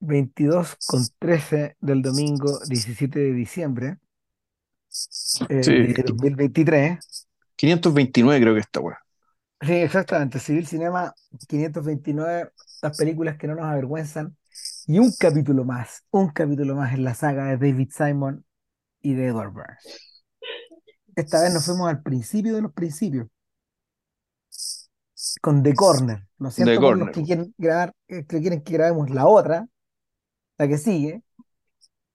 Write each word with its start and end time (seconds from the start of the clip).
22 0.00 0.76
con 0.86 1.02
13 1.18 1.76
del 1.80 2.02
domingo 2.02 2.58
17 2.66 3.18
de 3.18 3.32
diciembre 3.32 3.98
eh, 5.48 5.62
Sí, 5.62 5.72
de 5.72 6.02
2023. 6.02 6.98
529 7.56 8.40
creo 8.40 8.54
que 8.54 8.60
está, 8.60 8.80
weón. 8.80 8.96
Sí, 9.60 9.74
exactamente. 9.74 10.38
Civil 10.38 10.66
Cinema 10.66 11.14
529, 11.48 12.50
las 12.82 12.96
películas 12.96 13.36
que 13.36 13.46
no 13.46 13.54
nos 13.54 13.66
avergüenzan. 13.66 14.36
Y 14.86 14.98
un 14.98 15.12
capítulo 15.18 15.64
más, 15.64 16.02
un 16.10 16.30
capítulo 16.30 16.74
más 16.74 16.94
en 16.94 17.04
la 17.04 17.14
saga 17.14 17.46
de 17.46 17.56
David 17.58 17.90
Simon 17.92 18.44
y 19.00 19.14
de 19.14 19.28
Edward 19.28 19.52
Burns. 19.52 20.10
Esta 21.14 21.42
vez 21.42 21.52
nos 21.52 21.64
fuimos 21.66 21.88
al 21.88 22.02
principio 22.02 22.54
de 22.54 22.62
los 22.62 22.72
principios, 22.72 23.28
con 25.40 25.62
The 25.62 25.74
Corner. 25.74 26.26
The 26.38 26.50
siento 26.50 26.80
por 26.80 26.98
los 26.98 27.10
que 27.10 27.22
quieren 27.22 27.54
grabar, 27.58 27.94
eh, 28.08 28.24
que 28.24 28.40
quieren 28.40 28.62
que 28.62 28.72
grabemos 28.72 29.10
la 29.10 29.26
otra, 29.26 29.68
la 30.60 30.68
que 30.68 30.78
sigue, 30.78 31.22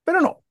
pero 0.04 0.20
no, 0.20 0.42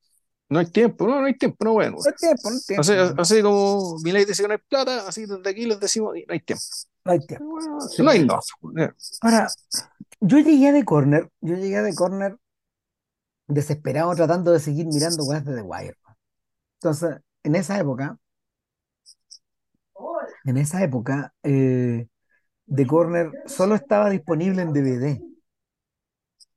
No 0.50 0.60
hay 0.60 0.68
tiempo, 0.68 1.08
no, 1.08 1.20
no 1.22 1.28
hay 1.28 1.38
tiempo, 1.38 1.66
no, 1.66 1.74
bueno. 1.74 1.98
no 1.98 2.04
hay 2.10 2.16
tiempo, 2.16 2.50
no 2.50 2.56
hay 2.58 2.62
tiempo, 2.62 2.82
Así, 2.82 2.94
no 2.94 3.22
así 3.22 3.42
como 3.42 3.98
Milei 4.04 4.26
dice 4.26 4.44
que 4.44 4.48
no 4.48 4.54
hay 4.54 4.60
plata, 4.70 5.08
así 5.08 5.26
desde 5.26 5.50
aquí 5.50 5.66
les 5.66 5.80
decimos, 5.80 6.14
no 6.28 6.34
hay 6.34 6.40
tiempo. 6.42 6.64
hay 7.06 7.20
tiempo. 7.26 7.46
Bueno, 7.46 7.82
Sí. 7.82 8.04
no 8.04 8.10
hay 8.12 8.26
no. 8.26 8.40
Ahora, 9.22 9.48
yo 10.22 10.40
llegué 10.40 10.70
a 10.70 10.74
The 10.74 10.86
Corner, 10.86 11.30
yo 11.42 11.56
llegué 11.56 11.82
The 11.84 11.96
Corner 11.96 12.38
desesperado 13.48 14.14
tratando 14.16 14.52
de 14.52 14.60
seguir 14.60 14.86
mirando 14.88 15.24
weas 15.26 15.46
de 15.46 15.56
The 15.56 15.62
Wire. 15.62 15.98
Entonces, 16.80 17.18
en 17.44 17.56
esa 17.56 17.80
época, 17.80 18.18
en 20.46 20.58
esa 20.58 20.84
época, 20.84 21.34
eh, 21.44 22.08
The 22.74 22.88
Corner 22.88 23.32
solo 23.48 23.76
estaba 23.76 24.10
disponible 24.10 24.62
en 24.62 24.74
DVD. 24.74 25.22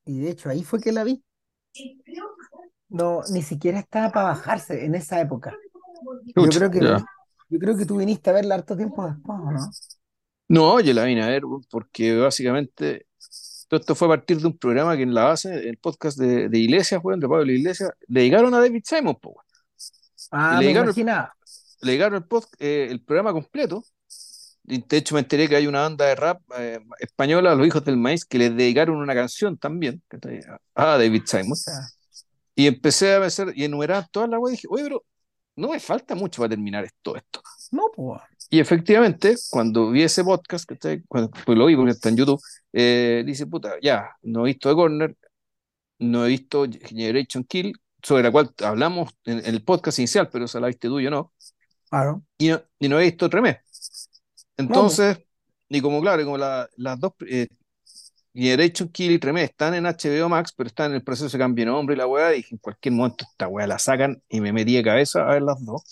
Y 0.06 0.20
de 0.20 0.30
hecho, 0.30 0.50
ahí 0.50 0.64
fue 0.64 0.80
que 0.80 0.92
la 0.92 1.04
vi. 1.04 1.22
No, 2.88 3.20
ni 3.30 3.42
siquiera 3.42 3.78
estaba 3.78 4.10
para 4.10 4.28
bajarse 4.28 4.84
en 4.84 4.94
esa 4.94 5.20
época. 5.20 5.54
Yo 6.34 6.48
creo 6.48 6.70
que, 6.70 6.80
ya. 6.80 7.04
yo 7.48 7.58
creo 7.58 7.76
que 7.76 7.84
tú 7.84 7.96
viniste 7.98 8.30
a 8.30 8.32
verla 8.32 8.54
harto 8.54 8.76
tiempo 8.76 9.06
después, 9.06 9.38
¿o 9.40 9.50
no? 9.50 9.70
No, 10.48 10.80
yo 10.80 10.94
la 10.94 11.04
vine 11.04 11.22
a 11.22 11.28
ver 11.28 11.42
porque 11.70 12.16
básicamente 12.16 13.06
todo 13.68 13.80
esto 13.80 13.94
fue 13.94 14.08
a 14.08 14.10
partir 14.10 14.38
de 14.38 14.46
un 14.46 14.56
programa 14.56 14.96
que 14.96 15.02
en 15.02 15.12
la 15.12 15.24
base, 15.24 15.68
el 15.68 15.76
podcast 15.76 16.18
de, 16.18 16.48
de 16.48 16.58
Iglesias, 16.58 17.00
weón, 17.04 17.20
de 17.20 17.28
Pablo 17.28 17.52
Iglesias, 17.52 17.90
le 18.06 18.20
dedicaron 18.20 18.54
a 18.54 18.60
David 18.60 18.82
Simon, 18.84 19.18
weón. 19.22 19.44
Ah, 20.30 20.58
le 20.60 20.72
me 20.72 20.80
imaginaba. 20.80 21.34
le 21.82 21.94
el, 21.94 22.28
pod- 22.28 22.48
eh, 22.58 22.88
el 22.90 23.04
programa 23.04 23.32
completo. 23.32 23.84
De 24.68 24.96
hecho, 24.98 25.14
me 25.14 25.20
enteré 25.20 25.48
que 25.48 25.56
hay 25.56 25.66
una 25.66 25.80
banda 25.80 26.04
de 26.04 26.14
rap 26.14 26.42
eh, 26.58 26.78
española, 27.00 27.54
Los 27.54 27.66
Hijos 27.66 27.84
del 27.84 27.96
Maíz, 27.96 28.24
que 28.26 28.38
les 28.38 28.54
dedicaron 28.54 28.96
una 28.96 29.14
canción 29.14 29.56
también 29.56 30.02
a 30.74 30.98
David 30.98 31.22
Simon. 31.24 31.56
Y 32.54 32.66
empecé 32.66 33.14
a 33.14 33.24
hacer 33.24 33.52
y 33.56 33.64
enumerar 33.64 34.08
todas 34.10 34.28
las 34.28 34.38
weas 34.38 34.52
y 34.52 34.56
dije, 34.56 34.68
oye, 34.70 34.82
pero 34.84 35.04
no 35.56 35.70
me 35.70 35.80
falta 35.80 36.14
mucho 36.14 36.42
para 36.42 36.50
terminar 36.50 36.84
esto, 36.84 37.16
esto. 37.16 37.40
no, 37.72 37.84
pues. 37.94 38.20
Y 38.50 38.60
efectivamente, 38.60 39.36
cuando 39.50 39.90
vi 39.90 40.02
ese 40.02 40.24
podcast, 40.24 40.66
¿cachai? 40.66 41.02
Cuando, 41.08 41.30
pues 41.30 41.56
lo 41.56 41.66
vi 41.66 41.76
porque 41.76 41.92
está 41.92 42.08
en 42.08 42.16
YouTube, 42.16 42.40
eh, 42.72 43.22
dice, 43.26 43.46
puta, 43.46 43.74
ya, 43.82 44.10
no 44.22 44.42
he 44.46 44.52
visto 44.52 44.68
The 44.68 44.74
Corner, 44.74 45.16
no 45.98 46.24
he 46.24 46.28
visto 46.28 46.66
Generation 46.86 47.44
Kill, 47.44 47.72
sobre 48.02 48.22
la 48.22 48.30
cual 48.30 48.50
hablamos 48.64 49.10
en, 49.24 49.38
en 49.38 49.54
el 49.54 49.62
podcast 49.64 49.98
inicial, 49.98 50.28
pero 50.30 50.44
esa 50.46 50.60
la 50.60 50.68
viste 50.68 50.88
tú 50.88 51.00
y 51.00 51.04
yo 51.04 51.10
no, 51.10 51.32
Claro. 51.90 52.22
y 52.38 52.48
no, 52.48 52.62
y 52.78 52.88
no 52.88 53.00
he 53.00 53.04
visto 53.04 53.28
Tremé. 53.30 53.60
Entonces, 54.58 55.18
y 55.70 55.80
como 55.82 56.00
claro, 56.02 56.24
como 56.24 56.38
la- 56.38 56.68
las 56.76 57.00
dos, 57.00 57.12
eh, 57.28 57.48
Generation 58.34 58.88
Kill 58.90 59.12
y 59.12 59.18
Tremé 59.20 59.44
están 59.44 59.74
en 59.74 59.86
HBO 59.86 60.28
Max, 60.28 60.52
pero 60.56 60.68
están 60.68 60.92
en 60.92 60.96
el 60.96 61.04
proceso 61.04 61.30
de 61.36 61.38
cambio 61.42 61.64
de 61.66 61.72
nombre 61.72 61.94
y 61.96 61.98
la 61.98 62.06
weá, 62.06 62.30
dije, 62.30 62.54
en 62.54 62.58
cualquier 62.58 62.94
momento 62.94 63.24
esta 63.30 63.48
weá 63.48 63.66
la 63.66 63.78
sacan 63.78 64.22
y 64.28 64.40
me 64.40 64.52
metí 64.52 64.76
de 64.76 64.84
cabeza 64.84 65.22
a 65.28 65.34
ver 65.34 65.42
las 65.42 65.64
dos, 65.64 65.86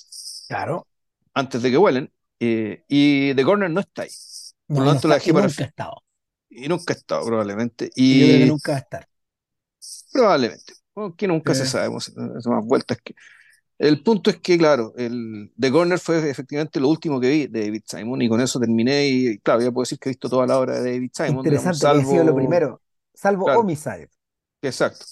Claro. 0.48 0.86
antes 1.34 1.62
de 1.62 1.70
que 1.70 1.76
vuelen, 1.76 2.12
eh, 2.40 2.84
y 2.88 3.34
The 3.34 3.44
Corner 3.44 3.70
no 3.70 3.80
está 3.80 4.02
ahí. 4.02 4.10
Por 4.72 4.84
lo 4.84 4.92
no 4.92 4.92
tanto, 4.92 5.08
la 5.08 5.16
dejé 5.16 5.30
y 5.30 5.32
para 5.32 5.48
nunca 5.48 5.64
ha 5.64 5.66
estado. 5.68 6.02
Y 6.50 6.68
nunca 6.68 6.94
ha 6.94 6.96
estado, 6.96 7.26
probablemente. 7.26 7.90
Y 7.94 8.18
yo 8.18 8.26
creo 8.26 8.38
que 8.38 8.46
nunca 8.46 8.72
va 8.72 8.78
a 8.78 8.80
estar. 8.80 9.08
probablemente. 10.12 10.72
Aunque 10.94 11.28
nunca 11.28 11.54
se 11.54 11.64
Eh, 11.64 11.66
sabe, 11.66 11.88
son 12.00 12.54
más 12.54 12.64
vueltas 12.64 12.98
que. 13.02 13.14
El 13.78 14.02
punto 14.02 14.30
es 14.30 14.38
que, 14.40 14.56
claro, 14.58 14.94
el 14.96 15.52
The 15.58 15.70
Corner 15.70 15.98
fue 15.98 16.30
efectivamente 16.30 16.80
lo 16.80 16.88
último 16.88 17.20
que 17.20 17.28
vi 17.30 17.46
de 17.46 17.60
David 17.66 17.82
Simon 17.86 18.22
y 18.22 18.28
con 18.28 18.40
eso 18.40 18.58
terminé 18.58 19.06
y, 19.08 19.38
claro, 19.40 19.60
ya 19.60 19.70
puedo 19.70 19.82
decir 19.84 19.98
que 19.98 20.08
he 20.08 20.12
visto 20.12 20.28
toda 20.30 20.46
la 20.46 20.58
obra 20.58 20.80
de 20.80 20.92
David 20.92 21.10
Simon, 21.12 21.46
digamos, 21.48 21.74
interesante 21.74 21.88
que 21.88 21.94
haya 21.94 22.04
sido 22.04 22.24
lo 22.24 22.34
salvo... 22.34 22.34
primero, 22.34 22.82
salvo 23.14 23.46
Claro, 23.46 23.60
Homicide. 23.60 24.10
exacto. 24.62 25.06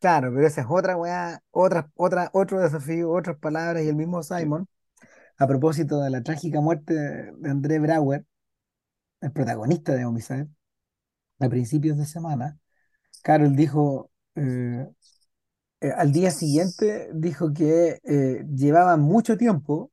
Claro, 0.00 0.32
pero 0.34 0.46
esa 0.46 0.60
es 0.60 0.66
otra 0.68 0.96
weá, 0.96 1.42
otra, 1.50 1.90
otra, 1.94 2.30
otro 2.34 2.60
desafío, 2.60 3.10
otras 3.10 3.38
palabras 3.38 3.82
y 3.84 3.88
el 3.88 3.96
mismo. 3.96 4.22
Simon, 4.22 4.68
a 5.38 5.46
propósito 5.48 6.00
de 6.02 6.10
la 6.10 6.22
trágica 6.22 6.60
muerte 6.60 6.94
de, 6.94 7.32
de 7.36 7.50
André 7.50 7.78
Brauer, 7.80 8.26
el 9.20 9.32
protagonista 9.32 9.94
de 9.94 10.04
Homicide, 10.06 10.48
a 11.40 11.48
principios 11.48 11.98
de 11.98 12.06
semana, 12.06 12.58
Carol 13.22 13.56
dijo, 13.56 14.10
eh, 14.36 14.88
eh, 15.88 15.92
al 15.96 16.12
día 16.12 16.30
siguiente, 16.30 17.10
dijo 17.14 17.52
que 17.52 18.00
eh, 18.04 18.44
llevaba 18.54 18.96
mucho 18.96 19.36
tiempo, 19.38 19.92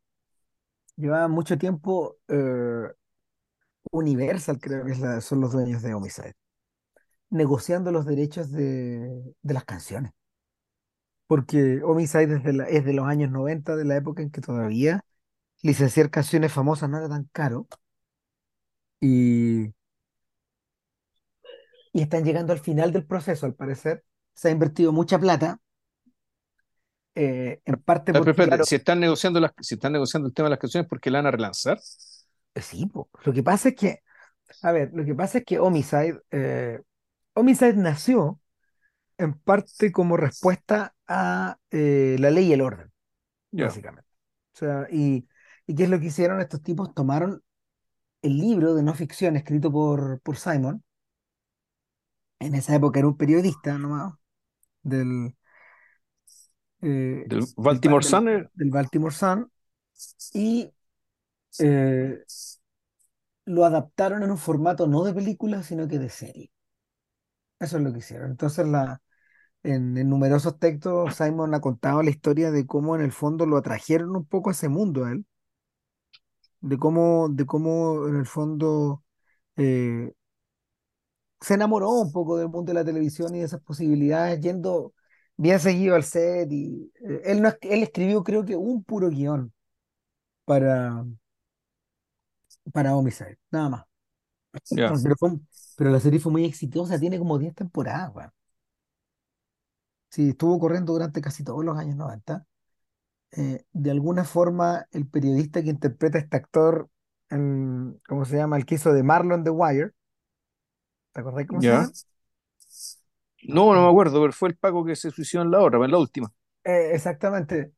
llevaba 0.97 1.27
mucho 1.27 1.57
tiempo, 1.57 2.17
eh, 2.27 2.89
Universal 3.91 4.59
creo 4.59 4.85
que 4.85 5.21
son 5.21 5.41
los 5.41 5.51
dueños 5.53 5.81
de 5.81 5.93
Homicide, 5.93 6.33
negociando 7.31 7.91
los 7.91 8.05
derechos 8.05 8.51
de, 8.51 9.35
de 9.41 9.53
las 9.55 9.65
canciones. 9.65 10.13
Porque 11.27 11.81
Homicide 11.83 12.35
es 12.37 12.43
de, 12.43 12.53
la- 12.53 12.65
es 12.65 12.85
de 12.85 12.93
los 12.93 13.07
años 13.07 13.31
90, 13.31 13.75
de 13.75 13.85
la 13.85 13.95
época 13.97 14.21
en 14.21 14.31
que 14.31 14.41
todavía 14.41 15.01
licenciar 15.63 16.09
canciones 16.11 16.53
famosas 16.53 16.89
no 16.89 16.97
era 16.99 17.09
tan 17.09 17.25
caro. 17.33 17.67
Y, 19.01 19.73
y 21.93 22.01
están 22.01 22.23
llegando 22.23 22.53
al 22.53 22.59
final 22.59 22.91
del 22.91 23.05
proceso, 23.05 23.45
al 23.45 23.55
parecer. 23.55 24.03
Se 24.33 24.47
ha 24.49 24.51
invertido 24.51 24.91
mucha 24.91 25.19
plata, 25.19 25.59
eh, 27.15 27.61
en 27.65 27.75
parte 27.81 28.13
pero 28.13 28.25
porque, 28.25 28.43
claro, 28.45 28.65
si 28.65 28.75
están 28.75 28.99
negociando 28.99 29.39
las, 29.39 29.51
si 29.61 29.75
están 29.75 29.93
negociando 29.93 30.27
el 30.27 30.33
tema 30.33 30.47
de 30.47 30.51
las 30.51 30.59
canciones, 30.59 30.87
¿por 30.89 30.99
qué 30.99 31.11
la 31.11 31.19
van 31.19 31.27
a 31.27 31.31
relanzar? 31.31 31.79
eh, 32.55 32.61
sí, 32.61 32.85
po. 32.85 33.09
Lo 33.23 33.33
que 33.33 33.43
pasa 33.43 33.69
es 33.69 33.75
que, 33.75 33.99
a 34.61 34.71
ver, 34.71 34.91
lo 34.93 35.05
que 35.05 35.15
pasa 35.15 35.39
es 35.39 35.45
que 35.45 35.59
Homicide, 35.59 36.21
eh, 36.31 36.81
Homicide 37.33 37.75
nació 37.75 38.39
en 39.17 39.33
parte 39.35 39.91
como 39.91 40.17
respuesta 40.17 40.95
a 41.07 41.57
eh, 41.71 42.17
la 42.19 42.31
ley 42.31 42.47
y 42.47 42.53
el 42.53 42.61
orden, 42.61 42.91
básicamente. 43.51 44.09
O 44.53 44.57
sea, 44.57 44.87
y, 44.91 45.27
¿y 45.67 45.75
qué 45.75 45.83
es 45.83 45.89
lo 45.89 45.99
que 45.99 46.07
hicieron? 46.07 46.41
Estos 46.41 46.61
tipos 46.61 46.93
tomaron 46.93 47.43
el 48.21 48.37
libro 48.37 48.75
de 48.75 48.83
no 48.83 48.93
ficción 48.93 49.35
escrito 49.35 49.71
por, 49.71 50.21
por 50.21 50.37
Simon, 50.37 50.83
en 52.39 52.55
esa 52.55 52.75
época 52.75 52.99
era 52.99 53.07
un 53.07 53.17
periodista 53.17 53.77
nomás, 53.77 54.13
del, 54.83 55.35
eh, 56.81 57.23
del 57.27 57.45
Baltimore 57.55 58.03
Sun, 58.03 58.29
eh, 58.29 58.49
del 58.53 58.69
Baltimore 58.69 59.13
Sun, 59.13 59.51
y 60.33 60.71
eh, 61.59 62.19
lo 63.45 63.65
adaptaron 63.65 64.23
en 64.23 64.31
un 64.31 64.39
formato 64.39 64.87
no 64.87 65.03
de 65.03 65.13
película, 65.13 65.61
sino 65.61 65.87
que 65.87 65.99
de 65.99 66.09
serie. 66.09 66.51
Eso 67.59 67.77
es 67.77 67.83
lo 67.83 67.91
que 67.93 67.99
hicieron. 67.99 68.31
Entonces, 68.31 68.67
la, 68.67 69.01
en, 69.63 69.97
en 69.97 70.09
numerosos 70.09 70.59
textos, 70.59 71.15
Simon 71.15 71.53
ha 71.55 71.61
contado 71.61 72.03
la 72.03 72.09
historia 72.11 72.51
de 72.51 72.65
cómo 72.67 72.95
en 72.95 73.01
el 73.03 73.11
fondo 73.13 73.45
lo 73.45 73.57
atrajeron 73.57 74.15
un 74.15 74.25
poco 74.25 74.49
a 74.51 74.53
ese 74.53 74.69
mundo 74.69 75.05
a 75.05 75.11
él, 75.13 75.25
de 76.61 76.77
cómo, 76.77 77.29
de 77.29 77.45
cómo 77.45 78.07
en 78.07 78.15
el 78.17 78.25
fondo 78.25 79.03
eh, 79.57 80.13
se 81.41 81.55
enamoró 81.55 81.89
un 81.91 82.11
poco 82.11 82.37
del 82.37 82.49
mundo 82.49 82.71
de 82.71 82.75
la 82.79 82.85
televisión 82.85 83.35
y 83.35 83.39
de 83.39 83.45
esas 83.45 83.61
posibilidades, 83.61 84.39
yendo 84.41 84.93
bien 85.41 85.59
seguido 85.59 85.95
al 85.95 86.03
set. 86.03 86.51
Y, 86.51 86.91
eh, 87.05 87.21
él, 87.25 87.41
no, 87.41 87.49
él 87.61 87.83
escribió, 87.83 88.23
creo 88.23 88.45
que, 88.45 88.55
un 88.55 88.83
puro 88.83 89.09
guion 89.09 89.53
para, 90.45 91.05
para 92.73 92.95
Homicide, 92.95 93.37
nada 93.51 93.69
más. 93.69 93.85
Pero, 94.85 95.15
fue- 95.17 95.31
pero 95.75 95.89
la 95.91 95.99
serie 95.99 96.19
fue 96.19 96.31
muy 96.31 96.45
exitosa, 96.45 96.99
tiene 96.99 97.19
como 97.19 97.37
10 97.39 97.55
temporadas, 97.55 98.11
weón. 98.15 98.31
Sí, 100.09 100.29
estuvo 100.29 100.59
corriendo 100.59 100.93
durante 100.93 101.21
casi 101.21 101.43
todos 101.43 101.63
los 101.63 101.77
años 101.77 101.95
90. 101.95 102.45
Eh, 103.33 103.65
de 103.73 103.91
alguna 103.91 104.25
forma, 104.25 104.87
el 104.91 105.07
periodista 105.07 105.63
que 105.63 105.69
interpreta 105.71 106.17
a 106.19 106.21
este 106.21 106.37
actor, 106.37 106.89
en- 107.29 107.99
¿cómo 108.07 108.25
se 108.25 108.37
llama? 108.37 108.57
El 108.57 108.65
que 108.65 108.75
hizo 108.75 108.93
de 108.93 109.03
Marlon 109.03 109.43
The 109.43 109.51
Wire, 109.51 109.93
¿te 111.13 111.21
acordás 111.21 111.47
cómo 111.47 111.61
se 111.63 111.71
llama? 111.71 111.93
No, 113.43 113.73
no 113.75 113.83
me 113.83 113.89
acuerdo, 113.89 114.19
pero 114.21 114.33
fue 114.33 114.49
el 114.49 114.57
Paco 114.57 114.83
que 114.85 114.95
se 114.95 115.11
suicidó 115.11 115.43
en 115.43 115.51
la 115.51 115.59
otra, 115.61 115.83
en 115.85 115.91
la 115.91 115.97
última. 115.99 116.31
eh, 116.63 116.91
exactamente. 116.93 117.73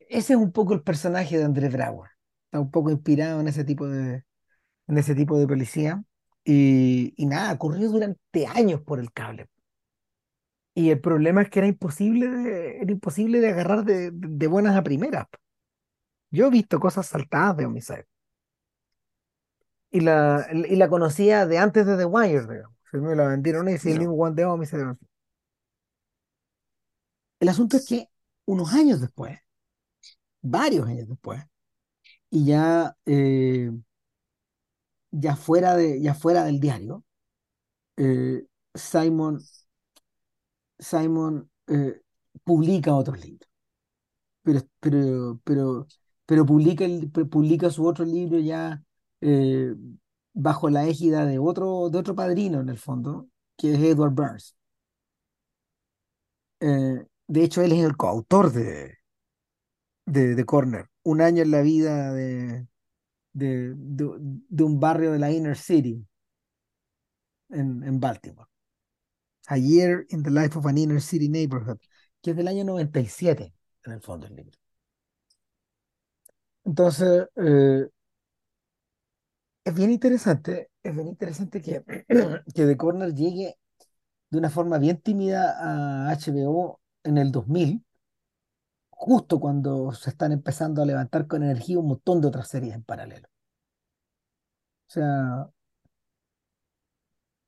Ese 0.00 0.34
es 0.34 0.38
un 0.40 0.52
poco 0.52 0.74
el 0.74 0.82
personaje 0.84 1.38
de 1.38 1.44
André 1.44 1.68
Brauer. 1.68 2.10
Está 2.46 2.60
un 2.60 2.70
poco 2.70 2.90
inspirado 2.90 3.40
en 3.40 3.48
ese 3.48 3.64
tipo 3.64 3.88
de, 3.88 4.24
en 4.88 4.98
ese 4.98 5.14
tipo 5.14 5.38
de 5.38 5.48
policía. 5.48 6.04
Y, 6.44 7.14
y 7.16 7.26
nada, 7.26 7.58
corrió 7.58 7.90
durante 7.90 8.46
años 8.48 8.82
por 8.82 9.00
el 9.00 9.12
cable. 9.12 9.48
Y 10.74 10.90
el 10.90 11.00
problema 11.00 11.42
es 11.42 11.50
que 11.50 11.58
era 11.60 11.68
imposible 11.68 12.28
de, 12.28 12.78
era 12.82 12.92
imposible 12.92 13.40
de 13.40 13.48
agarrar 13.50 13.84
de, 13.84 14.10
de- 14.12 14.46
buenas 14.46 14.76
a 14.76 14.82
primeras. 14.82 15.26
Yo 16.30 16.46
he 16.46 16.50
visto 16.50 16.78
cosas 16.78 17.06
saltadas 17.08 17.56
de 17.56 17.66
Homicide. 17.66 18.06
Y 19.90 20.00
la, 20.00 20.46
y 20.52 20.76
la 20.76 20.88
conocía 20.88 21.46
de 21.46 21.58
antes 21.58 21.86
de 21.86 21.96
The 21.96 22.04
Wire, 22.04 22.42
digamos. 22.46 22.75
Se 22.90 22.96
me 22.98 23.14
la 23.14 23.28
vendieron 23.28 23.68
y 23.68 23.74
es 23.74 23.86
el 23.86 23.94
Ya. 23.94 23.98
mismo 23.98 24.14
One 24.14 24.34
de 24.34 24.44
Homicide. 24.44 24.96
El 27.40 27.48
asunto 27.48 27.78
es 27.78 27.84
que 27.86 28.10
unos 28.44 28.74
años 28.74 29.00
después, 29.00 29.38
varios 30.42 30.86
años 30.88 31.08
después, 31.08 31.42
y 32.30 32.46
ya, 32.46 32.96
eh, 33.06 33.70
ya, 35.10 35.36
fuera 35.36 35.76
de, 35.76 36.00
ya 36.02 36.14
fuera 36.14 36.44
del 36.44 36.60
diario, 36.60 37.04
eh, 37.98 38.46
Simon, 38.74 39.48
Simon 40.78 41.50
eh, 41.68 42.00
publica 42.44 42.94
otros 42.94 43.18
libros. 43.24 43.48
pero, 44.42 44.60
pero, 44.80 45.40
pero, 45.44 45.88
pero 46.26 46.46
publica, 46.46 46.84
el, 46.84 47.12
pu- 47.12 47.28
publica 47.28 47.70
su 47.70 47.86
otro 47.86 48.04
libro 48.04 48.38
ya 48.38 48.82
eh, 49.20 49.74
bajo 50.36 50.70
la 50.70 50.86
égida 50.86 51.26
de 51.26 51.38
otro, 51.40 51.90
de 51.90 51.98
otro 51.98 52.14
padrino, 52.14 52.60
en 52.60 52.68
el 52.70 52.78
fondo, 52.78 53.28
que 53.56 53.74
es 53.74 53.80
Edward 53.80 54.12
Burns. 54.14 54.56
Eh, 56.60 57.06
de 57.28 57.44
hecho, 57.44 57.62
él 57.62 57.72
es 57.72 57.82
el 57.84 57.96
coautor 57.96 58.52
de, 58.52 58.98
de, 60.06 60.44
Corner, 60.44 60.86
Un 61.02 61.20
año 61.20 61.42
en 61.42 61.50
la 61.50 61.62
vida 61.62 62.12
de, 62.12 62.66
de, 63.34 63.74
de- 63.76 64.64
un 64.64 64.80
barrio 64.80 65.12
de 65.12 65.18
la 65.20 65.32
Inner 65.32 65.56
City 65.58 66.06
en, 67.50 67.82
en 67.84 67.98
Baltimore. 68.00 68.48
A 69.48 69.56
Year 69.58 70.06
in 70.10 70.22
the 70.22 70.30
Life 70.30 70.56
of 70.56 70.66
an 70.66 70.78
Inner 70.78 71.00
City 71.00 71.28
Neighborhood, 71.28 71.78
que 72.22 72.30
es 72.30 72.36
del 72.36 72.48
año 72.48 72.64
97, 72.64 73.52
en 73.84 73.92
el 73.92 74.00
fondo, 74.00 74.26
el 74.26 74.36
libro. 74.36 74.58
Entonces, 76.64 77.28
eh, 77.36 77.86
Es 79.66 79.74
bien 79.74 79.90
interesante, 79.90 80.70
es 80.82 80.94
bien 80.94 81.08
interesante 81.08 81.60
que, 81.60 81.84
que 82.54 82.66
The 82.66 82.76
Corner 82.76 83.12
llegue 83.14 83.58
de 84.30 84.38
una 84.38 84.50
forma 84.50 84.78
bien 84.78 85.00
tímida 85.00 85.56
a 86.08 86.12
HBO 86.12 86.80
en 87.04 87.18
el 87.18 87.32
2000, 87.32 87.84
justo 88.90 89.38
cuando 89.40 89.92
se 89.92 90.10
están 90.10 90.32
empezando 90.32 90.82
a 90.82 90.86
levantar 90.86 91.28
con 91.28 91.42
energía 91.44 91.78
un 91.78 91.86
montón 91.88 92.20
de 92.20 92.28
otras 92.28 92.48
series 92.48 92.74
en 92.74 92.82
paralelo. 92.84 93.28
O 94.88 94.90
sea, 94.92 95.48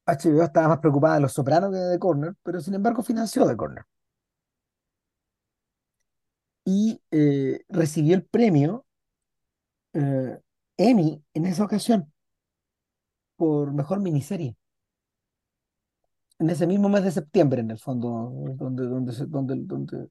HBO 0.07 0.45
estaba 0.45 0.69
más 0.69 0.79
preocupada 0.81 1.15
de 1.15 1.21
Los 1.23 1.33
Sopranos 1.33 1.71
que 1.73 1.79
de 1.79 1.93
The 1.93 1.99
Corner, 1.99 2.35
pero 2.43 2.61
sin 2.61 2.75
embargo 2.75 3.03
financió 3.03 3.47
The 3.47 3.57
Corner. 3.57 3.85
Y 6.65 7.01
eh, 7.11 7.65
recibió 7.69 8.15
el 8.15 8.25
premio 8.25 8.85
eh, 9.93 10.39
Emmy 10.79 11.23
en 11.35 11.47
esa 11.47 11.65
ocasión 11.65 12.13
por 13.37 13.73
mejor 13.73 14.01
miniserie. 14.01 14.55
En 16.41 16.51
ese 16.51 16.67
mismo 16.67 16.89
mes 16.89 17.05
de 17.05 17.13
septiembre, 17.13 17.61
en 17.61 17.71
el 17.71 17.79
fondo, 17.79 18.09
donde, 18.57 18.87
donde, 18.89 19.13
se- 19.13 19.27
donde, 19.27 19.55
donde, 19.57 20.09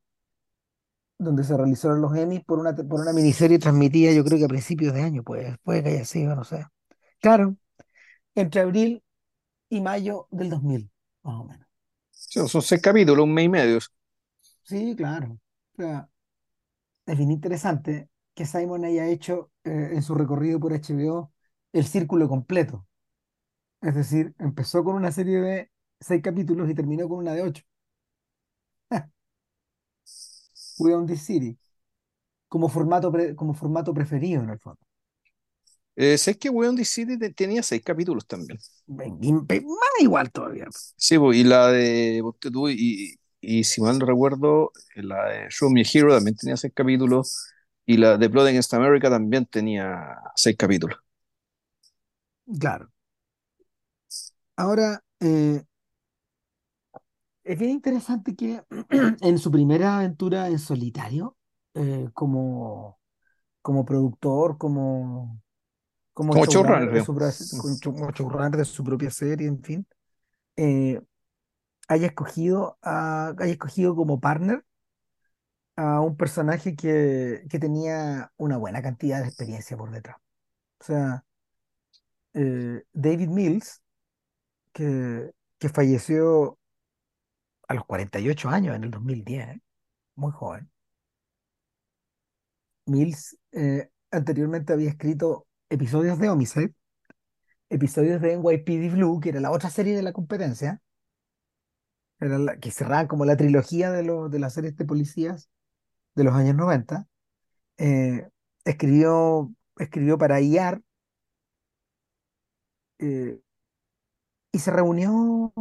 donde 1.20 1.44
se 1.44 1.58
realizaron 1.58 2.02
los 2.02 2.16
Emmys 2.16 2.44
por 2.44 2.60
una, 2.60 2.76
por 2.76 3.02
una 3.02 3.14
miniserie 3.14 3.60
transmitida, 3.60 4.12
yo 4.14 4.24
creo 4.24 4.38
que 4.38 4.46
a 4.46 4.48
principios 4.48 4.94
de 4.94 5.02
año, 5.02 5.24
pues, 5.24 5.56
puede 5.64 5.84
que 5.84 5.90
haya 5.90 6.06
sido, 6.06 6.36
no 6.36 6.44
sé. 6.44 6.66
Claro, 7.20 7.58
entre 8.36 8.62
abril 8.62 9.04
y 9.70 9.82
mayo 9.82 10.28
del 10.32 10.50
2000, 10.52 10.92
más 11.24 11.42
o 11.42 11.46
menos. 11.46 11.68
Sí, 12.12 12.46
son 12.50 12.62
seis 12.62 12.82
capítulos, 12.82 13.24
un 13.24 13.34
mes 13.34 13.46
y 13.46 13.50
medio. 13.50 13.80
Sí, 14.64 14.96
claro. 14.96 15.40
O 15.74 15.76
sea, 15.82 16.10
es 17.08 17.18
bien 17.18 17.32
interesante 17.32 18.10
que 18.36 18.46
Simon 18.46 18.86
haya 18.86 19.08
hecho 19.08 19.52
eh, 19.68 19.96
en 19.96 20.04
su 20.04 20.16
recorrido 20.16 20.60
por 20.60 20.74
HBO 20.74 21.34
el 21.74 21.86
círculo 21.86 22.30
completo. 22.30 22.88
Es 23.82 23.96
decir, 23.96 24.36
empezó 24.40 24.84
con 24.84 24.96
una 24.96 25.12
serie 25.12 25.40
de 25.42 25.72
seis 26.00 26.22
capítulos 26.24 26.70
y 26.70 26.76
terminó 26.76 27.10
con 27.10 27.20
una 27.20 27.34
de 27.34 27.44
ocho. 27.44 27.64
We 30.80 30.92
Own 30.94 31.06
This 31.08 31.22
City, 31.26 31.58
como 32.50 32.70
formato, 32.70 33.12
pre- 33.12 33.36
como 33.36 33.54
formato 33.56 33.94
preferido 33.94 34.44
en 34.44 34.52
el 34.52 34.60
fondo. 34.60 34.80
Eh, 35.96 36.18
sé 36.18 36.38
que 36.38 36.50
Weon 36.50 36.78
City 36.86 37.18
te- 37.18 37.34
tenía 37.34 37.64
seis 37.64 37.82
capítulos 37.84 38.26
también. 38.28 38.60
Más 38.88 40.02
igual 40.02 40.32
todavía. 40.32 40.68
Sí, 40.96 41.16
y 41.34 41.44
la 41.44 41.68
de 41.70 42.22
y, 42.72 43.16
y 43.42 43.64
si 43.64 43.82
mal 43.82 44.00
no 44.00 44.06
recuerdo, 44.06 44.72
la 44.96 45.26
de 45.30 45.50
Show 45.50 45.70
Me 45.70 45.84
Hero 45.92 46.14
también 46.16 46.36
tenía 46.36 46.58
seis 46.58 46.74
capítulos. 46.76 47.48
Y 47.88 47.98
la 47.98 48.18
de 48.20 48.28
Blood 48.28 48.48
Against 48.50 48.74
America 48.76 49.10
también 49.10 49.48
tenía 49.48 50.20
seis 50.36 50.56
capítulos. 50.58 51.00
Claro. 52.60 52.92
Ahora, 54.56 55.04
eh, 55.20 55.64
es 57.44 57.58
bien 57.60 57.72
interesante 57.72 58.36
que 58.36 58.64
en 59.22 59.38
su 59.40 59.52
primera 59.52 59.98
aventura 59.98 60.48
en 60.48 60.60
solitario, 60.60 61.38
eh, 61.74 62.10
como, 62.14 63.00
como 63.62 63.86
productor, 63.86 64.58
como, 64.58 65.42
como 66.14 66.36
Como 66.36 66.46
showrunner, 66.46 66.92
de 66.92 67.02
su, 67.02 67.80
como 67.84 68.12
showrunner 68.12 68.58
de 68.58 68.66
su 68.66 68.84
propia 68.86 69.12
serie, 69.12 69.48
en 69.48 69.64
fin, 69.64 69.88
eh, 70.58 71.02
haya 71.90 72.08
escogido, 72.10 72.80
a- 72.84 73.36
haya 73.40 73.54
escogido 73.54 73.96
como 73.96 74.22
partner 74.22 74.66
a 75.78 76.02
un 76.02 76.18
personaje 76.18 76.76
que, 76.76 77.46
que 77.50 77.60
tenía 77.60 78.32
una 78.38 78.58
buena 78.58 78.82
cantidad 78.82 79.22
de 79.22 79.28
experiencia 79.28 79.78
por 79.78 79.92
detrás. 79.92 80.18
O 80.80 80.84
sea, 80.86 81.26
eh, 82.34 82.84
David 82.94 83.30
Mills, 83.30 83.82
que, 84.74 85.32
que 85.60 85.70
falleció 85.70 86.60
a 87.68 87.74
los 87.76 87.86
48 87.86 88.50
años 88.50 88.76
en 88.76 88.84
el 88.86 88.92
2010, 88.92 89.50
¿eh? 89.50 89.62
muy 90.16 90.32
joven. 90.32 90.70
Mills 92.86 93.38
eh, 93.52 93.90
anteriormente 94.12 94.74
había 94.74 94.90
escrito 94.90 95.48
episodios 95.70 96.20
de 96.20 96.30
Homicide, 96.30 96.74
episodios 97.70 98.22
de 98.22 98.38
NYPD 98.38 98.94
Blue, 98.94 99.20
que 99.20 99.30
era 99.30 99.40
la 99.42 99.52
otra 99.52 99.70
serie 99.70 99.96
de 99.96 100.04
la 100.04 100.14
competencia, 100.14 100.82
era 102.20 102.38
la, 102.38 102.58
que 102.58 102.72
cerraban 102.72 103.08
como 103.08 103.26
la 103.26 103.38
trilogía 103.38 103.92
de, 103.92 104.04
los 104.04 104.32
de 104.32 104.40
las 104.40 104.54
series 104.54 104.76
de 104.78 104.86
policías 104.86 105.50
de 106.18 106.24
los 106.24 106.34
años 106.34 106.56
90. 106.56 107.08
Eh, 107.78 108.28
escribió, 108.66 109.54
escribió 109.78 110.18
para 110.18 110.42
IAR 110.42 110.82
eh, 113.00 113.40
y 114.52 114.60
se 114.60 114.72
reunió, 114.72 115.54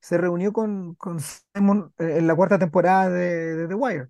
se 0.00 0.18
reunió 0.18 0.52
con, 0.52 0.94
con 0.96 1.18
Simon 1.20 1.92
eh, 1.98 2.18
en 2.18 2.26
la 2.26 2.36
cuarta 2.36 2.58
temporada 2.58 3.10
de, 3.10 3.66
The 3.68 3.74
Wire. 3.74 4.08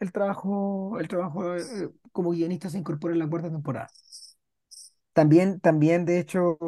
El 0.00 0.12
trabajo, 0.12 0.98
el 1.00 1.08
trabajo 1.08 1.42
como 2.12 2.30
guionista 2.30 2.68
se 2.70 2.78
incorpora 2.78 3.14
en 3.14 3.20
la 3.20 3.28
cuarta 3.28 3.50
temporada. 3.50 3.88
También, 5.12 5.60
también 5.60 6.04
de 6.04 6.18
hecho, 6.20 6.58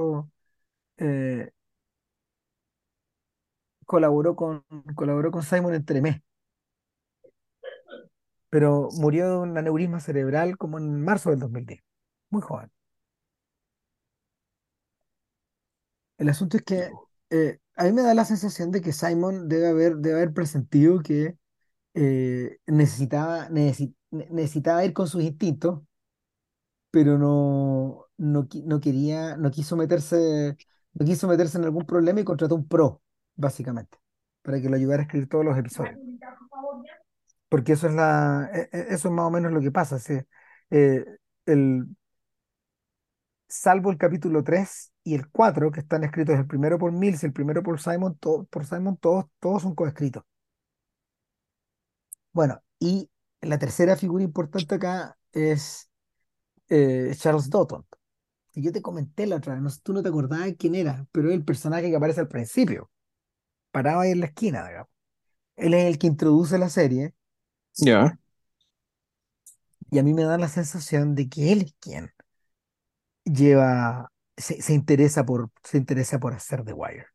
colaboró 3.87 4.37
con, 4.37 4.65
colaboró 4.95 5.31
con 5.33 5.43
Simon 5.43 5.75
en 5.75 5.85
Tremé, 5.85 6.23
pero 8.51 8.89
murió 8.95 9.31
de 9.31 9.39
un 9.39 9.59
aneurisma 9.59 10.01
cerebral 10.01 10.57
como 10.59 10.79
en 10.79 11.03
marzo 11.05 11.31
del 11.31 11.41
2010. 11.41 11.83
Muy 12.31 12.43
joven. 12.43 12.71
El 16.19 16.29
asunto 16.29 16.57
es 16.57 16.63
que 16.65 16.91
eh, 17.31 17.59
a 17.77 17.85
mí 17.85 17.93
me 17.93 18.03
da 18.03 18.15
la 18.15 18.25
sensación 18.25 18.71
de 18.71 18.81
que 18.81 18.93
Simon 18.93 19.49
debe 19.49 19.69
haber, 19.69 19.97
debe 19.97 20.17
haber 20.17 20.33
presentido 20.35 21.01
que 21.03 21.37
eh, 21.95 22.59
necesitaba, 22.67 23.49
necesi- 23.51 23.95
ne- 24.13 24.29
necesitaba 24.31 24.85
ir 24.85 24.93
con 24.95 25.09
sus 25.09 25.23
instintos, 25.25 25.83
pero 26.91 27.19
no, 27.19 28.07
no, 28.17 28.49
no 28.65 28.81
quería, 28.81 29.37
no 29.37 29.51
quiso 29.51 29.77
meterse, 29.77 30.57
no 30.95 31.07
quiso 31.07 31.29
meterse 31.29 31.59
en 31.59 31.65
algún 31.65 31.87
problema 31.87 32.21
y 32.21 32.25
contrató 32.25 32.55
un 32.55 32.67
pro, 32.69 33.03
básicamente, 33.37 33.99
para 34.43 34.61
que 34.61 34.69
lo 34.69 34.77
ayudara 34.77 35.03
a 35.03 35.05
escribir 35.07 35.29
todos 35.29 35.45
los 35.45 35.57
episodios. 35.59 35.99
Porque 37.49 37.73
eso 37.75 37.87
es 37.89 37.95
la, 37.95 38.51
e- 38.55 38.69
e- 38.73 38.87
eso 38.95 39.09
es 39.09 39.15
más 39.15 39.27
o 39.27 39.31
menos 39.31 39.53
lo 39.53 39.61
que 39.61 39.71
pasa. 39.73 39.99
sí. 39.99 40.15
Eh, 40.71 41.05
el, 41.47 41.87
salvo 43.49 43.91
el 43.91 43.99
capítulo 43.99 44.43
3 44.45 44.93
y 45.05 45.15
el 45.15 45.29
4 45.31 45.71
que 45.71 45.81
están 45.81 46.05
escritos 46.05 46.37
el 46.39 46.47
primero 46.47 46.79
por 46.79 46.93
Mills 46.93 47.25
el 47.25 47.33
primero 47.33 47.63
por 47.63 47.81
Simon, 47.81 48.17
to- 48.19 48.47
por 48.51 48.65
Simon 48.67 48.97
todos, 48.97 49.27
todos 49.41 49.63
son 49.63 49.75
coescritos. 49.75 50.25
Bueno, 52.33 52.63
y 52.79 53.11
la 53.41 53.59
tercera 53.59 53.97
figura 53.97 54.23
importante 54.25 54.75
acá 54.75 55.19
es 55.33 55.91
eh, 56.71 57.13
Charles 57.17 57.51
Dotton. 57.51 57.87
que 58.53 58.63
yo 58.63 58.73
te 58.73 58.83
comenté 58.83 59.27
la 59.27 59.37
otra 59.39 59.55
vez, 59.55 59.63
no 59.65 59.71
tú 59.85 59.95
no 59.95 60.03
te 60.05 60.11
acordabas 60.11 60.55
quién 60.59 60.75
era, 60.75 61.07
pero 61.13 61.29
es 61.31 61.35
el 61.37 61.45
personaje 61.45 61.91
que 61.91 61.97
aparece 61.97 62.21
al 62.23 62.29
principio, 62.29 62.91
parado 63.73 64.01
ahí 64.03 64.13
en 64.13 64.21
la 64.21 64.27
esquina, 64.29 64.67
digamos. 64.69 64.91
Él 65.57 65.75
es 65.75 65.87
el 65.87 65.99
que 65.99 66.09
introduce 66.09 66.59
la 66.59 66.71
serie 66.71 67.15
Ya. 67.79 68.19
y 69.91 69.99
a 69.99 70.03
mí 70.03 70.15
me 70.15 70.25
da 70.25 70.39
la 70.39 70.49
sensación 70.49 71.15
de 71.15 71.29
que 71.29 71.53
él 71.53 71.63
es 71.63 71.75
quien 71.81 72.11
lleva, 73.25 74.11
se, 74.37 74.63
se 74.63 74.73
interesa 74.75 75.25
por, 75.27 75.51
se 75.63 75.79
interesa 75.79 76.19
por 76.21 76.33
hacer 76.35 76.65
The 76.65 76.73
Wire, 76.73 77.07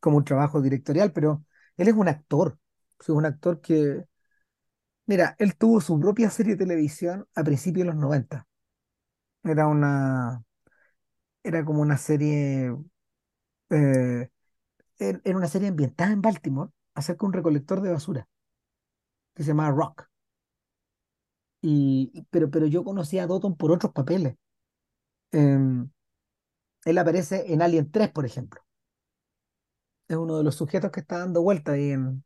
como 0.00 0.18
un 0.18 0.24
trabajo 0.24 0.62
directorial, 0.62 1.12
pero 1.12 1.44
él 1.78 1.88
es 1.88 1.94
un 1.94 2.08
actor, 2.08 2.58
es 3.00 3.08
un 3.10 3.26
actor 3.26 3.60
que, 3.60 4.04
mira, 5.06 5.36
él 5.38 5.56
tuvo 5.56 5.80
su 5.80 5.98
propia 6.00 6.30
serie 6.30 6.54
de 6.56 6.64
televisión 6.64 7.26
a 7.34 7.44
principios 7.44 7.86
de 7.86 7.92
los 7.92 8.00
90. 8.00 8.46
Era 9.44 9.68
una, 9.68 10.44
era 11.42 11.64
como 11.64 11.82
una 11.82 11.98
serie, 11.98 12.74
eh, 13.70 14.30
er- 14.98 15.22
era 15.24 15.38
una 15.38 15.48
serie 15.48 15.68
ambientada 15.68 16.12
en 16.12 16.22
Baltimore 16.22 16.72
acerca 16.94 17.20
de 17.22 17.26
un 17.28 17.32
recolector 17.34 17.80
de 17.82 17.92
basura 17.92 18.28
que 19.40 19.44
se 19.44 19.52
llamaba 19.52 19.72
Rock. 19.72 20.06
Y, 21.62 22.24
pero, 22.30 22.50
pero 22.50 22.66
yo 22.66 22.84
conocí 22.84 23.18
a 23.18 23.26
Doughton 23.26 23.56
por 23.56 23.70
otros 23.72 23.92
papeles. 23.92 24.36
Em, 25.32 25.90
él 26.86 26.98
aparece 26.98 27.52
en 27.54 27.62
Alien 27.62 27.90
3, 27.92 28.10
por 28.12 28.26
ejemplo. 28.26 28.62
Es 30.08 30.16
uno 30.16 30.38
de 30.38 30.44
los 30.44 30.56
sujetos 30.56 30.90
que 30.90 31.00
está 31.00 31.18
dando 31.18 31.42
vuelta 31.42 31.72
ahí 31.72 31.90
en... 31.92 32.24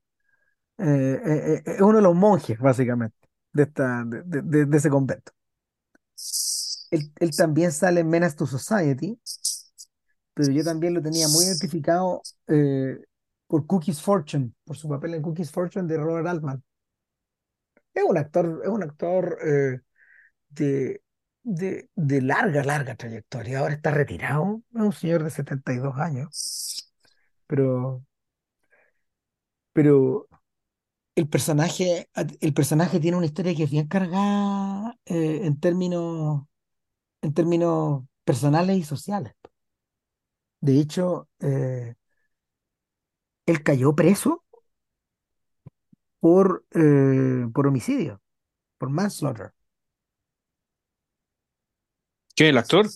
eh, 0.78 0.84
eh, 1.26 1.54
eh, 1.58 1.62
es 1.76 1.82
uno 1.82 1.96
de 1.98 2.02
los 2.02 2.14
monjes, 2.16 2.58
básicamente, 2.60 3.16
de, 3.52 3.64
esta, 3.64 4.04
de- 4.06 4.42
de- 4.42 4.66
de 4.66 4.76
ese 4.78 4.90
convento. 4.90 5.32
Él, 6.90 7.12
él 7.20 7.36
también 7.36 7.72
sale 7.72 8.00
en 8.00 8.08
Menace 8.08 8.36
to 8.36 8.46
Society, 8.46 9.18
pero 10.34 10.50
yo 10.52 10.64
también 10.64 10.94
lo 10.94 11.02
tenía 11.02 11.28
muy 11.28 11.44
identificado 11.46 12.22
eh, 12.48 12.98
por 13.46 13.66
Cookie's 13.66 14.02
Fortune, 14.02 14.52
por 14.64 14.76
su 14.76 14.88
papel 14.88 15.14
en 15.14 15.22
Cookie's 15.22 15.50
Fortune 15.50 15.86
de 15.88 15.98
Robert 15.98 16.26
Altman. 16.26 16.62
Es 17.94 18.02
un 18.04 18.16
actor, 18.18 18.60
es 18.64 18.68
un 18.70 18.82
actor 18.82 19.38
eh, 19.44 19.80
de, 20.50 21.02
de, 21.44 21.90
de 21.96 22.22
larga, 22.22 22.64
larga 22.64 22.96
trayectoria. 22.96 23.60
Ahora 23.60 23.74
está 23.74 23.90
retirado, 23.92 24.62
es 24.74 24.82
un 24.82 24.92
señor 24.92 25.24
de 25.24 25.30
72 25.30 25.98
años, 25.98 26.92
pero, 27.46 28.04
pero 29.72 30.28
el 31.16 31.28
personaje, 31.28 32.10
el 32.40 32.54
personaje 32.54 33.00
tiene 33.00 33.16
una 33.18 33.26
historia 33.26 33.54
que 33.56 33.64
es 33.64 33.70
bien 33.70 33.88
cargada 33.88 34.98
eh, 35.06 35.42
en 35.44 35.60
términos, 35.60 36.44
en 37.22 37.34
términos 37.34 38.04
personales 38.24 38.78
y 38.78 38.84
sociales. 38.84 39.34
De 40.60 40.80
hecho, 40.80 41.28
eh, 41.40 41.94
él 43.46 43.62
cayó 43.62 43.94
preso 43.94 44.43
por, 46.24 46.64
eh, 46.70 47.46
por 47.52 47.66
homicidio, 47.66 48.22
por 48.78 48.88
manslaughter. 48.88 49.52
¿Qué, 52.34 52.48
el 52.48 52.56
actor? 52.56 52.86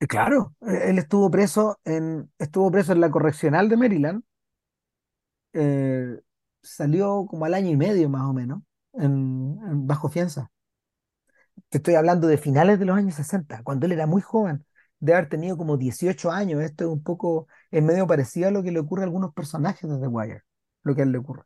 Y 0.00 0.06
claro, 0.06 0.54
eh, 0.62 0.84
él 0.86 0.96
estuvo 0.96 1.30
preso 1.30 1.78
en, 1.84 2.32
estuvo 2.38 2.70
preso 2.70 2.92
en 2.92 3.02
la 3.02 3.10
correccional 3.10 3.68
de 3.68 3.76
Maryland, 3.76 4.22
eh, 5.52 6.18
salió 6.62 7.26
como 7.28 7.44
al 7.44 7.52
año 7.52 7.68
y 7.68 7.76
medio 7.76 8.08
más 8.08 8.22
o 8.22 8.32
menos, 8.32 8.62
en, 8.94 9.58
en 9.68 9.86
bajo 9.86 10.08
fianza. 10.08 10.50
Te 11.68 11.76
estoy 11.76 11.96
hablando 11.96 12.26
de 12.26 12.38
finales 12.38 12.78
de 12.78 12.86
los 12.86 12.96
años 12.96 13.16
60 13.16 13.62
cuando 13.64 13.84
él 13.84 13.92
era 13.92 14.06
muy 14.06 14.22
joven, 14.22 14.64
de 14.98 15.12
haber 15.12 15.28
tenido 15.28 15.58
como 15.58 15.76
18 15.76 16.30
años. 16.30 16.62
Esto 16.62 16.84
es 16.84 16.90
un 16.90 17.02
poco, 17.02 17.48
es 17.70 17.82
medio 17.82 18.06
parecido 18.06 18.48
a 18.48 18.50
lo 18.50 18.62
que 18.62 18.72
le 18.72 18.80
ocurre 18.80 19.02
a 19.02 19.04
algunos 19.04 19.34
personajes 19.34 19.90
de 19.90 19.98
The 19.98 20.06
Wire, 20.06 20.42
lo 20.84 20.94
que 20.94 21.02
a 21.02 21.04
él 21.04 21.12
le 21.12 21.18
ocurre. 21.18 21.44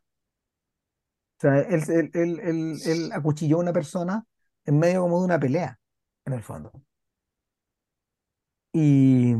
Sea, 1.39 1.59
él, 1.61 1.83
él, 1.89 2.11
él, 2.43 2.79
él- 2.85 3.11
acuchilló 3.13 3.57
a 3.57 3.59
una 3.61 3.73
persona 3.73 4.25
en 4.65 4.79
medio 4.79 5.01
como 5.01 5.19
de 5.19 5.25
una 5.25 5.39
pelea, 5.39 5.79
en 6.25 6.33
el 6.33 6.43
fondo. 6.43 6.71
Y, 8.73 9.35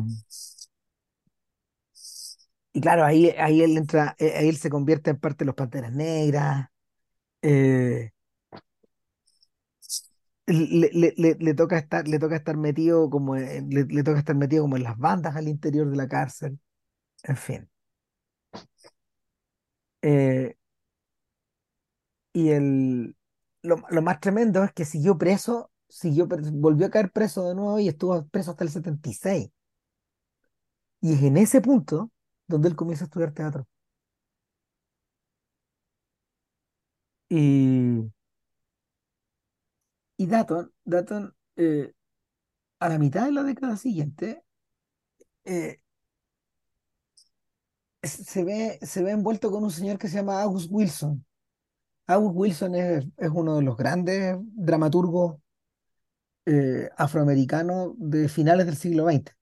y 2.73 2.81
claro, 2.81 3.03
ahí, 3.05 3.29
ahí 3.39 3.61
él 3.61 3.77
entra, 3.77 4.15
eh, 4.19 4.33
ahí 4.37 4.49
él 4.49 4.57
se 4.57 4.69
convierte 4.69 5.09
en 5.11 5.19
parte 5.19 5.39
de 5.43 5.45
los 5.47 5.55
Panteras 5.55 5.91
Negras. 5.93 6.67
eh, 7.41 8.11
le, 10.47 10.89
le- 10.93 11.13
le- 11.17 11.35
le 11.39 11.53
toca 11.53 11.77
estar, 11.77 12.07
le 12.07 12.19
toca 12.19 12.35
estar 12.35 12.57
metido 12.57 13.09
como 13.09 13.35
le 13.35 14.03
toca 14.03 14.19
estar 14.19 14.35
metido 14.35 14.63
como 14.63 14.77
en 14.77 14.83
las 14.83 14.97
bandas 14.97 15.35
al 15.35 15.47
interior 15.47 15.89
de 15.89 15.97
la 15.97 16.07
cárcel. 16.07 16.59
En 17.23 17.37
fin. 17.37 17.69
Eh, 20.01 20.55
y 22.37 22.49
el, 22.51 23.15
lo, 23.63 23.77
lo 23.89 24.01
más 24.03 24.19
tremendo 24.19 24.63
es 24.63 24.71
que 24.71 24.85
siguió 24.85 25.17
preso, 25.17 25.71
siguió, 25.89 26.27
volvió 26.27 26.85
a 26.85 26.91
caer 26.91 27.11
preso 27.11 27.43
de 27.49 27.55
nuevo 27.55 27.79
y 27.79 27.87
estuvo 27.87 28.27
preso 28.27 28.51
hasta 28.51 28.63
el 28.63 28.69
76. 28.69 29.49
Y 31.01 31.13
es 31.13 31.23
en 31.23 31.37
ese 31.37 31.59
punto 31.61 32.11
donde 32.47 32.67
él 32.69 32.75
comienza 32.75 33.05
a 33.05 33.07
estudiar 33.07 33.33
teatro. 33.33 33.67
Y, 37.29 38.09
y 40.17 40.27
Datton, 40.27 40.71
Datton 40.85 41.33
eh, 41.55 41.93
a 42.79 42.89
la 42.89 42.99
mitad 42.99 43.25
de 43.25 43.33
la 43.33 43.43
década 43.43 43.77
siguiente, 43.77 44.43
eh, 45.45 45.79
se 48.03 48.43
ve, 48.43 48.79
se 48.81 49.03
ve 49.03 49.11
envuelto 49.11 49.51
con 49.51 49.63
un 49.63 49.71
señor 49.71 49.97
que 49.99 50.07
se 50.07 50.15
llama 50.17 50.41
August 50.41 50.69
Wilson. 50.71 51.23
August 52.07 52.35
Wilson 52.35 52.75
es, 52.75 53.05
es 53.17 53.29
uno 53.33 53.57
de 53.57 53.63
los 53.63 53.77
grandes 53.77 54.37
dramaturgos 54.55 55.37
eh, 56.45 56.89
afroamericanos 56.97 57.93
de 57.97 58.29
finales 58.29 58.65
del 58.65 58.77
siglo 58.77 59.05
XX. 59.09 59.35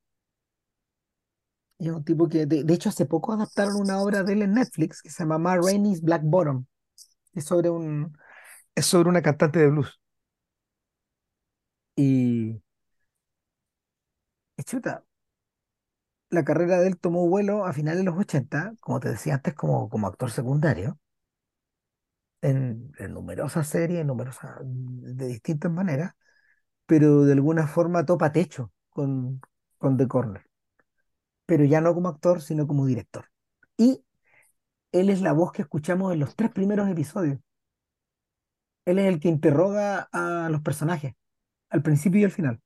Es 1.78 1.90
un 1.92 2.04
tipo 2.04 2.28
que, 2.30 2.46
de, 2.46 2.74
hecho, 2.74 2.90
hace 2.90 3.06
poco 3.06 3.34
adaptaron 3.34 3.76
una 3.76 4.02
obra 4.02 4.24
de 4.24 4.34
él 4.34 4.42
en 4.42 4.54
Netflix 4.54 5.02
que 5.02 5.10
se 5.10 5.24
llama 5.24 5.38
Ma 5.38 5.58
Rainey's 5.58 6.02
Black 6.02 6.22
Bottom. 6.24 6.66
Es 7.34 7.46
sobre 7.46 7.70
un, 7.70 8.18
es 8.76 8.86
sobre 8.86 9.10
una 9.10 9.22
cantante 9.22 9.60
de 9.60 9.70
blues. 9.70 10.00
Y, 11.98 12.62
y 14.58 14.64
chuta, 14.64 15.06
la 16.30 16.44
carrera 16.44 16.80
de 16.80 16.88
él 16.88 16.98
tomó 17.00 17.28
vuelo 17.28 17.66
a 17.66 17.74
finales 17.74 18.00
de 18.00 18.06
los 18.06 18.18
80 18.18 18.74
como 18.80 19.00
te 19.00 19.10
decía 19.10 19.36
antes, 19.36 19.54
como, 19.56 19.90
como 19.90 20.08
actor 20.08 20.32
secundario, 20.32 21.00
en, 22.50 22.92
en 23.00 23.14
numerosas 23.14 23.68
series, 23.68 24.02
en 24.02 24.08
numerosas, 24.08 24.52
de 24.64 25.28
distintas 25.28 25.72
maneras, 25.72 26.14
pero 26.88 27.24
de 27.26 27.34
alguna 27.34 27.68
forma 27.68 28.06
topa 28.06 28.32
techo 28.32 28.72
con, 28.92 29.42
con 29.80 29.98
The 29.98 30.08
Corner, 30.08 30.46
pero 31.46 31.64
ya 31.66 31.82
no 31.82 31.94
como 31.94 32.10
actor, 32.10 32.42
sino 32.42 32.68
como 32.68 32.86
director. 32.86 33.26
Y 33.78 34.04
él 34.94 35.10
es 35.12 35.22
la 35.22 35.34
voz 35.34 35.52
que 35.54 35.64
escuchamos 35.64 36.14
en 36.14 36.20
los 36.20 36.36
tres 36.36 36.52
primeros 36.52 36.90
episodios. 36.90 37.40
Él 38.86 38.98
es 39.00 39.06
el 39.08 39.20
que 39.20 39.28
interroga 39.30 40.10
a 40.12 40.50
los 40.50 40.62
personajes, 40.62 41.14
al 41.70 41.84
principio 41.84 42.22
y 42.22 42.26
al 42.26 42.32
final. 42.32 42.62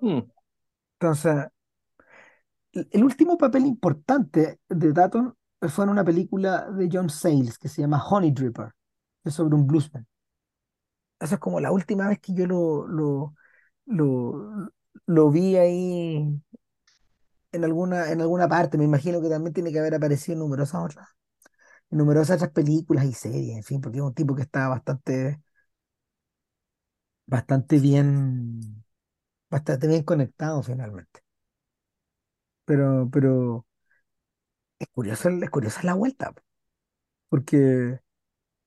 Mm. 0.00 0.22
Entonces, 1.00 1.48
el 2.72 2.88
el 2.92 3.04
último 3.04 3.36
papel 3.38 3.66
importante 3.66 4.60
de 4.68 4.92
Datton 4.92 5.34
fue 5.62 5.84
en 5.84 5.90
una 5.90 6.04
película 6.04 6.70
de 6.70 6.88
John 6.92 7.10
Sayles 7.10 7.58
que 7.58 7.68
se 7.68 7.82
llama 7.82 8.04
Honey 8.04 8.30
Dripper, 8.32 8.72
es 9.24 9.34
sobre 9.34 9.54
un 9.56 9.66
bluesman. 9.66 10.06
Esa 11.20 11.34
es 11.36 11.40
como 11.40 11.60
la 11.60 11.72
última 11.72 12.08
vez 12.08 12.18
que 12.20 12.32
yo 12.34 12.46
lo, 12.46 13.34
vi 15.32 15.56
ahí 15.56 16.40
en 17.52 17.64
alguna, 17.64 18.10
en 18.12 18.20
alguna 18.20 18.48
parte. 18.48 18.78
Me 18.78 18.84
imagino 18.84 19.20
que 19.20 19.28
también 19.28 19.52
tiene 19.54 19.72
que 19.72 19.78
haber 19.78 19.94
aparecido 19.94 20.34
en 20.34 20.40
numerosas 20.40 20.84
otras, 20.84 21.08
numerosas 21.90 22.36
otras 22.38 22.52
películas 22.52 23.04
y 23.06 23.14
series, 23.14 23.56
en 23.58 23.64
fin, 23.64 23.80
porque 23.80 23.98
es 23.98 24.04
un 24.04 24.14
tipo 24.14 24.34
que 24.36 24.42
está 24.42 24.68
bastante, 24.68 25.40
bastante 27.26 27.78
bien, 27.78 28.84
bastante 29.50 29.88
bien 29.88 30.04
conectado 30.04 30.62
finalmente. 30.62 31.20
Pero, 32.64 33.08
pero 33.10 33.66
es 34.80 34.88
es 35.44 35.50
curiosa 35.50 35.82
la 35.84 35.94
vuelta, 35.94 36.34
porque 37.28 38.00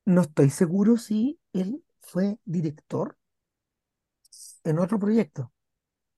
no 0.06 0.22
estoy 0.22 0.50
seguro 0.52 0.98
si 0.98 1.40
él 1.54 1.84
fue 2.02 2.40
director 2.46 3.18
en 4.64 4.80
otro 4.80 5.00
proyecto. 5.00 5.52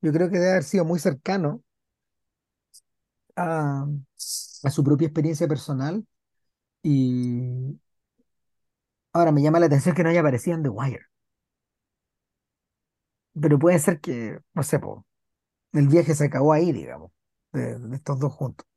Yo 0.02 0.12
creo 0.14 0.30
que 0.30 0.38
debe 0.40 0.52
haber 0.52 0.64
sido 0.64 0.86
muy 0.86 1.00
cercano 1.00 1.64
a, 3.36 3.86
a 4.64 4.70
su 4.70 4.84
propia 4.84 5.08
experiencia 5.08 5.48
personal 5.48 6.06
y 6.84 7.80
ahora 9.14 9.32
me 9.32 9.42
llama 9.42 9.60
la 9.60 9.66
atención 9.68 9.96
que 9.96 10.04
no 10.04 10.10
haya 10.10 10.20
aparecido 10.22 10.56
en 10.58 10.64
The 10.64 10.70
Wire, 10.70 11.06
pero 13.42 13.60
puede 13.60 13.80
ser 13.80 14.00
que, 14.02 14.40
no 14.54 14.64
sé, 14.64 14.80
el 15.74 15.88
viaje 15.90 16.16
se 16.16 16.26
acabó 16.26 16.54
ahí, 16.54 16.72
digamos. 16.72 17.12
de, 17.54 17.80
de 17.80 17.96
estos 17.98 18.20
dos 18.20 18.34
juntos. 18.34 18.68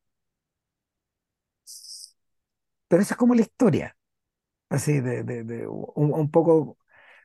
Pero 2.89 3.03
esa 3.03 3.15
es 3.15 3.19
como 3.19 3.35
la 3.35 3.43
historia, 3.43 3.97
así, 4.71 5.01
de, 5.01 5.25
de, 5.25 5.45
de 5.45 5.67
un, 5.69 6.13
un 6.15 6.31
poco, 6.31 6.79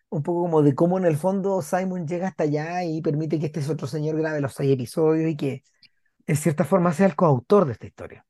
un 0.10 0.24
poco 0.24 0.44
como 0.44 0.64
de 0.64 0.76
cómo 0.76 0.98
en 1.00 1.06
el 1.06 1.18
fondo 1.18 1.62
Simon 1.64 2.08
llega 2.08 2.30
hasta 2.30 2.46
allá 2.46 2.84
y 2.86 3.02
permite 3.02 3.40
que 3.40 3.48
este 3.48 3.66
otro 3.72 3.88
señor 3.88 4.18
grabe 4.18 4.42
los 4.42 4.54
seis 4.56 4.74
episodios 4.74 5.32
y 5.32 5.38
que 5.38 5.64
en 6.28 6.38
cierta 6.38 6.66
forma 6.66 6.94
sea 6.94 7.08
el 7.08 7.16
coautor 7.18 7.66
de 7.68 7.74
esta 7.74 7.88
historia. 7.88 8.26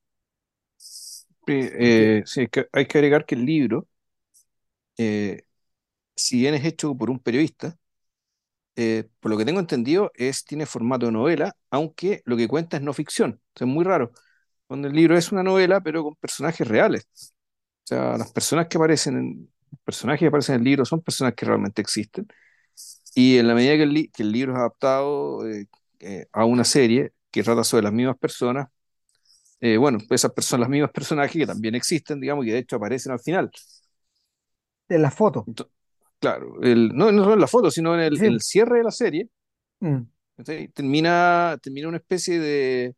Eh, 1.48 2.24
sí, 2.26 2.48
hay 2.74 2.86
que 2.88 2.98
agregar 2.98 3.26
que 3.26 3.36
el 3.36 3.46
libro, 3.46 3.88
eh, 4.98 5.44
si 6.16 6.40
bien 6.40 6.56
es 6.56 6.66
hecho 6.66 6.96
por 6.98 7.10
un 7.12 7.20
periodista, 7.20 7.78
eh, 8.76 9.10
por 9.20 9.32
lo 9.32 9.38
que 9.38 9.46
tengo 9.46 9.60
entendido, 9.60 10.12
es, 10.16 10.46
tiene 10.46 10.66
formato 10.66 11.06
de 11.08 11.12
novela, 11.12 11.56
aunque 11.70 12.22
lo 12.26 12.38
que 12.38 12.48
cuenta 12.48 12.78
es 12.78 12.84
no 12.84 12.94
ficción. 12.94 13.42
O 13.56 13.60
sea, 13.60 13.68
es 13.68 13.74
muy 13.74 13.84
raro. 13.86 14.12
Cuando 14.72 14.88
el 14.88 14.94
libro 14.96 15.18
es 15.18 15.32
una 15.32 15.44
novela, 15.44 15.82
pero 15.82 16.04
con 16.04 16.16
personajes 16.16 16.68
reales. 16.68 17.08
O 17.86 17.88
sea, 17.88 18.18
las 18.18 18.32
personas 18.32 18.68
que 18.68 18.78
aparecen 18.78 19.18
en, 19.18 19.54
personajes 19.84 20.20
que 20.22 20.28
aparecen 20.28 20.56
en 20.56 20.62
el 20.62 20.66
libro 20.66 20.86
son 20.86 21.02
personas 21.02 21.34
que 21.36 21.46
realmente 21.46 21.82
existen. 21.82 22.28
Y 23.16 23.38
en 23.38 23.48
la 23.48 23.56
medida 23.56 23.76
que 23.78 23.84
el, 23.84 23.94
li- 23.94 24.10
que 24.10 24.24
el 24.24 24.32
libro 24.32 24.54
es 24.54 24.60
adaptado 24.60 25.48
eh, 25.50 25.68
eh, 26.00 26.28
a 26.34 26.46
una 26.46 26.64
serie 26.66 27.14
que 27.32 27.44
trata 27.44 27.64
sobre 27.64 27.84
las 27.84 27.94
mismas 27.94 28.18
personas, 28.18 28.70
eh, 29.62 29.78
bueno, 29.78 30.00
pues 30.08 30.22
esas 30.22 30.34
personas, 30.34 30.62
las 30.62 30.70
mismas 30.70 30.92
personajes 30.92 31.34
que 31.38 31.48
también 31.48 31.76
existen, 31.76 32.20
digamos, 32.22 32.46
y 32.46 32.50
que 32.50 32.54
de 32.56 32.60
hecho 32.62 32.78
aparecen 32.78 33.14
al 33.14 33.20
final. 33.22 33.52
de 34.88 35.00
la 35.00 35.10
foto, 35.12 35.48
Ento- 35.48 35.70
claro, 36.20 36.62
el, 36.62 36.90
no, 36.96 37.12
no 37.12 37.24
solo 37.24 37.36
en 37.36 37.42
la 37.42 37.48
foto, 37.48 37.72
sino 37.72 37.94
en 37.96 38.02
el, 38.02 38.20
sí, 38.20 38.26
en 38.26 38.34
el 38.34 38.42
cierre 38.42 38.80
de 38.80 38.84
la 38.84 38.92
serie, 38.92 39.30
mm, 39.82 40.02
termina, 40.74 41.58
termina 41.62 41.88
una 41.88 41.98
especie 41.98 42.40
de, 42.40 42.96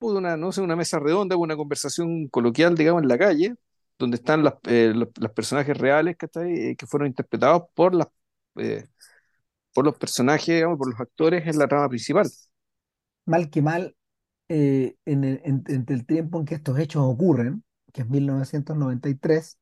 una, 0.00 0.36
no 0.36 0.52
sé, 0.52 0.60
una 0.60 0.76
mesa 0.76 0.98
redonda, 0.98 1.36
una 1.36 1.56
conversación 1.56 2.28
coloquial, 2.28 2.74
digamos, 2.76 3.02
en 3.02 3.08
la 3.08 3.18
calle, 3.18 3.54
donde 3.98 4.16
están 4.16 4.44
las, 4.44 4.54
eh, 4.68 4.92
los, 4.94 5.08
los 5.18 5.32
personajes 5.32 5.76
reales, 5.76 6.16
¿cachai? 6.16 6.52
Eh, 6.70 6.76
que 6.76 6.86
fueron 6.86 7.08
interpretados 7.08 7.64
por 7.74 7.94
las, 7.94 8.08
eh, 8.56 8.86
por 9.74 9.84
los 9.86 9.96
personajes, 9.98 10.46
digamos, 10.48 10.78
por 10.78 10.90
los 10.90 11.00
actores 11.00 11.46
en 11.48 11.58
la 11.58 11.68
trama 11.68 11.88
principal. 11.90 12.28
mal 13.24 13.50
que 13.50 13.62
mal, 13.62 13.96
eh, 14.48 14.96
en 15.06 15.24
el, 15.24 15.42
en- 15.44 15.64
entre 15.68 15.96
el 15.96 16.06
tiempo 16.06 16.40
en 16.40 16.46
que 16.46 16.56
estos 16.56 16.78
hechos 16.78 17.02
ocurren, 17.04 17.64
que 17.92 18.02
es 18.02 18.08
1993, 18.10 19.58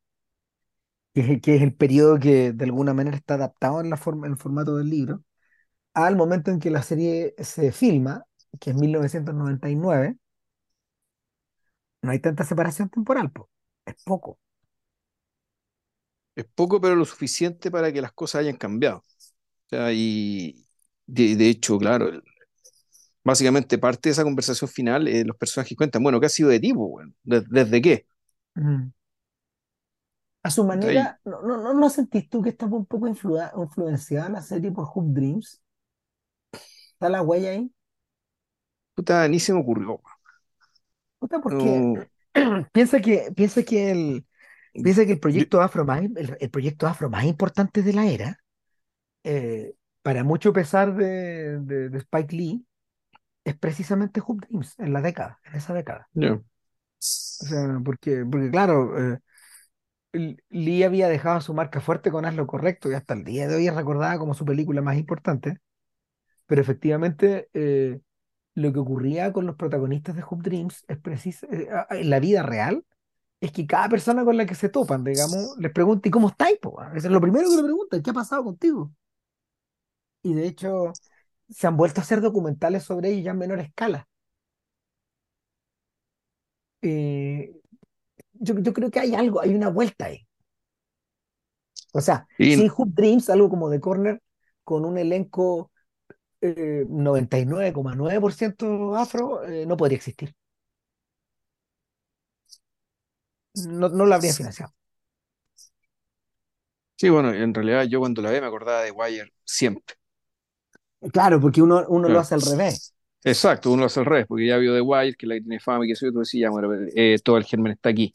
que 1.14 1.20
es, 1.34 1.40
que 1.42 1.56
es 1.56 1.62
el 1.62 1.74
periodo 1.74 2.18
que 2.18 2.52
de 2.52 2.64
alguna 2.64 2.94
manera 2.94 3.16
está 3.16 3.34
adaptado 3.34 3.80
en 3.80 3.90
la 3.90 3.96
forma, 3.96 4.26
en 4.26 4.32
el 4.34 4.38
formato 4.38 4.76
del 4.76 4.90
libro, 4.90 5.24
al 5.94 6.16
momento 6.16 6.50
en 6.52 6.60
que 6.60 6.70
la 6.70 6.82
serie 6.82 7.34
se 7.38 7.72
filma, 7.72 8.24
que 8.60 8.70
es 8.72 8.76
1999, 8.76 10.18
no 12.04 12.12
hay 12.12 12.20
tanta 12.20 12.44
separación 12.44 12.88
temporal, 12.90 13.30
po. 13.32 13.50
Es 13.86 13.96
poco. 14.04 14.38
Es 16.36 16.44
poco, 16.54 16.80
pero 16.80 16.96
lo 16.96 17.04
suficiente 17.04 17.70
para 17.70 17.92
que 17.92 18.00
las 18.02 18.12
cosas 18.12 18.40
hayan 18.40 18.56
cambiado. 18.56 18.98
O 18.98 19.04
sea, 19.70 19.92
y 19.92 20.66
de, 21.06 21.36
de 21.36 21.48
hecho, 21.50 21.78
claro, 21.78 22.08
el- 22.08 22.22
básicamente 23.24 23.78
parte 23.78 24.08
de 24.08 24.12
esa 24.12 24.24
conversación 24.24 24.68
final, 24.70 25.08
eh, 25.08 25.24
los 25.24 25.36
personajes 25.36 25.76
cuentan, 25.76 26.02
bueno, 26.02 26.20
¿qué 26.20 26.26
ha 26.26 26.28
sido 26.28 26.48
de 26.50 26.60
tipo, 26.60 26.88
bueno? 26.88 27.12
¿Des- 27.22 27.48
¿Desde 27.50 27.80
qué? 27.82 28.06
Mm. 28.56 28.92
A 30.44 30.50
su 30.50 30.64
manera, 30.64 31.20
¿no, 31.24 31.42
no, 31.42 31.74
no, 31.74 31.90
sentís 31.90 32.28
tú 32.30 32.40
que 32.42 32.50
está 32.50 32.66
un 32.66 32.86
poco 32.86 33.08
influa- 33.08 33.52
influenciada 33.56 34.28
la 34.28 34.42
serie 34.42 34.70
por 34.72 34.86
Hoop 34.94 35.12
Dreams? 35.12 35.60
¿Está 36.94 37.08
la 37.08 37.22
huella 37.22 37.50
ahí? 37.50 37.70
puta, 38.94 39.28
ni 39.28 39.40
se 39.40 39.52
me 39.52 39.60
ocurrió. 39.60 40.00
Puta, 41.24 41.40
porque 41.40 41.84
No, 42.34 42.68
piensa 42.72 43.00
que, 43.00 43.32
piensa 43.36 43.62
que 43.64 43.90
el, 43.90 44.26
piensa 44.82 45.06
que 45.06 45.12
el 45.12 45.20
proyecto 45.20 45.62
afro 45.62 45.84
más, 45.84 46.02
el, 46.02 46.36
el 46.40 46.50
proyecto 46.50 46.86
afro 46.86 47.10
más 47.10 47.24
importante 47.24 47.82
de 47.82 47.92
la 47.94 48.06
era, 48.06 48.38
eh, 49.24 49.74
para 50.02 50.24
mucho 50.24 50.52
pesar 50.52 50.96
de, 50.96 51.60
de, 51.60 51.90
de 51.90 51.98
Spike 51.98 52.36
Lee, 52.36 52.66
es 53.44 53.56
precisamente 53.58 54.20
Hoop 54.20 54.42
Dreams, 54.46 54.78
en 54.78 54.92
la 54.92 55.02
década, 55.02 55.40
en 55.44 55.56
esa 55.56 55.74
década. 55.74 56.08
yo- 56.14 56.44
O 57.42 57.46
sea, 57.46 57.80
porque, 57.84 58.24
porque 58.30 58.50
claro, 58.50 59.14
eh, 59.14 59.18
Lee 60.50 60.84
había 60.84 61.08
dejado 61.08 61.40
su 61.40 61.54
marca 61.54 61.80
fuerte 61.80 62.10
con 62.10 62.24
Haz 62.24 62.34
lo 62.36 62.46
Correcto 62.46 62.90
y 62.90 62.94
hasta 62.94 63.14
el 63.14 63.24
día 63.24 63.48
de 63.48 63.56
hoy 63.56 63.66
es 63.68 63.74
recordada 63.74 64.18
como 64.18 64.34
su 64.34 64.44
película 64.44 64.80
más 64.82 64.96
importante, 64.96 65.58
pero 66.46 66.62
efectivamente 66.62 67.48
eh, 67.54 68.00
lo 68.54 68.72
que 68.72 68.78
ocurría 68.78 69.32
con 69.32 69.46
los 69.46 69.56
protagonistas 69.56 70.16
de 70.16 70.22
Hoop 70.22 70.42
Dreams 70.42 70.84
es 70.88 70.98
preciso, 70.98 71.46
eh, 71.50 71.68
en 71.90 72.10
la 72.10 72.20
vida 72.20 72.42
real, 72.42 72.84
es 73.40 73.52
que 73.52 73.66
cada 73.66 73.88
persona 73.88 74.24
con 74.24 74.36
la 74.36 74.46
que 74.46 74.54
se 74.54 74.68
topan, 74.68 75.04
digamos, 75.04 75.56
les 75.58 75.72
pregunta, 75.72 76.08
¿y 76.08 76.10
cómo 76.10 76.28
estáis? 76.28 76.58
Eso 76.94 77.06
es 77.08 77.12
lo 77.12 77.20
primero 77.20 77.48
que 77.50 77.56
le 77.56 77.62
preguntan, 77.62 78.02
¿qué 78.02 78.10
ha 78.10 78.14
pasado 78.14 78.44
contigo? 78.44 78.92
Y 80.22 80.32
de 80.34 80.46
hecho, 80.46 80.92
se 81.48 81.66
han 81.66 81.76
vuelto 81.76 82.00
a 82.00 82.04
hacer 82.04 82.20
documentales 82.20 82.84
sobre 82.84 83.10
ellos 83.10 83.24
ya 83.24 83.32
en 83.32 83.38
menor 83.38 83.60
escala. 83.60 84.08
Eh, 86.80 87.54
yo, 88.32 88.58
yo 88.58 88.72
creo 88.72 88.90
que 88.90 89.00
hay 89.00 89.14
algo, 89.14 89.40
hay 89.40 89.54
una 89.54 89.68
vuelta 89.68 90.06
ahí. 90.06 90.26
O 91.92 92.00
sea, 92.00 92.26
y 92.38 92.54
sin 92.56 92.70
Hoop 92.70 92.94
Dreams, 92.94 93.30
algo 93.30 93.48
como 93.48 93.70
The 93.70 93.80
Corner, 93.80 94.22
con 94.64 94.84
un 94.84 94.98
elenco 94.98 95.70
eh, 96.44 96.86
99,9% 96.88 98.94
afro, 98.96 99.44
eh, 99.44 99.66
no 99.66 99.76
podría 99.76 99.96
existir. 99.96 100.34
No, 103.54 103.88
no 103.88 104.06
lo 104.06 104.14
habría 104.14 104.34
financiado. 104.34 104.72
sí, 106.96 107.08
bueno, 107.10 107.32
en 107.32 107.54
realidad 107.54 107.84
yo 107.84 108.00
cuando 108.00 108.22
la 108.22 108.30
vi 108.30 108.40
me 108.40 108.46
acordaba 108.46 108.82
de 108.82 108.90
Wire 108.90 109.32
siempre. 109.44 109.96
Claro, 111.12 111.40
porque 111.40 111.62
uno, 111.62 111.84
uno 111.88 112.08
lo 112.08 112.18
hace 112.18 112.34
al 112.34 112.42
revés. 112.42 112.94
Exacto, 113.26 113.70
uno 113.70 113.80
lo 113.80 113.86
hace 113.86 114.00
al 114.00 114.06
revés, 114.06 114.26
porque 114.26 114.46
ya 114.46 114.58
vio 114.58 114.74
The 114.74 114.80
Wire, 114.82 115.14
que 115.16 115.26
la 115.26 115.34
que 115.36 115.40
tiene 115.40 115.58
fama 115.60 115.84
y 115.84 115.88
que 115.88 115.92
eso, 115.94 116.06
y 116.06 116.12
tú 116.12 116.18
decís, 116.20 116.40
ya, 116.40 116.50
bueno, 116.50 116.68
eh, 116.94 117.18
todo 117.24 117.38
el 117.38 117.44
germen 117.44 117.72
está 117.72 117.88
aquí, 117.88 118.12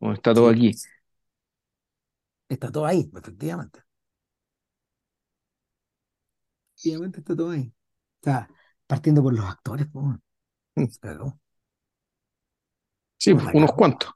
bueno, 0.00 0.14
está 0.16 0.34
todo 0.34 0.48
Sí, 0.48 0.50
aquí. 0.50 0.74
está 2.48 2.70
todo 2.70 2.86
ahí, 2.86 3.10
efectivamente. 3.16 3.81
Efectivamente 6.82 7.20
está 7.20 7.36
todo 7.36 7.50
ahí. 7.50 7.72
O 8.20 8.24
sea, 8.24 8.48
partiendo 8.86 9.22
por 9.22 9.34
los 9.34 9.44
actores, 9.46 9.86
pues. 9.92 10.18
Sí, 13.18 13.32
Pues 13.34 13.46
unos 13.54 13.72
cuantos. 13.72 14.10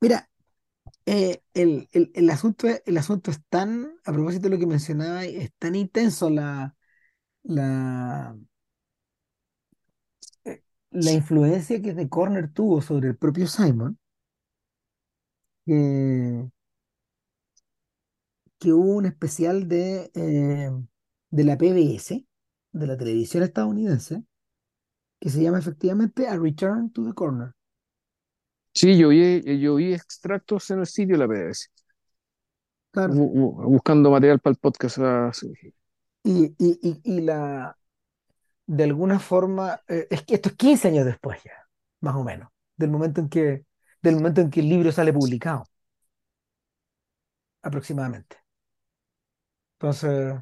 Mira, 0.00 0.28
eh, 1.06 1.42
el, 1.54 1.88
el, 1.92 2.12
el 2.14 2.30
asunto, 2.30 2.68
es- 2.68 2.82
el 2.86 2.98
asunto 2.98 3.30
es 3.30 3.40
tan, 3.48 3.94
a 4.04 4.12
propósito 4.12 4.44
de 4.44 4.50
lo 4.56 4.60
que 4.60 4.66
mencionaba, 4.66 5.24
es 5.24 5.52
tan 5.58 5.74
intenso 5.76 6.30
la, 6.30 6.76
la, 7.44 8.36
eh, 10.44 10.62
la 10.92 11.10
influencia 11.12 11.82
que 11.82 11.94
The 11.94 12.08
Corner 12.08 12.52
tuvo 12.52 12.80
sobre 12.82 13.08
el 13.08 13.16
propio 13.16 13.46
Simon, 13.48 13.98
que, 15.66 16.50
que 18.62 18.72
hubo 18.72 18.94
un 18.96 19.06
especial 19.06 19.68
de, 19.68 20.10
eh, 20.14 20.70
de 21.30 21.44
la 21.44 21.58
PBS, 21.58 22.24
de 22.72 22.86
la 22.86 22.96
televisión 22.96 23.42
estadounidense, 23.42 24.24
que 25.20 25.30
se 25.30 25.42
llama 25.42 25.58
efectivamente 25.60 26.28
A 26.28 26.36
Return 26.38 26.90
to 26.92 27.04
the 27.06 27.14
Corner. 27.14 27.52
Sí, 28.74 28.96
yo 28.98 29.08
vi, 29.10 29.60
yo 29.60 29.74
vi 29.76 29.92
extractos 29.94 30.70
en 30.70 30.80
el 30.80 30.86
sitio 30.86 31.14
de 31.14 31.18
la 31.18 31.28
PBS, 31.28 31.68
Claro. 32.90 33.14
bu- 33.14 33.32
bu- 33.34 33.64
buscando 33.72 34.10
material 34.10 34.40
para 34.40 34.52
el 34.52 34.58
podcast. 34.58 34.98
ah, 35.00 35.30
y, 36.24 36.54
y, 36.58 37.00
y 37.04 37.20
la, 37.22 37.76
de 38.66 38.84
alguna 38.84 39.20
forma, 39.20 39.82
eh, 39.88 40.08
es 40.10 40.24
que 40.24 40.34
esto 40.36 40.50
es 40.50 40.56
15 40.56 40.88
años 40.88 41.06
después 41.06 41.42
ya, 41.44 41.52
más 42.00 42.16
o 42.16 42.24
menos, 42.24 42.50
del 42.76 42.90
momento 42.90 43.20
en 43.22 43.28
que, 43.28 43.66
del 44.02 44.16
momento 44.16 44.40
en 44.42 44.50
que 44.50 44.60
el 44.60 44.68
libro 44.70 44.92
sale 44.92 45.12
publicado, 45.12 45.64
aproximadamente. 47.62 48.41
Entonces, 49.82 50.36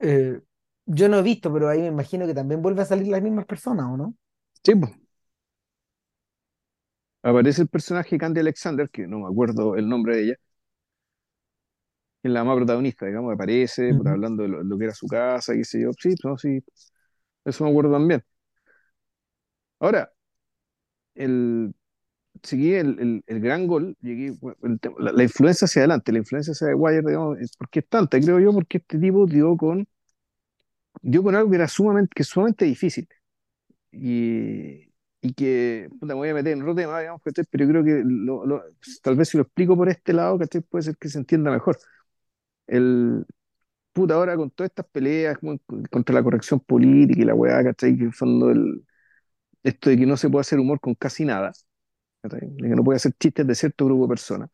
eh, 0.00 0.42
yo 0.86 1.08
no 1.08 1.18
he 1.18 1.22
visto, 1.22 1.52
pero 1.52 1.68
ahí 1.68 1.80
me 1.80 1.88
imagino 1.88 2.26
que 2.26 2.34
también 2.34 2.62
vuelve 2.62 2.82
a 2.82 2.86
salir 2.86 3.08
las 3.08 3.22
mismas 3.22 3.46
personas, 3.46 3.86
¿o 3.88 3.96
no? 3.96 4.16
Sí, 4.64 4.74
pues, 4.74 4.92
aparece 7.22 7.60
el 7.62 7.68
personaje 7.68 8.16
Candy 8.18 8.40
Alexander, 8.40 8.88
que 8.90 9.06
no 9.06 9.18
me 9.20 9.26
acuerdo 9.28 9.76
el 9.76 9.86
nombre 9.88 10.16
de 10.16 10.22
ella, 10.24 10.34
que 12.22 12.28
es 12.28 12.34
la 12.34 12.44
más 12.44 12.56
protagonista, 12.56 13.06
digamos, 13.06 13.34
aparece 13.34 13.94
puta, 13.94 14.10
hablando 14.10 14.42
de 14.42 14.48
lo, 14.48 14.62
lo 14.62 14.78
que 14.78 14.84
era 14.84 14.94
su 14.94 15.06
casa, 15.06 15.54
qué 15.54 15.64
sé 15.64 15.80
yo. 15.82 15.90
Sí, 15.98 16.14
no, 16.24 16.36
sí, 16.38 16.60
eso 17.44 17.64
me 17.64 17.70
acuerdo 17.70 17.92
también. 17.92 18.22
Ahora, 19.80 20.12
el, 21.14 21.74
seguí 22.46 22.74
el, 22.74 22.98
el, 23.00 23.24
el 23.26 23.40
gran 23.40 23.66
gol, 23.68 23.96
llegué, 24.02 24.28
el 24.64 24.80
la, 24.98 25.12
la 25.12 25.22
influencia 25.24 25.66
hacia 25.66 25.82
adelante, 25.82 26.12
la 26.12 26.18
influencia 26.18 26.52
hacia 26.52 26.76
Wire, 26.76 27.02
digamos, 27.06 27.38
es 27.40 27.56
porque 27.58 27.80
es 27.80 27.88
tanta, 27.88 28.20
creo 28.20 28.40
yo, 28.40 28.52
porque 28.54 28.78
este 28.78 28.98
tipo 28.98 29.26
dio 29.26 29.56
con 29.56 29.86
dio 31.02 31.22
con 31.22 31.34
algo 31.34 31.50
que 31.50 31.56
era 31.56 31.68
sumamente, 31.68 32.10
que 32.14 32.24
sumamente 32.24 32.64
difícil. 32.64 33.08
Y, 33.92 34.90
y 35.22 35.34
que, 35.34 35.88
puta, 36.00 36.08
me 36.14 36.14
voy 36.14 36.30
a 36.30 36.34
meter 36.34 36.54
en 36.54 36.62
otro 36.62 36.74
tema, 36.74 37.00
digamos. 37.00 37.22
Pero 37.24 37.44
yo 37.64 37.68
creo 37.70 37.84
que 37.84 38.02
lo- 38.06 38.46
lo- 38.46 38.64
tal 39.02 39.16
vez 39.16 39.30
si 39.30 39.38
lo 39.38 39.44
explico 39.44 39.76
por 39.76 39.88
este 39.88 40.12
lado, 40.12 40.38
¿cachai? 40.38 40.62
Puede 40.62 40.84
ser 40.84 40.96
que 40.98 41.08
se 41.08 41.18
entienda 41.18 41.50
mejor. 41.50 41.78
El, 42.66 43.26
puta, 43.92 44.14
ahora 44.14 44.36
con 44.36 44.50
todas 44.52 44.70
estas 44.70 44.86
peleas 44.88 45.38
contra 45.90 46.14
la 46.14 46.22
corrección 46.24 46.60
política 46.60 47.22
y 47.22 47.24
la 47.24 47.34
weá, 47.34 47.62
¿cachai? 47.64 47.96
Que 47.96 48.02
en 48.02 48.08
el 48.08 48.14
fondo 48.14 48.50
el, 48.50 48.86
esto 49.64 49.90
de 49.90 49.98
que 49.98 50.06
no 50.06 50.16
se 50.16 50.30
puede 50.30 50.42
hacer 50.42 50.58
humor 50.60 50.80
con 50.80 50.94
casi 50.94 51.24
nada, 51.24 51.52
que 52.28 52.46
no 52.76 52.84
puede 52.84 52.96
hacer 52.96 53.12
chistes 53.18 53.46
de 53.46 53.54
cierto 53.54 53.86
grupo 53.86 54.04
de 54.04 54.08
personas. 54.08 54.50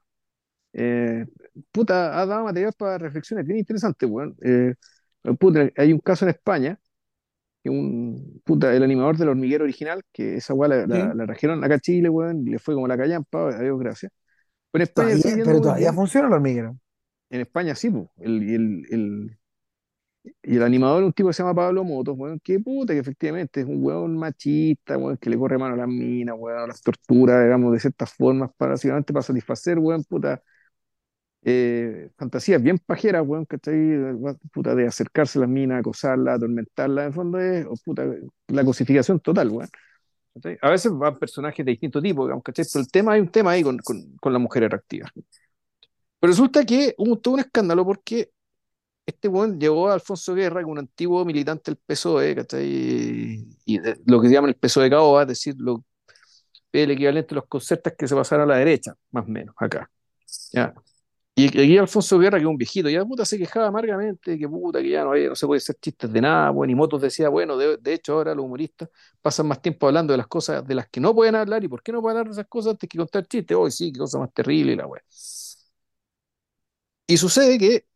Eh, 0.74 1.26
puta, 1.72 2.20
ha 2.20 2.26
dado 2.26 2.44
material 2.44 2.72
para 2.76 2.98
reflexiones 2.98 3.46
bien 3.46 3.58
interesantes, 3.60 4.08
weón. 4.10 4.36
Eh, 4.42 4.74
puta, 5.38 5.70
hay 5.76 5.92
un 5.92 6.00
caso 6.00 6.24
en 6.26 6.30
España, 6.30 6.80
que 7.62 7.70
un, 7.70 8.40
puta, 8.44 8.74
el 8.74 8.82
animador 8.82 9.16
del 9.18 9.28
hormiguero 9.30 9.64
original, 9.64 10.02
que 10.12 10.36
esa 10.36 10.54
weá 10.54 10.68
la, 10.68 10.86
la, 10.86 11.12
Sí. 11.12 11.14
la 11.14 11.26
trajeron 11.26 11.62
acá 11.64 11.76
a 11.76 11.80
Chile, 11.80 12.08
weón, 12.08 12.46
y 12.46 12.50
le 12.52 12.58
fue 12.58 12.74
como 12.74 12.88
la 12.88 12.96
callampa, 12.98 13.48
adiós, 13.50 13.78
gracias. 13.80 14.12
Pero 14.72 14.84
en 14.84 14.88
España 14.88 15.16
Todavía, 15.18 15.44
pero 15.44 15.60
todavía 15.60 15.92
funciona 15.92 16.28
el 16.28 16.34
hormiguero. 16.34 16.78
En 17.30 17.40
España 17.42 17.74
sí, 17.74 17.90
pues. 17.90 18.06
El, 18.18 18.42
el, 18.42 18.86
el, 18.90 19.38
y 20.24 20.56
el 20.56 20.62
animador 20.62 21.02
es 21.02 21.06
un 21.06 21.12
tipo 21.12 21.28
que 21.28 21.34
se 21.34 21.42
llama 21.42 21.54
Pablo 21.54 21.84
Motos, 21.84 22.16
weón, 22.16 22.38
que 22.40 22.60
puta, 22.60 22.92
que 22.92 23.00
efectivamente 23.00 23.60
es 23.60 23.66
un 23.66 23.84
weón 23.84 24.16
machista, 24.16 24.96
weón, 24.96 25.16
que 25.16 25.30
le 25.30 25.38
corre 25.38 25.58
mano 25.58 25.74
a 25.74 25.76
las 25.78 25.88
minas, 25.88 26.36
weón, 26.38 26.58
a 26.58 26.66
las 26.66 26.80
torturas, 26.82 27.42
digamos, 27.42 27.72
de 27.72 27.80
ciertas 27.80 28.12
formas, 28.14 28.50
para, 28.56 28.72
básicamente 28.72 29.12
para 29.12 29.22
satisfacer, 29.22 29.78
weón, 29.78 30.04
puta, 30.04 30.42
eh, 31.44 32.10
fantasías 32.16 32.62
bien 32.62 32.78
pajeras, 32.78 33.22
weón, 33.26 33.44
¿cachai? 33.46 33.74
Puta, 34.52 34.74
de 34.74 34.86
acercarse 34.86 35.38
a 35.38 35.42
las 35.42 35.50
minas, 35.50 35.80
acosarlas, 35.80 36.36
atormentarlas, 36.36 37.02
en 37.02 37.08
el 37.08 37.14
fondo 37.14 37.38
es, 37.40 37.66
o 37.66 37.74
puta, 37.84 38.04
la 38.48 38.64
cosificación 38.64 39.20
total, 39.20 39.48
weón. 39.50 39.68
¿cachai? 40.34 40.58
A 40.62 40.70
veces 40.70 40.92
van 40.92 41.18
personajes 41.18 41.64
de 41.66 41.72
distinto 41.72 42.00
tipo, 42.02 42.24
digamos, 42.24 42.44
¿cachai? 42.44 42.64
Pero 42.72 42.82
el 42.82 42.90
tema, 42.90 43.12
hay 43.14 43.20
un 43.20 43.28
tema 43.30 43.52
ahí 43.52 43.62
con, 43.62 43.78
con, 43.78 44.16
con 44.18 44.32
la 44.32 44.38
mujer 44.38 44.64
atractiva. 44.64 45.10
Pero 45.14 46.30
resulta 46.30 46.64
que 46.64 46.94
hubo 46.98 47.18
todo 47.18 47.34
un 47.34 47.40
escándalo 47.40 47.84
porque 47.84 48.30
este 49.06 49.28
weón 49.28 49.58
llevó 49.60 49.88
a 49.88 49.94
Alfonso 49.94 50.34
Guerra, 50.34 50.60
que 50.60 50.66
un 50.66 50.78
antiguo 50.78 51.24
militante 51.24 51.70
del 51.72 51.78
PSOE, 51.78 52.34
¿cachai? 52.36 53.46
Y 53.64 53.78
de- 53.78 54.00
lo 54.06 54.20
que 54.20 54.28
llaman 54.28 54.50
el 54.50 54.56
PSOE 54.56 54.84
de 54.84 54.90
Caoba, 54.90 55.22
es 55.22 55.28
decir, 55.28 55.54
el 56.72 56.90
equivalente 56.90 57.34
a 57.34 57.36
los 57.36 57.46
concertos 57.46 57.92
que 57.98 58.08
se 58.08 58.14
pasaron 58.14 58.44
a 58.50 58.54
la 58.54 58.58
derecha, 58.58 58.94
más 59.10 59.24
o 59.26 59.28
menos, 59.28 59.54
acá. 59.58 59.90
¿ya? 60.52 60.74
Y 61.34 61.46
aquí 61.48 61.78
Alfonso 61.78 62.18
Guerra, 62.18 62.38
que 62.38 62.44
es 62.44 62.48
un 62.48 62.58
viejito, 62.58 62.88
ya 62.90 63.04
puta 63.04 63.24
se 63.24 63.38
quejaba 63.38 63.68
amargamente, 63.68 64.38
que 64.38 64.48
puta, 64.48 64.82
que 64.82 64.90
ya 64.90 65.04
no, 65.04 65.14
no 65.14 65.34
se 65.36 65.46
puede 65.46 65.58
hacer 65.58 65.76
chistes 65.80 66.12
de 66.12 66.20
nada, 66.20 66.50
bueno, 66.50 66.72
y 66.72 66.76
Motos 66.76 67.00
decía, 67.02 67.28
bueno, 67.30 67.56
de, 67.56 67.78
de 67.78 67.94
hecho 67.94 68.14
ahora 68.14 68.34
los 68.34 68.44
humoristas 68.44 68.90
pasan 69.22 69.48
más 69.48 69.62
tiempo 69.62 69.86
hablando 69.86 70.12
de 70.12 70.18
las 70.18 70.26
cosas 70.28 70.66
de 70.66 70.74
las 70.74 70.88
que 70.90 71.00
no 71.00 71.14
pueden 71.14 71.36
hablar, 71.36 71.64
y 71.64 71.68
por 71.68 71.82
qué 71.82 71.92
no 71.92 72.02
pueden 72.02 72.18
hablar 72.18 72.34
de 72.34 72.40
esas 72.40 72.48
cosas 72.50 72.72
antes 72.72 72.88
que 72.90 72.98
contar 72.98 73.26
chistes, 73.26 73.56
hoy 73.56 73.70
sí, 73.70 73.92
qué 73.92 74.00
cosa 74.00 74.18
más 74.18 74.32
terrible 74.34 74.72
y 74.74 74.76
la 74.76 74.86
wea. 74.86 75.02
Y 77.06 77.16
sucede 77.16 77.58
que 77.58 77.86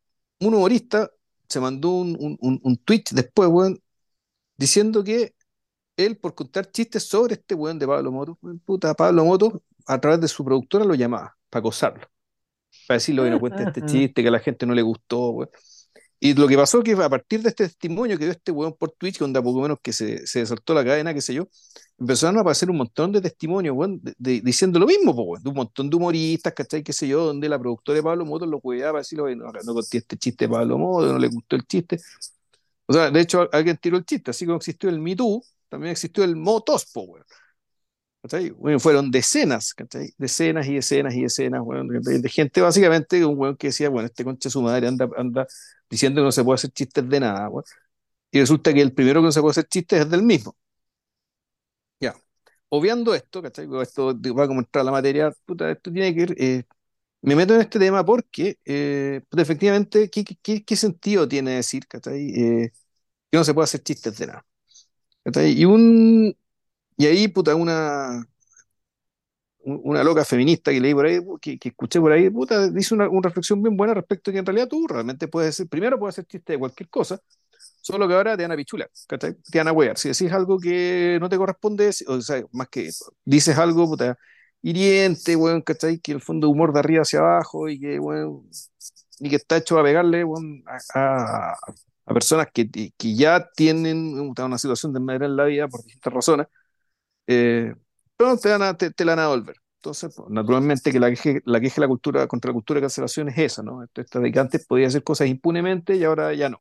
un 0.40 0.54
humorista 0.54 1.10
se 1.48 1.60
mandó 1.60 1.90
un, 1.90 2.16
un, 2.20 2.38
un, 2.40 2.60
un 2.62 2.76
tweet 2.78 3.04
después, 3.12 3.48
weón, 3.48 3.80
diciendo 4.56 5.04
que 5.04 5.34
él, 5.96 6.18
por 6.18 6.34
contar 6.34 6.70
chistes 6.70 7.04
sobre 7.04 7.34
este 7.34 7.54
weón 7.54 7.78
de 7.78 7.86
Pablo 7.86 8.10
weón, 8.10 8.60
puta, 8.60 8.94
Pablo 8.94 9.24
Motos, 9.24 9.54
a 9.86 10.00
través 10.00 10.20
de 10.20 10.28
su 10.28 10.44
productora 10.44 10.84
lo 10.84 10.94
llamaba, 10.94 11.36
para 11.50 11.60
acosarlo, 11.60 12.08
para 12.86 12.96
decirle 12.98 13.24
que 13.24 13.30
no 13.30 13.40
este 13.64 13.82
chiste, 13.86 14.22
que 14.22 14.28
a 14.28 14.32
la 14.32 14.40
gente 14.40 14.66
no 14.66 14.74
le 14.74 14.82
gustó, 14.82 15.30
weón. 15.30 15.50
Y 16.18 16.34
lo 16.34 16.48
que 16.48 16.56
pasó 16.56 16.82
que 16.82 16.92
a 16.92 17.08
partir 17.10 17.42
de 17.42 17.50
este 17.50 17.64
testimonio 17.64 18.16
que 18.16 18.24
dio 18.24 18.32
este 18.32 18.50
weón 18.50 18.74
por 18.74 18.90
Twitch, 18.92 19.18
donde 19.18 19.38
a 19.38 19.42
poco 19.42 19.60
menos 19.60 19.78
que 19.82 19.92
se, 19.92 20.26
se 20.26 20.46
saltó 20.46 20.72
la 20.72 20.84
cadena, 20.84 21.12
qué 21.12 21.20
sé 21.20 21.34
yo, 21.34 21.48
empezaron 21.98 22.38
a 22.38 22.40
aparecer 22.40 22.70
un 22.70 22.78
montón 22.78 23.12
de 23.12 23.20
testimonios, 23.20 23.76
weón, 23.76 24.00
diciendo 24.18 24.78
lo 24.78 24.86
mismo, 24.86 25.14
po, 25.14 25.22
weón, 25.22 25.42
de 25.42 25.48
un 25.50 25.56
montón 25.56 25.90
de 25.90 25.96
humoristas, 25.96 26.54
¿cachai? 26.54 26.82
Qué 26.82 26.92
sé 26.92 27.06
yo, 27.08 27.24
donde 27.26 27.48
la 27.48 27.58
productora 27.58 27.96
de 27.96 28.02
Pablo 28.02 28.24
Motos 28.24 28.48
lo 28.48 28.60
cuidaba 28.60 28.92
para 28.92 29.00
decirle, 29.00 29.24
"Oye, 29.24 29.36
no, 29.36 29.52
no 29.52 29.74
conté 29.74 29.98
este 29.98 30.16
chiste 30.16 30.46
de 30.46 30.50
Pablo 30.50 30.78
Motos, 30.78 31.12
no 31.12 31.18
le 31.18 31.28
gustó 31.28 31.56
el 31.56 31.66
chiste. 31.66 31.98
O 32.86 32.92
sea, 32.92 33.10
de 33.10 33.20
hecho, 33.20 33.48
alguien 33.52 33.76
tiró 33.78 33.96
el 33.96 34.04
chiste, 34.04 34.30
así 34.30 34.46
como 34.46 34.58
existió 34.58 34.88
el 34.90 35.00
Me 35.00 35.16
Too, 35.16 35.42
también 35.68 35.92
existió 35.92 36.24
el 36.24 36.36
Motos, 36.36 36.86
po, 36.92 37.02
weón. 37.02 37.24
Bueno, 38.56 38.80
fueron 38.80 39.10
decenas, 39.10 39.72
¿cachai? 39.72 40.10
Decenas 40.18 40.66
y 40.66 40.74
decenas 40.74 41.14
y 41.14 41.22
decenas, 41.22 41.62
¿cachai? 41.64 42.20
de 42.20 42.28
gente 42.28 42.60
básicamente, 42.60 43.24
un 43.24 43.38
weón 43.38 43.56
que 43.56 43.68
decía, 43.68 43.88
bueno, 43.88 44.06
este 44.06 44.24
concha 44.24 44.50
su 44.50 44.62
madre 44.62 44.88
anda, 44.88 45.08
anda 45.16 45.46
diciendo 45.90 46.20
que 46.20 46.24
no 46.26 46.32
se 46.32 46.44
puede 46.44 46.56
hacer 46.56 46.70
chistes 46.72 47.08
de 47.08 47.20
nada. 47.20 47.50
Y 48.32 48.40
resulta 48.40 48.74
que 48.74 48.82
el 48.82 48.94
primero 48.94 49.20
que 49.20 49.26
no 49.26 49.32
se 49.32 49.40
puede 49.42 49.52
hacer 49.52 49.68
chistes 49.68 50.00
es 50.02 50.10
del 50.10 50.22
mismo. 50.22 50.56
Ya. 52.00 52.14
Obviando 52.68 53.14
esto, 53.14 53.42
¿cachai? 53.42 53.68
Esto 53.82 54.14
va 54.36 54.44
a 54.44 54.46
entrar 54.46 54.84
la 54.84 54.92
materia, 54.92 55.32
puta, 55.46 55.70
esto 55.70 55.92
tiene 55.92 56.14
que 56.14 56.22
ir, 56.22 56.34
eh, 56.38 56.64
me 57.22 57.36
meto 57.36 57.54
en 57.54 57.62
este 57.62 57.78
tema 57.80 58.04
porque, 58.06 58.58
eh, 58.64 59.22
puta, 59.28 59.42
efectivamente, 59.42 60.10
¿qué, 60.10 60.24
qué, 60.42 60.64
qué 60.64 60.76
sentido 60.76 61.28
tiene 61.28 61.52
decir, 61.52 61.86
¿cachai? 61.88 62.28
Eh, 62.30 62.72
que 63.30 63.38
no 63.38 63.44
se 63.44 63.54
puede 63.54 63.64
hacer 63.66 63.82
chistes 63.82 64.18
de 64.18 64.28
nada. 64.28 64.46
¿cachai? 65.24 65.52
Y 65.60 65.64
un, 65.66 66.36
y 66.98 67.06
ahí, 67.06 67.28
puta, 67.28 67.54
una, 67.56 68.18
un- 68.20 68.26
una 69.66 70.04
loca 70.04 70.24
feminista 70.24 70.70
que 70.72 70.80
leí 70.80 70.94
por 70.94 71.06
ahí, 71.06 71.20
que, 71.40 71.58
que 71.58 71.68
escuché 71.70 72.00
por 72.00 72.12
ahí, 72.12 72.30
puta, 72.30 72.68
dice 72.70 72.94
una, 72.94 73.08
una 73.08 73.28
reflexión 73.28 73.62
bien 73.62 73.76
buena 73.76 73.94
respecto 73.94 74.30
a 74.30 74.32
que 74.34 74.38
en 74.40 74.46
realidad 74.46 74.68
tú 74.68 74.86
realmente 74.88 75.28
puedes 75.28 75.56
ser, 75.56 75.68
primero 75.68 75.98
puedes 75.98 76.14
hacer 76.14 76.26
chiste 76.26 76.54
de 76.54 76.58
cualquier 76.58 76.88
cosa, 76.88 77.18
solo 77.80 78.08
que 78.08 78.14
ahora 78.14 78.36
te 78.36 78.42
van 78.44 78.52
a 78.52 78.56
pichular, 78.56 78.90
¿cachai? 79.08 79.34
Te 79.50 79.58
van 79.58 79.68
a 79.68 79.72
huear. 79.72 79.98
Si 79.98 80.08
decís 80.08 80.32
algo 80.32 80.58
que 80.58 81.18
no 81.20 81.28
te 81.28 81.36
corresponde, 81.38 81.90
o 82.08 82.20
sea, 82.20 82.44
más 82.52 82.68
que 82.68 82.90
dices 83.24 83.58
algo, 83.58 83.86
puta, 83.86 84.18
hiriente, 84.62 85.36
¿cachai? 85.64 85.98
Que 86.00 86.12
el 86.12 86.20
fondo 86.22 86.46
de 86.48 86.52
humor 86.52 86.72
de 86.72 86.80
arriba 86.80 87.02
hacia 87.02 87.20
abajo 87.20 87.68
y 87.68 87.80
que, 87.80 87.98
weón, 88.00 88.48
y 89.20 89.30
que 89.30 89.36
está 89.36 89.56
hecho 89.58 89.78
a 89.78 89.82
pegarle, 89.84 90.24
a, 90.94 91.00
a- 91.00 91.56
a 92.08 92.14
personas 92.14 92.48
que, 92.54 92.68
que 92.70 93.14
ya 93.16 93.48
tienen 93.56 94.18
una 94.20 94.58
situación 94.58 94.92
de 94.92 95.00
manera 95.00 95.26
en 95.26 95.36
la 95.36 95.44
vida 95.46 95.66
por 95.68 95.82
distintas 95.82 96.12
razones 96.12 96.46
eh, 97.26 97.74
pero 98.16 98.36
te, 98.38 98.50
van 98.50 98.62
a- 98.62 98.76
te, 98.76 98.90
te 98.90 99.04
la 99.04 99.12
van 99.12 99.20
a 99.20 99.22
devolver. 99.22 99.56
Entonces, 99.78 100.12
pues, 100.16 100.28
naturalmente 100.30 100.90
que 100.92 101.00
la 101.00 101.10
queje, 101.10 101.42
la 101.44 101.60
queja 101.60 101.76
de 101.76 101.80
la 101.82 101.88
cultura 101.88 102.26
contra 102.26 102.50
la 102.50 102.54
cultura 102.54 102.78
de 102.78 102.82
cancelación 102.82 103.28
es 103.28 103.38
esa, 103.38 103.62
¿no? 103.62 103.82
Esta 103.94 104.20
de 104.20 104.32
que 104.32 104.38
antes 104.40 104.66
podía 104.66 104.88
hacer 104.88 105.04
cosas 105.04 105.28
impunemente 105.28 105.96
y 105.96 106.04
ahora 106.04 106.32
ya 106.34 106.48
no. 106.50 106.60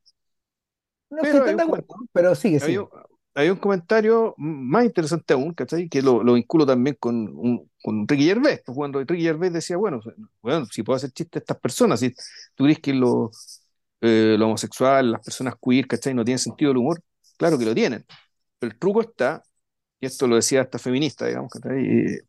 No 1.09 1.23
estoy 1.23 1.41
Pero 1.41 1.45
hay 1.45 1.55
tan 1.55 1.55
de 1.55 1.63
acuerdo, 1.63 1.87
pero 2.13 2.35
sigue, 2.35 2.59
hay 2.59 2.77
sigue. 2.77 2.79
un, 2.79 2.87
hay 3.33 3.49
un 3.49 3.57
comentario 3.57 4.33
más 4.37 4.85
interesante 4.85 5.33
aún, 5.33 5.53
¿cachai? 5.53 5.89
Que 5.89 6.01
lo, 6.01 6.23
lo 6.23 6.33
vinculo 6.33 6.65
también 6.65 6.97
con, 6.99 7.15
un, 7.37 7.69
con 7.83 8.07
Ricky 8.07 8.25
Gervais. 8.25 8.61
Pues 8.65 8.75
cuando 8.75 8.99
Ricky 8.99 9.23
Gervais 9.23 9.53
decía, 9.53 9.77
bueno, 9.77 9.99
bueno, 10.41 10.65
si 10.67 10.83
puedo 10.83 10.97
hacer 10.97 11.11
chistes 11.11 11.33
de 11.33 11.39
estas 11.39 11.59
personas, 11.59 11.99
si 11.99 12.11
tú 12.55 12.63
crees 12.65 12.79
que 12.79 12.93
lo, 12.93 13.31
eh, 14.01 14.35
lo 14.39 14.47
homosexual, 14.47 15.11
las 15.13 15.21
personas 15.23 15.55
queer, 15.61 15.87
¿cachai? 15.87 16.13
No 16.13 16.25
tienen 16.25 16.39
sentido 16.39 16.69
del 16.71 16.77
humor, 16.77 17.01
claro 17.37 17.57
que 17.57 17.65
lo 17.65 17.75
tienen. 17.75 18.05
Pero 18.59 18.73
el 18.73 18.79
truco 18.79 19.01
está, 19.01 19.43
y 20.05 20.07
esto 20.07 20.27
lo 20.27 20.35
decía 20.35 20.61
esta 20.61 20.79
feminista, 20.79 21.25
digamos, 21.25 21.51
¿cachai? 21.51 22.21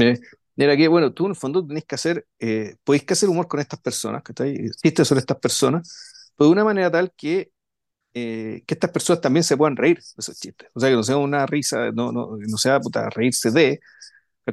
Eh, 0.00 0.20
era 0.56 0.76
que, 0.76 0.88
bueno, 0.88 1.12
tú 1.12 1.24
en 1.24 1.30
el 1.30 1.36
fondo 1.36 1.66
tenés 1.66 1.84
que 1.84 1.94
hacer, 1.94 2.26
eh, 2.38 2.76
podéis 2.84 3.04
que 3.04 3.14
hacer 3.14 3.28
humor 3.28 3.48
con 3.48 3.60
estas 3.60 3.80
personas, 3.80 4.22
¿cachai? 4.22 4.70
Chistes 4.82 5.08
sobre 5.08 5.20
estas 5.20 5.38
personas, 5.38 6.32
pero 6.36 6.48
de 6.48 6.52
una 6.52 6.64
manera 6.64 6.90
tal 6.90 7.12
que, 7.16 7.50
eh, 8.12 8.62
que 8.66 8.74
estas 8.74 8.90
personas 8.90 9.20
también 9.22 9.44
se 9.44 9.56
puedan 9.56 9.76
reír 9.76 9.96
de 9.98 10.04
esos 10.18 10.38
chistes. 10.38 10.68
O 10.74 10.80
sea, 10.80 10.90
que 10.90 10.96
no 10.96 11.02
sea 11.02 11.16
una 11.16 11.46
risa, 11.46 11.90
no, 11.92 12.12
no, 12.12 12.36
no 12.36 12.56
sea 12.58 12.80
puta, 12.80 13.08
reírse 13.10 13.50
de. 13.50 13.80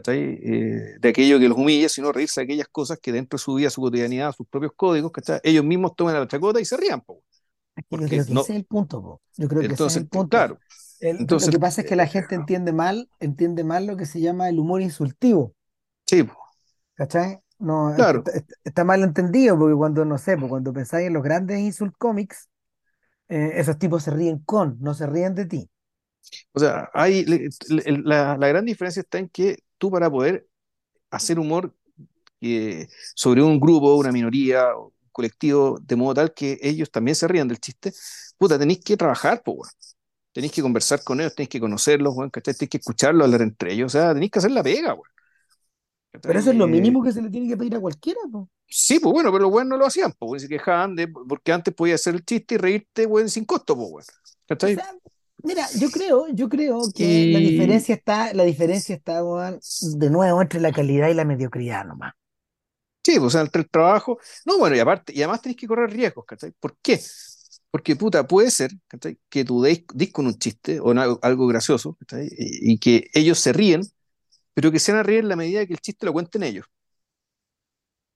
Eh, 0.05 0.95
de 0.99 1.09
aquello 1.09 1.39
que 1.39 1.49
los 1.49 1.57
humilla, 1.57 1.89
sino 1.89 2.11
reírse 2.11 2.41
de 2.41 2.45
aquellas 2.45 2.67
cosas 2.67 2.99
que 3.01 3.11
dentro 3.11 3.37
de 3.37 3.43
su 3.43 3.55
vida, 3.55 3.69
su 3.71 3.81
cotidianidad, 3.81 4.31
sus 4.31 4.47
propios 4.47 4.73
códigos, 4.75 5.11
¿cachai? 5.11 5.39
Ellos 5.43 5.65
mismos 5.65 5.95
tomen 5.95 6.15
a 6.15 6.19
la 6.19 6.27
chacota 6.27 6.61
y 6.61 6.65
se 6.65 6.77
rían, 6.77 7.01
po, 7.01 7.23
Es 7.75 7.85
que 7.89 7.97
yo 7.97 8.07
porque 8.07 8.07
creo 8.07 8.25
que 8.25 8.33
no, 8.33 8.41
ese 8.41 8.53
es 8.53 8.57
el 8.59 8.65
punto, 8.65 9.01
po. 9.01 9.21
Yo 9.37 9.47
creo 9.47 9.63
que 9.63 9.73
ese 9.73 9.87
es 9.87 9.95
entonces, 9.95 10.03
el 10.03 10.07
punto. 10.07 10.29
claro, 10.29 10.59
El- 10.99 11.25
lo 11.37 11.49
que 11.49 11.59
pasa 11.59 11.81
es 11.81 11.87
que 11.87 11.95
la 11.95 12.05
eh, 12.05 12.07
gente 12.07 12.35
entiende 12.35 12.71
mal, 12.73 13.09
entiende 13.19 13.63
mal 13.63 13.87
lo 13.87 13.97
que 13.97 14.05
se 14.05 14.21
llama 14.21 14.49
el 14.49 14.59
humor 14.59 14.81
insultivo, 14.81 15.55
sí, 16.05 16.23
¿cachai? 16.95 17.39
No, 17.59 17.95
claro. 17.95 18.23
est- 18.23 18.27
est- 18.27 18.51
está 18.63 18.83
mal 18.83 19.03
entendido 19.03 19.57
porque 19.57 19.75
cuando, 19.75 20.05
no 20.05 20.17
sé, 20.17 20.37
cuando 20.37 20.73
pensáis 20.73 21.07
en 21.07 21.13
los 21.13 21.23
grandes 21.23 21.59
insult 21.59 21.95
comics, 21.97 22.49
eh, 23.29 23.53
esos 23.55 23.79
tipos 23.79 24.03
se 24.03 24.11
ríen 24.11 24.39
con, 24.41 24.77
no 24.81 24.93
se 24.93 25.07
ríen 25.07 25.35
de 25.35 25.45
ti. 25.45 25.71
O 26.53 26.59
sea, 26.59 26.89
hay, 26.93 27.25
la, 28.03 28.37
la 28.37 28.47
gran 28.47 28.65
diferencia 28.65 29.01
está 29.01 29.19
en 29.19 29.29
que 29.29 29.57
tú 29.77 29.91
para 29.91 30.09
poder 30.09 30.47
hacer 31.11 31.39
humor 31.39 31.75
eh, 32.41 32.87
sobre 33.15 33.43
un 33.43 33.59
grupo, 33.59 33.95
una 33.97 34.11
minoría, 34.11 34.75
un 34.77 34.91
colectivo, 35.11 35.79
de 35.81 35.95
modo 35.95 36.15
tal 36.15 36.33
que 36.35 36.59
ellos 36.61 36.91
también 36.91 37.15
se 37.15 37.27
rían 37.27 37.47
del 37.47 37.59
chiste, 37.59 37.93
puta, 38.37 38.59
tenéis 38.59 38.81
que 38.83 38.97
trabajar, 38.97 39.41
pues. 39.45 39.86
Tenéis 40.37 40.53
que 40.53 40.61
conversar 40.61 41.03
con 41.03 41.19
ellos, 41.19 41.35
tenéis 41.35 41.49
que 41.49 41.59
conocerlos, 41.59 42.15
weón, 42.15 42.29
¿cachai? 42.29 42.53
Tenéis 42.53 42.69
que 42.71 42.77
escucharlos 42.77 43.25
hablar 43.25 43.41
entre 43.41 43.73
ellos, 43.73 43.93
o 43.95 43.97
sea, 43.97 44.13
tenéis 44.13 44.31
que 44.31 44.39
hacer 44.39 44.51
la 44.51 44.63
pega, 44.63 44.93
weón. 44.93 45.09
Pero 46.21 46.39
eso 46.39 46.51
es 46.51 46.57
lo 46.57 46.67
mínimo 46.67 47.01
que 47.03 47.11
se 47.11 47.21
le 47.21 47.29
tiene 47.29 47.47
que 47.47 47.57
pedir 47.57 47.75
a 47.75 47.79
cualquiera, 47.79 48.19
po. 48.31 48.49
sí, 48.67 48.99
pues 48.99 49.11
bueno, 49.13 49.31
pero 49.31 49.43
los 49.43 49.53
weones 49.53 49.69
no 49.69 49.77
lo 49.77 49.85
hacían, 49.85 50.13
pues 50.17 50.43
se 50.43 50.49
quejaban 50.49 50.95
de, 50.95 51.07
porque 51.07 51.51
antes 51.51 51.73
podía 51.73 51.95
hacer 51.95 52.15
el 52.15 52.25
chiste 52.25 52.55
y 52.55 52.57
reírte, 52.57 53.05
weón, 53.05 53.29
sin 53.29 53.45
costo, 53.45 53.75
pues 53.75 53.89
weón. 53.89 54.05
O 54.61 54.67
¿Cachai? 54.67 54.75
sea, 54.75 54.93
mira, 55.43 55.67
yo 55.79 55.89
creo, 55.91 56.27
yo 56.29 56.49
creo 56.49 56.91
que 56.93 57.27
la 57.31 57.39
diferencia 57.39 57.95
está, 57.95 58.33
la 58.33 58.43
diferencia 58.43 58.95
está, 58.95 59.23
weón, 59.23 59.59
de 59.99 60.09
nuevo 60.09 60.41
entre 60.41 60.59
la 60.59 60.71
calidad 60.71 61.09
y 61.09 61.13
la 61.13 61.25
mediocridad 61.25 61.85
nomás. 61.85 62.13
sí, 63.03 63.13
pues, 63.19 63.27
o 63.27 63.29
sea, 63.29 63.41
entre 63.41 63.61
el 63.61 63.69
trabajo, 63.69 64.19
no, 64.45 64.57
bueno, 64.59 64.75
y 64.75 64.79
aparte, 64.79 65.13
y 65.13 65.19
además 65.21 65.41
tenés 65.41 65.57
que 65.57 65.67
correr 65.67 65.89
riesgos, 65.91 66.25
¿cachai? 66.25 66.51
¿Por 66.59 66.77
qué? 66.81 66.99
Porque, 67.71 67.95
puta, 67.95 68.27
puede 68.27 68.49
ser, 68.51 68.71
¿cachai? 68.87 69.19
Que 69.29 69.45
tú 69.45 69.61
des, 69.61 69.83
dis 69.93 70.11
con 70.11 70.25
un 70.27 70.37
chiste 70.39 70.79
o 70.79 70.91
algo, 70.91 71.19
algo 71.21 71.47
gracioso. 71.47 71.97
Y, 72.11 72.73
y 72.73 72.79
que 72.79 73.09
ellos 73.13 73.39
se 73.39 73.53
ríen, 73.53 73.81
pero 74.53 74.71
que 74.71 74.79
se 74.79 74.91
van 74.93 75.01
a 75.01 75.03
reír 75.03 75.19
en 75.21 75.29
la 75.29 75.37
medida 75.37 75.65
que 75.67 75.73
el 75.73 75.79
chiste 75.81 76.05
lo 76.05 76.13
cuenten 76.13 76.43
ellos. 76.43 76.65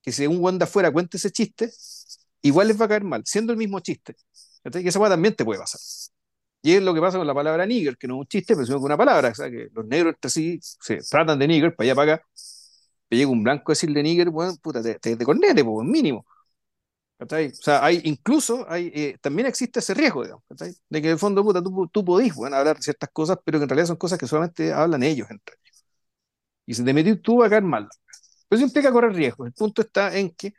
Que 0.02 0.12
si 0.12 0.26
un 0.28 0.40
weón 0.42 0.58
de 0.58 0.64
afuera 0.66 0.92
cuente 0.92 1.18
ese 1.18 1.32
chiste, 1.32 1.70
igual 2.42 2.68
les 2.68 2.80
va 2.80 2.86
a 2.86 2.90
caer 2.90 3.04
mal, 3.04 3.24
siendo 3.26 3.52
el 3.54 3.58
mismo 3.58 3.80
chiste. 3.80 4.16
¿cachai? 4.64 4.84
Que 4.84 4.90
esa 4.90 5.00
weá 5.00 5.10
también 5.10 5.36
te 5.36 5.46
puede 5.46 5.60
pasar. 5.60 5.80
Y 6.64 6.74
es 6.74 6.84
lo 6.84 6.94
que 6.94 7.02
pasa 7.02 7.18
con 7.18 7.28
la 7.28 7.34
palabra 7.34 7.66
nigger, 7.66 7.98
que 7.98 8.08
no 8.08 8.16
es 8.16 8.20
un 8.22 8.28
chiste, 8.28 8.56
pero 8.56 8.64
es 8.66 8.70
una 8.72 8.98
palabra. 8.98 9.30
O 9.30 9.36
sea, 9.36 9.50
que 9.52 9.70
los 9.74 9.86
negros 9.88 10.14
entre 10.16 10.30
sí 10.32 10.60
se 10.62 10.98
tratan 11.10 11.40
de 11.40 11.48
nigger, 11.48 11.76
para 11.76 11.86
allá, 11.88 11.96
para 11.96 12.14
acá. 12.16 12.26
Me 13.10 13.18
llega 13.18 13.30
un 13.32 13.44
blanco 13.44 13.72
a 13.72 13.74
decirle 13.74 14.04
nigger, 14.04 14.30
bueno, 14.32 14.56
puta, 14.62 14.82
te, 14.84 14.96
te, 15.00 15.18
te 15.18 15.26
cornete, 15.26 15.64
pues, 15.66 15.88
mínimo. 15.88 16.26
O 17.21 17.27
sea, 17.53 17.86
hay, 17.86 18.01
incluso 18.05 18.65
hay, 18.67 18.91
eh, 18.95 19.17
también 19.21 19.47
existe 19.47 19.79
ese 19.79 19.93
riesgo, 19.93 20.23
digamos. 20.23 20.43
De 20.89 21.01
que 21.01 21.07
en 21.07 21.13
el 21.13 21.19
fondo, 21.19 21.43
puta, 21.43 21.62
tú, 21.62 21.88
tú 21.91 22.03
podís, 22.03 22.34
hablar 22.38 22.77
de 22.77 22.81
ciertas 22.81 23.10
cosas, 23.13 23.38
pero 23.45 23.60
que 23.60 23.63
en 23.63 23.69
realidad 23.69 23.88
son 23.88 23.97
cosas 23.97 24.17
que 24.17 24.27
solamente 24.27 24.73
hablan 24.73 25.03
ellos 25.03 25.29
entre 25.29 25.55
ellos. 25.63 25.86
Y 26.65 26.73
si 26.73 26.84
te 26.84 26.93
metís 26.93 27.21
tú, 27.21 27.38
va 27.38 27.47
a 27.47 27.49
caer 27.49 27.63
mal. 27.63 27.88
Pero 28.47 28.57
eso 28.57 28.65
implica 28.65 28.91
correr 28.91 29.13
riesgos. 29.13 29.47
El 29.47 29.53
punto 29.53 29.81
está 29.81 30.17
en 30.17 30.31
que 30.31 30.53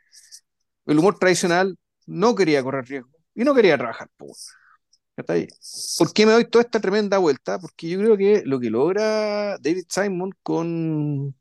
el 0.85 0.99
humor 0.99 1.19
tradicional 1.19 1.77
no 2.05 2.35
quería 2.35 2.63
correr 2.63 2.85
riesgos 2.85 3.13
y 3.35 3.43
no 3.43 3.53
quería 3.53 3.77
trabajar. 3.77 4.09
¿Por 5.17 6.13
qué 6.13 6.25
me 6.25 6.31
doy 6.31 6.45
toda 6.49 6.63
esta 6.63 6.79
tremenda 6.79 7.17
vuelta? 7.17 7.59
Porque 7.59 7.89
yo 7.89 7.99
creo 7.99 8.17
que 8.17 8.43
lo 8.45 8.59
que 8.59 8.69
logra 8.69 9.57
David 9.59 9.85
Simon 9.89 10.31
con, 10.41 11.35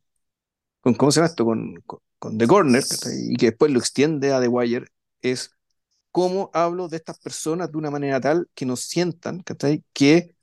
con 0.81 0.95
¿cómo 0.95 1.11
se 1.11 1.21
llama 1.21 1.29
esto? 1.29 1.45
Con, 1.45 1.75
con, 2.19 2.39
The 2.39 2.47
Corner, 2.47 2.85
y 3.29 3.37
que 3.37 3.47
después 3.47 3.73
lo 3.73 3.79
extiende 3.79 4.33
a 4.33 4.41
The 4.41 4.49
Wire, 4.49 4.87
es 5.23 5.53
cómo 6.13 6.51
hablo 6.55 6.89
de 6.89 6.99
estas 6.99 7.19
personas 7.21 7.73
de 7.73 7.79
una 7.79 7.91
manera 7.91 8.21
tal 8.21 8.49
que 8.55 8.67
nos 8.67 8.81
sientan, 8.83 9.41
¿cachai? 9.43 9.85
Que 9.95 10.35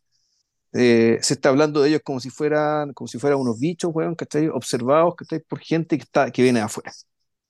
eh, 0.74 1.20
se 1.22 1.34
está 1.36 1.50
hablando 1.50 1.82
de 1.82 1.90
ellos 1.90 2.02
como 2.04 2.20
si 2.20 2.30
fueran, 2.32 2.94
como 2.94 3.08
si 3.08 3.20
fueran 3.20 3.40
unos 3.40 3.60
bichos, 3.60 3.92
weón, 3.94 4.16
¿cachai? 4.16 4.50
Observados, 4.50 5.16
¿cachai? 5.18 5.42
Por 5.42 5.60
gente 5.60 5.98
que 5.98 6.04
está, 6.04 6.32
que 6.32 6.44
viene 6.44 6.60
de 6.60 6.66
afuera. 6.66 6.92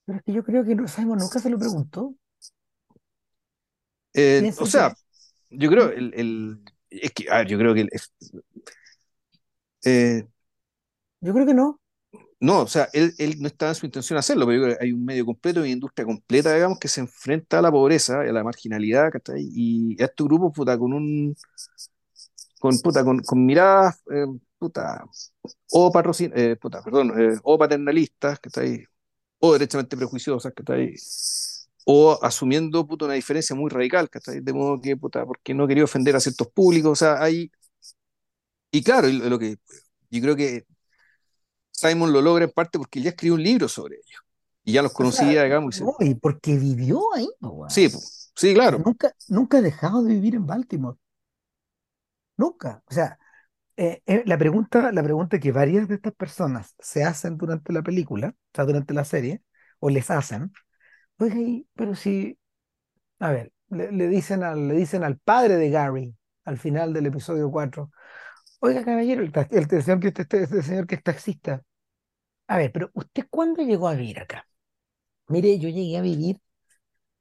Pero 0.05 0.17
es 0.17 0.23
que 0.25 0.33
yo 0.33 0.43
creo 0.43 0.65
que 0.65 0.75
no- 0.75 0.87
Simon 0.89 1.19
nunca 1.19 1.39
se 1.39 1.49
lo 1.49 1.57
preguntó. 1.57 2.13
Eh, 4.13 4.51
o 4.57 4.65
sea, 4.65 4.93
yo 5.49 5.69
creo 5.69 5.89
el, 5.91 6.13
el 6.15 6.59
es 6.89 7.11
que, 7.13 7.29
a 7.31 7.39
ver, 7.39 7.47
yo 7.47 7.57
creo 7.57 7.73
que 7.73 7.81
el- 7.81 7.89
es- 7.91 8.11
eh, 9.85 10.27
yo 11.21 11.33
creo 11.33 11.45
que 11.45 11.53
no. 11.53 11.78
No, 12.41 12.61
o 12.61 12.67
sea, 12.67 12.87
él, 12.93 13.13
no 13.39 13.47
estaba 13.47 13.71
en 13.71 13.75
su 13.75 13.85
intención 13.85 14.17
hacerlo, 14.17 14.45
pero 14.47 14.77
hay 14.79 14.93
un 14.93 15.03
medio 15.03 15.25
completo, 15.25 15.59
una 15.59 15.69
industria 15.69 16.05
completa, 16.05 16.53
digamos, 16.53 16.79
que 16.79 16.87
se 16.87 17.01
enfrenta 17.01 17.59
a 17.59 17.61
la 17.61 17.69
pobreza, 17.71 18.21
a 18.21 18.23
la 18.31 18.43
marginalidad, 18.45 19.11
¿cachai? 19.11 19.45
Y 19.53 20.01
a 20.01 20.05
estos 20.05 20.25
grupos, 20.27 20.53
puta, 20.55 20.77
con 20.77 20.93
un, 20.93 21.35
con, 22.59 22.77
puta, 22.79 23.03
con, 23.03 23.19
con 23.21 23.45
miradas, 23.45 24.01
eh, 24.11 24.25
puta, 24.57 25.05
o 25.71 25.91
patrocin, 25.91 26.31
eh, 26.35 26.55
puta, 26.57 26.81
perdón, 26.83 27.13
eh, 27.19 27.37
o 27.43 27.57
paternalistas, 27.57 28.39
¿cachai? 28.39 28.85
O 29.39 29.53
derechamente 29.53 29.97
prejuiciosas, 29.97 30.53
¿cachai? 30.55 30.95
O 31.85 32.19
asumiendo, 32.21 32.85
puta, 32.87 33.05
una 33.05 33.15
diferencia 33.15 33.55
muy 33.55 33.69
radical, 33.69 34.09
¿cachai? 34.09 34.41
De 34.41 34.53
modo 34.53 34.79
que, 34.81 34.95
puta, 34.97 35.25
porque 35.25 35.53
no 35.53 35.67
quería 35.67 35.83
ofender 35.85 36.15
a 36.15 36.19
ciertos 36.19 36.47
públicos, 36.49 36.91
o 36.91 36.95
sea, 36.95 37.21
hay, 37.23 37.51
y 38.71 38.83
claro, 38.83 39.07
lo 39.07 39.39
que, 39.39 39.57
yo 40.11 40.21
creo 40.21 40.35
que 40.35 40.65
Simon 41.79 42.11
lo 42.13 42.21
logra 42.21 42.45
en 42.45 42.51
parte 42.51 42.77
porque 42.77 42.99
él 42.99 43.05
ya 43.05 43.11
escribió 43.11 43.35
un 43.35 43.43
libro 43.43 43.67
sobre 43.69 43.95
ellos 43.97 44.21
y 44.63 44.73
ya 44.73 44.81
los 44.81 44.91
O 44.91 45.05
sea, 45.05 45.25
conocía, 45.25 45.43
digamos, 45.43 45.81
no, 45.81 45.95
y 45.99 46.15
porque 46.15 46.57
vivió 46.57 47.01
ahí, 47.15 47.27
sí, 47.67 47.89
sí, 48.35 48.53
claro. 48.53 48.77
nunca, 48.85 49.13
nunca 49.27 49.57
ha 49.59 49.61
dejado 49.61 50.03
de 50.03 50.13
vivir 50.15 50.35
en 50.35 50.45
Baltimore. 50.47 50.97
Nunca. 52.37 52.83
O 52.89 52.93
sea, 52.93 53.19
eh, 53.77 54.01
eh, 54.07 54.23
la 54.25 54.37
pregunta, 54.37 54.91
la 54.91 55.03
pregunta 55.03 55.39
que 55.39 55.51
varias 55.51 55.87
de 55.87 55.95
estas 55.95 56.13
personas 56.15 56.75
se 56.79 57.03
hacen 57.03 57.37
durante 57.37 57.73
la 57.73 57.83
película, 57.83 58.29
o 58.29 58.35
sea, 58.55 58.65
durante 58.65 58.93
la 58.93 59.05
serie, 59.05 59.43
o 59.79 59.89
les 59.89 60.09
hacen, 60.11 60.51
oiga, 61.19 61.35
y- 61.39 61.67
pero 61.75 61.95
si, 61.95 62.39
a 63.19 63.31
ver, 63.31 63.53
le, 63.69 63.91
le 63.91 64.07
dicen 64.09 64.43
al, 64.43 64.67
le 64.69 64.75
dicen 64.75 65.03
al 65.03 65.17
padre 65.19 65.57
de 65.57 65.69
Gary 65.71 66.15
al 66.45 66.57
final 66.59 66.93
del 66.93 67.07
episodio 67.07 67.51
4, 67.51 67.91
oiga, 68.61 68.83
caballero, 68.85 69.23
el, 69.23 69.33
el, 69.51 69.67
el 69.71 69.83
señor 69.83 69.99
que, 70.01 70.09
este, 70.09 70.43
este 70.43 70.63
señor 70.63 70.87
que 70.87 70.95
es 70.95 71.03
taxista, 71.03 71.63
a 72.49 72.57
ver, 72.57 72.71
pero 72.71 72.89
¿usted 72.93 73.27
cuándo 73.29 73.63
llegó 73.63 73.87
a 73.87 73.95
vivir 73.95 74.19
acá? 74.19 74.47
Mire, 75.27 75.59
yo 75.59 75.69
llegué 75.69 75.97
a 75.97 76.01
vivir 76.01 76.41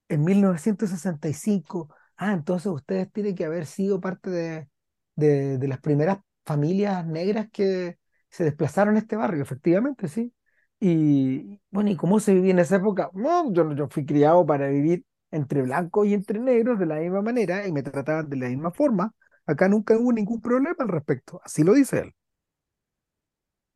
en 0.08 0.24
1965. 0.24 1.94
Ah, 2.16 2.32
entonces 2.32 2.66
ustedes 2.72 3.12
tienen 3.12 3.34
que 3.36 3.44
haber 3.44 3.66
sido 3.66 4.00
parte 4.00 4.30
de, 4.30 4.68
de, 5.16 5.68
las 5.68 5.80
primeras 5.80 6.18
familias 6.46 7.06
negras 7.06 7.48
que 7.52 7.98
se 8.30 8.44
desplazaron 8.44 8.96
a 8.96 9.00
este 9.00 9.16
barrio, 9.16 9.42
efectivamente, 9.42 10.08
sí. 10.08 10.34
Y 10.80 11.60
bueno, 11.70 11.90
¿y 11.90 11.96
cómo 11.96 12.20
se 12.20 12.34
vivía 12.34 12.52
en 12.52 12.60
esa 12.60 12.76
época? 12.76 13.10
No, 13.14 13.52
yo, 13.52 13.74
yo 13.74 13.88
fui 13.88 14.06
criado 14.06 14.46
para 14.46 14.68
vivir 14.68 15.04
entre 15.30 15.62
blancos 15.62 16.06
y 16.06 16.14
entre 16.14 16.38
negros 16.40 16.78
de 16.78 16.86
la 16.86 16.96
misma 16.96 17.22
manera 17.22 17.66
y 17.66 17.72
me 17.72 17.82
trataban 17.82 18.28
de 18.30 18.36
la 18.36 18.48
misma 18.48 18.70
forma. 18.72 19.14
Acá 19.46 19.68
nunca 19.68 19.96
hubo 19.98 20.12
ningún 20.12 20.40
problema 20.40 20.76
al 20.78 20.88
respecto. 20.88 21.40
Así 21.44 21.64
lo 21.64 21.74
dice 21.74 22.00
él. 22.00 22.14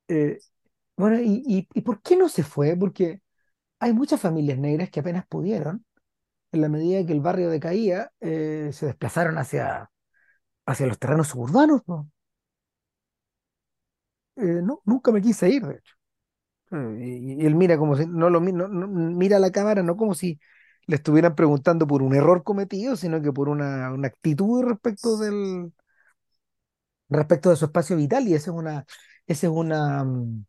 Eh, 0.09 0.39
bueno, 1.03 1.21
y, 1.21 1.43
y, 1.47 1.69
¿y 1.75 1.81
por 1.83 2.03
qué 2.03 2.17
no 2.17 2.29
se 2.29 2.43
fue? 2.45 2.77
Porque 2.77 3.23
hay 3.81 3.93
muchas 3.95 4.21
familias 4.21 4.59
negras 4.59 4.91
que 4.91 5.01
apenas 5.01 5.27
pudieron 5.29 5.85
en 6.53 6.63
la 6.63 6.69
medida 6.71 7.07
que 7.07 7.13
el 7.15 7.21
barrio 7.21 7.51
decaía, 7.51 8.13
eh, 8.21 8.71
se 8.73 8.87
desplazaron 8.87 9.39
hacia, 9.39 9.91
hacia 10.67 10.87
los 10.87 10.99
terrenos 10.99 11.29
suburbanos, 11.29 11.83
¿no? 11.89 12.11
Eh, 14.37 14.61
no, 14.63 14.81
nunca 14.85 15.13
me 15.13 15.21
quise 15.21 15.49
ir, 15.51 15.63
de 15.67 15.75
hecho. 15.77 15.95
Eh, 16.73 17.37
y, 17.41 17.47
él 17.47 17.55
mira 17.57 17.79
como 17.79 17.97
si, 17.97 18.07
no 18.07 18.31
lo 18.31 18.41
no- 18.41 18.69
mira 18.89 19.39
la 19.41 19.53
cámara, 19.53 19.83
no 19.85 19.97
como 19.97 20.15
si 20.15 20.41
le 20.87 20.97
estuvieran 20.97 21.35
preguntando 21.37 21.87
por 21.87 22.03
un 22.03 22.15
error 22.15 22.45
cometido, 22.45 22.97
sino 22.97 23.23
que 23.23 23.33
por 23.33 23.49
una, 23.49 23.93
una 23.93 24.09
actitud 24.09 24.65
respecto 24.65 25.19
del, 25.19 25.73
respecto 27.09 27.51
de 27.51 27.57
su 27.57 27.67
espacio 27.67 27.97
vital, 27.97 28.27
y 28.29 28.35
esa 28.35 28.51
es 28.51 28.57
una, 28.57 28.85
esa 29.27 29.47
es 29.47 29.53
una, 29.53 30.05
mm, 30.05 30.45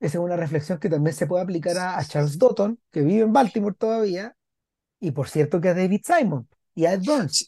esa 0.00 0.18
es 0.18 0.24
una 0.24 0.36
reflexión 0.36 0.78
que 0.78 0.88
también 0.90 1.14
se 1.16 1.26
puede 1.26 1.42
aplicar 1.44 1.78
a, 1.78 1.98
a 1.98 2.04
Charles 2.04 2.38
Dutton, 2.38 2.80
que 2.90 3.02
vive 3.02 3.22
en 3.22 3.32
Baltimore 3.32 3.74
todavía, 3.78 4.36
y 5.00 5.12
por 5.12 5.28
cierto 5.28 5.60
que 5.60 5.70
a 5.70 5.74
David 5.74 6.02
Simon 6.04 6.48
y 6.74 6.86
a 6.86 6.94
Ed 6.94 7.02
Burns, 7.04 7.36
Sí, 7.36 7.46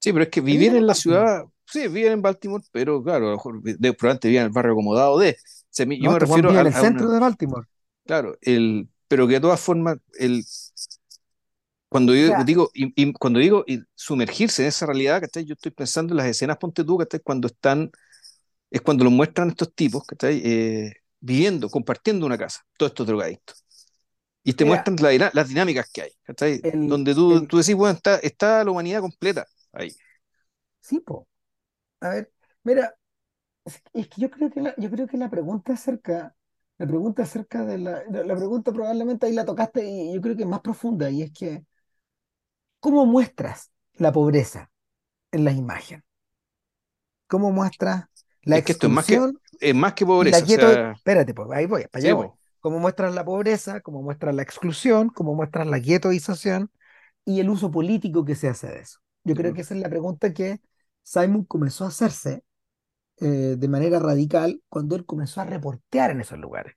sí, 0.00 0.12
pero 0.12 0.24
es 0.24 0.30
que 0.30 0.40
vivir 0.40 0.74
viven 0.74 0.76
en 0.76 0.86
la 0.86 0.94
ciudad, 0.94 1.44
sí, 1.66 1.80
vivir 1.88 2.06
en 2.08 2.22
Baltimore, 2.22 2.64
pero 2.72 3.02
claro, 3.02 3.26
a 3.26 3.30
lo 3.30 3.36
mejor 3.36 3.62
de, 3.62 3.92
probablemente 3.92 4.28
vivir 4.28 4.40
en 4.40 4.46
el 4.46 4.52
barrio 4.52 4.72
acomodado 4.72 5.18
de, 5.18 5.36
mi- 5.86 6.00
yo 6.00 6.08
No, 6.08 6.10
me 6.10 6.18
refiero 6.18 6.50
a, 6.56 6.60
en 6.60 6.66
el 6.66 6.74
a 6.78 6.82
una, 6.82 7.04
centro 7.04 7.10
de 7.10 7.20
Baltimore. 7.20 7.68
claro, 8.06 8.36
el, 8.42 8.88
pero 9.08 9.26
que 9.28 9.34
de 9.34 9.40
todas 9.40 9.60
formas, 9.60 9.98
el, 10.18 10.44
cuando 11.88 12.14
yo 12.14 12.34
digo, 12.34 12.70
y, 12.74 12.92
y 13.02 13.12
cuando 13.14 13.38
digo 13.40 13.64
y 13.66 13.80
sumergirse 13.94 14.62
en 14.62 14.68
esa 14.68 14.86
realidad, 14.86 15.20
¿cachai? 15.20 15.44
Yo 15.46 15.54
estoy 15.54 15.72
pensando 15.72 16.12
en 16.12 16.18
las 16.18 16.26
escenas, 16.26 16.58
ponte 16.58 16.84
tú, 16.84 16.98
¿cachai? 16.98 17.20
Cuando 17.20 17.48
están, 17.48 17.90
es 18.70 18.82
cuando 18.82 19.04
los 19.04 19.12
muestran 19.14 19.50
estos 19.50 19.74
tipos, 19.74 20.04
¿cachai? 20.06 20.42
Eh, 20.44 20.92
viviendo, 21.20 21.68
compartiendo 21.68 22.26
una 22.26 22.38
casa, 22.38 22.60
todos 22.76 22.90
estos 22.90 23.06
drogadictos. 23.06 23.64
y 24.42 24.54
te 24.54 24.64
mira, 24.64 24.84
muestran 24.84 25.18
la 25.18 25.30
las 25.32 25.48
dinámicas 25.48 25.90
que 25.90 26.02
hay, 26.02 26.12
¿cachai? 26.22 26.60
el, 26.62 26.88
Donde 26.88 27.14
tú, 27.14 27.32
el, 27.32 27.48
tú 27.48 27.58
decís, 27.58 27.74
bueno, 27.74 27.94
está, 27.96 28.16
está 28.16 28.64
la 28.64 28.70
humanidad 28.70 29.00
completa 29.00 29.46
ahí. 29.72 29.94
sí, 30.80 31.00
po. 31.00 31.28
A 32.00 32.10
ver, 32.10 32.32
mira, 32.62 32.94
es, 33.64 33.82
que 34.08 34.20
yo 34.20 34.30
creo 34.30 34.50
que 34.50 34.60
la, 34.60 34.74
yo 34.76 34.90
creo 34.90 35.06
que 35.06 35.16
la 35.16 35.30
pregunta 35.30 35.74
acerca, 35.74 36.34
la 36.78 36.86
pregunta 36.86 37.22
acerca 37.24 37.64
de 37.64 37.78
la, 37.78 38.02
la 38.10 38.24
la 38.24 38.36
pregunta 38.36 38.72
probablemente 38.72 39.26
ahí 39.26 39.32
la 39.32 39.44
tocaste 39.44 39.84
y 39.84 40.14
yo 40.14 40.20
creo 40.20 40.36
que 40.36 40.42
es 40.42 40.48
más 40.48 40.60
profunda 40.60 41.10
y 41.10 41.22
es 41.22 41.32
que, 41.32 41.64
¿cómo 42.80 43.06
muestras 43.06 43.70
la 43.94 44.12
pobreza 44.12 44.70
en 45.32 45.44
las 45.44 45.56
imágenes? 45.56 46.04
¿Cómo 47.26 47.50
muestras 47.52 48.06
la 48.42 48.58
Es 48.58 48.64
que 48.64 48.72
esto 48.72 48.86
es 48.86 48.92
más 48.92 49.04
que, 49.04 49.14
exclusión 49.14 49.40
es 49.60 49.74
más 49.74 49.94
que 49.94 50.06
pobreza, 50.06 50.44
o 50.44 50.46
quieto? 50.46 50.66
sea, 50.70 50.94
Espérate, 50.96 51.34
pues 51.34 51.48
ahí 51.52 51.66
voy, 51.66 51.84
para 51.90 52.00
allá 52.02 52.10
sí, 52.10 52.14
voy. 52.14 52.28
po. 52.28 52.38
¿Cómo 52.60 52.78
muestras 52.80 53.14
la 53.14 53.24
pobreza? 53.24 53.80
¿Cómo 53.80 54.02
muestras 54.02 54.34
la 54.34 54.42
exclusión? 54.42 55.10
¿Cómo 55.10 55.34
muestras 55.34 55.66
la 55.66 55.78
guetoización? 55.78 56.70
y 57.26 57.40
el 57.40 57.50
uso 57.50 57.70
político 57.70 58.26
que 58.26 58.34
se 58.34 58.48
hace 58.48 58.68
de 58.68 58.80
eso. 58.80 59.00
Yo 59.24 59.36
creo 59.36 59.54
que 59.54 59.60
esa 59.62 59.74
es 59.76 59.80
la 59.82 59.90
pregunta 59.90 60.34
que 60.34 60.60
Simon 61.04 61.44
comenzó 61.44 61.84
a 61.84 61.88
hacerse 61.90 62.44
eh, 63.20 63.56
de 63.58 63.68
manera 63.68 63.98
radical 64.00 64.62
cuando 64.68 64.96
él 64.96 65.06
comenzó 65.06 65.40
a 65.40 65.44
reportear 65.44 66.10
en 66.12 66.20
esos 66.22 66.38
lugares. 66.38 66.74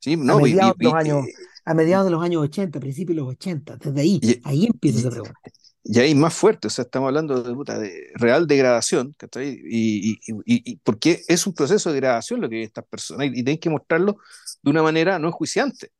Sí, 0.00 0.16
a 0.26 0.34
no, 0.36 0.46
y, 0.46 0.52
mediados 0.52 0.76
de 0.78 0.84
los 0.84 0.94
años, 0.94 1.28
a 1.64 1.74
mediados 1.74 2.06
de 2.06 2.12
los 2.12 2.22
años 2.24 2.42
80, 2.42 2.80
principios 2.80 3.16
de 3.16 3.22
los 3.22 3.30
80, 3.32 3.76
desde 3.76 4.00
ahí, 4.00 4.20
y- 4.20 4.40
ahí 4.44 4.66
empieza 4.66 5.00
esa 5.00 5.10
pregunta. 5.10 5.40
Y 5.84 6.00
ahí 6.00 6.14
más 6.14 6.34
fuerte, 6.34 6.68
o 6.68 6.70
sea, 6.70 6.84
estamos 6.84 7.08
hablando 7.08 7.42
de, 7.42 7.54
puta, 7.54 7.78
de 7.78 8.10
real 8.16 8.46
degradación, 8.46 9.14
¿cachai? 9.18 9.50
Y, 9.64 10.12
y, 10.12 10.18
y, 10.46 10.72
y 10.72 10.76
porque 10.78 11.22
es 11.28 11.46
un 11.46 11.54
proceso 11.54 11.90
de 11.90 11.94
degradación 11.96 12.40
lo 12.40 12.48
que 12.48 12.56
viven 12.56 12.68
estas 12.68 12.86
personas, 12.86 13.26
y, 13.28 13.32
tienen 13.34 13.58
que 13.58 13.70
mostrarlo 13.70 14.18
de 14.62 14.70
una 14.70 14.82
manera 14.82 15.18
no 15.18 15.28
enjuiciante 15.28 15.92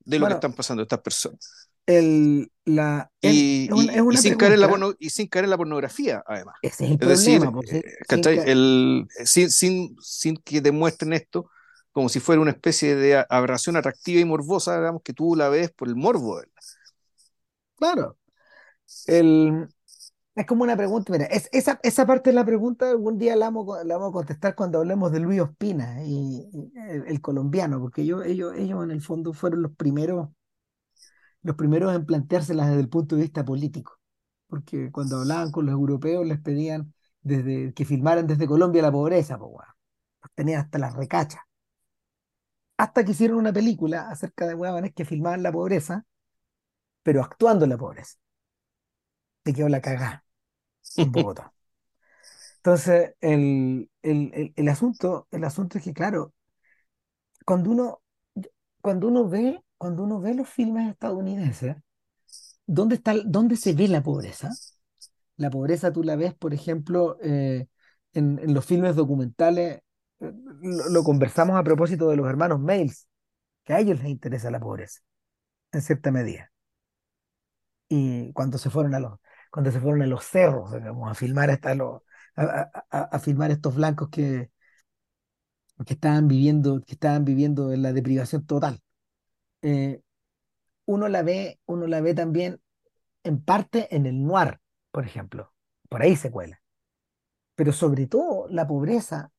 de 0.00 0.18
lo 0.18 0.26
que 0.26 0.34
están 0.34 0.54
pasando 0.54 0.82
estas 0.84 1.00
personas. 1.00 1.68
el, 1.86 2.50
la, 2.64 3.10
el- 3.22 3.38
Y, 3.38 3.64
es 3.66 3.72
una, 3.74 3.92
es 3.94 4.00
y- 4.00 4.14
y 4.14 4.16
una 4.16 4.18
sin 4.18 4.34
caer 4.36 4.52
en 4.52 4.60
la 4.60 4.68
porno- 4.68 4.94
y 4.98 5.10
sin 5.10 5.28
caer 5.28 5.44
en 5.44 5.50
la 5.50 5.56
pornografía, 5.56 6.22
además. 6.26 6.56
ese 6.62 6.84
es 6.86 6.90
el 6.92 6.98
Es 6.98 7.08
decir, 7.08 7.40
problema, 7.40 7.52
pues, 7.52 7.72
eh, 7.72 7.82
sin- 8.08 8.28
sin 8.28 8.28
El, 8.44 9.06
sin, 9.24 9.50
sin, 9.50 9.96
sin 10.00 10.36
que 10.38 10.60
demuestren 10.60 11.12
esto 11.12 11.50
como 11.92 12.08
si 12.08 12.20
fuera 12.20 12.42
una 12.42 12.50
especie 12.50 12.96
de 12.96 13.24
aberración 13.28 13.76
atractiva 13.76 14.20
y 14.20 14.24
morbosa, 14.24 14.76
digamos, 14.78 15.02
que 15.02 15.12
tú 15.14 15.36
la 15.36 15.48
ves 15.48 15.70
por 15.72 15.88
el 15.88 15.94
morbo. 15.96 16.40
claro, 17.76 18.16
el, 19.06 19.68
es 20.34 20.46
como 20.46 20.64
una 20.64 20.76
pregunta, 20.76 21.12
mira, 21.12 21.26
es, 21.26 21.48
esa, 21.52 21.78
esa 21.82 22.06
parte 22.06 22.30
de 22.30 22.34
la 22.34 22.44
pregunta 22.44 22.90
algún 22.90 23.18
día 23.18 23.36
la 23.36 23.46
vamos, 23.46 23.84
la 23.84 23.96
vamos 23.96 24.10
a 24.10 24.12
contestar 24.12 24.54
cuando 24.56 24.78
hablemos 24.78 25.12
de 25.12 25.20
Luis 25.20 25.40
Ospina 25.40 26.04
y, 26.04 26.48
el, 27.06 27.20
colombiano, 27.20 27.80
porque 27.80 28.02
ellos, 28.02 28.24
ellos, 28.26 28.54
ellos 28.56 28.82
en 28.82 28.90
el 28.90 29.00
fondo 29.00 29.32
fueron 29.32 29.62
los 29.62 29.72
primeros, 29.76 30.28
los 31.42 31.56
primeros 31.56 31.94
en 31.94 32.06
planteárselas 32.06 32.68
desde 32.68 32.80
el 32.80 32.88
punto 32.88 33.16
de 33.16 33.22
vista 33.22 33.44
político, 33.44 33.98
porque 34.48 34.90
cuando 34.90 35.18
hablaban 35.18 35.52
con 35.52 35.66
los 35.66 35.72
europeos 35.72 36.26
les 36.26 36.40
pedían 36.40 36.92
desde, 37.22 37.72
que 37.74 37.84
filmaran 37.84 38.26
desde 38.26 38.46
Colombia 38.46 38.82
la 38.82 38.92
pobreza, 38.92 39.38
pues, 39.38 39.68
tenían 40.34 40.60
hasta 40.62 40.78
las 40.78 40.94
recachas. 40.94 41.42
Hasta 42.76 43.04
que 43.04 43.10
hicieron 43.12 43.38
una 43.38 43.52
película 43.52 44.08
acerca 44.10 44.46
de 44.46 44.54
huevones 44.54 44.94
que 44.94 45.04
filmaban 45.04 45.42
la 45.42 45.50
pobreza, 45.52 46.06
pero 47.02 47.22
actuando 47.22 47.64
en 47.64 47.70
la 47.70 47.78
pobreza. 47.78 48.16
Te 49.44 49.54
quedó 49.54 49.68
la 49.68 49.80
cagada 49.80 50.24
en 50.96 51.12
Bogotá. 51.12 51.54
Entonces, 52.58 53.14
el, 53.20 53.90
el, 54.02 54.30
el, 54.34 54.52
el 54.56 54.68
asunto, 54.68 55.28
el 55.30 55.44
asunto 55.44 55.78
es 55.78 55.84
que, 55.84 55.92
claro, 55.92 56.32
cuando 57.44 57.70
uno, 57.70 58.02
cuando 58.82 59.08
uno 59.08 59.28
ve, 59.28 59.62
cuando 59.78 60.04
uno 60.04 60.20
ve 60.20 60.34
los 60.34 60.48
filmes 60.48 60.90
estadounidenses, 60.90 61.76
¿dónde 62.66 62.96
está, 62.96 63.14
dónde 63.26 63.56
se 63.56 63.74
ve 63.74 63.88
la 63.88 64.02
pobreza? 64.02 64.58
La 65.38 65.50
pobreza 65.50 65.92
tú 65.92 66.02
la 66.04 66.16
ves, 66.16 66.34
por 66.34 66.54
ejemplo, 66.54 67.18
eh, 67.22 67.66
en, 68.14 68.38
en 68.40 68.54
los 68.54 68.66
filmes 68.66 68.96
documentales, 68.96 69.80
eh, 70.20 70.32
lo, 70.62 70.90
lo 70.90 71.04
conversamos 71.04 71.56
a 71.58 71.64
propósito 71.64 72.10
de 72.10 72.16
los 72.16 72.28
hermanos 72.28 72.60
Mails, 72.60 73.08
que 73.64 73.74
a 73.74 73.80
ellos 73.80 73.98
les 74.00 74.08
interesa 74.10 74.50
la 74.52 74.60
pobreza, 74.60 75.00
en 75.72 75.82
cierta 75.82 76.12
medida. 76.12 76.52
Y 77.88 78.32
cuando 78.32 78.58
se 78.58 78.70
fueron 78.70 78.94
a 78.94 79.00
los, 79.00 79.18
cuando 79.54 79.72
se 79.72 79.80
fueron 79.80 80.02
a 80.02 80.08
los 80.08 80.24
cerros, 80.26 80.72
digamos, 80.74 81.10
a 81.10 81.14
filmar 81.16 81.50
esta, 81.50 81.74
lo- 81.76 82.04
a, 82.36 82.42
a- 82.44 82.86
a- 82.90 83.02
a 83.16 83.20
filmar 83.20 83.52
estos 83.52 83.76
blancos 83.76 84.10
que, 84.10 84.50
que 85.86 85.94
estaban 85.94 86.28
viviendo, 86.28 86.80
que 86.82 86.92
estaban 86.94 87.24
viviendo 87.24 87.72
en 87.72 87.82
la 87.82 87.92
deprivación 87.92 88.46
total. 88.46 88.80
Eh, 89.62 90.02
uno 90.86 91.08
la 91.08 91.22
ve, 91.22 91.60
uno 91.66 91.86
la 91.88 92.00
ve 92.00 92.14
también 92.14 92.60
en 93.24 93.42
parte 93.42 93.94
en 93.96 94.06
el 94.06 94.24
noir, 94.24 94.60
por 94.92 95.06
ejemplo. 95.06 95.52
Por 95.88 96.02
ahí 96.02 96.16
se 96.16 96.30
cuela. 96.32 96.62
Pero 97.56 97.72
sobre 97.72 98.06
todo 98.06 98.48
la 98.50 98.66
pobreza 98.68 99.32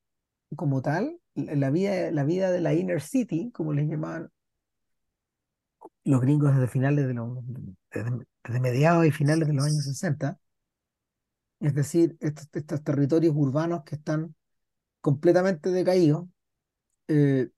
como 0.56 0.82
tal, 0.82 1.20
la 1.34 1.70
vida, 1.70 2.10
la 2.12 2.24
vida 2.24 2.50
de 2.52 2.60
la 2.62 2.74
inner 2.74 3.02
city, 3.02 3.50
como 3.52 3.72
les 3.74 3.88
llamaban 3.88 4.30
los 6.04 6.20
gringos 6.20 6.52
desde 6.54 6.68
finales 6.68 7.06
de 7.06 7.14
los, 7.14 7.38
desde, 7.92 8.10
desde 8.46 8.60
mediados 8.60 9.06
y 9.06 9.10
finales 9.10 9.48
de 9.48 9.54
los 9.54 9.64
años 9.64 9.84
60, 9.84 10.38
es 11.60 11.74
decir, 11.74 12.16
estos, 12.20 12.82
territorios 12.84 13.34
urbanos 13.36 13.82
que 13.84 13.96
están 13.96 14.34
completamente 15.00 15.70
decaídos, 15.70 16.26
eh, 17.08 17.48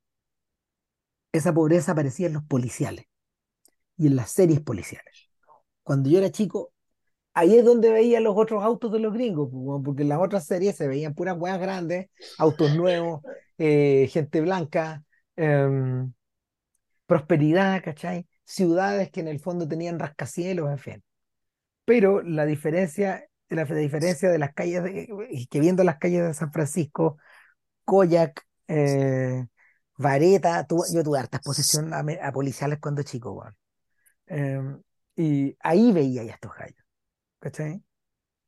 esa 1.32 1.52
pobreza 1.52 1.92
aparecía 1.92 2.26
en 2.28 2.34
los 2.34 2.44
policiales 2.44 3.06
y 3.96 4.06
en 4.06 4.16
las 4.16 4.30
series 4.30 4.60
policiales. 4.60 5.30
Cuando 5.82 6.10
yo 6.10 6.18
era 6.18 6.30
chico, 6.30 6.72
ahí 7.34 7.56
es 7.56 7.64
donde 7.64 7.90
veía 7.90 8.20
los 8.20 8.36
otros 8.36 8.62
autos 8.64 8.92
de 8.92 9.00
los 9.00 9.12
gringos, 9.12 9.50
pues, 9.52 9.82
porque 9.84 10.02
en 10.02 10.08
las 10.10 10.20
otras 10.20 10.46
series 10.46 10.76
se 10.76 10.88
veían 10.88 11.14
puras 11.14 11.36
huevas 11.38 11.60
grandes, 11.60 12.08
autos 12.38 12.74
nuevos, 12.74 13.22
eh, 13.58 14.08
gente 14.10 14.40
blanca, 14.40 15.04
em, 15.36 16.12
prosperidad, 17.06 17.82
¿cachai? 17.82 18.26
Ciudades 18.48 19.10
que 19.10 19.20
en 19.20 19.28
el 19.28 19.40
fondo 19.40 19.68
tenían 19.68 19.98
rascacielos, 19.98 20.70
en 20.70 20.78
fin. 20.78 21.04
Pero 21.84 22.22
la 22.22 22.46
diferencia, 22.46 23.26
la, 23.48 23.64
diferencia 23.64 24.30
de 24.30 24.38
las 24.38 24.54
calles, 24.54 24.84
de- 24.84 25.48
que 25.50 25.60
viendo 25.60 25.84
las 25.84 25.98
calles 25.98 26.24
de 26.26 26.34
San 26.34 26.52
Francisco, 26.52 27.18
Koyak, 27.84 28.42
eh, 28.68 29.46
Vareta, 29.98 30.66
tu- 30.66 30.84
yo 30.92 31.04
tuve 31.04 31.18
harta 31.20 31.38
exposición 31.38 31.94
a, 31.94 32.00
a 32.28 32.32
policiales 32.32 32.78
cuando 32.80 33.02
chico, 33.04 33.32
weón. 33.32 33.56
Em, 34.26 34.82
y 35.16 35.56
ahí 35.60 35.92
veía 35.92 36.24
ya 36.24 36.34
estos 36.34 36.52
gallos, 36.54 36.84
¿cachai? 37.40 37.76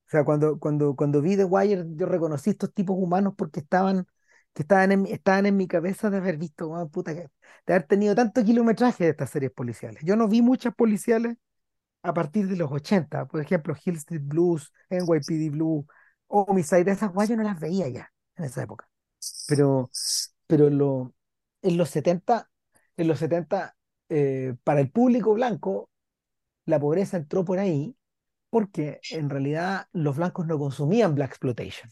O 0.07 0.11
sea, 0.11 0.25
cuando, 0.25 0.59
cuando, 0.59 0.97
cuando 0.97 1.23
vi 1.23 1.37
The 1.37 1.45
Wire, 1.45 1.85
yo 1.97 2.07
reconocí 2.07 2.51
estos 2.51 2.73
tipos 2.75 2.97
humanos 2.99 3.35
porque 3.37 3.61
estaban, 3.61 4.07
que 4.55 4.63
estaban 4.63 4.93
en, 4.93 5.07
estaban 5.07 5.47
en 5.47 5.57
mi 5.57 5.67
cabeza 5.69 6.11
de 6.11 6.19
haber 6.19 6.37
visto, 6.39 6.69
weón, 6.69 6.91
puta, 6.91 7.13
de 7.15 7.31
haber 7.69 7.85
tenido 7.85 8.15
tanto 8.15 8.45
kilometraje 8.45 9.05
de 9.05 9.11
estas 9.11 9.31
series 9.31 9.53
policiales. 9.53 10.03
Yo 10.05 10.17
no 10.17 10.29
vi 10.29 10.43
muchas 10.43 10.75
policiales 10.75 11.37
a 12.03 12.15
partir 12.15 12.49
de 12.49 12.57
los 12.57 12.71
80, 12.73 13.27
por 13.27 13.41
ejemplo, 13.41 13.75
Hill 13.85 13.97
Street 13.97 14.23
Blues, 14.25 14.73
NYPD 14.91 15.51
Blue, 15.51 15.87
Homicide, 16.29 16.91
esas 16.91 17.13
guayas 17.13 17.37
no 17.39 17.45
las 17.45 17.61
veía 17.61 17.89
ya 17.89 18.13
en 18.37 18.45
esa 18.45 18.63
época. 18.63 18.89
Pero, 19.47 19.93
pero 20.47 20.69
en, 20.69 20.79
lo- 20.79 21.15
en 21.63 21.77
los 21.79 21.91
70, 21.91 22.51
en 22.97 23.09
los 23.09 23.19
70 23.21 23.77
eh, 24.09 24.55
para 24.65 24.81
el 24.81 24.91
público 24.91 25.35
blanco, 25.35 25.91
la 26.67 26.81
pobreza 26.81 27.17
entró 27.19 27.45
por 27.45 27.59
ahí 27.59 27.97
porque 28.51 29.05
en 29.11 29.31
realidad 29.31 29.89
los 29.93 30.17
blancos 30.17 30.47
no 30.47 30.59
consumían 30.59 31.15
black 31.15 31.31
exploitation 31.31 31.91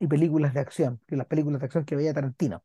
y 0.00 0.08
películas 0.08 0.54
de 0.54 0.60
acción, 0.60 1.00
que 1.08 1.16
las 1.16 1.28
películas 1.28 1.60
de 1.60 1.66
acción 1.66 1.86
que 1.86 1.96
veía 1.96 2.14
Tarantino. 2.14 2.64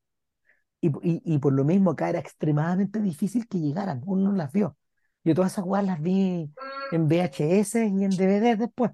Y, 0.81 0.89
y, 1.03 1.21
y 1.25 1.39
por 1.39 1.53
lo 1.53 1.63
mismo 1.65 1.91
acá 1.91 2.09
era 2.09 2.19
extremadamente 2.19 3.01
difícil 3.01 3.47
que 3.47 3.59
llegaran, 3.59 4.01
uno 4.05 4.31
no 4.31 4.37
las 4.37 4.51
vio. 4.53 4.77
Yo 5.23 5.35
todas 5.35 5.53
esas 5.53 5.65
weas 5.65 5.85
las 5.85 6.01
vi 6.01 6.51
en 6.91 7.07
VHS 7.07 7.85
y 7.87 8.03
en 8.05 8.11
DVD 8.11 8.57
después. 8.57 8.91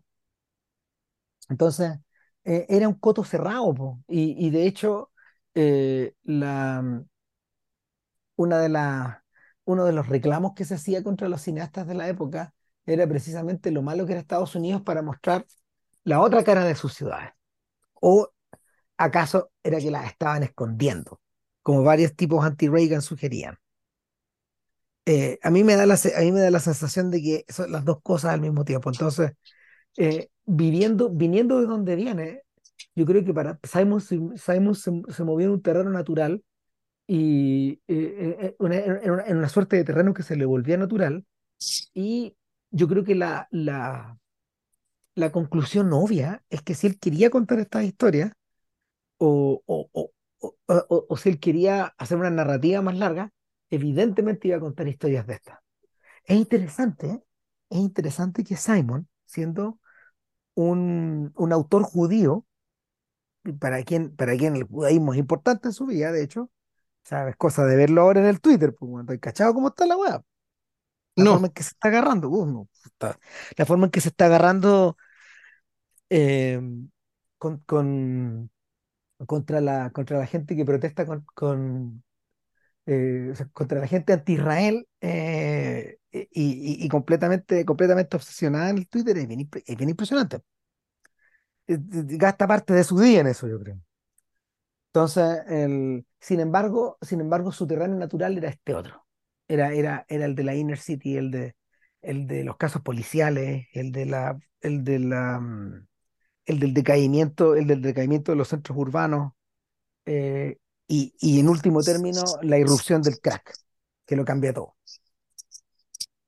Entonces, 1.50 2.00
eh, 2.44 2.66
era 2.70 2.88
un 2.88 2.96
coto 2.96 3.24
cerrado, 3.24 3.74
po. 3.74 4.04
Y, 4.08 4.36
y 4.48 4.50
de 4.52 4.68
hecho, 4.68 5.12
eh, 5.56 6.14
la, 6.24 7.04
una 8.36 8.60
de 8.60 8.70
las, 8.70 9.18
uno 9.66 9.86
de 9.86 9.94
los 9.94 10.08
reclamos 10.08 10.54
que 10.56 10.66
se 10.66 10.76
hacía 10.76 11.04
contra 11.04 11.30
los 11.30 11.42
cineastas 11.42 11.88
de 11.88 11.94
la 11.96 12.08
época 12.10 12.54
era 12.86 13.08
precisamente 13.08 13.72
lo 13.72 13.82
malo 13.84 14.06
que 14.06 14.14
era 14.14 14.22
Estados 14.22 14.56
Unidos 14.56 14.82
para 14.82 15.02
mostrar 15.02 15.46
la 16.04 16.22
otra 16.22 16.44
cara 16.44 16.64
de 16.66 16.76
sus 16.76 16.94
ciudades. 16.94 17.32
¿O 18.02 18.32
acaso 18.98 19.52
era 19.64 19.80
que 19.80 19.92
las 19.92 20.08
estaban 20.08 20.44
escondiendo? 20.44 21.22
Como 21.64 21.84
varios 21.84 22.16
tipos 22.16 22.46
anti-Reagan 22.46 23.02
sugerían. 23.02 23.58
Eh, 25.06 25.40
a 25.42 25.50
mí 25.50 25.64
me 25.64 25.76
da 25.76 25.86
la, 25.86 25.96
a 25.96 26.22
mí 26.22 26.32
me 26.32 26.42
da 26.42 26.52
la 26.52 26.60
sensación 26.60 27.10
de 27.12 27.22
que 27.22 27.46
son 27.52 27.72
las 27.72 27.86
dos 27.86 28.02
cosas 28.02 28.34
al 28.34 28.42
mismo 28.42 28.66
tiempo. 28.66 28.90
Entonces, 28.92 29.34
eh, 29.98 30.30
viviendo, 30.46 31.10
viniendo 31.10 31.60
de 31.60 31.68
donde 31.68 31.96
viene, 31.96 32.44
yo 32.96 33.06
creo 33.06 33.24
que 33.26 33.34
para 33.34 33.60
Simon, 33.64 34.02
Simon 34.02 34.76
se, 34.76 34.92
se 35.10 35.24
movió 35.24 35.48
en 35.48 35.54
un 35.54 35.62
terreno 35.62 35.92
natural 35.92 36.44
y 37.08 37.82
eh, 37.88 38.56
en 38.60 39.38
una 39.38 39.50
suerte 39.50 39.78
de 39.78 39.84
terreno 39.84 40.14
que 40.14 40.24
se 40.24 40.36
le 40.38 40.46
volvía 40.46 40.78
natural. 40.78 41.26
Y 41.94 42.36
yo 42.72 42.88
creo 42.88 43.04
que 43.04 43.16
la, 43.16 43.48
la, 43.52 44.18
la 45.22 45.32
conclusión 45.34 45.94
obvia 45.94 46.44
es 46.50 46.64
que 46.64 46.76
si 46.76 46.88
él 46.88 47.00
quería 47.00 47.32
contar 47.32 47.60
estas 47.60 47.86
historias, 47.86 48.34
o, 49.20 49.62
o, 49.66 49.90
o, 49.94 50.14
o, 51.10 51.18
si 51.18 51.30
él 51.30 51.40
quería 51.40 51.86
hacer 51.98 52.18
una 52.18 52.30
narrativa 52.32 52.82
más 52.82 52.98
larga, 52.98 53.32
evidentemente 53.70 54.48
iba 54.50 54.58
a 54.58 54.62
contar 54.62 54.88
historias 54.88 55.28
de 55.28 55.36
estas. 55.36 55.60
Es 56.26 56.38
interesante. 56.38 57.24
Es 57.70 57.80
interesante 57.80 58.44
que 58.44 58.58
Simon, 58.58 59.08
siendo 59.26 59.80
un, 60.56 61.34
un 61.36 61.54
autor 61.54 61.84
judío, 61.84 62.46
para 63.60 63.84
quien, 63.84 64.16
para 64.16 64.36
quien 64.38 64.56
el 64.56 64.64
judaísmo 64.64 65.14
es 65.14 65.20
importante 65.20 65.68
en 65.70 65.74
su 65.74 65.86
vida, 65.88 66.12
de 66.12 66.24
hecho, 66.24 66.52
sabes, 67.04 67.36
cosa 67.38 67.66
de 67.66 67.76
verlo 67.78 68.02
ahora 68.02 68.22
en 68.22 68.28
el 68.28 68.42
Twitter, 68.42 68.76
pues, 68.76 68.92
cuando 68.92 69.14
hay 69.14 69.20
cachado 69.20 69.54
cómo 69.54 69.70
está 69.70 69.86
la 69.88 69.98
weá, 69.98 70.22
la 71.18 71.26
No, 71.26 71.28
forma 71.28 71.48
en 71.48 71.54
que 71.54 71.64
se 71.64 71.70
está 71.72 71.90
agarrando, 71.90 72.30
uh, 72.30 72.46
no, 72.46 72.70
está- 72.86 73.20
la 73.58 73.66
forma 73.66 73.86
en 73.86 73.92
que 73.92 74.02
se 74.02 74.10
está 74.10 74.26
agarrando 74.28 74.98
eh, 76.12 76.62
con, 77.40 77.60
con- 77.62 78.52
contra 79.28 79.62
la, 79.62 79.92
contra 79.92 80.20
la 80.20 80.28
gente 80.28 80.56
que 80.56 80.66
protesta 80.66 81.06
con, 81.06 81.26
con, 81.36 82.04
eh, 82.88 83.30
o 83.34 83.36
sea, 83.36 83.48
contra 83.54 83.80
la 83.82 83.88
gente 83.88 84.14
anti-Israel 84.14 84.88
eh, 85.02 85.98
y, 86.12 86.24
y- 86.34 86.86
y 86.86 86.90
completamente, 86.90 87.66
completamente 87.66 88.18
obsesionada 88.18 88.70
en 88.72 88.80
el 88.80 88.90
Twitter 88.90 89.18
es 89.18 89.28
bien, 89.28 89.50
es 89.66 89.78
bien 89.78 89.90
impresionante. 89.92 90.42
Eh, 91.68 91.78
Gasta 92.24 92.48
parte 92.48 92.74
de 92.74 92.84
su 92.84 93.00
día 93.00 93.22
en 93.22 93.28
eso, 93.28 93.48
yo 93.48 93.60
creo. 93.60 93.80
Entonces, 94.90 95.40
el, 95.48 96.06
sin 96.20 96.40
embargo, 96.42 96.98
sin 97.02 97.22
embargo, 97.22 97.52
su 97.52 97.66
terreno 97.68 97.96
natural 97.96 98.38
era 98.38 98.50
este 98.50 98.74
otro. 98.76 99.06
Era, 99.48 99.74
era, 99.74 100.06
era 100.10 100.26
el 100.26 100.36
de 100.36 100.44
la 100.44 100.56
inner 100.56 100.78
city, 100.80 101.18
el 101.18 101.32
de, 101.32 101.56
el 102.02 102.28
de 102.28 102.44
los 102.44 102.58
casos 102.58 102.82
policiales, 102.82 103.68
el 103.74 103.92
de 103.92 104.06
la, 104.06 104.38
el 104.62 104.84
de 104.84 105.00
la, 105.00 105.40
mm, 105.40 105.88
el 106.46 106.60
del 106.60 106.74
decaimiento, 106.74 107.56
el 107.56 107.68
del 107.68 107.82
decaimiento 107.82 108.32
de 108.32 108.38
los 108.38 108.50
centros 108.50 108.78
urbanos, 108.78 109.34
eh, 110.06 110.58
y, 110.88 111.14
y 111.20 111.40
en 111.40 111.50
último 111.50 111.82
término, 111.82 112.24
la 112.42 112.58
irrupción 112.58 113.02
del 113.02 113.20
crack, 113.20 113.54
que 114.06 114.16
lo 114.16 114.26
cambia 114.26 114.54
todo. 114.54 114.76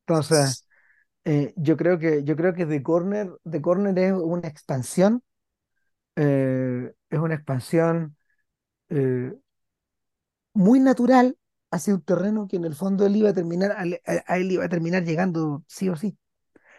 Entonces, 0.05 0.67
eh, 1.25 1.53
yo 1.55 1.77
creo 1.77 1.99
que, 1.99 2.23
yo 2.23 2.35
creo 2.35 2.53
que 2.53 2.65
The 2.65 2.83
Corner, 2.83 3.31
The 3.49 3.61
Corner 3.61 3.97
es 3.99 4.13
una 4.13 4.47
expansión, 4.47 5.23
eh, 6.15 6.93
es 7.09 7.19
una 7.19 7.35
expansión 7.35 8.17
muy 10.53 10.79
natural 10.79 11.37
hacia 11.71 11.95
un 11.95 12.01
terreno 12.01 12.47
que 12.47 12.57
en 12.57 12.65
el 12.65 12.75
fondo 12.75 13.05
él 13.05 13.15
iba 13.15 13.29
a 13.29 13.33
terminar, 13.33 13.71
a 13.71 14.37
él 14.37 14.51
iba 14.51 14.65
a 14.65 14.69
terminar 14.69 15.03
llegando 15.03 15.63
sí 15.67 15.89
o 15.89 15.95
sí. 15.95 16.17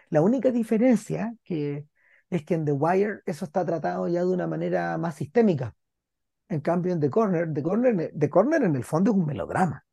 La 0.09 0.21
única 0.21 0.51
diferencia 0.51 1.35
que 1.43 1.85
es 2.37 2.45
que 2.45 2.55
en 2.55 2.65
The 2.65 2.71
Wire 2.73 3.21
eso 3.25 3.45
está 3.45 3.65
tratado 3.65 4.07
ya 4.07 4.21
de 4.21 4.27
una 4.27 4.47
manera 4.47 4.97
más 4.97 5.15
sistémica. 5.15 5.75
En 6.49 6.61
cambio, 6.61 6.93
en 6.93 6.99
The 6.99 7.09
Corner, 7.09 7.53
The 7.53 7.63
Corner, 7.63 8.13
The 8.17 8.29
Corner 8.29 8.63
en 8.63 8.75
el 8.75 8.83
fondo 8.83 9.11
es 9.11 9.17
un 9.17 9.25
melodrama. 9.25 9.85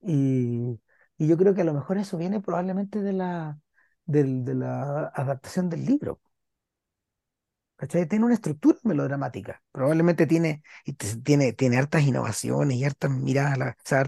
Y, 0.00 0.80
y 1.16 1.26
yo 1.26 1.36
creo 1.36 1.54
que 1.54 1.62
a 1.62 1.64
lo 1.64 1.74
mejor 1.74 1.98
eso 1.98 2.16
viene 2.18 2.40
probablemente 2.40 3.00
de 3.02 3.12
la, 3.12 3.58
de 4.06 4.54
la 4.54 5.08
adaptación 5.14 5.68
del 5.68 5.84
libro. 5.84 6.20
¿Cachai? 7.76 8.08
Tiene 8.08 8.24
una 8.24 8.34
estructura 8.34 8.76
melodramática. 8.82 9.62
Probablemente 9.70 10.26
tiene, 10.26 10.62
tiene, 11.22 11.52
tiene 11.52 11.76
hartas 11.78 12.02
innovaciones 12.02 12.76
y 12.76 12.84
hartas 12.84 13.10
miradas, 13.12 13.76
o 13.78 13.80
sea, 13.84 14.00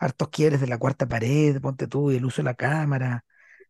hartos 0.00 0.28
quiebres 0.30 0.60
de 0.60 0.66
la 0.66 0.78
cuarta 0.78 1.06
pared, 1.06 1.60
ponte 1.60 1.86
tú, 1.86 2.10
y 2.10 2.16
el 2.16 2.24
uso 2.24 2.42
de 2.42 2.46
la 2.46 2.54
cámara, 2.54 3.24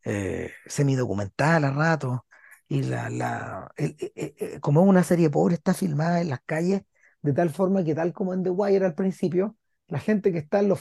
eh, 0.05 0.53
semidocumental 0.67 1.65
a 1.65 1.71
rato. 1.73 2.27
Y 2.69 2.83
la, 2.83 3.09
la, 3.11 3.71
el- 3.77 3.97
eh, 4.01 4.13
eh, 4.17 4.35
eh, 4.39 4.61
como 4.61 4.83
es 4.83 4.89
una 4.89 5.03
serie 5.05 5.31
pobre, 5.31 5.55
está 5.55 5.73
filmada 5.75 6.21
en 6.21 6.29
las 6.31 6.41
calles 6.45 6.83
de 7.23 7.33
tal 7.33 7.51
forma 7.51 7.83
que, 7.85 7.95
tal 7.95 8.13
como 8.13 8.35
en 8.35 8.43
The 8.43 8.51
Wire 8.51 8.85
al 8.87 8.95
principio, 8.95 9.57
la 9.89 9.99
gente 9.99 10.33
que 10.33 10.39
está 10.39 10.61
en, 10.61 10.69
los 10.69 10.81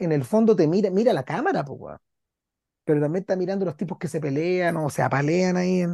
en, 0.00 0.12
el 0.12 0.24
fondo 0.24 0.56
te 0.56 0.66
mira, 0.66 0.90
mira 0.90 1.12
la 1.12 1.24
cámara, 1.24 1.62
weón. 1.66 1.98
pero 2.84 3.00
también 3.00 3.22
está 3.22 3.36
mirando 3.36 3.64
los 3.66 3.76
tipos 3.76 3.98
que 3.98 4.08
se 4.08 4.20
pelean 4.20 4.76
o 4.78 4.90
se 4.90 5.02
apalean 5.02 5.56
ahí 5.56 5.84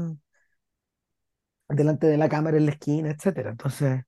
delante 1.69 2.07
de 2.07 2.17
la 2.19 2.29
cámara 2.29 2.57
en 2.57 2.67
la 2.67 2.73
esquina, 2.73 3.11
etcétera. 3.11 3.51
Entonces, 3.51 4.03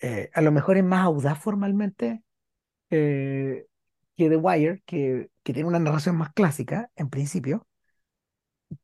eh, 0.00 0.30
a 0.34 0.42
lo 0.42 0.52
mejor 0.52 0.76
es 0.78 0.84
más 0.84 1.04
audaz 1.06 1.38
formalmente 1.42 2.22
eh, 2.90 3.66
que 4.16 4.28
The 4.30 4.36
Wire, 4.36 4.82
que, 4.86 5.30
que 5.42 5.54
tiene 5.54 5.68
una 5.68 5.80
narración 5.80 6.16
más 6.16 6.32
clásica 6.34 6.90
en 6.96 7.10
principio, 7.10 7.66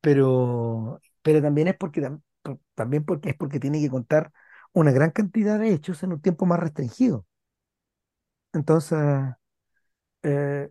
pero, 0.01 1.01
pero 1.23 1.43
también 1.43 1.69
es 1.69 1.77
porque 1.77 2.01
tam- 2.03 2.23
por- 2.43 2.61
también 2.75 3.05
porque 3.05 3.31
es 3.31 3.37
porque 3.37 3.61
tiene 3.61 3.81
que 3.81 3.91
contar 3.91 4.33
una 4.73 4.93
gran 4.93 5.11
cantidad 5.11 5.59
de 5.59 5.73
hechos 5.73 6.03
en 6.03 6.13
un 6.13 6.21
tiempo 6.23 6.47
más 6.47 6.61
restringido. 6.61 7.27
Entonces, 8.53 8.99
eh, 10.23 10.71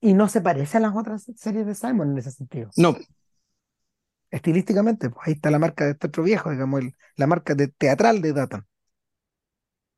y 0.00 0.14
no 0.14 0.28
se 0.28 0.40
parece 0.40 0.76
a 0.78 0.80
las 0.80 0.94
otras 0.96 1.24
series 1.36 1.66
de 1.66 1.74
Simon 1.74 2.12
en 2.12 2.18
ese 2.18 2.30
sentido. 2.32 2.70
No, 2.76 2.96
Estilísticamente, 4.30 5.08
pues 5.08 5.26
ahí 5.26 5.32
está 5.34 5.50
la 5.50 5.58
marca 5.58 5.84
de 5.86 5.92
este 5.92 6.08
otro 6.08 6.22
viejo, 6.24 6.50
digamos, 6.50 6.80
el- 6.80 6.94
la 7.16 7.26
marca 7.26 7.54
de 7.54 7.68
teatral 7.68 8.20
de 8.20 8.32
Datan, 8.34 8.66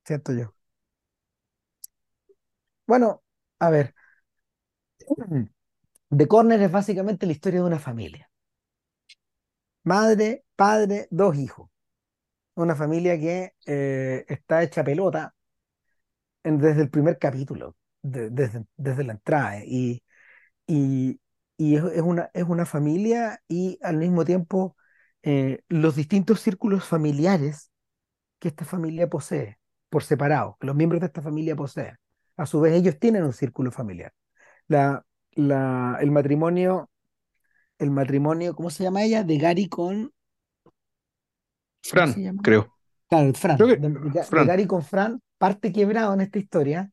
siento 0.04 0.32
yo. 0.32 0.54
Bueno, 2.86 3.22
a 3.58 3.70
ver. 3.70 3.94
The 6.10 6.28
Corner 6.28 6.62
es 6.62 6.72
básicamente 6.72 7.26
la 7.26 7.32
historia 7.32 7.60
de 7.60 7.66
una 7.66 7.78
familia. 7.80 8.30
Madre, 9.86 10.44
padre, 10.56 11.08
dos 11.10 11.34
hijos. 11.36 11.70
Una 12.56 12.76
familia 12.76 13.18
que 13.20 13.54
eh, 13.66 14.24
está 14.28 14.62
hecha 14.64 14.84
pelota 14.84 15.34
en- 16.44 16.58
desde 16.58 16.82
el 16.82 16.90
primer 16.90 17.18
capítulo, 17.18 17.76
de- 18.02 18.30
desde, 18.30 18.64
desde 18.76 19.04
la 19.04 19.12
entrada. 19.14 19.64
Y, 19.64 20.02
y, 20.66 21.20
y 21.56 21.76
es, 21.76 21.84
es 21.84 22.02
una, 22.02 22.30
es 22.34 22.44
una 22.44 22.66
familia 22.66 23.42
y 23.48 23.78
al 23.82 23.98
mismo 23.98 24.24
tiempo 24.26 24.76
eh, 25.24 25.62
los 25.68 25.96
distintos 25.96 26.40
círculos 26.40 26.84
familiares 26.86 27.70
que 28.40 28.48
esta 28.48 28.64
familia 28.64 29.08
posee, 29.10 29.58
por 29.90 30.04
separado, 30.04 30.58
que 30.60 30.66
los 30.68 30.76
miembros 30.76 31.00
de 31.00 31.08
esta 31.08 31.22
familia 31.22 31.56
poseen. 31.56 31.96
A 32.36 32.46
su 32.46 32.60
vez, 32.60 32.74
ellos 32.74 32.98
tienen 32.98 33.24
un 33.24 33.32
círculo 33.34 33.72
familiar. 33.72 34.12
La, 34.68 35.04
la, 35.32 35.98
el 36.00 36.10
matrimonio 36.12 36.90
el 37.78 37.90
matrimonio, 37.90 38.54
¿cómo 38.54 38.70
se 38.70 38.84
llama 38.84 39.04
ella? 39.04 39.24
De 39.24 39.38
Gary 39.38 39.68
con, 39.68 40.12
¿cómo 41.90 42.06
se 42.06 42.20
Fran, 42.22 42.22
creo. 42.42 42.72
Claro, 43.08 43.34
Creo 43.56 43.68
Fran, 43.68 43.68
que 43.68 43.76
de, 43.76 43.88
Ga- 43.90 44.30
de 44.32 44.44
Fran. 44.44 44.46
Gary 44.46 44.66
con 44.66 44.82
Fran, 44.84 45.20
parte 45.38 45.72
quebrado 45.72 46.14
en 46.14 46.20
esta 46.22 46.38
historia. 46.38 46.90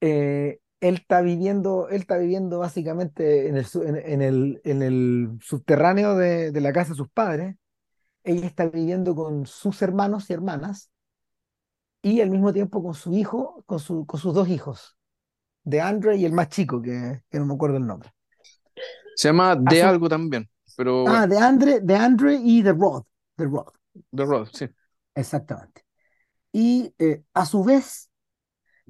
Eh, 0.00 0.60
él 0.80 0.94
está 0.96 1.20
viviendo, 1.22 1.88
él 1.88 2.00
está 2.02 2.18
viviendo 2.18 2.58
básicamente 2.58 3.48
en 3.48 3.56
el, 3.56 3.64
su- 3.66 3.82
en, 3.82 3.96
en 3.96 4.22
el, 4.22 4.60
en 4.64 4.82
el 4.82 5.38
subterráneo 5.42 6.16
de, 6.16 6.52
de 6.52 6.60
la 6.60 6.72
casa 6.72 6.90
de 6.90 6.96
sus 6.96 7.08
padres. 7.10 7.56
Ella 8.24 8.46
está 8.46 8.66
viviendo 8.68 9.14
con 9.16 9.46
sus 9.46 9.82
hermanos 9.82 10.30
y 10.30 10.34
hermanas 10.34 10.90
y 12.02 12.20
al 12.20 12.30
mismo 12.30 12.52
tiempo 12.52 12.82
con 12.82 12.94
su 12.94 13.12
hijo, 13.14 13.62
con, 13.66 13.80
su, 13.80 14.06
con 14.06 14.20
sus 14.20 14.34
dos 14.34 14.48
hijos, 14.48 14.96
de 15.64 15.82
Andre 15.82 16.16
y 16.18 16.26
el 16.26 16.32
más 16.34 16.50
chico, 16.50 16.82
que, 16.82 17.22
que 17.30 17.40
no 17.40 17.46
me 17.46 17.54
acuerdo 17.54 17.78
el 17.78 17.86
nombre. 17.88 18.12
Se 19.16 19.28
llama 19.28 19.56
A 19.64 19.74
De 19.74 19.82
su, 19.82 19.90
algo 19.90 20.08
también, 20.08 20.48
pero 20.76 20.94
ah, 21.04 21.26
de 21.26 21.38
Andre, 21.38 21.80
de 21.80 21.94
Andre 21.96 22.36
y 22.42 22.62
de 22.62 22.72
Rod, 22.72 23.04
de 23.36 23.46
Rod, 23.46 23.72
The 24.12 24.24
Road, 24.24 24.48
sí. 24.52 24.68
exactamente. 25.14 25.84
Y 26.52 26.94
eh, 26.98 27.24
a 27.34 27.46
su 27.46 27.64
vez, 27.64 28.10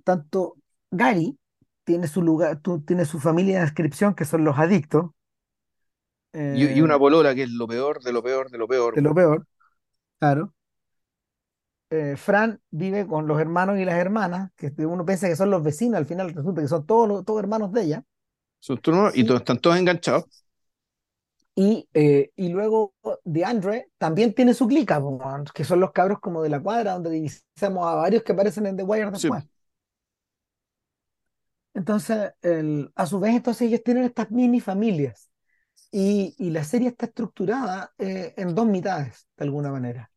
tanto 0.05 0.57
Gary 0.91 1.39
tiene 1.85 2.09
su 2.09 2.23
lugar, 2.23 2.61
tú- 2.63 2.83
tiene 2.83 3.05
su 3.07 3.21
familia 3.21 3.57
de 3.59 3.63
descripción, 3.67 4.15
que 4.15 4.25
son 4.25 4.45
los 4.45 4.59
adictos, 4.59 5.11
Y, 6.51 6.67
y 6.77 6.81
una 6.81 6.99
eh, 6.99 6.99
polola 6.99 7.37
que 7.37 7.45
es 7.45 7.51
lo 7.51 7.69
peor 7.69 8.03
de 8.03 8.13
lo 8.13 8.21
peor 8.21 8.51
de 8.51 8.59
lo 8.59 8.67
peor. 8.67 8.95
de 8.95 9.03
lo 9.03 9.15
peor, 9.15 9.47
claro. 10.19 10.55
Eh, 11.91 12.17
Fran 12.17 12.61
vive 12.71 13.07
con 13.07 13.27
los 13.29 13.41
hermanos 13.41 13.79
y 13.79 13.85
las 13.85 13.95
hermanas, 13.97 14.51
que 14.57 14.73
uno 14.87 15.05
piensa 15.07 15.29
que 15.29 15.37
son 15.37 15.51
los 15.51 15.63
vecinos, 15.63 15.99
al 15.99 16.07
final 16.07 16.33
resulta 16.35 16.61
que 16.63 16.69
son 16.69 16.85
todos, 16.87 17.25
todos 17.25 17.41
hermanos 17.41 17.73
de 17.73 17.83
ella. 17.85 18.05
Son 18.61 18.77
turnos 18.79 19.17
y 19.17 19.25
Y, 19.25 19.25
todos, 19.25 19.41
están 19.41 19.59
todos 19.61 19.79
enganchados. 19.79 20.25
y, 21.55 21.89
eh, 21.95 22.31
y 22.37 22.49
luego 22.51 22.95
de 23.25 23.45
Andre 23.45 23.89
también 23.99 24.35
tiene 24.35 24.53
su 24.55 24.67
clica, 24.67 25.01
que 25.55 25.65
son 25.65 25.81
los 25.81 25.93
cabros 25.93 26.21
como 26.21 26.43
de 26.43 26.51
la 26.51 26.61
cuadra, 26.61 26.93
donde 26.95 27.11
divisamos 27.11 27.87
a 27.87 27.95
varios 27.95 28.23
que 28.23 28.33
aparecen 28.33 28.67
en 28.67 28.77
The 28.77 28.83
Wire 28.83 29.11
Sí. 29.13 29.29
después. 29.29 29.45
Entonces, 31.75 32.33
el- 32.43 32.91
a 32.95 33.07
su 33.07 33.21
vez, 33.21 33.35
entonces 33.37 33.69
ellos 33.69 33.83
tienen 33.85 34.05
estas 34.05 34.31
mini 34.31 34.61
familias. 34.61 35.31
Y, 35.93 36.35
y 36.39 36.51
la 36.51 36.65
serie 36.65 36.89
está 36.91 37.07
estructurada 37.07 37.93
eh, 37.99 38.35
en 38.37 38.55
dos 38.55 38.67
mitades, 38.67 39.29
de 39.37 39.45
alguna 39.45 39.71
manera. 39.73 40.11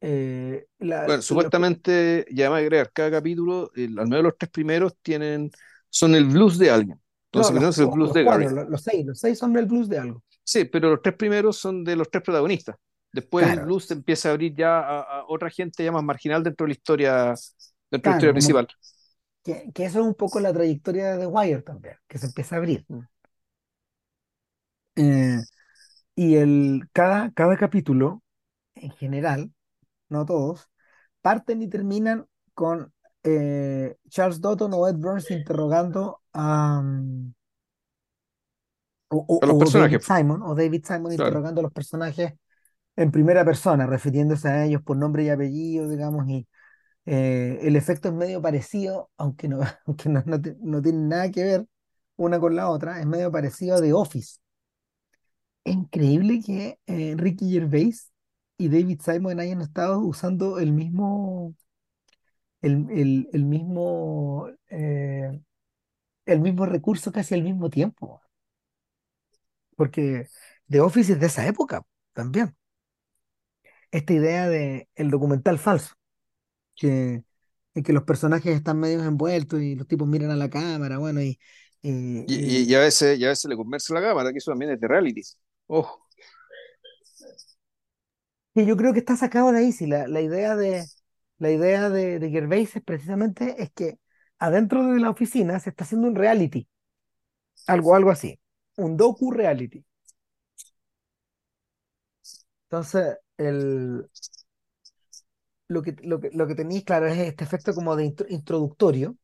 Eh, 0.00 0.66
la- 0.80 1.06
Bueno, 1.06 1.22
supuestamente, 1.22 2.24
y 2.28 2.40
además 2.42 2.60
agregar, 2.60 2.92
cada 2.92 3.10
capítulo, 3.10 3.70
el- 3.74 3.98
al 3.98 4.06
menos 4.08 4.24
los 4.24 4.38
tres 4.38 4.50
primeros, 4.50 4.94
tienen, 5.02 5.50
son 5.88 6.14
el 6.14 6.26
blues 6.26 6.58
de 6.58 6.70
alguien. 6.70 7.00
No, 7.32 7.50
los, 7.50 7.50
primero 7.50 7.70
es 7.70 7.80
el 7.80 7.86
los- 7.86 7.90
blues 7.90 8.12
los 8.12 8.14
de 8.14 8.24
Gary. 8.24 8.48
cuatro, 8.48 8.50
los, 8.50 8.68
los 8.68 8.82
seis, 8.82 9.06
los 9.06 9.18
seis 9.20 9.38
son 9.38 9.52
del 9.52 9.66
blues 9.66 9.88
de 9.88 9.98
algo. 9.98 10.22
Sí, 10.44 10.64
pero 10.64 10.90
los 10.90 11.02
tres 11.02 11.14
primeros 11.16 11.56
son 11.58 11.84
de 11.84 11.96
los 11.96 12.10
tres 12.10 12.22
protagonistas. 12.24 12.76
Después 13.12 13.50
el 13.50 13.60
blues 13.60 13.86
se 13.86 13.94
empieza 13.94 14.28
a 14.28 14.32
abrir 14.32 14.54
ya 14.54 14.78
a, 14.80 15.00
a 15.20 15.24
otra 15.28 15.50
gente 15.50 15.84
ya 15.84 15.92
más 15.92 16.02
marginal 16.04 16.42
dentro 16.42 16.64
de 16.64 16.68
la 16.70 16.72
historia, 16.74 17.34
dentro 17.90 18.10
de 18.10 18.14
la 18.14 18.16
historia 18.16 18.32
principal. 18.32 18.68
que, 19.44 19.70
que 19.74 19.84
eso 19.84 20.00
es 20.00 20.06
un 20.06 20.14
poco 20.14 20.40
la 20.40 20.52
trayectoria 20.52 21.12
de 21.12 21.18
The 21.20 21.26
Wire 21.26 21.62
también, 21.62 21.96
que 22.08 22.18
se 22.18 22.26
empieza 22.26 22.56
a 22.56 22.58
abrir. 22.58 22.84
Eh, 24.96 25.38
y 26.16 26.36
el, 26.36 26.88
cada, 26.92 27.32
cada 27.32 27.56
capítulo, 27.58 28.22
en 28.74 28.90
general, 28.92 29.52
no 30.08 30.26
todos, 30.26 30.68
parten 31.22 31.62
y 31.62 31.68
terminan 31.68 32.26
con 32.54 32.94
eh, 33.24 33.96
Charles 34.10 34.40
Dutton 34.40 34.72
o 34.74 34.88
Ed 34.88 34.96
Burns 34.96 35.30
interrogando 35.30 36.19
o, 39.08 39.24
A 39.40 39.46
los 39.46 39.56
o- 39.56 39.66
o 39.66 39.70
David 39.70 40.00
personajes, 40.00 40.02
Simon, 40.02 40.42
o 40.42 40.54
David 40.54 40.84
Simon 40.86 41.12
claro. 41.14 41.42
interrogando 41.42 41.60
a 41.60 41.62
los 41.64 41.72
personajes 41.72 42.34
en 42.96 43.10
primera 43.12 43.44
persona, 43.44 43.86
refiriéndose 43.86 44.48
a 44.48 44.64
ellos 44.66 44.82
por 44.82 44.96
nombre 44.98 45.24
y 45.24 45.30
apellido, 45.30 45.88
digamos, 45.88 46.28
y, 46.28 46.48
Eh, 47.06 47.60
el 47.62 47.76
efecto 47.76 48.08
es 48.08 48.14
medio 48.14 48.42
parecido, 48.42 49.10
aunque 49.16 49.48
no, 49.48 49.60
aunque 49.86 50.08
no, 50.10 50.22
no, 50.26 50.40
te- 50.42 50.56
no 50.60 50.82
tiene 50.82 50.98
nada 51.08 51.30
que 51.32 51.42
ver 51.44 51.66
una 52.16 52.40
con 52.40 52.56
la 52.56 52.70
otra, 52.70 53.00
es 53.00 53.06
medio 53.06 53.32
parecido 53.32 53.76
a 53.76 53.80
The 53.82 53.92
Office. 53.94 54.38
Es 55.64 55.74
increíble 55.74 56.40
que 56.44 56.78
eh, 56.86 57.14
Ricky 57.16 57.50
Gervais 57.52 58.12
y 58.58 58.68
David 58.68 59.00
Simon 59.02 59.40
hayan 59.40 59.60
estado 59.62 60.00
usando 60.00 60.58
el 60.58 60.72
mismo, 60.72 61.54
el, 62.62 62.86
el- 62.90 63.28
el 63.32 63.44
mismo, 63.44 64.48
eh, 64.70 65.40
el 66.32 66.40
mismo 66.40 66.66
recurso 66.66 67.12
casi 67.12 67.34
al 67.34 67.42
mismo 67.44 67.70
tiempo, 67.70 68.22
porque 69.76 70.28
The 70.68 70.80
Office 70.80 71.12
es 71.14 71.20
de 71.20 71.26
esa 71.26 71.46
época 71.46 71.82
también. 72.12 72.56
Esta 73.90 74.12
idea 74.12 74.48
de 74.48 74.88
el 74.94 75.10
documental 75.10 75.58
falso, 75.58 75.94
que, 76.76 77.24
en 77.74 77.82
que 77.84 77.92
los 77.94 78.04
personajes 78.04 78.56
están 78.56 78.80
medio 78.80 79.02
envueltos 79.04 79.60
y 79.62 79.76
los 79.76 79.88
tipos 79.88 80.08
miran 80.08 80.30
a 80.32 80.36
la 80.36 80.50
cámara, 80.50 80.98
bueno, 80.98 81.22
y, 81.22 81.38
Y, 82.26 82.34
y- 82.34 82.62
y, 82.64 82.70
y 82.70 82.74
a 82.74 82.80
veces, 82.80 83.18
y 83.18 83.24
a 83.24 83.28
veces 83.28 83.46
le 83.48 83.56
conversa 83.56 83.94
la 83.94 84.00
cámara, 84.02 84.30
que 84.32 84.38
eso 84.38 84.52
también 84.52 84.72
es 84.72 84.80
de 84.80 84.88
reality. 84.88 85.22
Ojo, 85.66 86.06
y 88.54 88.66
yo 88.66 88.76
creo 88.76 88.92
que 88.92 88.98
está 89.00 89.16
sacado 89.16 89.52
de 89.52 89.60
ahí, 89.60 89.72
sí, 89.72 89.86
la, 89.86 90.08
la 90.08 90.20
idea 90.20 90.56
de, 90.56 90.84
la 91.38 91.50
idea 91.50 91.88
de, 91.90 92.18
de 92.18 92.30
Gervais 92.30 92.74
es 92.76 92.82
precisamente 92.82 93.62
es 93.62 93.70
que 93.72 93.98
adentro 94.40 94.86
de 94.92 95.00
la 95.00 95.10
oficina 95.10 95.60
se 95.60 95.70
está 95.70 95.84
haciendo 95.84 96.08
un 96.08 96.16
reality, 96.16 96.68
algo, 97.66 97.94
algo 97.94 98.10
así, 98.10 98.38
un 98.76 98.96
docu-reality. 98.98 99.84
Entonces, 102.68 103.18
el, 103.36 104.06
lo 105.68 105.82
que, 105.82 105.96
lo 106.02 106.20
que, 106.20 106.30
lo 106.32 106.46
que 106.46 106.54
tenéis, 106.54 106.84
claro, 106.84 107.06
es 107.06 107.16
este 107.18 107.44
efecto 107.44 107.74
como 107.74 107.96
de 107.96 108.04
intro- 108.06 108.26
introductorio. 108.28 109.16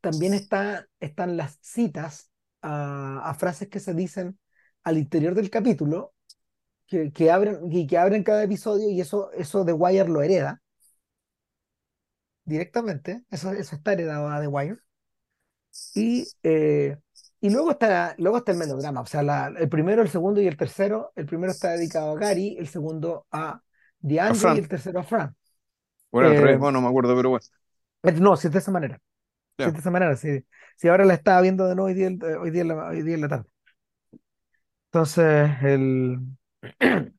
También 0.00 0.34
está, 0.34 0.86
están 1.00 1.36
las 1.36 1.58
citas 1.62 2.30
a, 2.62 3.20
a 3.28 3.34
frases 3.34 3.68
que 3.68 3.80
se 3.80 3.94
dicen 3.94 4.38
al 4.84 4.98
interior 4.98 5.34
del 5.34 5.50
capítulo, 5.50 6.14
que, 6.88 7.12
que 7.12 7.32
abren, 7.32 7.72
y 7.72 7.86
que 7.88 7.98
abren 7.98 8.24
cada 8.24 8.44
episodio, 8.44 8.90
y 8.90 9.00
eso, 9.02 9.32
eso 9.32 9.64
The 9.66 9.74
Wire 9.74 10.08
lo 10.10 10.22
hereda 10.22 10.61
directamente. 12.44 13.24
Eso, 13.30 13.52
eso 13.52 13.76
está 13.76 13.92
heredado 13.94 14.28
a 14.28 14.40
The 14.40 14.48
Wire. 14.48 14.78
Y, 15.94 16.32
eh, 16.42 16.96
y 17.40 17.50
luego 17.50 17.72
está, 17.72 18.14
luego 18.18 18.38
está 18.38 18.52
el 18.52 18.58
melodrama. 18.58 19.00
O 19.02 19.06
sea, 19.06 19.22
la- 19.22 19.48
el 19.58 19.68
primero, 19.68 20.02
el 20.02 20.08
segundo 20.10 20.40
y 20.40 20.46
el 20.46 20.56
tercero. 20.56 21.12
El 21.16 21.26
primero 21.26 21.52
está 21.52 21.72
dedicado 21.72 22.12
a 22.12 22.18
Gary, 22.18 22.56
el 22.58 22.68
segundo 22.68 23.26
a 23.30 23.62
DeAndre 24.00 24.50
y 24.52 24.58
el 24.58 24.68
tercero 24.68 25.00
a 25.00 25.02
Fran. 25.04 25.36
Bueno, 26.12 26.32
revés, 26.34 26.58
Eh, 26.58 26.60
bueno, 26.60 26.78
no 26.80 26.82
me 26.82 26.88
acuerdo, 26.88 27.16
pero 27.16 27.30
bueno. 27.30 27.44
Eh, 28.02 28.12
No, 28.12 28.36
si 28.36 28.46
es 28.48 28.52
de 28.52 28.58
esa 28.58 28.70
manera. 28.70 29.00
Si 29.58 29.68
es 29.70 29.74
de 29.74 29.80
esa 29.80 29.90
manera, 29.90 30.16
si, 30.16 30.44
si 30.76 30.88
ahora 30.88 31.04
la 31.06 31.14
estaba 31.14 31.40
viendo 31.42 31.66
de 31.68 31.76
nuevo 31.76 31.88
hoy 31.88 31.94
día, 31.94 32.08
eh, 32.08 32.36
hoy 32.36 32.50
día, 32.50 32.64
la, 32.64 32.88
hoy 32.88 33.02
día 33.02 33.16
en 33.16 33.22
la 33.22 33.28
tarde. 33.28 33.48
Entonces, 34.92 35.50
el, 35.62 36.18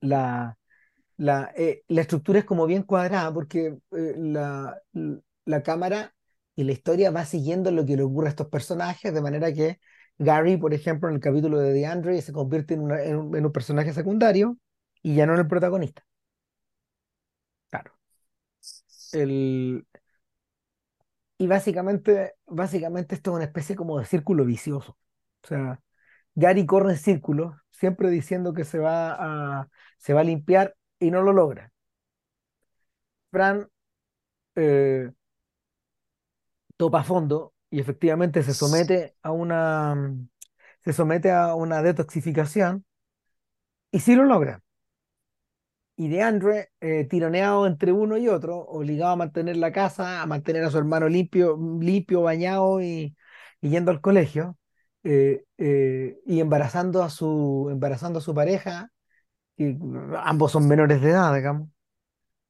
la, 0.00 0.56
la, 1.20 1.52
eh, 1.56 1.84
la 1.88 2.00
estructura 2.02 2.38
es 2.40 2.44
como 2.44 2.66
bien 2.66 2.82
cuadrada 2.84 3.32
porque 3.32 3.78
eh, 3.92 4.14
la, 4.18 4.80
la 5.44 5.62
cámara 5.62 6.14
y 6.56 6.64
la 6.64 6.72
historia 6.72 7.10
va 7.10 7.24
siguiendo 7.24 7.70
lo 7.70 7.84
que 7.86 7.96
le 7.96 8.02
ocurre 8.02 8.28
a 8.28 8.30
estos 8.30 8.48
personajes, 8.48 9.12
de 9.14 9.20
manera 9.22 9.52
que 9.52 9.80
Gary, 10.18 10.56
por 10.56 10.74
ejemplo, 10.74 11.08
en 11.08 11.16
el 11.16 11.20
capítulo 11.20 11.58
de 11.60 11.72
DeAndre, 11.72 12.20
se 12.22 12.32
convierte 12.32 12.74
en, 12.74 12.90
en 12.90 13.16
un, 13.16 13.36
en 13.36 13.46
un 13.46 13.52
personaje 13.52 13.92
secundario 13.92 14.58
y 15.02 15.14
ya 15.14 15.26
no 15.26 15.34
en 15.34 15.40
el 15.40 15.48
protagonista. 15.48 16.04
Claro. 17.70 17.92
El, 19.12 19.84
y 21.38 21.46
básicamente, 21.46 22.34
básicamente 22.46 23.14
esto 23.14 23.30
es 23.32 23.36
una 23.36 23.44
especie 23.44 23.74
como 23.76 23.98
de 23.98 24.04
círculo 24.06 24.44
vicioso. 24.44 24.98
O 25.44 25.46
sea, 25.48 25.80
Gary 26.34 26.66
corre 26.66 26.92
en 26.92 26.98
círculos, 26.98 27.56
siempre 27.70 28.10
diciendo 28.10 28.52
que 28.54 28.64
se 28.64 28.78
va 28.78 29.60
a, 29.62 29.70
se 29.98 30.14
va 30.14 30.20
a 30.20 30.24
limpiar 30.24 30.76
y 31.00 31.10
no 31.10 31.22
lo 31.22 31.32
logra. 31.32 31.72
Fran 33.32 33.68
eh, 34.56 35.10
topa 36.76 37.02
fondo 37.04 37.54
y 37.70 37.80
efectivamente 37.80 38.42
se 38.42 38.54
somete 38.54 39.14
a 39.22 39.30
una, 39.32 39.96
se 40.84 40.92
somete 40.92 41.30
a 41.30 41.54
una 41.54 41.82
detoxificación 41.82 42.84
y 43.92 44.00
sí 44.00 44.14
lo 44.16 44.24
logra. 44.24 44.62
Y 45.96 46.08
DeAndre, 46.08 46.70
eh, 46.80 47.04
tironeado 47.04 47.66
entre 47.66 47.92
uno 47.92 48.16
y 48.16 48.26
otro, 48.28 48.58
obligado 48.60 49.12
a 49.12 49.16
mantener 49.16 49.56
la 49.58 49.70
casa, 49.72 50.22
a 50.22 50.26
mantener 50.26 50.64
a 50.64 50.70
su 50.70 50.78
hermano 50.78 51.08
limpio, 51.10 51.58
limpio, 51.80 52.22
bañado 52.22 52.80
y, 52.82 53.14
y 53.60 53.68
yendo 53.70 53.90
al 53.90 54.00
colegio, 54.00 54.56
eh, 55.04 55.44
y 56.26 56.40
embarazando 56.40 57.02
a 57.02 57.10
su, 57.10 57.68
embarazando 57.70 58.18
a 58.20 58.22
su 58.22 58.34
pareja, 58.34 58.90
que 59.64 59.76
ambos 60.24 60.52
son 60.52 60.68
menores 60.68 61.00
de 61.02 61.10
edad, 61.10 61.34
digamos, 61.34 61.68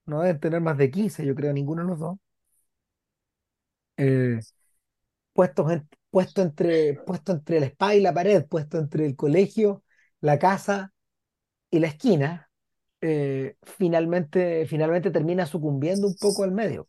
no 0.07 0.23
deben 0.23 0.41
tener 0.41 0.61
más 0.63 0.79
de 0.79 0.91
15 0.91 1.27
yo 1.27 1.35
creo, 1.37 1.53
ninguno 1.55 1.83
de 1.83 1.89
los 1.89 1.99
dos, 2.01 2.19
eh, 3.97 4.45
puestos, 5.33 5.73
en- 5.73 5.89
puesto 6.11 6.43
entre, 6.43 6.97
puesto 6.97 7.33
entre 7.33 7.61
la 7.61 7.67
espada 7.67 7.95
y 7.97 8.01
la 8.03 8.15
pared, 8.15 8.47
puesto 8.47 8.79
entre 8.79 9.07
el 9.07 9.17
colegio, 9.17 9.85
la 10.21 10.39
casa 10.39 10.93
y 11.71 11.81
la 11.81 11.89
esquina, 11.89 12.51
eh, 13.03 13.57
finalmente, 13.63 14.67
finalmente 14.69 15.11
termina 15.11 15.47
sucumbiendo 15.47 16.09
un 16.09 16.17
poco 16.19 16.45
al 16.45 16.53
medio. 16.53 16.89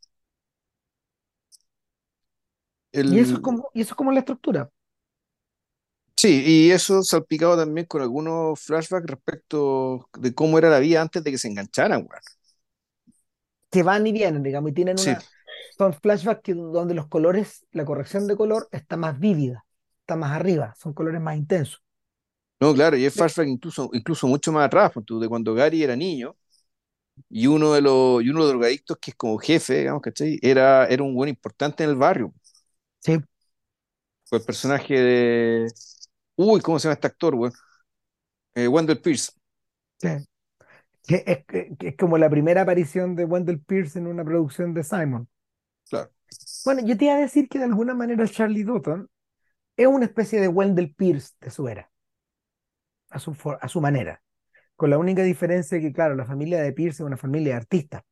Y 3.05 3.19
eso 3.19 3.35
es 3.37 3.41
como, 3.41 3.69
y 3.73 3.81
eso 3.81 3.93
es 3.93 3.95
como 3.95 4.11
la 4.11 4.19
estructura, 4.19 4.69
sí, 6.21 6.43
y 6.45 6.71
eso 6.71 7.03
salpicado 7.03 7.57
también 7.57 7.87
con 7.87 8.01
algunos 8.01 8.59
flashbacks 8.61 9.07
respecto 9.07 10.09
de 10.17 10.33
cómo 10.33 10.57
era 10.57 10.69
la 10.69 10.79
vida 10.79 11.01
antes 11.01 11.23
de 11.23 11.31
que 11.31 11.37
se 11.37 11.47
engancharan, 11.47 12.01
weón. 12.09 12.21
que 13.71 13.83
van 13.83 14.05
y 14.07 14.11
vienen, 14.11 14.43
digamos, 14.43 14.71
y 14.71 14.73
tienen 14.73 14.97
Sí, 14.97 15.15
una, 15.15 15.25
son 15.77 15.93
flashbacks 15.93 16.41
que, 16.43 16.53
donde 16.53 16.93
los 16.93 17.07
colores, 17.07 17.65
la 17.71 17.85
corrección 17.85 18.27
de 18.27 18.35
color 18.37 18.67
está 18.71 18.97
más 18.97 19.19
vívida, 19.19 19.65
está 20.01 20.15
más 20.15 20.31
arriba, 20.33 20.73
son 20.77 20.93
colores 20.93 21.21
más 21.21 21.37
intensos. 21.37 21.81
no, 22.59 22.73
claro, 22.73 22.95
y 22.97 23.05
es 23.05 23.13
flashback 23.15 23.47
incluso, 23.47 23.89
incluso 23.93 24.27
mucho 24.27 24.51
más 24.51 24.65
atrás, 24.67 24.91
pues, 24.93 25.05
de 25.19 25.27
cuando 25.27 25.53
Gary 25.55 25.83
era 25.83 25.95
niño 25.95 26.35
y 27.29 27.47
uno 27.47 27.73
de 27.73 27.81
los, 27.81 28.23
y 28.23 28.29
uno 28.29 28.41
de 28.41 28.45
los 28.45 28.49
drogadictos 28.53 28.97
que 29.01 29.11
es 29.11 29.17
como 29.17 29.37
jefe, 29.39 29.79
digamos, 29.79 30.01
¿cachai? 30.03 30.39
Era, 30.41 30.85
era 30.87 31.03
un 31.03 31.15
buen 31.15 31.29
importante 31.29 31.83
en 31.83 31.91
el 31.91 31.97
barrio. 31.97 32.33
Sí, 32.99 33.21
Fue 34.25 34.39
el 34.39 34.45
personaje 34.45 34.93
de. 34.99 35.67
Uy, 36.43 36.61
¿cómo 36.61 36.79
se 36.79 36.87
llama 36.87 36.93
este 36.95 37.07
actor, 37.07 37.35
weón? 37.35 37.53
Eh, 38.55 38.67
Wendell 38.67 38.99
Pierce, 39.01 39.31
sí. 39.99 40.09
Que 41.07 41.23
es, 41.27 41.45
que- 41.45 41.75
que 41.77 41.87
es 41.89 41.97
como 41.97 42.17
la 42.17 42.29
primera 42.29 42.61
aparición 42.63 43.15
de 43.15 43.25
Wendell 43.25 43.61
Pierce 43.61 43.99
en 43.99 44.07
una 44.07 44.23
producción 44.25 44.73
de 44.73 44.83
Simon. 44.83 45.29
claro. 45.89 46.11
Bueno, 46.63 46.81
yo 46.85 46.97
te 46.97 47.05
iba 47.05 47.13
a 47.15 47.17
decir 47.19 47.47
que 47.49 47.59
de 47.59 47.65
alguna 47.65 47.93
manera 47.93 48.27
Charlie 48.27 48.63
Dotton 48.63 49.07
es 49.77 49.87
una 49.87 50.05
especie 50.05 50.41
de 50.41 50.47
Wendell 50.49 50.93
Pierce 50.95 51.33
de 51.41 51.51
su 51.51 51.67
era, 51.69 51.91
a 53.09 53.19
su, 53.19 53.35
a 53.61 53.67
su 53.67 53.81
manera, 53.81 54.21
con 54.75 54.89
la 54.91 54.97
única 54.97 55.23
diferencia 55.23 55.79
que, 55.81 55.93
claro, 55.93 56.15
la 56.15 56.25
familia 56.25 56.61
de 56.61 56.73
Pierce 56.73 57.03
es 57.03 57.07
una 57.07 57.17
familia 57.17 57.53
de 57.53 57.57
artistas, 57.59 58.03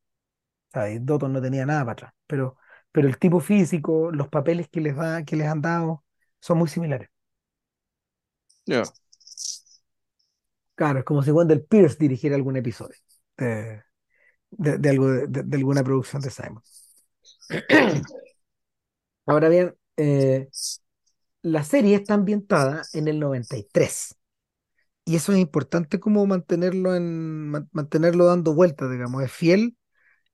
y 0.90 0.98
Dotton 1.00 1.32
no 1.32 1.42
tenía 1.42 1.66
nada 1.66 1.80
para 1.82 1.92
atrás, 1.92 2.14
pero, 2.26 2.56
pero 2.92 3.08
el 3.08 3.18
tipo 3.18 3.40
físico, 3.40 4.10
los 4.12 4.28
papeles 4.28 4.68
que 4.70 4.80
les 4.80 4.96
da, 4.96 5.24
que 5.24 5.36
les 5.36 5.48
han 5.48 5.62
dado, 5.62 6.04
son 6.40 6.58
muy 6.58 6.68
similares. 6.68 7.10
Ya. 8.70 8.84
Claro, 10.74 11.00
es 11.00 11.04
como 11.04 11.22
si 11.22 11.30
Wendell 11.30 11.62
Pierce 11.64 11.96
dirigiera 11.98 12.36
algún 12.36 12.56
episodio 12.56 12.96
de, 13.36 13.82
de, 14.50 14.78
de 14.78 14.90
algo 14.90 15.08
de, 15.10 15.26
de- 15.44 15.56
alguna 15.58 15.84
producción 15.84 16.22
de 16.22 16.30
Simon. 16.30 16.62
Ahora 19.26 19.48
bien, 19.48 19.74
eh, 19.96 20.48
la 21.42 21.64
serie 21.64 21.96
está 21.96 22.14
ambientada 22.14 22.82
en 22.92 23.08
el 23.08 23.20
93 23.20 24.16
y 25.06 25.16
eso 25.16 25.32
es 25.32 25.38
importante 25.40 26.00
como 26.00 26.26
mantenerlo 26.26 26.94
en 26.96 27.50
man- 27.50 27.68
mantenerlo 27.72 28.26
dando 28.26 28.54
vueltas, 28.54 28.90
digamos, 28.90 29.22
es 29.24 29.32
fiel, 29.32 29.76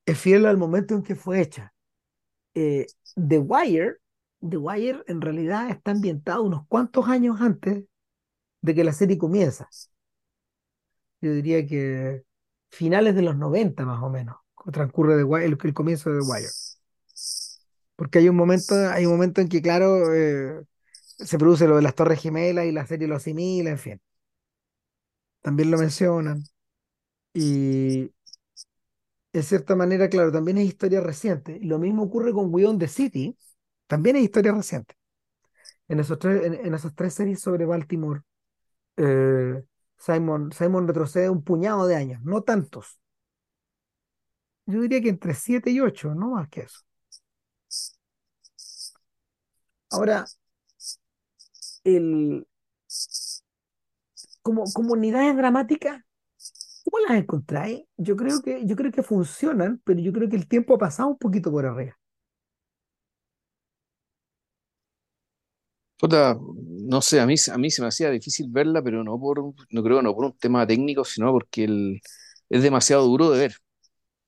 es 0.07 0.18
fiel 0.18 0.47
al 0.47 0.59
momento 0.59 0.95
en 0.95 1.03
que 1.03 1.16
fue 1.16 1.41
hecha. 1.43 1.74
Eh, 2.55 2.87
The 3.16 3.39
Wire, 3.41 3.99
The 4.49 4.57
Wire 4.59 5.05
en 5.09 5.20
realidad 5.22 5.70
está 5.70 5.93
ambientado 5.93 6.43
unos 6.45 6.66
cuantos 6.68 7.09
años 7.09 7.41
antes 7.41 7.84
de 8.66 8.74
que 8.74 8.84
la 8.84 8.92
serie 8.92 9.16
comienza. 9.16 9.68
Yo 11.20 11.32
diría 11.32 11.64
que 11.66 12.24
finales 12.68 13.14
de 13.14 13.22
los 13.22 13.36
90 13.36 13.84
más 13.86 14.02
o 14.02 14.10
menos, 14.10 14.36
transcurre 14.72 15.14
el, 15.44 15.74
comienzo 15.74 16.10
de 16.10 16.20
The 16.20 16.26
Wire. 16.26 16.48
Porque 17.94 18.18
hay 18.18 18.28
un 18.28 18.36
momento, 18.36 18.74
hay 18.74 19.06
un 19.06 19.12
momento 19.12 19.40
en 19.40 19.48
que, 19.48 19.62
claro, 19.62 20.12
eh, 20.12 20.64
se 21.18 21.38
produce 21.38 21.68
lo 21.68 21.76
de 21.76 21.82
las 21.82 21.94
Torres 21.94 22.20
Gemelas 22.20 22.66
y 22.66 22.72
la 22.72 22.86
serie 22.86 23.06
lo 23.06 23.16
asimila, 23.16 23.70
en 23.70 23.78
fin, 23.78 24.00
también 25.42 25.70
lo 25.70 25.78
mencionan. 25.78 26.42
Y 27.32 28.12
en 29.32 29.42
cierta 29.42 29.76
manera, 29.76 30.08
claro, 30.08 30.32
también 30.32 30.58
es 30.58 30.66
historia 30.66 31.00
reciente. 31.00 31.60
Lo 31.62 31.78
mismo 31.78 32.02
ocurre 32.02 32.32
con 32.32 32.52
We 32.52 32.66
Own 32.66 32.78
the 32.78 32.88
City, 32.88 33.38
también 33.86 34.16
es 34.16 34.24
historia 34.24 34.52
reciente. 34.52 34.96
En, 35.88 36.00
esos 36.00 36.18
tres, 36.18 36.42
en 36.44 36.74
esas 36.74 36.94
tres 36.96 37.14
series 37.14 37.40
sobre 37.40 37.64
Baltimore, 37.64 38.22
eh, 38.97 39.62
Simon, 39.99 40.53
Simon 40.53 40.86
retrocede 40.88 41.30
un 41.30 41.42
puñado 41.42 41.86
de 41.86 41.97
años, 41.97 42.22
no 42.24 42.42
tantos. 42.42 43.01
Yo 44.66 44.80
diría 44.82 45.01
que 45.01 45.09
entre 45.09 45.34
siete 45.34 45.70
y 45.70 45.80
ocho, 45.80 46.14
no 46.14 46.30
más 46.30 46.49
que 46.49 46.62
eso. 46.62 46.80
Ahora, 49.90 50.24
el, 51.84 52.47
como, 54.42 54.64
como 54.72 54.92
unidades 54.92 55.36
dramáticas, 55.36 56.03
¿cómo 56.84 56.99
las 57.09 57.18
encontráis? 57.18 57.84
Yo 57.97 58.16
creo 58.16 58.40
que, 58.42 58.64
yo 58.66 58.76
creo 58.76 58.92
que 58.92 59.03
funcionan, 59.03 59.80
pero 59.84 60.01
yo 60.01 60.12
creo 60.12 60.28
que 60.28 60.36
el 60.36 60.49
tiempo 60.49 60.74
ha 60.74 60.78
pasado 60.78 61.09
un 61.11 61.18
poquito 61.18 61.51
por 61.51 61.66
arriba. 61.66 61.99
Puta, 65.99 66.38
no 66.87 67.03
sé, 67.03 67.20
a 67.20 67.26
mí, 67.26 67.34
a 67.53 67.59
mí 67.59 67.70
se 67.70 67.82
me 67.82 67.89
hacía 67.89 68.11
difícil 68.11 68.47
verla, 68.51 68.82
pero 68.82 69.05
no 69.05 69.18
por, 69.20 69.41
no 69.70 69.82
creo, 69.82 70.03
no 70.03 70.14
por 70.14 70.26
un 70.26 70.39
tema 70.39 70.66
técnico, 70.66 71.05
sino 71.05 71.32
porque 71.32 71.64
el, 71.64 72.01
es 72.51 72.62
demasiado 72.62 73.05
duro 73.07 73.30
de 73.30 73.41
ver. 73.41 73.57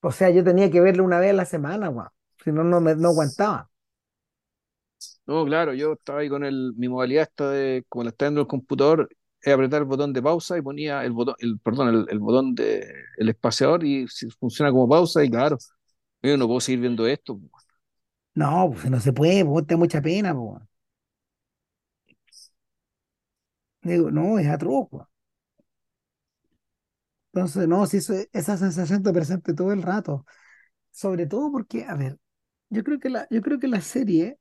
O 0.02 0.10
sea, 0.12 0.30
yo 0.30 0.42
tenía 0.44 0.70
que 0.70 0.80
verlo 0.80 1.04
una 1.04 1.20
vez 1.20 1.30
a 1.30 1.34
la 1.34 1.44
semana, 1.44 1.88
guau. 1.88 2.08
Si 2.44 2.50
no, 2.52 2.64
no, 2.64 2.80
me, 2.80 2.94
no 2.96 3.08
aguantaba. 3.10 3.70
No, 5.26 5.44
claro, 5.44 5.74
yo 5.74 5.92
estaba 5.94 6.20
ahí 6.20 6.28
con 6.28 6.44
el, 6.44 6.72
mi 6.76 6.88
modalidad 6.88 7.24
esta 7.24 7.50
de, 7.50 7.84
como 7.88 8.04
la 8.04 8.10
está 8.10 8.26
viendo 8.26 8.40
el 8.40 8.46
computador, 8.46 9.08
es 9.40 9.52
apretar 9.52 9.82
el 9.82 9.86
botón 9.88 10.12
de 10.12 10.22
pausa 10.22 10.58
y 10.58 10.62
ponía 10.62 11.04
el 11.04 11.12
botón, 11.12 11.34
el, 11.38 11.58
perdón, 11.60 11.88
el, 11.94 12.06
el 12.10 12.18
botón 12.18 12.54
de 12.54 12.84
el 13.16 13.28
espaciador 13.28 13.84
y 13.84 14.06
funciona 14.40 14.70
como 14.72 14.88
pausa 14.88 15.22
y 15.24 15.30
claro, 15.30 15.56
yo 16.22 16.36
no 16.36 16.46
puedo 16.46 16.60
seguir 16.60 16.80
viendo 16.80 17.06
esto. 17.06 17.40
No, 18.34 18.70
pues 18.72 18.90
no 18.90 19.00
se 19.00 19.12
puede, 19.12 19.44
pues 19.44 19.66
te 19.66 19.74
da 19.74 19.78
mucha 19.78 20.00
pena, 20.02 20.34
pues. 20.34 20.62
Digo, 23.82 24.10
no, 24.12 24.38
es 24.38 24.46
atroz, 24.48 24.88
guau. 24.90 25.06
Entonces, 27.32 27.68
no, 27.68 27.86
sí, 27.86 27.98
eso- 27.98 28.14
esa 28.32 28.56
sensación 28.56 29.02
te 29.02 29.12
presente 29.12 29.54
todo 29.54 29.72
el 29.72 29.82
rato. 29.82 30.24
Sobre 30.92 31.26
todo 31.26 31.52
porque, 31.52 31.84
a 31.86 31.94
ver, 31.96 32.18
yo 32.70 32.84
creo 32.84 33.00
que 33.00 33.10
la, 33.10 33.26
yo 33.30 33.42
creo 33.42 33.58
que 33.60 33.68
la 33.68 33.80
serie, 33.82 34.38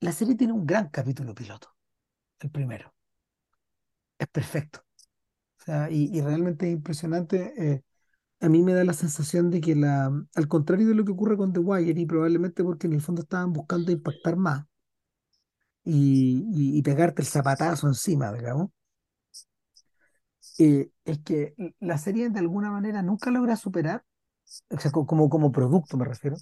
la 0.00 0.12
serie 0.12 0.36
tiene 0.36 0.52
un 0.52 0.64
gran 0.66 0.88
capítulo 0.88 1.34
piloto, 1.34 1.74
el 2.40 2.50
primero. 2.50 2.94
Es 4.18 4.28
perfecto. 4.28 4.80
O 5.60 5.64
sea, 5.64 5.90
y, 5.90 6.10
y 6.16 6.22
realmente 6.22 6.66
es 6.68 6.72
impresionante. 6.74 7.54
eh, 7.58 7.82
a 8.40 8.48
mí 8.50 8.62
me 8.62 8.74
da 8.74 8.84
la 8.84 8.94
sensación 8.94 9.50
de 9.50 9.60
que 9.60 9.76
la, 9.76 10.06
al 10.34 10.48
contrario 10.48 10.88
de 10.88 10.94
lo 10.94 11.04
que 11.04 11.12
ocurre 11.12 11.36
con 11.38 11.52
The 11.52 11.60
Wire, 11.60 12.00
y 12.00 12.06
probablemente 12.06 12.64
porque 12.64 12.86
en 12.88 12.94
el 12.94 13.02
fondo 13.02 13.22
estaban 13.22 13.52
buscando 13.54 13.92
impactar 13.92 14.36
más 14.36 14.66
y, 15.84 16.78
y- 16.78 16.82
pegarte 16.82 17.22
el 17.22 17.28
zapatazo 17.28 17.86
encima, 17.88 18.32
digamos, 18.32 18.70
eh, 20.58 20.90
es 21.04 21.18
que 21.20 21.54
la 21.80 21.98
serie 21.98 22.30
de 22.30 22.38
alguna 22.40 22.70
manera 22.70 23.02
nunca 23.02 23.30
logra 23.30 23.56
superar, 23.56 24.04
o 24.70 24.78
sea, 24.80 24.90
co- 24.92 25.06
como, 25.06 25.28
como 25.28 25.52
producto 25.52 25.96
me 25.96 26.04
refiero, 26.04 26.36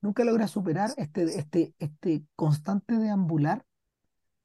nunca 0.00 0.24
logra 0.24 0.48
superar 0.48 0.90
este, 0.96 1.24
este, 1.38 1.74
este 1.78 2.24
constante 2.36 2.96
deambular 2.98 3.64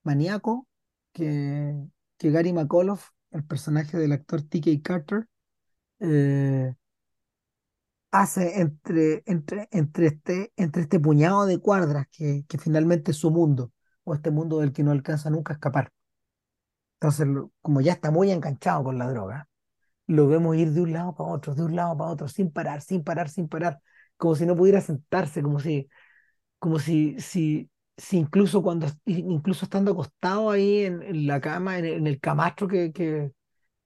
maníaco 0.03 0.67
que, 1.13 1.75
que 2.17 2.31
Gary 2.31 2.53
McAuliffe, 2.53 3.07
el 3.31 3.45
personaje 3.45 3.97
del 3.97 4.13
actor 4.13 4.41
T.K. 4.43 4.71
Carter, 4.83 5.27
eh, 6.01 6.75
hace 8.11 8.59
entre, 8.61 9.23
entre, 9.25 9.67
entre, 9.71 10.07
este, 10.07 10.51
entre 10.57 10.83
este 10.83 10.99
puñado 10.99 11.45
de 11.45 11.59
cuadras 11.59 12.07
que, 12.11 12.43
que 12.47 12.57
finalmente 12.57 13.11
es 13.11 13.17
su 13.17 13.31
mundo, 13.31 13.71
o 14.07 14.15
este 14.15 14.31
mundo 14.31 14.59
del 14.59 14.71
que 14.73 14.83
no 14.83 14.91
alcanza 14.91 15.29
nunca 15.29 15.53
a 15.53 15.55
escapar. 15.55 15.91
Entonces, 16.99 17.27
como 17.61 17.81
ya 17.81 17.93
está 17.93 18.09
muy 18.11 18.31
enganchado 18.31 18.83
con 18.85 18.97
la 18.97 19.09
droga, 19.09 19.49
lo 20.07 20.27
vemos 20.27 20.55
ir 20.57 20.71
de 20.71 20.81
un 20.81 20.93
lado 20.93 21.15
para 21.15 21.29
otro, 21.31 21.55
de 21.55 21.63
un 21.63 21.75
lado 21.75 21.97
para 21.97 22.11
otro, 22.11 22.27
sin 22.29 22.51
parar, 22.51 22.81
sin 22.81 23.03
parar, 23.03 23.29
sin 23.29 23.49
parar, 23.49 23.79
como 24.17 24.35
si 24.35 24.45
no 24.45 24.55
pudiera 24.55 24.81
sentarse, 24.81 25.43
como 25.43 25.59
si, 25.59 25.89
como 26.59 26.79
si, 26.79 27.19
si, 27.19 27.69
si 27.97 28.17
incluso 28.17 28.63
cuando, 28.63 28.87
incluso 29.05 29.65
estando 29.65 29.91
acostado 29.91 30.51
ahí 30.51 30.85
en, 30.85 31.27
la 31.27 31.41
cama, 31.41 31.79
en, 31.79 32.07
el 32.07 32.19
camastro 32.19 32.67
que, 32.67 32.91
que, 32.93 33.31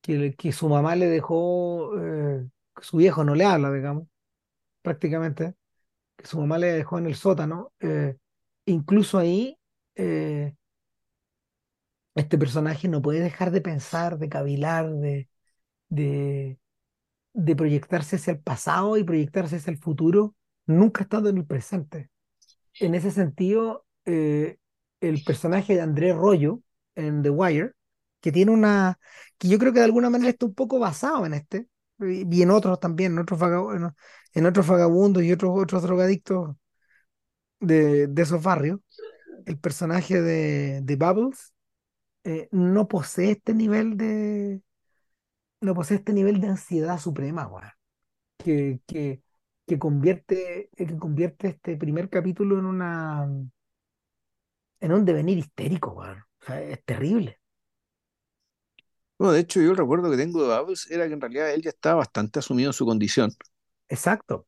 que, 0.01 0.51
su 0.51 0.69
mamá 0.69 0.95
le 0.95 1.07
dejó, 1.07 1.99
eh, 1.99 2.47
su 2.81 2.97
viejo 2.97 3.23
no 3.23 3.35
le 3.35 3.45
habla, 3.45 3.71
digamos, 3.71 4.07
prácticamente 4.81 5.55
que 6.17 6.27
su 6.27 6.39
mamá 6.39 6.57
le 6.59 6.73
dejó 6.73 6.99
en 6.99 7.07
el 7.07 7.15
sótano, 7.15 7.73
eh, 7.79 8.17
incluso 8.65 9.17
ahí 9.19 9.57
eh, 9.95 10.55
este 12.15 12.37
personaje 12.37 12.87
no 12.87 13.01
puede 13.01 13.19
dejar 13.21 13.51
de 13.51 13.61
pensar, 13.61 14.17
de 14.17 14.29
cavilar, 14.29 14.89
de, 14.91 15.29
de, 15.89 16.59
de 17.33 17.57
proyectarse 17.57 18.17
hacia 18.17 18.33
el 18.33 18.41
pasado 18.41 18.97
y 18.97 19.03
proyectarse 19.03 19.57
hacia 19.57 19.71
el 19.71 19.79
futuro, 19.79 20.35
nunca 20.67 21.03
estando 21.03 21.29
en 21.29 21.37
el 21.39 21.45
presente. 21.45 22.11
En 22.79 22.95
ese 22.95 23.11
sentido, 23.11 23.85
eh, 24.05 24.57
el 25.01 25.23
personaje 25.25 25.75
de 25.75 25.81
André 25.81 26.13
Rollo 26.13 26.61
en 26.95 27.23
The 27.23 27.31
Wire, 27.31 27.73
que 28.21 28.31
tiene 28.31 28.51
una, 28.51 28.99
que 29.37 29.49
yo 29.49 29.59
creo 29.59 29.73
que 29.73 29.79
de 29.79 29.85
alguna 29.85 30.09
manera 30.09 30.31
está 30.31 30.45
un 30.47 30.55
poco 30.55 30.79
basado 30.79 31.25
en 31.25 31.33
este, 31.35 31.67
y 32.01 32.41
en 32.43 32.51
otros 32.51 32.79
también, 32.79 33.13
en 33.13 33.19
otros, 33.19 33.39
vagab- 33.39 33.75
en 33.77 33.93
en 34.33 34.45
otros 34.47 34.67
vagabundos 34.67 35.23
y 35.23 35.31
otros, 35.33 35.51
otros 35.55 35.83
drogadictos 35.83 36.55
de, 37.59 38.07
de 38.07 38.21
esos 38.21 38.41
barrios, 38.43 38.79
el 39.45 39.59
personaje 39.59 40.21
de, 40.21 40.81
de 40.81 40.95
Bubbles 40.95 41.53
eh, 42.25 42.49
no 42.51 42.87
posee 42.87 43.31
este 43.33 43.53
nivel 43.55 43.97
de, 43.97 44.61
no 45.61 45.73
posee 45.75 45.97
este 45.97 46.13
nivel 46.13 46.41
de 46.41 46.47
ansiedad 46.49 46.99
suprema, 46.99 47.47
weón, 47.47 47.69
que, 48.39 48.81
que, 48.87 49.23
que 49.67 49.79
convierte, 49.79 50.69
eh, 50.77 50.87
que 50.87 50.97
convierte 50.97 51.49
este 51.49 51.77
primer 51.77 52.09
capítulo 52.09 52.59
en 52.59 52.65
una, 52.67 53.27
en 54.81 54.91
un 54.91 55.05
devenir 55.05 55.37
histérico, 55.37 55.91
weón. 55.91 56.19
O 56.41 56.45
sea, 56.45 56.61
es 56.61 56.83
terrible. 56.85 57.39
Bueno, 59.17 59.31
de 59.33 59.39
hecho, 59.41 59.61
yo 59.61 59.71
el 59.71 59.77
recuerdo 59.77 60.09
que 60.11 60.17
tengo 60.17 60.45
de 60.47 60.57
Bubbles 60.59 60.89
era 60.91 61.07
que 61.07 61.13
en 61.13 61.21
realidad 61.21 61.53
él 61.53 61.61
ya 61.61 61.69
estaba 61.69 61.95
bastante 61.97 62.39
asumido 62.39 62.69
en 62.69 62.73
su 62.73 62.85
condición 62.85 63.31
Exacto. 63.89 64.47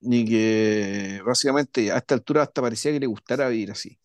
y 0.00 0.24
que 0.24 1.20
básicamente 1.24 1.92
a 1.92 1.98
esta 1.98 2.14
altura 2.14 2.42
hasta 2.42 2.62
parecía 2.62 2.92
que 2.92 3.00
le 3.00 3.06
gustara 3.06 3.48
vivir 3.48 3.70
así. 3.72 3.98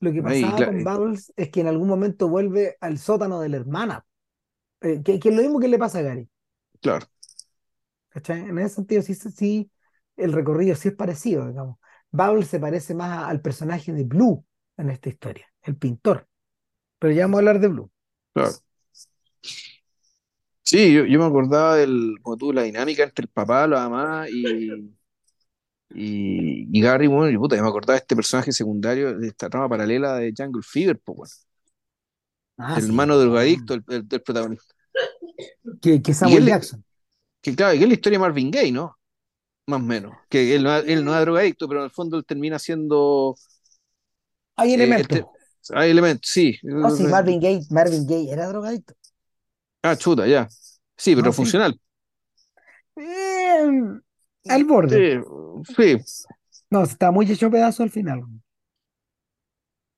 Lo 0.00 0.12
que 0.12 0.22
pasaba 0.22 0.64
con 0.64 0.82
eh, 0.82 0.84
Bubbles 0.84 1.32
es 1.36 1.50
que 1.50 1.60
en 1.60 1.68
algún 1.68 1.88
momento 1.88 2.28
vuelve 2.28 2.76
al 2.80 2.98
sótano 2.98 3.40
de 3.40 3.48
la 3.48 3.56
hermana, 3.58 4.06
eh, 4.82 5.02
que, 5.04 5.18
que 5.20 5.30
es 5.30 5.36
lo 5.36 5.42
mismo 5.42 5.60
que 5.60 5.68
le 5.68 5.78
pasa 5.78 6.00
a 6.00 6.02
Gary. 6.02 6.28
claro, 6.80 7.08
¿cachai? 8.08 8.40
En 8.42 8.58
ese 8.58 8.76
sentido, 8.76 9.02
sí, 9.02 9.14
sí, 9.14 9.30
sí, 9.30 9.70
el 10.16 10.32
recorrido 10.32 10.74
sí 10.76 10.88
es 10.88 10.94
parecido, 10.94 11.46
digamos. 11.48 11.78
Bubbles 12.10 12.48
se 12.48 12.60
parece 12.60 12.94
más 12.94 13.10
a- 13.10 13.28
al 13.28 13.40
personaje 13.40 13.92
de 13.92 14.04
Blue 14.04 14.44
en 14.76 14.90
esta 14.90 15.08
historia, 15.08 15.46
el 15.62 15.76
pintor. 15.76 16.28
Pero 16.98 17.14
ya 17.14 17.24
vamos 17.24 17.38
a 17.38 17.40
hablar 17.40 17.60
de 17.60 17.68
Blue. 17.68 17.92
claro. 18.32 18.60
Sí, 20.62 20.94
yo, 20.94 21.04
yo 21.04 21.18
me 21.18 21.26
acordaba 21.26 21.76
del, 21.76 22.16
como 22.22 22.36
tú, 22.38 22.52
la 22.52 22.62
dinámica 22.62 23.02
entre 23.02 23.24
el 23.24 23.28
papá, 23.28 23.66
la 23.66 23.88
mamá 23.88 24.26
y, 24.30 24.94
y, 25.94 26.68
y 26.76 26.82
Gary, 26.82 27.06
bueno, 27.06 27.30
y 27.30 27.38
puta, 27.38 27.56
yo 27.56 27.62
me 27.62 27.68
acordaba 27.68 27.94
de 27.94 28.00
este 28.02 28.16
personaje 28.16 28.52
secundario 28.52 29.18
de 29.18 29.28
esta 29.28 29.48
trama 29.50 29.68
paralela 29.68 30.16
de 30.16 30.32
Jungle 30.36 30.62
Fever, 30.64 30.98
pues, 31.00 31.16
bueno, 31.16 31.32
Ah, 32.58 32.80
el 32.80 32.84
sí, 32.84 32.90
hermano 32.90 33.18
también. 33.18 33.18
drogadicto, 33.18 33.74
el, 33.74 33.84
el- 33.88 34.08
del 34.08 34.22
protagonista. 34.22 34.74
Que, 35.80 36.02
que 36.02 36.14
Samuel 36.14 36.44
él, 36.46 36.46
Jackson. 36.46 36.84
que 37.42 37.56
claro, 37.56 37.74
que 37.78 37.82
es 37.84 37.88
la 37.88 37.94
historia 37.94 38.18
de 38.18 38.22
Marvin 38.22 38.50
Gaye, 38.52 38.72
¿no? 38.72 38.98
Más 39.68 39.80
o 39.80 39.84
menos. 39.84 40.14
Que 40.30 40.56
él 40.56 40.64
no, 40.64 40.76
él 40.78 41.04
no 41.04 41.14
es 41.14 41.22
drogadicto, 41.22 41.68
pero 41.68 41.80
en 41.82 41.86
el 41.86 41.90
fondo 41.92 42.18
él 42.18 42.24
termina 42.26 42.58
siendo. 42.58 43.36
Hay 44.56 44.74
eh, 44.74 44.74
elementos. 44.74 45.00
este- 45.00 45.28
hay 45.74 45.90
elementos, 45.90 46.30
sí. 46.30 46.58
Oh, 46.82 46.90
sí, 46.90 47.08
Marvin 47.08 47.40
Gaye, 47.40 47.66
Marvin 47.70 48.06
Gaye 48.06 48.30
era 48.32 48.46
drogadicto. 48.48 48.94
Ah, 49.82 49.96
chuta, 49.96 50.26
ya. 50.26 50.48
Sí, 50.96 51.14
pero 51.14 51.24
No, 51.24 51.32
sí. 51.32 51.44
funcional. 51.44 51.78
Eh, 52.96 54.00
al 54.48 54.64
borde. 54.64 55.06
Sí, 55.06 55.74
sí. 55.76 55.96
No, 56.70 56.82
está 56.82 57.10
muy 57.10 57.30
hecho 57.30 57.50
pedazo 57.50 57.82
al 57.82 57.90
final. 57.90 58.22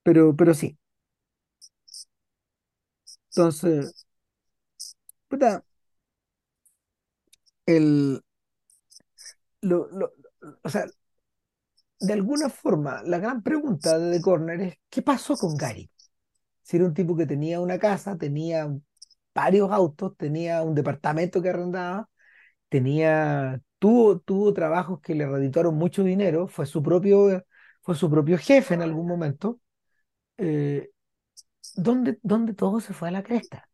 Pero, 0.03 0.34
pero 0.36 0.55
sí. 0.55 0.78
Entonces, 3.30 3.94
puta, 5.28 5.64
el, 7.66 8.20
lo, 9.62 9.88
lo- 9.90 10.12
o 10.62 10.68
sea, 10.68 10.86
de 12.01 12.12
alguna 12.12 12.49
forma, 12.51 13.03
la 13.05 13.18
gran 13.18 13.42
pregunta 13.42 13.99
de 13.99 14.16
The 14.18 14.22
Corner 14.22 14.61
es, 14.61 14.74
¿qué 14.90 15.03
pasó 15.03 15.36
con 15.36 15.57
Gary? 15.57 15.90
Si 16.62 16.76
era 16.76 16.86
un 16.86 16.94
tipo 16.94 17.16
que 17.16 17.26
tenía 17.26 17.61
una 17.61 17.78
casa, 17.78 18.18
tenía 18.18 18.68
varios 19.34 19.70
autos, 19.72 20.16
tenía 20.16 20.62
un 20.62 20.74
departamento 20.74 21.42
que 21.42 21.51
arrendaba, 21.51 22.11
tenía 22.70 23.61
tuvo, 23.87 24.18
tuvo 24.18 24.53
trabajos 24.53 25.01
que 25.01 25.14
le 25.14 25.26
reditaron 25.28 25.76
mucho 25.76 26.03
dinero, 26.03 26.49
fue 26.49 26.66
su 26.66 26.82
propio, 26.82 27.45
fue 27.82 27.95
su 27.95 28.11
propio 28.11 28.37
jefe 28.37 28.74
en 28.74 28.82
algún 28.82 29.07
momento, 29.07 29.61
eh, 30.39 30.91
donde, 31.76 32.18
donde 32.22 32.55
todo 32.55 32.80
se 32.80 32.93
fue 32.95 33.09
a 33.09 33.12
la 33.12 33.22
cresta. 33.22 33.68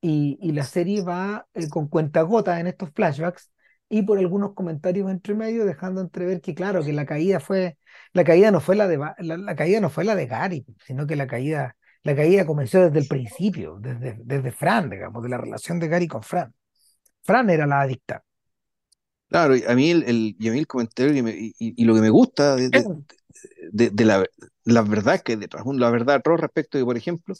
Y, 0.00 0.38
y 0.40 0.52
la 0.52 0.64
serie 0.64 1.02
va 1.02 1.46
eh, 1.52 1.68
con 1.68 1.86
cuentagotas 1.88 2.60
en 2.60 2.66
estos 2.66 2.90
flashbacks 2.94 3.50
y 3.90 4.02
por 4.02 4.18
algunos 4.18 4.54
comentarios 4.54 5.10
entre 5.10 5.34
medio 5.34 5.66
dejando 5.66 6.00
entrever 6.00 6.40
que 6.40 6.54
claro 6.54 6.82
que 6.82 6.94
la 6.94 7.04
caída 7.04 7.40
fue 7.40 7.76
la 8.14 8.24
caída 8.24 8.50
no 8.50 8.60
fue 8.60 8.74
la 8.74 8.88
de 8.88 8.96
la, 8.96 9.14
la 9.18 9.54
caída 9.54 9.80
no 9.80 9.90
fue 9.90 10.04
la 10.04 10.14
de 10.16 10.26
Gary 10.26 10.64
sino 10.84 11.06
que 11.06 11.14
la 11.14 11.26
caída 11.26 11.76
la 12.02 12.16
caída 12.16 12.46
comenzó 12.46 12.80
desde 12.80 12.98
el 13.00 13.06
principio 13.06 13.76
desde, 13.80 14.16
desde 14.24 14.50
Fran 14.50 14.88
digamos 14.90 15.22
de 15.22 15.28
la 15.28 15.38
relación 15.38 15.78
de 15.78 15.88
Gary 15.88 16.08
con 16.08 16.22
Fran 16.22 16.52
Fran 17.22 17.50
era 17.50 17.66
la 17.66 17.82
adicta 17.82 18.24
Claro, 19.32 19.54
a 19.68 19.74
mí 19.74 19.90
el, 19.90 20.04
el, 20.04 20.36
y 20.38 20.48
a 20.48 20.52
mí 20.52 20.58
el 20.58 20.66
comentario 20.68 21.24
me- 21.24 21.32
y, 21.36 21.54
y 21.58 21.84
lo 21.86 21.94
que 21.94 22.02
me 22.02 22.10
gusta 22.10 22.56
de, 22.56 22.70
de- 22.70 22.88
de- 23.72 23.90
de 23.90 24.04
la, 24.06 24.26
la 24.64 24.82
verdad 24.82 25.22
que 25.22 25.36
detrás, 25.36 25.64
la 25.66 25.90
verdad 25.90 26.22
todo 26.24 26.36
respecto 26.38 26.78
de, 26.78 26.84
por 26.84 26.96
ejemplo, 26.98 27.34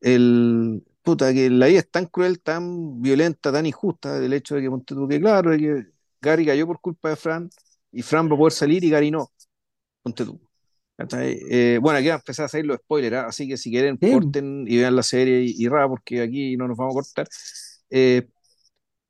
el 0.00 0.84
puta, 1.02 1.32
que 1.32 1.50
la 1.50 1.66
vida 1.66 1.80
es 1.80 1.90
tan 1.90 2.06
cruel, 2.06 2.40
tan 2.40 3.00
violenta, 3.02 3.52
tan 3.52 3.66
injusta, 3.66 4.18
del 4.20 4.32
hecho 4.32 4.56
de 4.56 4.62
que 4.62 4.70
ponte 4.70 4.94
que 5.08 5.20
claro, 5.20 5.50
de 5.52 5.58
que 5.58 5.86
Gary 6.20 6.46
cayó 6.46 6.66
por 6.66 6.80
culpa 6.80 7.10
de 7.10 7.16
Fran, 7.16 7.50
y 7.92 8.02
Fran 8.02 8.28
va 8.30 8.34
a 8.34 8.38
poder 8.38 8.52
salir 8.52 8.84
y 8.84 8.90
Gary 8.90 9.10
no, 9.10 9.30
ponte 10.02 10.24
tú. 10.24 10.40
Eh, 11.50 11.78
bueno, 11.82 11.98
aquí 11.98 12.08
va 12.08 12.14
a 12.14 12.18
empezar 12.18 12.46
a 12.46 12.48
salir 12.48 12.66
los 12.66 12.78
spoilers, 12.78 13.16
¿ah? 13.16 13.26
Así 13.28 13.48
que 13.48 13.56
si 13.56 13.70
quieren, 13.70 13.98
Sí, 14.00 14.08
corten 14.08 14.64
y 14.68 14.78
vean 14.78 14.96
la 14.96 15.02
serie 15.02 15.42
y, 15.42 15.54
y 15.64 15.68
ra, 15.68 15.88
porque 15.88 16.22
aquí 16.22 16.56
no 16.56 16.68
nos 16.68 16.76
vamos 16.76 16.92
a 16.94 16.96
cortar. 16.96 17.28
Eh, 17.90 18.28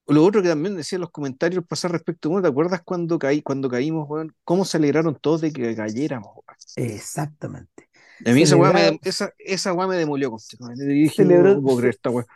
lo 0.07 0.25
otro 0.25 0.43
que 0.43 0.49
también 0.49 0.77
decían 0.77 1.01
los 1.01 1.11
comentarios 1.11 1.65
pasar 1.67 1.93
respecto, 1.93 2.29
bueno, 2.29 2.43
¿te 2.43 2.49
acuerdas 2.49 2.83
cuando 2.85 3.19
caí, 3.19 3.43
cuando 3.43 3.69
caímos, 3.69 4.09
weón? 4.09 4.35
¿Cómo 4.45 4.65
se 4.65 4.77
alegraron 4.77 5.17
todos 5.21 5.41
de 5.41 5.53
que 5.53 5.75
cayéramos, 5.75 6.31
weón? 6.33 6.45
exactamente 6.77 7.89
A 8.25 8.31
mí 8.33 8.43
esa 8.43 8.57
weá 8.57 8.73
me, 8.73 9.01
esa, 9.03 9.31
esa 9.39 9.73
weá 9.73 9.87
me 9.89 9.97
demolió, 9.97 10.35
dije, 10.79 11.25
no, 11.25 11.61
no 11.61 11.61
celebró, 11.63 11.77
creer 11.77 11.95
esta 11.95 12.11
weá. 12.11 12.27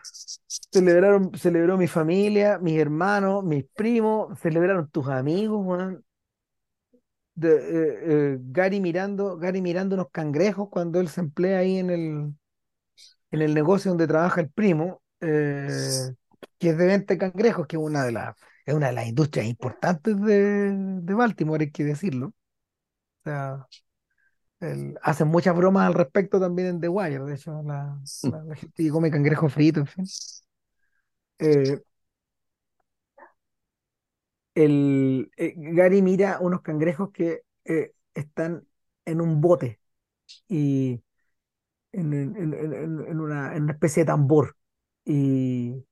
celebraron 0.73 1.31
celebró 1.37 1.77
mi 1.77 1.87
familia 1.87 2.59
mis 2.59 2.79
hermanos 2.79 3.45
mis 3.45 3.65
primos 3.75 4.39
celebraron 4.41 4.89
tus 4.91 5.09
amigos 5.09 5.61
weón. 5.65 6.05
de, 7.35 7.51
eh, 7.57 7.99
eh, 8.03 8.39
Gary 8.41 8.81
mirando, 8.81 9.39
Gary 9.39 9.63
mirando 9.63 9.95
unos 9.95 10.11
cangrejos 10.11 10.69
cuando 10.69 11.01
él 11.01 11.09
se 11.09 11.21
emplea 11.21 11.59
ahí 11.59 11.79
en 11.79 11.91
el, 11.91 12.35
en 13.31 13.43
el 13.43 13.55
negocio 13.55 13.91
donde 13.91 14.07
trabaja 14.07 14.41
el 14.41 14.51
primo, 14.51 15.03
eh, 15.21 16.13
que 16.59 16.71
es 16.71 16.79
de 16.79 16.87
venta 16.87 17.15
de 17.15 17.19
cangrejos, 17.19 17.67
que 17.67 17.77
es 17.77 17.83
una 17.83 18.05
de 18.05 18.13
las, 18.13 18.37
es 18.67 18.75
una 18.75 18.89
de 18.89 18.93
las 18.95 19.07
industrias 19.09 19.47
importantes 19.47 20.21
de, 20.21 20.73
de 20.75 21.15
Baltimore, 21.15 21.65
hay 21.65 21.71
que 21.73 21.85
decirlo. 21.85 22.29
O 22.29 22.35
sea, 23.25 23.67
el- 24.61 24.99
hacen 25.03 25.29
muchas 25.29 25.57
bromas 25.57 25.87
al 25.87 25.95
respecto 25.95 26.41
también 26.41 26.69
en 26.69 26.81
The 26.81 26.89
Wire, 26.89 27.25
de 27.25 27.35
hecho, 27.35 27.63
la, 27.65 27.99
la- 28.25 28.45
la 28.45 28.57
gente 28.57 28.83
que 28.85 28.91
come 28.91 29.11
cangrejo 29.11 29.49
frito, 29.49 29.81
en 29.81 29.87
fin. 29.87 30.05
Eh, 31.39 31.81
el, 34.55 35.31
eh, 35.37 35.55
Gary 35.57 36.03
mira 36.03 36.39
unos 36.41 36.63
cangrejos 36.63 37.11
que 37.13 37.43
eh, 37.65 37.93
están 38.15 38.67
en 39.05 39.21
un 39.21 39.41
bote 39.41 39.81
y 40.49 41.03
en, 41.93 42.13
en- 42.15 42.37
en- 42.37 42.55
en- 42.55 43.01
en 43.09 43.21
una, 43.21 43.57
en 43.57 43.65
una 43.65 43.73
especie 43.75 44.03
de 44.05 44.09
tambor. 44.09 44.57
Y, 45.05 45.85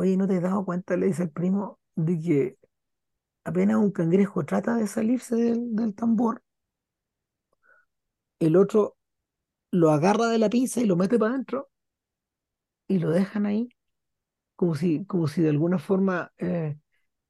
oye, 0.00 0.16
¿no 0.16 0.26
te 0.26 0.36
has 0.36 0.42
dado 0.42 0.64
cuenta? 0.64 0.96
Le 0.96 1.06
dice 1.06 1.24
el 1.24 1.30
primo, 1.30 1.78
de 1.96 2.18
que 2.20 2.58
apenas 3.44 3.76
un 3.78 3.92
cangrejo 3.92 4.44
trata 4.46 4.76
de 4.76 4.86
salirse 4.88 5.36
del, 5.36 5.76
del 5.76 5.94
tambor, 5.94 6.42
el 8.40 8.56
otro 8.56 8.96
lo 9.72 9.90
agarra 9.92 10.28
de 10.28 10.38
la 10.38 10.50
pinza 10.50 10.80
y 10.80 10.86
lo 10.86 10.96
mete 10.96 11.18
para 11.18 11.32
adentro 11.34 11.70
y 12.88 12.98
lo 12.98 13.10
dejan 13.10 13.46
ahí, 13.46 13.68
como 14.56 14.74
si, 14.76 15.04
como 15.06 15.28
si 15.28 15.42
de 15.42 15.50
alguna 15.50 15.78
forma 15.78 16.32
eh, 16.38 16.78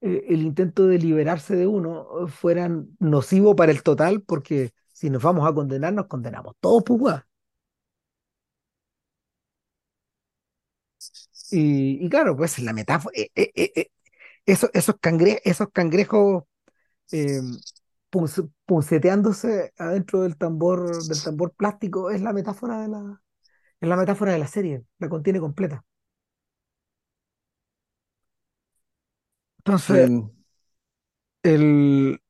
eh, 0.02 0.24
el 0.28 0.42
intento 0.42 0.86
de 0.88 0.98
liberarse 0.98 1.56
de 1.56 1.66
uno 1.68 2.28
fuera 2.28 2.70
nocivo 3.00 3.56
para 3.56 3.72
el 3.72 3.82
total, 3.84 4.22
porque 4.22 4.72
si 4.92 5.10
nos 5.10 5.22
vamos 5.22 5.48
a 5.48 5.54
condenar, 5.54 5.92
nos 5.94 6.08
condenamos 6.08 6.56
todos, 6.60 6.84
pues, 6.86 7.00
weá. 7.02 7.28
Y, 11.50 12.04
y 12.04 12.08
claro, 12.08 12.36
pues 12.36 12.58
la 12.60 12.72
metáfora, 12.72 13.12
eh, 13.16 13.30
eh, 13.34 13.72
eh, 13.76 13.90
esos, 14.46 14.70
esos, 14.74 14.96
cangre- 15.00 15.40
esos 15.44 15.68
cangrejos 15.72 16.44
punce- 18.10 18.48
punceteándose 18.66 19.72
adentro 19.78 20.22
del 20.22 20.36
tambor, 20.36 21.06
del 21.06 21.22
tambor 21.22 21.52
plástico 21.54 22.10
es 22.10 22.20
la 22.22 22.32
metáfora 22.32 22.80
de 22.82 22.88
la, 22.88 23.22
es 23.80 23.88
la 23.88 23.96
metáfora 23.96 24.32
de 24.32 24.38
la 24.38 24.48
serie, 24.48 24.84
la 24.98 25.08
contiene 25.08 25.40
completa. 25.40 25.84
Entonces, 29.58 30.10
Mm, 30.10 30.30
el, 31.42 32.20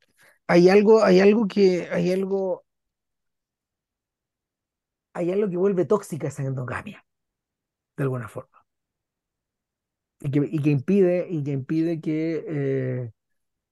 hay 0.49 0.69
algo, 0.71 1.05
hay 1.05 1.21
algo 1.21 1.49
que, 1.49 1.89
hay 1.93 2.13
algo, 2.13 2.65
hay 5.15 5.31
algo 5.33 5.49
que 5.51 5.57
vuelve 5.57 5.85
tóxica 5.85 6.29
esa 6.29 6.43
endogamia, 6.43 7.05
de 7.97 8.05
alguna 8.05 8.29
forma. 8.29 8.60
Y 10.21 10.31
que, 10.31 10.41
y 10.51 10.59
que 10.63 10.71
impide, 10.71 11.27
y 11.31 11.43
que 11.45 11.53
impide 11.53 12.01
que, 12.01 12.45
eh, 12.47 13.13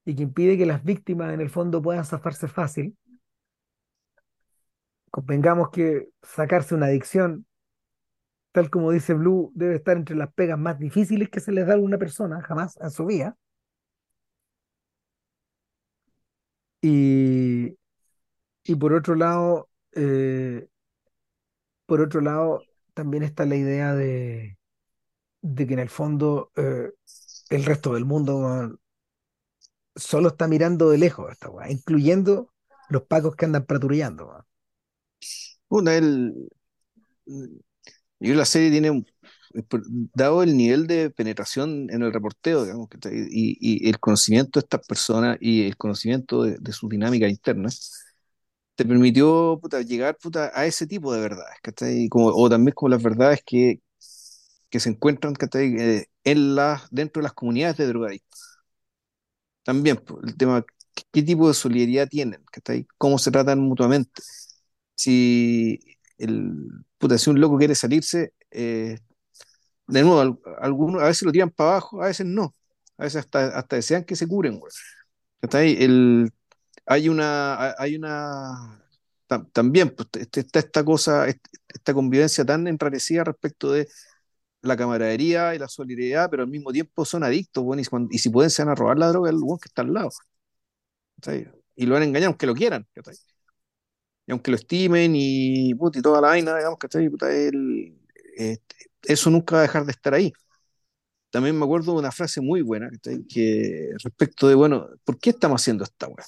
y 0.07 0.17
que 0.17 0.23
impide 0.25 0.59
que 0.59 0.67
las 0.67 0.85
víctimas 0.85 1.35
en 1.35 1.41
el 1.41 1.51
fondo 1.51 1.83
puedan 1.83 2.05
zafarse 2.05 2.49
fácil. 2.49 2.97
Convengamos 5.11 5.69
que 5.71 6.09
sacarse 6.23 6.75
una 6.75 6.87
adicción 6.87 7.47
tal 8.53 8.71
como 8.71 8.91
dice 8.93 9.15
Blue, 9.15 9.53
debe 9.55 9.77
estar 9.77 9.97
entre 9.97 10.17
las 10.17 10.33
pegas 10.35 10.59
más 10.59 10.79
difíciles 10.79 11.29
que 11.31 11.41
se 11.41 11.53
les 11.53 11.67
da 11.67 11.75
a 11.75 11.79
una 11.79 11.99
persona 11.99 12.43
jamás 12.43 12.77
en 12.81 12.91
su 12.91 13.07
vida. 13.07 13.37
Y, 16.83 17.77
y 18.65 18.77
por 18.77 18.95
otro 18.95 19.15
lado, 19.17 19.71
eh, 19.95 20.69
por 21.87 22.01
otro 22.01 22.21
lado, 22.21 22.63
también 22.95 23.23
está 23.23 23.45
la 23.47 23.57
idea 23.57 23.95
de, 23.95 24.58
de 25.43 25.67
que 25.67 25.75
en 25.75 25.81
el 25.81 25.89
fondo 25.91 26.53
eh, 26.57 26.93
el 27.51 27.65
resto 27.65 27.95
del 27.95 28.05
mundo 28.05 28.39
weón, 28.39 28.81
solo 29.97 30.29
está 30.29 30.49
mirando 30.49 30.89
de 30.91 30.97
lejos 30.99 31.31
esta 31.31 31.51
weá, 31.51 31.71
incluyendo 31.71 32.53
los 32.89 33.03
pacos 33.03 33.37
que 33.37 33.45
andan 33.45 33.67
patrullando. 33.67 34.47
puta, 35.69 35.97
el, 35.97 36.49
yo 38.21 38.35
la 38.35 38.45
serie 38.45 38.71
tiene, 38.71 38.91
un- 38.91 39.07
por- 39.69 39.83
dado 40.15 40.43
el 40.43 40.57
nivel 40.57 40.87
de 40.87 41.11
penetración 41.11 41.89
en 41.91 42.03
el 42.03 42.13
reporteo, 42.13 42.65
digamos, 42.65 42.89
que 42.89 42.99
y, 43.31 43.57
y 43.87 43.89
el 43.89 43.99
conocimiento 44.01 44.61
de 44.61 44.65
estas 44.65 44.87
personas 44.87 45.39
y 45.41 45.65
el 45.67 45.77
conocimiento 45.77 46.43
de, 46.45 46.57
de 46.61 46.73
sus 46.73 46.89
dinámicas 46.91 47.31
internas, 47.31 47.93
te 48.77 48.85
permitió 48.87 49.59
puta, 49.63 49.83
llegar 49.83 50.17
puta, 50.19 50.53
a 50.55 50.67
ese 50.67 50.87
tipo 50.87 51.13
de 51.15 51.21
verdades, 51.23 51.57
¿cachai? 51.63 52.09
Como, 52.09 52.29
o 52.29 52.49
también 52.51 52.75
como 52.75 52.91
las 52.91 53.03
verdades 53.03 53.43
que, 53.47 53.81
que 54.71 54.81
se 54.81 54.91
encuentran 54.91 55.35
¿cachai? 55.35 55.75
Eh, 55.79 56.07
en 56.25 56.55
las, 56.57 56.89
dentro 56.91 57.21
de 57.21 57.25
las 57.25 57.33
comunidades 57.35 57.77
de 57.79 57.87
drogadictos. 57.89 58.59
También 59.65 60.01
el 60.25 60.37
tema, 60.37 60.65
¿qué, 60.95 61.03
qué 61.13 61.23
tipo 61.23 61.49
de 61.49 61.55
solidaridad 61.55 62.09
tienen? 62.09 62.43
¿cachai? 62.53 62.87
¿Cómo 62.99 63.19
se 63.19 63.31
tratan 63.31 63.61
mutuamente? 63.61 64.23
Si, 64.95 65.79
el, 66.19 66.55
puta, 66.99 67.19
si 67.19 67.31
un 67.31 67.41
loco 67.41 67.59
quiere 67.59 67.75
salirse, 67.75 68.33
eh, 68.51 68.99
de 69.89 70.03
nuevo, 70.03 70.21
al- 70.21 70.39
algunos 70.61 71.03
a 71.03 71.07
veces 71.07 71.23
lo 71.25 71.33
tiran 71.33 71.51
para 71.51 71.73
abajo, 71.73 72.03
a 72.03 72.09
veces 72.09 72.27
no. 72.27 72.55
A 72.99 73.05
veces 73.05 73.21
hasta, 73.21 73.59
hasta 73.59 73.77
desean 73.77 74.05
que 74.05 74.17
se 74.17 74.29
curen, 74.29 74.59
güey. 74.61 74.73
¿Cachai? 75.41 75.83
El, 75.83 76.31
hay 76.87 77.09
una, 77.09 77.75
hay 77.79 77.97
una, 77.97 78.83
tam- 79.29 79.51
también 79.53 79.91
pues, 79.97 80.09
este- 80.21 80.41
está 80.41 80.61
esta 80.61 80.85
cosa, 80.85 81.29
este- 81.29 81.51
esta 81.69 81.95
convivencia 81.95 82.45
tan 82.45 82.67
enrarecida 82.69 83.25
respecto 83.25 83.73
de 83.73 83.89
la 84.63 84.77
camaradería 84.77 85.55
y 85.55 85.59
la 85.59 85.69
solidaridad, 85.69 86.29
pero 86.31 86.43
al 86.43 86.49
mismo 86.49 86.73
tiempo 86.73 87.05
son 87.05 87.25
adictos, 87.25 87.65
bueno, 87.65 87.83
y, 88.11 88.19
si 88.19 88.31
pueden 88.31 88.51
se 88.51 88.63
van 88.65 88.73
a 88.73 88.75
robar 88.75 88.99
la 88.99 89.09
droga 89.09 89.31
del 89.31 89.41
weón 89.43 89.59
que 89.59 89.69
está 89.69 89.83
al 89.83 89.93
lado. 89.93 90.11
Y 91.77 91.87
lo 91.87 91.95
van 91.95 92.03
a 92.03 92.07
engañar 92.07 92.29
aunque 92.29 92.47
lo 92.47 92.55
quieran. 92.55 92.87
Y 94.27 94.33
aunque 94.33 94.51
lo 94.51 94.57
estimen 94.57 95.13
y, 95.15 95.75
puta, 95.75 95.99
y 95.99 96.03
toda 96.03 96.21
la 96.21 96.29
vaina, 96.29 96.57
digamos, 96.57 96.79
¿cachai? 96.79 97.09
Puta, 97.09 97.29
eh, 97.33 98.59
eso 99.03 99.31
nunca 99.31 99.57
va 99.57 99.61
a 99.61 99.63
dejar 99.63 99.85
de 99.85 99.93
estar 99.93 100.15
ahí. 100.15 100.33
También 101.31 101.59
me 101.59 101.65
acuerdo 101.65 101.93
de 101.93 101.99
una 101.99 102.13
frase 102.13 102.41
muy 102.41 102.63
buena. 102.63 102.91
Que 103.29 103.91
respecto 104.03 104.49
de, 104.49 104.55
bueno, 104.55 104.89
¿por 105.05 105.19
qué 105.19 105.31
estamos 105.31 105.61
haciendo 105.63 105.85
esta 105.85 106.09
weá? 106.09 106.25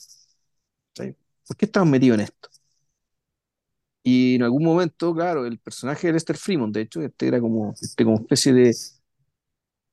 ¿Por 1.46 1.56
qué 1.56 1.66
estamos 1.66 1.88
metidos 1.88 2.18
en 2.18 2.24
esto? 2.24 2.49
Y 4.02 4.36
en 4.36 4.42
algún 4.42 4.64
momento, 4.64 5.14
claro, 5.14 5.44
el 5.46 5.58
personaje 5.58 6.06
de 6.06 6.14
Lester 6.14 6.36
Freeman, 6.36 6.72
de 6.72 6.82
hecho, 6.82 7.02
este 7.02 7.28
era 7.28 7.40
como, 7.40 7.74
este 7.80 8.04
como 8.04 8.16
especie 8.16 8.52
de, 8.52 8.74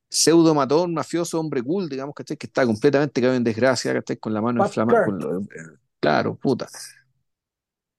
pseudo 0.10 0.54
matón, 0.56 0.94
mafioso, 0.94 1.40
hombre 1.40 1.62
cool, 1.62 1.90
digamos, 1.90 2.16
¿cachai? 2.16 2.38
Que 2.38 2.48
está 2.48 2.66
completamente 2.66 3.22
caído 3.22 3.36
en 3.36 3.44
desgracia, 3.44 3.94
¿cachai? 3.94 4.18
Con 4.18 4.34
la 4.34 4.42
mano 4.42 4.66
inflamada, 4.66 5.06
claro, 6.00 6.36
puta. 6.36 6.68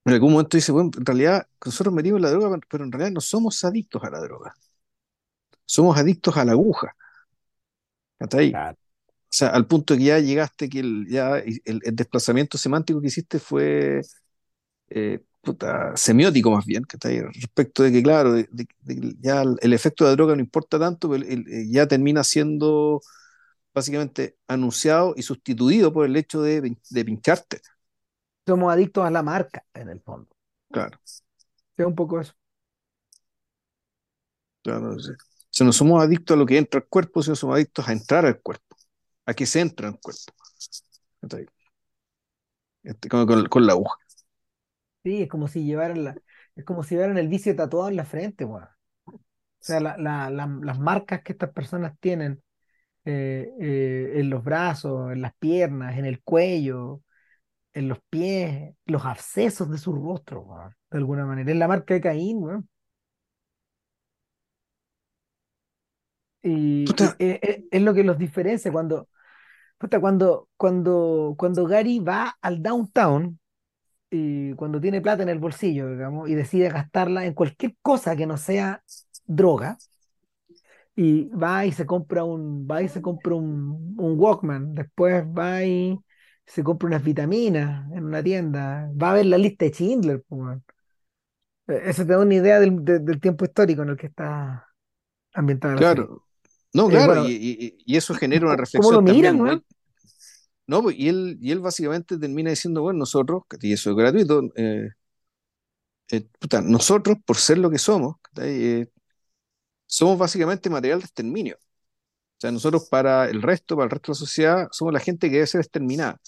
En 0.04 0.14
algún 0.14 0.32
momento 0.32 0.56
dice, 0.56 0.72
bueno, 0.72 0.90
en 0.96 1.04
realidad 1.04 1.46
nosotros 1.64 1.94
metimos 1.94 2.20
la 2.20 2.30
droga, 2.30 2.58
pero 2.68 2.84
en 2.84 2.92
realidad 2.92 3.12
no 3.12 3.20
somos 3.20 3.62
adictos 3.64 4.02
a 4.04 4.10
la 4.10 4.20
droga, 4.20 4.54
somos 5.66 5.98
adictos 5.98 6.36
a 6.36 6.44
la 6.44 6.52
aguja, 6.52 6.96
¿cachai? 8.18 8.50
Claro. 8.50 8.78
O 9.30 9.30
sea, 9.30 9.48
al 9.48 9.66
punto 9.66 9.94
que 9.94 10.04
ya 10.04 10.18
llegaste, 10.18 10.70
que 10.70 10.80
el, 10.80 11.06
ya 11.06 11.36
el, 11.36 11.60
el 11.64 11.94
desplazamiento 11.94 12.56
semántico 12.56 12.98
que 12.98 13.08
hiciste 13.08 13.38
fue 13.38 14.00
eh, 14.88 15.20
puta, 15.52 15.96
semiótico 15.96 16.50
más 16.50 16.64
bien. 16.66 16.84
Respecto 17.34 17.82
de 17.82 17.92
que, 17.92 18.02
claro, 18.02 18.32
de, 18.32 18.48
de- 18.52 18.68
de 18.80 19.00
que 19.00 19.14
ya 19.20 19.42
el, 19.42 19.56
el 19.62 19.72
efecto 19.72 20.04
de 20.04 20.10
la 20.10 20.16
droga 20.16 20.34
no 20.34 20.40
importa 20.40 20.78
tanto, 20.78 21.10
pero 21.10 21.24
el- 21.24 21.48
el- 21.48 21.70
ya 21.72 21.86
termina 21.86 22.24
siendo 22.24 23.00
básicamente 23.74 24.36
anunciado 24.48 25.14
y 25.16 25.22
sustituido 25.22 25.92
por 25.92 26.06
el 26.06 26.16
hecho 26.16 26.42
de, 26.42 26.62
pin- 26.62 26.80
de 26.90 27.04
pincharte, 27.06 27.60
Somos 28.48 28.72
adictos 28.72 29.04
a 29.06 29.10
la 29.12 29.22
marca, 29.22 29.64
en 29.74 29.90
el 29.90 30.00
fondo. 30.00 30.28
claro. 30.70 30.98
Es 31.78 31.86
un 31.86 31.94
poco 31.94 32.20
eso. 32.20 32.34
claro 34.62 34.94
o 34.96 34.98
sea, 35.00 35.64
no 35.66 35.72
somos 35.72 36.02
adictos 36.02 36.34
a 36.36 36.38
lo 36.38 36.46
que 36.46 36.58
entra 36.58 36.80
al 36.80 36.86
cuerpo, 36.88 37.22
sino 37.22 37.34
somos 37.36 37.56
adictos 37.56 37.88
a 37.88 37.92
entrar 37.92 38.26
al 38.26 38.40
cuerpo, 38.40 38.76
a 39.26 39.34
que 39.34 39.46
se 39.46 39.60
entra 39.60 39.88
al 39.88 39.98
cuerpo. 40.00 40.32
Este, 42.82 43.08
con, 43.08 43.26
con- 43.26 43.46
con 43.48 43.66
la 43.66 43.72
aguja. 43.74 43.96
Sí, 45.08 45.22
es 45.22 45.28
como 45.28 45.48
si 45.48 45.64
llevaran 45.64 46.04
la, 46.04 46.20
es 46.54 46.64
como 46.64 46.82
si 46.82 46.94
llevaran 46.94 47.18
el 47.18 47.28
vicio 47.28 47.54
tatuado 47.56 47.88
en 47.88 47.96
la 47.96 48.04
frente, 48.04 48.44
weón. 48.44 48.64
O 48.64 48.68
sea, 49.60 49.80
la- 49.80 49.96
la- 49.98 50.30
la- 50.30 50.46
las 50.62 50.78
marcas 50.80 51.22
que 51.22 51.32
estas 51.32 51.52
personas 51.52 51.98
tienen 52.00 52.42
eh, 53.06 53.50
eh, 53.60 54.12
en 54.20 54.30
los 54.30 54.44
brazos, 54.44 55.12
en 55.12 55.22
las 55.22 55.34
piernas, 55.36 55.98
en 55.98 56.06
el 56.06 56.22
cuello, 56.22 57.02
en 57.74 57.88
los 57.88 58.00
pies, 58.10 58.74
los 58.86 59.04
abscesos 59.06 59.70
de 59.70 59.78
su 59.78 59.92
rostro, 59.94 60.42
weón, 60.42 60.74
de 60.90 60.98
alguna 60.98 61.26
manera. 61.26 61.50
Es 61.52 61.56
la 61.58 61.68
marca 61.68 61.94
de 61.94 62.00
Caín, 62.02 62.38
weón. 62.42 62.68
Y, 66.42 66.94
e- 67.18 67.40
e- 67.42 67.64
es, 67.70 67.82
lo 67.82 67.94
que 67.94 68.04
los 68.04 68.18
diferencia 68.18 68.70
cuando, 68.72 69.08
puta, 69.78 70.00
cuando, 70.00 70.48
cuando, 70.56 71.34
cuando 71.38 71.66
Gary 71.66 72.00
va 72.00 72.38
al 72.42 72.62
downtown 72.62 73.37
y 74.10 74.54
cuando 74.54 74.80
tiene 74.80 75.00
plata 75.00 75.22
en 75.22 75.28
el 75.30 75.38
bolsillo, 75.38 75.90
digamos, 75.90 76.28
y 76.28 76.34
decide 76.34 76.68
gastarla 76.70 77.26
en 77.26 77.34
cualquier 77.34 77.76
cosa 77.82 78.16
que 78.16 78.26
no 78.26 78.36
sea 78.38 78.82
droga, 79.26 79.80
y 80.96 81.24
va 81.30 81.64
y 81.66 81.72
se 81.72 81.86
compra 81.86 82.24
un, 82.24 82.66
va 82.70 82.82
y 82.82 82.88
se 82.88 83.00
compra 83.02 83.34
un, 83.34 83.94
un 83.98 84.18
Walkman, 84.18 84.74
después 84.74 85.24
va 85.26 85.64
y 85.64 85.98
se 86.46 86.64
compra 86.64 86.88
unas 86.88 87.04
vitaminas 87.04 87.90
en 87.92 88.04
una 88.04 88.22
tienda, 88.22 88.90
va 89.00 89.10
a 89.12 89.14
ver 89.14 89.26
la 89.26 89.38
lista 89.38 89.64
de 89.66 89.72
Schindler, 89.72 90.22
pues. 90.28 90.58
Eh, 91.68 91.82
Eso 91.86 92.04
te 92.06 92.12
da 92.12 92.20
una 92.20 92.34
idea 92.34 92.60
del, 92.60 92.84
de- 92.84 92.98
del 93.00 93.20
tiempo 93.20 93.44
histórico 93.44 93.82
en 93.82 93.90
el 93.90 93.96
que 93.96 94.06
está 94.08 94.68
ambientada 95.34 95.76
la 95.76 95.84
serie. 95.84 96.08
claro. 96.08 96.24
No, 96.74 96.88
Eh, 96.88 96.90
claro, 96.90 97.16
y, 97.16 97.16
bueno, 97.16 97.34
y- 97.34 97.76
y 97.86 97.96
eso 97.96 98.14
y, 98.14 98.14
genera 98.14 98.46
una 98.46 98.56
co- 98.56 98.68
cómo 98.72 98.92
lo 98.92 99.02
reflexión 99.02 99.02
miran, 99.02 99.40
también 99.40 99.40
weón. 99.40 99.64
No, 100.68 100.82
pues, 100.82 100.96
y 100.98 101.08
él, 101.08 101.38
y 101.40 101.50
él 101.50 101.60
básicamente 101.60 102.18
termina 102.18 102.50
diciendo, 102.50 102.82
bueno, 102.82 103.00
nosotros, 103.00 103.42
y 103.62 103.72
eso 103.72 103.90
es 103.90 103.96
gratuito, 103.96 104.42
eh, 104.54 104.90
eh, 106.10 106.26
puta, 106.38 106.60
nosotros, 106.60 107.16
por 107.24 107.36
ser 107.36 107.58
lo 107.58 107.70
que 107.70 107.78
somos. 107.78 108.16
Eh, 108.36 108.86
somos 109.86 110.18
básicamente 110.18 110.68
material 110.68 111.00
de 111.00 111.06
exterminio. 111.06 111.56
O 111.56 112.40
sea, 112.40 112.52
nosotros 112.52 112.86
para 112.90 113.30
el 113.30 113.40
resto, 113.42 113.76
para 113.76 113.86
el 113.86 113.90
resto 113.90 114.12
de 114.12 114.16
la 114.16 114.18
sociedad, 114.18 114.68
somos 114.70 114.92
la 114.92 115.00
gente 115.00 115.28
que 115.28 115.36
debe 115.36 115.46
ser 115.46 115.62
exterminada. 115.62 116.20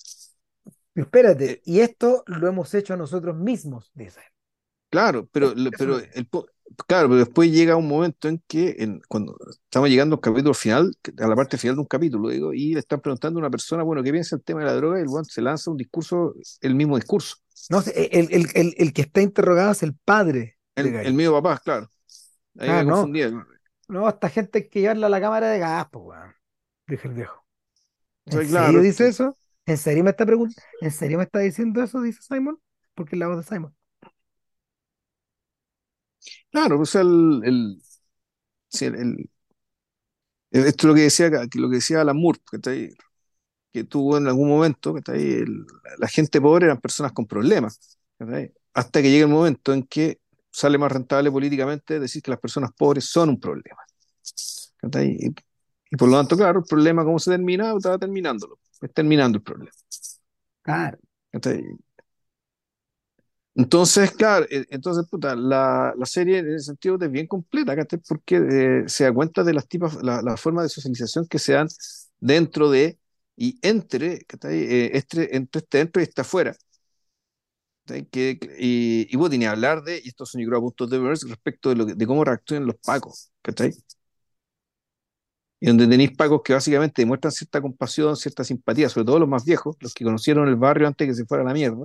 Espérate, 0.94 1.60
y 1.64 1.80
esto 1.80 2.24
lo 2.26 2.48
hemos 2.48 2.72
hecho 2.74 2.96
nosotros 2.96 3.36
mismos, 3.36 3.90
dice. 3.94 4.20
claro, 4.88 5.28
pero, 5.30 5.54
pero 5.78 5.98
el, 5.98 6.28
claro, 6.86 7.08
pero 7.08 7.18
después 7.20 7.50
llega 7.50 7.76
un 7.76 7.88
momento 7.88 8.28
en 8.28 8.42
que, 8.46 8.76
en- 8.78 9.00
cuando 9.08 9.36
estamos 9.64 9.88
llegando 9.88 10.16
al 10.16 10.20
capítulo 10.20 10.54
final, 10.54 10.92
a 11.18 11.26
la 11.28 11.36
parte 11.36 11.58
final 11.58 11.76
de 11.76 11.80
un 11.82 11.86
capítulo, 11.86 12.28
digo, 12.28 12.52
y 12.54 12.74
le 12.74 12.80
están 12.80 13.00
preguntando 13.00 13.38
a 13.38 13.42
una 13.42 13.50
persona, 13.50 13.82
bueno, 13.82 14.02
¿qué 14.02 14.12
piensa 14.12 14.36
el 14.36 14.42
tema 14.42 14.60
de 14.60 14.66
la 14.66 14.74
droga? 14.74 14.98
Y 14.98 15.02
el 15.02 15.08
se 15.28 15.42
lanza 15.42 15.70
un 15.70 15.76
discurso, 15.76 16.34
el 16.60 16.74
mismo 16.74 16.96
discurso. 16.96 17.36
No 17.70 17.80
sé, 17.82 18.08
el, 18.12 18.28
el, 18.32 18.48
el, 18.54 18.74
el 18.78 18.92
que 18.92 19.02
está 19.02 19.22
interrogado 19.22 19.72
es 19.72 19.82
el 19.82 19.94
padre 19.94 20.58
El, 20.74 21.14
mío 21.14 21.32
papá, 21.32 21.58
claro. 21.58 21.88
Ahí 22.58 22.72
Ah, 22.72 22.82
me 22.84 22.84
no, 22.84 23.16
no, 23.88 24.08
esta 24.08 24.28
gente 24.30 24.58
hay 24.60 24.68
que 24.68 24.80
llevarla 24.80 25.06
a 25.08 25.10
la 25.10 25.20
cámara 25.20 25.48
de 25.50 25.58
gas, 25.58 25.88
pues, 25.92 26.18
dije 26.86 27.08
el 27.08 27.14
viejo. 27.14 27.46
¿En 28.26 28.42
sea, 28.42 28.44
serio 28.44 28.80
claro, 28.80 28.82
dice 28.82 29.08
eso? 29.08 29.38
¿En 29.66 29.78
serio 29.78 30.04
me 30.04 30.10
está 30.10 30.26
preguntando? 30.26 30.62
¿En 30.80 30.90
serio 30.92 31.18
me 31.18 31.24
está 31.24 31.40
diciendo 31.40 31.82
eso? 31.82 32.02
Dice 32.02 32.22
Simon. 32.22 32.60
Porque 32.94 33.16
es 33.16 33.20
la 33.20 33.28
voz 33.28 33.38
de 33.38 33.44
Simon. 33.56 33.76
Claro, 36.50 36.80
o 36.80 36.86
sea, 36.86 37.02
el, 37.02 37.40
el- 37.44 37.82
el- 38.82 38.94
el- 38.96 39.30
esto 40.66 40.86
es 40.86 40.88
lo 40.88 40.94
que 40.94 41.02
decía, 41.02 41.30
que 41.48 41.58
lo 41.58 41.68
que 41.68 41.76
decía 41.76 42.00
Alan 42.00 42.16
Moore, 42.16 42.40
¿cachai? 42.50 42.90
que 43.72 43.84
tuvo 43.84 44.18
en 44.18 44.28
algún 44.28 44.48
momento, 44.50 44.94
¿cachai? 44.94 45.22
El- 45.34 45.66
la 45.98 46.08
gente 46.08 46.40
pobre 46.40 46.66
eran 46.66 46.80
personas 46.80 47.12
con 47.12 47.26
problemas, 47.26 47.98
¿cachai? 48.18 48.52
Hasta 48.74 49.02
que 49.02 49.10
llega 49.10 49.26
el 49.26 49.32
momento 49.32 49.72
en 49.74 49.84
que 49.84 50.20
sale 50.52 50.78
más 50.78 50.92
rentable 50.92 51.30
políticamente 51.32 52.00
decir 52.00 52.22
que 52.22 52.30
las 52.32 52.40
personas 52.40 52.72
pobres 52.76 53.06
son 53.06 53.30
un 53.30 53.40
problema. 53.40 53.78
Y, 55.02 55.28
y 55.90 55.96
por 55.96 56.08
lo 56.08 56.16
tanto, 56.16 56.36
claro, 56.36 56.60
el 56.60 56.64
problema, 56.64 57.04
¿cómo 57.04 57.18
se 57.18 57.30
termina? 57.30 57.72
Estaba 57.76 57.98
terminándolo, 57.98 58.58
es 58.80 58.92
terminando 58.92 59.38
el 59.38 59.42
problema, 59.44 59.70
Claro. 60.62 60.98
Entonces, 63.54 64.12
claro, 64.12 64.46
eh, 64.50 64.64
entonces, 64.70 65.06
puta, 65.10 65.34
la, 65.36 65.92
la 65.96 66.06
serie 66.06 66.38
en 66.38 66.48
ese 66.54 66.66
sentido 66.66 66.96
es 67.00 67.10
bien 67.10 67.26
completa. 67.26 67.74
Porque 68.08 68.36
eh, 68.36 68.84
se 68.88 69.04
da 69.04 69.12
cuenta 69.12 69.42
de 69.44 69.52
las 69.54 69.66
tipas, 69.68 70.02
la, 70.02 70.22
la 70.22 70.36
forma 70.36 70.62
de 70.62 70.68
socialización 70.68 71.26
que 71.26 71.38
se 71.38 71.52
dan 71.54 71.68
dentro 72.20 72.70
de 72.70 72.98
y 73.36 73.58
entre. 73.62 74.24
Eh, 74.44 74.90
este, 74.94 75.36
entre 75.36 75.60
este 75.60 75.78
dentro 75.78 76.00
y 76.00 76.04
este 76.04 76.20
afuera. 76.22 76.56
Que, 78.12 78.38
y, 78.58 79.08
y 79.12 79.16
bueno, 79.16 79.36
ni 79.36 79.46
hablar 79.46 79.82
de, 79.82 79.98
y 80.04 80.10
son 80.24 80.40
yo 80.40 80.48
creo 80.48 80.60
puntos 80.60 80.88
de 80.90 80.98
ver 81.00 81.16
respecto 81.26 81.70
de, 81.70 81.74
lo 81.76 81.86
que- 81.86 81.94
de 81.94 82.06
cómo 82.06 82.24
reactúan 82.24 82.64
los 82.66 82.76
pacos, 82.76 83.32
¿cachai? 83.42 83.72
Y 85.62 85.66
donde 85.66 85.86
tenéis 85.86 86.16
pacos 86.16 86.40
que 86.42 86.54
básicamente 86.54 87.02
demuestran 87.02 87.32
cierta 87.32 87.60
compasión, 87.60 88.16
cierta 88.16 88.44
simpatía, 88.44 88.88
sobre 88.88 89.04
todo 89.06 89.18
los 89.18 89.28
más 89.28 89.44
viejos, 89.44 89.76
los 89.80 89.92
que 89.94 90.04
conocieron 90.04 90.48
el 90.48 90.56
barrio 90.56 90.86
antes 90.86 91.06
que 91.06 91.14
se 91.14 91.26
fuera 91.26 91.42
a 91.44 91.46
la 91.46 91.52
mierda, 91.54 91.84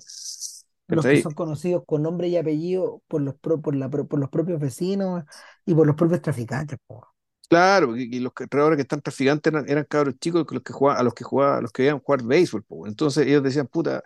Los 0.88 1.08
que 1.08 1.18
son 1.18 1.34
conocidos 1.34 1.84
con 1.86 2.04
nombre 2.04 2.28
y 2.30 2.38
apellido 2.38 3.02
por 3.08 3.22
los, 3.22 3.36
pro- 3.36 3.62
por 3.62 3.76
la, 3.76 3.90
por 3.90 4.20
los 4.20 4.30
propios 4.30 4.60
vecinos 4.60 5.24
y 5.66 5.74
por 5.76 5.88
los 5.88 5.96
propios 5.96 6.22
traficantes, 6.22 6.80
po. 6.88 7.08
Claro, 7.48 7.96
y, 7.96 8.04
y 8.12 8.20
los 8.20 8.34
ahora 8.54 8.76
que 8.76 8.82
están 8.82 9.02
traficantes 9.02 9.54
eran, 9.54 9.70
eran 9.70 9.86
cabros 9.86 10.16
chicos 10.20 10.46
los 10.50 10.64
que 10.64 10.74
jugaban, 10.74 11.00
a 11.02 11.04
los 11.04 11.14
que 11.14 11.24
jugaban, 11.24 11.60
a 11.60 11.62
los 11.62 11.72
que 11.72 11.84
veían 11.84 12.00
jugar 12.00 12.24
béisbol, 12.24 12.64
po. 12.64 12.88
Entonces 12.88 13.28
ellos 13.28 13.44
decían, 13.44 13.68
puta, 13.68 14.02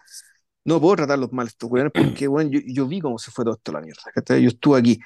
no 0.66 0.82
puedo 0.82 0.98
tratarlos 0.98 1.32
mal 1.34 1.48
estos 1.48 1.70
porque, 1.96 2.28
bueno, 2.28 2.52
yo, 2.52 2.60
yo 2.66 2.88
vi 2.88 3.02
cómo 3.02 3.20
se 3.20 3.32
fue 3.32 3.46
todo 3.46 3.56
esto 3.56 3.72
la 3.74 3.82
mierda, 3.82 4.02
¿cachai? 4.14 4.42
Yo 4.44 4.50
estuve 4.50 4.80
aquí 4.80 5.00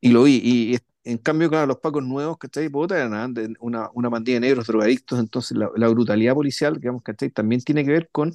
y 0.00 0.10
lo 0.10 0.24
vi, 0.24 0.40
y, 0.44 0.74
es- 0.76 0.82
en 1.04 1.18
cambio, 1.18 1.50
claro, 1.50 1.66
los 1.68 1.78
pacos 1.80 2.04
nuevos, 2.04 2.38
¿cachai? 2.38 2.68
Puta, 2.70 2.96
eran 2.98 3.34
una, 3.60 3.90
una 3.94 4.10
pandilla 4.10 4.36
de 4.36 4.40
negros 4.40 4.66
drogadictos, 4.68 5.18
entonces 5.20 5.56
la, 5.58 5.70
la 5.76 5.88
brutalidad 5.88 6.34
policial, 6.34 6.74
digamos, 6.80 7.02
¿cachai? 7.02 7.30
También 7.30 7.62
tiene 7.62 7.84
que 7.84 7.92
ver 7.92 8.10
con 8.12 8.32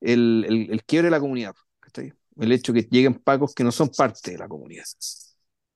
el, 0.00 0.44
el, 0.48 0.70
el 0.72 0.84
quiebre 0.84 1.06
de 1.08 1.10
la 1.12 1.20
comunidad. 1.20 1.54
El 2.38 2.52
hecho 2.52 2.72
que 2.72 2.82
lleguen 2.90 3.14
pacos 3.14 3.54
que 3.54 3.64
no 3.64 3.72
son 3.72 3.90
parte 3.90 4.32
de 4.32 4.38
la 4.38 4.48
comunidad. 4.48 4.84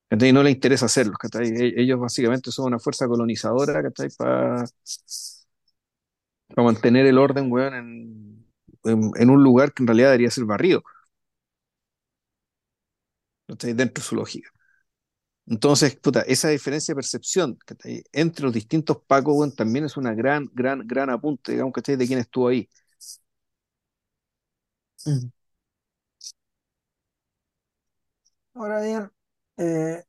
¿cachai? 0.08 0.32
No 0.32 0.42
les 0.42 0.54
interesa 0.54 0.86
hacerlos. 0.86 1.16
E- 1.40 1.74
Ellos 1.76 1.98
básicamente 2.00 2.50
son 2.52 2.66
una 2.66 2.78
fuerza 2.78 3.06
colonizadora. 3.08 3.82
Para 6.54 6.64
mantener 6.66 7.06
el 7.06 7.18
orden, 7.18 7.50
weón, 7.50 7.74
en, 7.74 8.46
en, 8.84 9.10
en 9.16 9.30
un 9.30 9.42
lugar 9.42 9.72
que 9.72 9.82
en 9.82 9.86
realidad 9.86 10.08
debería 10.08 10.30
ser 10.30 10.44
barrido, 10.44 10.82
¿cachai? 13.46 13.72
Dentro 13.74 14.02
de 14.02 14.06
su 14.08 14.14
lógica. 14.16 14.50
Entonces, 15.46 15.96
puta, 15.96 16.22
esa 16.22 16.48
diferencia 16.50 16.92
de 16.92 16.96
percepción 16.96 17.58
¿cachai? 17.66 18.04
entre 18.12 18.44
los 18.44 18.54
distintos 18.54 18.98
pacos, 19.06 19.34
weón, 19.36 19.54
también 19.54 19.84
es 19.86 19.96
una 19.96 20.14
gran, 20.14 20.50
gran, 20.54 20.86
gran 20.86 21.10
apunte, 21.10 21.52
digamos. 21.52 21.74
De 21.84 22.06
quién 22.06 22.20
estuvo 22.20 22.48
ahí. 22.48 22.68
Mm. 25.06 25.32
Ahora 28.54 28.80
bien, 28.80 29.10
eh, 29.58 30.02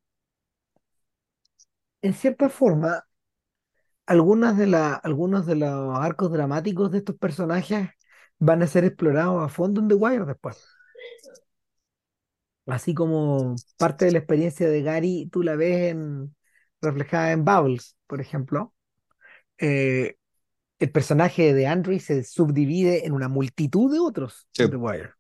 en 2.04 2.14
cierta 2.14 2.50
forma, 2.50 3.04
algunas 4.06 4.58
de 4.58 4.68
la, 4.68 4.94
algunos 4.96 5.46
de 5.46 5.56
los 5.56 5.98
arcos 6.00 6.32
dramáticos 6.32 6.92
de 6.92 7.00
estos 7.00 7.18
personajes 7.18 7.90
van 8.40 8.62
a 8.64 8.68
ser 8.68 8.86
explorados 8.86 9.44
a 9.44 9.50
fondo 9.50 9.82
en 9.82 9.88
The 9.88 9.96
Wire 9.96 10.26
después. 10.26 10.58
Así 12.66 12.94
como 12.94 13.56
parte 13.78 14.06
de 14.06 14.12
la 14.14 14.20
experiencia 14.20 14.70
de 14.70 14.82
Gary, 14.82 15.30
tú 15.32 15.44
la 15.44 15.56
ves 15.56 15.92
en, 15.92 16.34
reflejada 16.82 17.32
en 17.34 17.44
Bubbles, 17.46 17.98
por 18.08 18.22
ejemplo. 18.22 18.74
eh, 19.60 20.18
el 20.80 20.92
personaje 20.92 21.54
de 21.54 21.68
Andrew 21.68 22.00
se 22.00 22.24
subdivide 22.24 23.06
en 23.08 23.14
una 23.14 23.30
multitud 23.30 23.92
de 23.94 24.00
otros 24.00 24.48
Sí. 24.54 24.64
en 24.64 24.72
The 24.72 24.78
Wire. 24.78 25.12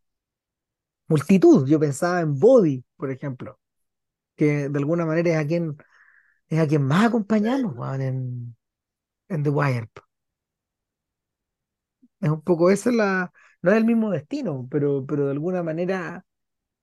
Multitud. 1.08 1.68
Yo 1.68 1.80
pensaba 1.80 2.22
en 2.22 2.39
Body, 2.39 2.84
por 2.97 3.12
ejemplo, 3.12 3.60
que 4.38 4.70
de 4.70 4.80
alguna 4.80 5.06
manera 5.08 5.32
es 5.32 5.38
a 5.38 5.47
quien, 5.47 5.78
es 6.49 6.60
a 6.60 6.68
quien 6.68 6.84
más 6.84 7.08
acompañamos 7.08 7.99
en, 7.99 8.56
en 9.30 9.43
The 9.43 9.49
Wire. 9.51 9.89
Es 12.22 12.30
un 12.30 12.41
poco 12.41 12.70
esa 12.72 12.89
es 12.89 12.95
la. 12.95 13.34
No 13.62 13.72
es 13.72 13.78
el 13.78 13.86
mismo 13.86 14.12
destino, 14.12 14.68
pero, 14.72 15.06
pero 15.06 15.26
de 15.26 15.32
alguna 15.32 15.64
manera 15.64 16.26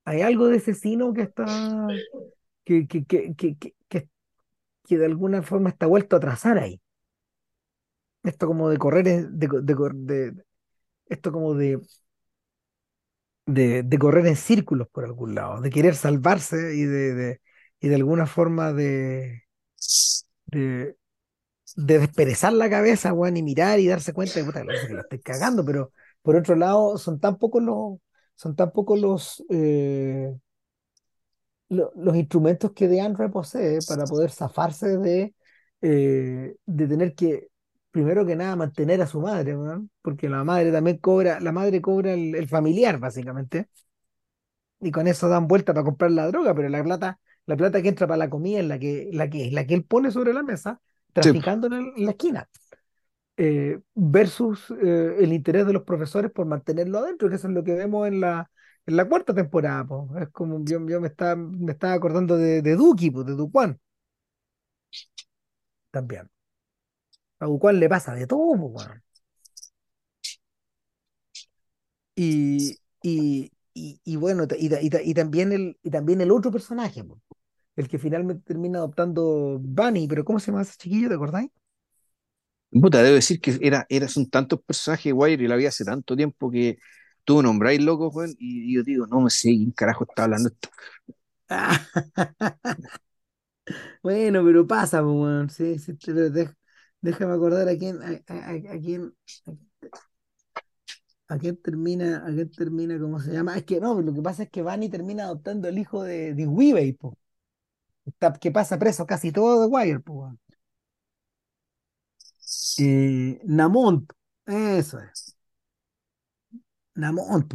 hay 0.05 0.21
algo 0.21 0.47
de 0.47 0.57
ese 0.57 0.73
sino 0.75 1.13
que 1.13 1.23
está. 1.23 2.01
que, 2.65 2.87
que, 2.87 3.05
que, 3.05 3.35
que, 3.35 3.57
que, 3.57 3.75
que- 3.89 4.09
de 4.97 5.05
alguna 5.05 5.43
forma 5.43 5.69
está 5.69 5.87
vuelto 5.87 6.15
a 6.17 6.19
trazar 6.21 6.57
ahí. 6.59 6.81
Esto 8.23 8.47
como 8.47 8.69
de 8.69 8.77
correr, 8.77 9.03
de, 9.31 9.47
de 9.63 9.75
cor- 9.75 9.95
de- 9.95 10.33
esto 11.07 11.31
como 11.31 11.55
de, 11.55 11.81
de, 13.53 13.83
de 13.83 13.99
correr 13.99 14.25
en 14.27 14.35
círculos 14.35 14.87
por 14.89 15.05
algún 15.05 15.35
lado, 15.35 15.61
de 15.61 15.69
querer 15.69 15.95
salvarse 15.95 16.75
y 16.75 16.83
de, 16.85 17.13
de, 17.15 17.41
y 17.79 17.87
de 17.89 17.95
alguna 17.95 18.25
forma 18.27 18.73
de, 18.73 19.43
de, 20.45 20.97
de 21.75 21.99
desperezar 21.99 22.53
la 22.53 22.69
cabeza, 22.69 23.13
y 23.35 23.43
mirar 23.43 23.79
y 23.79 23.87
darse 23.87 24.13
cuenta 24.13 24.39
de 24.43 24.87
que 24.87 24.95
la 24.95 25.01
estoy 25.03 25.21
cagando, 25.21 25.65
pero 25.65 25.91
por 26.23 26.35
otro 26.35 26.55
lado, 26.55 26.97
son 26.97 27.19
tan 27.19 27.37
pocos 27.39 27.63
los, 27.63 27.99
son 28.35 28.55
tan 28.55 28.71
pocos 28.71 28.99
los, 28.99 29.43
eh, 29.49 30.33
lo- 31.69 31.91
los 31.95 32.15
instrumentos 32.15 32.71
que 32.73 32.87
DeAndre 32.87 33.29
posee 33.29 33.83
para 33.83 34.07
poder 34.07 34.31
zafarse 34.31 34.97
de, 34.97 35.35
eh, 35.81 36.55
de 36.65 36.87
tener 36.87 37.15
que, 37.15 37.49
primero 37.91 38.25
que 38.25 38.35
nada, 38.35 38.55
mantener 38.55 39.01
a 39.01 39.07
su 39.07 39.21
madre, 39.21 39.55
porque 40.01 40.29
la 40.29 40.43
madre 40.43 40.71
también 40.71 40.97
cobra, 40.97 41.39
la 41.39 41.51
madre 41.51 41.81
cobra 41.81 42.13
el, 42.13 42.35
el 42.35 42.47
familiar, 42.47 42.99
básicamente, 42.99 43.69
y 44.79 44.91
con 44.91 45.07
eso 45.07 45.29
dan 45.29 45.47
vuelta 45.47 45.73
para 45.73 45.83
comprar 45.85 46.11
la 46.11 46.27
droga, 46.27 46.53
pero 46.55 46.69
la 46.69 46.83
plata, 46.83 47.19
la 47.45 47.55
plata 47.57 47.81
que 47.81 47.89
entra 47.89 48.07
para 48.07 48.17
la 48.17 48.29
comida 48.29 48.59
es 48.59 48.65
la 48.67 48.79
que, 48.79 49.09
la 49.13 49.29
que, 49.29 49.51
la 49.51 49.65
que 49.67 49.73
él 49.75 49.83
pone 49.85 50.11
sobre 50.11 50.33
la 50.33 50.43
mesa, 50.43 50.81
Sí. 51.21 51.31
traficando 51.31 51.67
en, 51.67 51.73
el- 51.73 51.93
en 51.97 52.05
la 52.05 52.11
esquina. 52.11 52.49
eh, 53.37 53.79
versus 53.95 54.71
eh, 54.83 55.17
el 55.19 55.33
interés 55.33 55.65
de 55.67 55.73
los 55.73 55.83
profesores 55.83 56.31
por 56.31 56.45
mantenerlo 56.47 56.99
adentro, 56.99 57.29
que 57.29 57.35
eso 57.35 57.47
es 57.49 57.53
lo 57.53 57.63
que 57.63 57.73
vemos 57.75 58.07
en 58.07 58.21
la, 58.21 58.51
en 58.85 58.97
la 58.97 59.05
cuarta 59.09 59.33
temporada. 59.35 59.85
po. 59.85 60.09
Es 60.19 60.29
como 60.29 60.63
yo, 60.65 60.85
yo 60.87 61.01
me 61.01 61.07
estaba, 61.09 61.35
me 61.37 61.71
estaba 61.73 61.93
acordando 61.93 62.37
de, 62.37 62.61
de 62.61 62.75
Duki, 62.75 63.11
po, 63.11 63.23
de 63.23 63.33
Duquan 63.35 63.79
también. 65.91 66.30
A 67.41 67.45
Duquan 67.45 67.79
le 67.79 67.89
pasa 67.89 68.13
de 68.15 68.25
todo, 68.27 68.53
weón. 68.53 69.03
Y, 72.15 72.77
y, 73.01 73.51
y, 73.73 73.99
y 74.03 74.15
bueno, 74.17 74.45
y, 74.57 74.65
y 74.75 74.89
ta- 74.89 75.01
y 75.01 75.13
también 75.13 75.51
el, 75.53 75.77
y 75.83 75.89
también 75.91 76.21
el 76.21 76.31
otro 76.31 76.51
personaje, 76.51 77.03
po, 77.03 77.21
el 77.75 77.87
que 77.89 77.99
finalmente 77.99 78.43
termina 78.45 78.79
adoptando 78.79 79.59
Bunny, 79.61 80.07
pero 80.07 80.25
¿cómo 80.25 80.39
se 80.39 80.51
llama 80.51 80.63
ese 80.63 80.77
chiquillo? 80.77 81.09
¿Te 81.09 81.15
acordáis? 81.15 81.51
Puta, 82.71 83.03
debo 83.03 83.15
decir 83.15 83.41
que 83.41 83.57
era, 83.61 83.85
era, 83.89 84.07
son 84.07 84.29
tantos 84.29 84.61
personajes 84.63 85.11
Wire 85.13 85.43
y 85.43 85.47
la 85.47 85.57
vi 85.57 85.65
hace 85.65 85.83
tanto 85.83 86.15
tiempo 86.15 86.49
que 86.49 86.77
tú 87.25 87.41
nombráis 87.41 87.81
locos, 87.81 88.15
weón, 88.15 88.33
y 88.39 88.73
yo 88.75 88.83
digo, 88.83 89.05
no 89.07 89.19
me 89.21 89.29
sé 89.29 89.49
quién 89.49 89.71
carajo 89.71 90.05
está 90.07 90.23
hablando 90.23 90.49
esto. 90.49 90.69
Bueno, 94.03 94.43
pero 94.45 94.65
pasa, 94.67 95.03
weón. 95.03 95.49
Sí, 95.49 95.77
sí, 95.79 95.93
pero 95.93 96.29
dej- 96.29 96.55
déjame 97.01 97.33
acordar 97.33 97.67
a 97.69 97.77
quién, 97.77 98.01
a, 98.01 98.09
a- 98.33 98.51
a- 98.51 98.79
quién, 98.79 99.13
a 101.27 101.37
quién 101.37 101.57
termina, 101.61 102.17
a 102.27 102.31
quién 102.33 102.51
termina, 102.51 102.99
¿cómo 102.99 103.19
se 103.19 103.31
llama? 103.31 103.57
Es 103.57 103.63
que 103.65 103.79
no, 103.79 104.01
lo 104.01 104.13
que 104.13 104.21
pasa 104.21 104.43
es 104.43 104.49
que 104.49 104.61
Bunny 104.61 104.89
termina 104.89 105.25
adoptando 105.25 105.67
el 105.67 105.77
hijo 105.77 106.03
de, 106.03 106.33
de 106.33 106.47
Weavey, 106.47 106.93
po. 106.93 107.17
Está- 108.05 108.33
que 108.33 108.51
pasa 108.51 108.79
preso 108.79 109.05
casi 109.07 109.31
todo 109.33 109.61
de 109.61 109.67
Wire, 109.67 109.99
po. 110.01 110.33
Eh, 112.79 113.39
Namont, 113.45 114.11
eso 114.45 114.99
es. 114.99 115.35
Namont. 116.95 117.51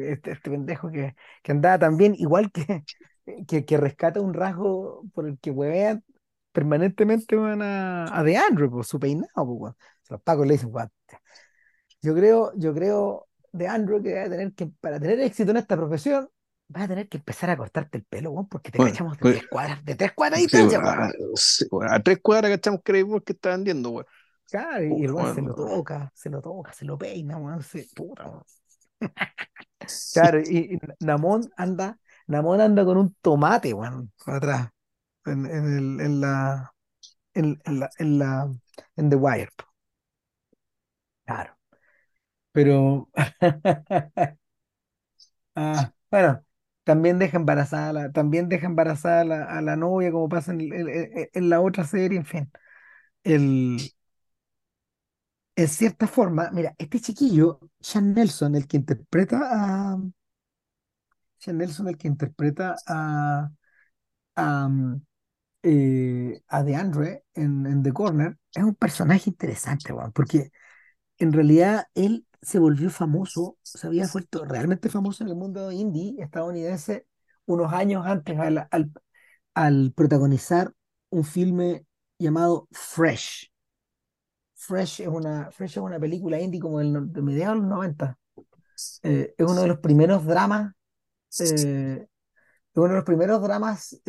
Este, 0.00 0.32
este 0.32 0.50
pendejo 0.50 0.90
que, 0.90 1.14
que 1.42 1.52
andaba 1.52 1.78
también 1.78 2.14
igual 2.16 2.50
que, 2.52 2.84
que, 3.46 3.64
que 3.64 3.76
rescata 3.76 4.20
un 4.20 4.34
rasgo 4.34 5.04
por 5.14 5.26
el 5.28 5.38
que 5.38 5.50
huevean 5.50 6.04
permanentemente 6.52 7.34
van 7.36 7.62
a, 7.62 8.16
a 8.18 8.22
DeAndre, 8.22 8.68
por 8.68 8.84
su 8.84 8.98
peinado, 9.00 9.42
weón. 9.42 9.76
Los 10.08 10.20
pacos 10.22 10.46
le 10.46 10.54
dicen, 10.54 10.68
weón, 10.72 10.90
Yo 12.02 12.14
creo, 12.14 12.52
yo 12.56 12.74
creo, 12.74 13.28
DeAndre, 13.52 14.02
que 14.02 14.14
va 14.14 14.22
a 14.24 14.28
tener 14.30 14.52
que, 14.54 14.66
para 14.80 15.00
tener 15.00 15.20
éxito 15.20 15.50
en 15.52 15.56
esta 15.58 15.76
profesión, 15.76 16.28
vas 16.68 16.84
a 16.84 16.88
tener 16.88 17.08
que 17.08 17.18
empezar 17.18 17.50
a 17.50 17.56
cortarte 17.56 17.98
el 17.98 18.04
pelo, 18.04 18.30
weón, 18.30 18.48
porque 18.48 18.70
te 18.70 18.78
Bueno, 18.78 18.92
cachamos 18.92 19.16
de 19.16 19.20
pues- 19.22 19.38
tres 19.38 19.48
cuadras, 19.50 19.84
de 19.84 19.94
tres 19.94 20.12
cuadras 20.12 20.40
de 20.42 20.48
Sí, 20.48 20.56
weón. 20.56 20.86
a, 20.86 21.10
sí, 21.34 21.66
weón, 21.70 21.92
a 21.92 22.02
tres 22.02 22.18
cuadras 22.22 22.50
cachamos 22.50 22.80
que 22.82 22.92
era 22.92 22.98
igual 22.98 23.22
que 23.22 23.32
está 23.32 23.50
vendiendo, 23.50 23.90
weón. 23.90 24.06
Claro, 24.50 24.84
y 24.84 25.04
el 25.04 25.12
weón 25.12 25.34
se 25.34 25.42
lo 25.42 25.54
toca, 25.54 26.12
se 26.14 26.28
lo 26.28 26.42
toca, 26.42 26.72
se 26.72 26.84
lo 26.84 26.98
peina, 26.98 27.36
weón, 27.38 27.62
se, 27.62 27.86
puta, 27.94 28.28
weón. 28.28 28.42
Claro, 30.12 30.40
y, 30.40 30.74
y 30.74 30.78
Namón 31.00 31.50
anda, 31.56 31.98
Namón 32.26 32.60
anda 32.60 32.84
con 32.84 32.96
un 32.98 33.14
tomate, 33.20 33.72
weón, 33.74 34.12
atrás, 34.26 34.68
en, 35.26 35.46
en, 35.46 35.66
el, 35.98 36.00
en 36.00 36.20
la, 36.20 36.74
en, 37.34 37.60
en 37.66 37.80
la, 37.80 37.90
en 37.98 38.18
la, 38.20 38.50
en 38.96 39.10
The 39.10 39.16
Wire. 39.16 39.50
Claro. 41.26 41.56
Pero, 42.52 43.08
ah, 45.54 45.92
bueno, 46.10 46.44
también 46.84 47.18
deja 47.18 47.36
embarazada, 47.38 47.92
la- 47.92 48.12
también 48.12 48.48
deja 48.48 48.66
embarazada 48.66 49.24
la, 49.24 49.44
a 49.44 49.62
la 49.62 49.76
novia, 49.76 50.10
como 50.12 50.28
pasa 50.28 50.52
en, 50.52 50.60
el- 50.72 50.88
en- 51.32 51.50
la 51.50 51.60
otra 51.60 51.84
serie, 51.84 52.18
en 52.18 52.26
fin. 52.26 52.50
El, 53.24 53.78
en 55.56 55.68
cierta 55.68 56.06
forma, 56.06 56.50
mira, 56.52 56.74
este 56.78 57.00
chiquillo, 57.00 57.60
Sean 57.80 58.14
Nelson, 58.14 58.54
el 58.56 58.66
que 58.66 58.76
interpreta 58.78 59.40
a, 59.42 59.98
Sean 61.38 61.58
Nelson, 61.58 61.88
el 61.88 61.98
que 61.98 62.08
interpreta 62.08 62.76
a, 62.86 63.50
a, 64.36 64.70
eh, 65.62 66.42
a 66.48 66.62
DeAndre 66.62 67.24
en, 67.34 67.66
en 67.66 67.82
The 67.82 67.92
Corner, 67.92 68.36
es 68.54 68.62
un 68.64 68.74
personaje 68.74 69.30
interesante, 69.30 69.94
porque 70.14 70.50
en 71.18 71.32
realidad 71.32 71.86
él 71.94 72.26
se 72.42 72.58
volvió 72.58 72.90
famoso, 72.90 73.56
se 73.62 73.86
había 73.86 74.06
vuelto 74.12 74.44
realmente 74.44 74.88
famoso 74.88 75.22
en 75.22 75.30
el 75.30 75.36
mundo 75.36 75.70
indie 75.70 76.16
estadounidense 76.18 77.06
unos 77.46 77.72
años 77.72 78.04
antes 78.06 78.36
al, 79.54 79.92
protagonizar 79.92 80.72
un 81.10 81.24
filme 81.24 81.86
llamado 82.18 82.68
Fresh. 82.72 83.52
Fresh 84.54 85.00
es 85.00 85.08
una, 85.08 85.50
Fresh 85.50 85.72
es 85.72 85.76
una 85.78 86.00
película 86.00 86.40
indie 86.40 86.60
como 86.60 86.78
del, 86.78 87.12
de 87.12 87.22
mediados 87.22 87.56
de 87.56 87.60
los 87.60 87.70
90. 87.70 88.18
Eh, 89.02 89.34
es 89.36 89.46
uno 89.46 89.62
de 89.62 89.68
los 89.68 89.78
primeros 89.78 90.24
dramas, 90.24 90.72
eh, 91.38 92.06
es 92.06 92.76
uno 92.76 92.88
de 92.88 92.94
los 92.94 93.04
primeros 93.04 93.42
dramas, 93.42 94.00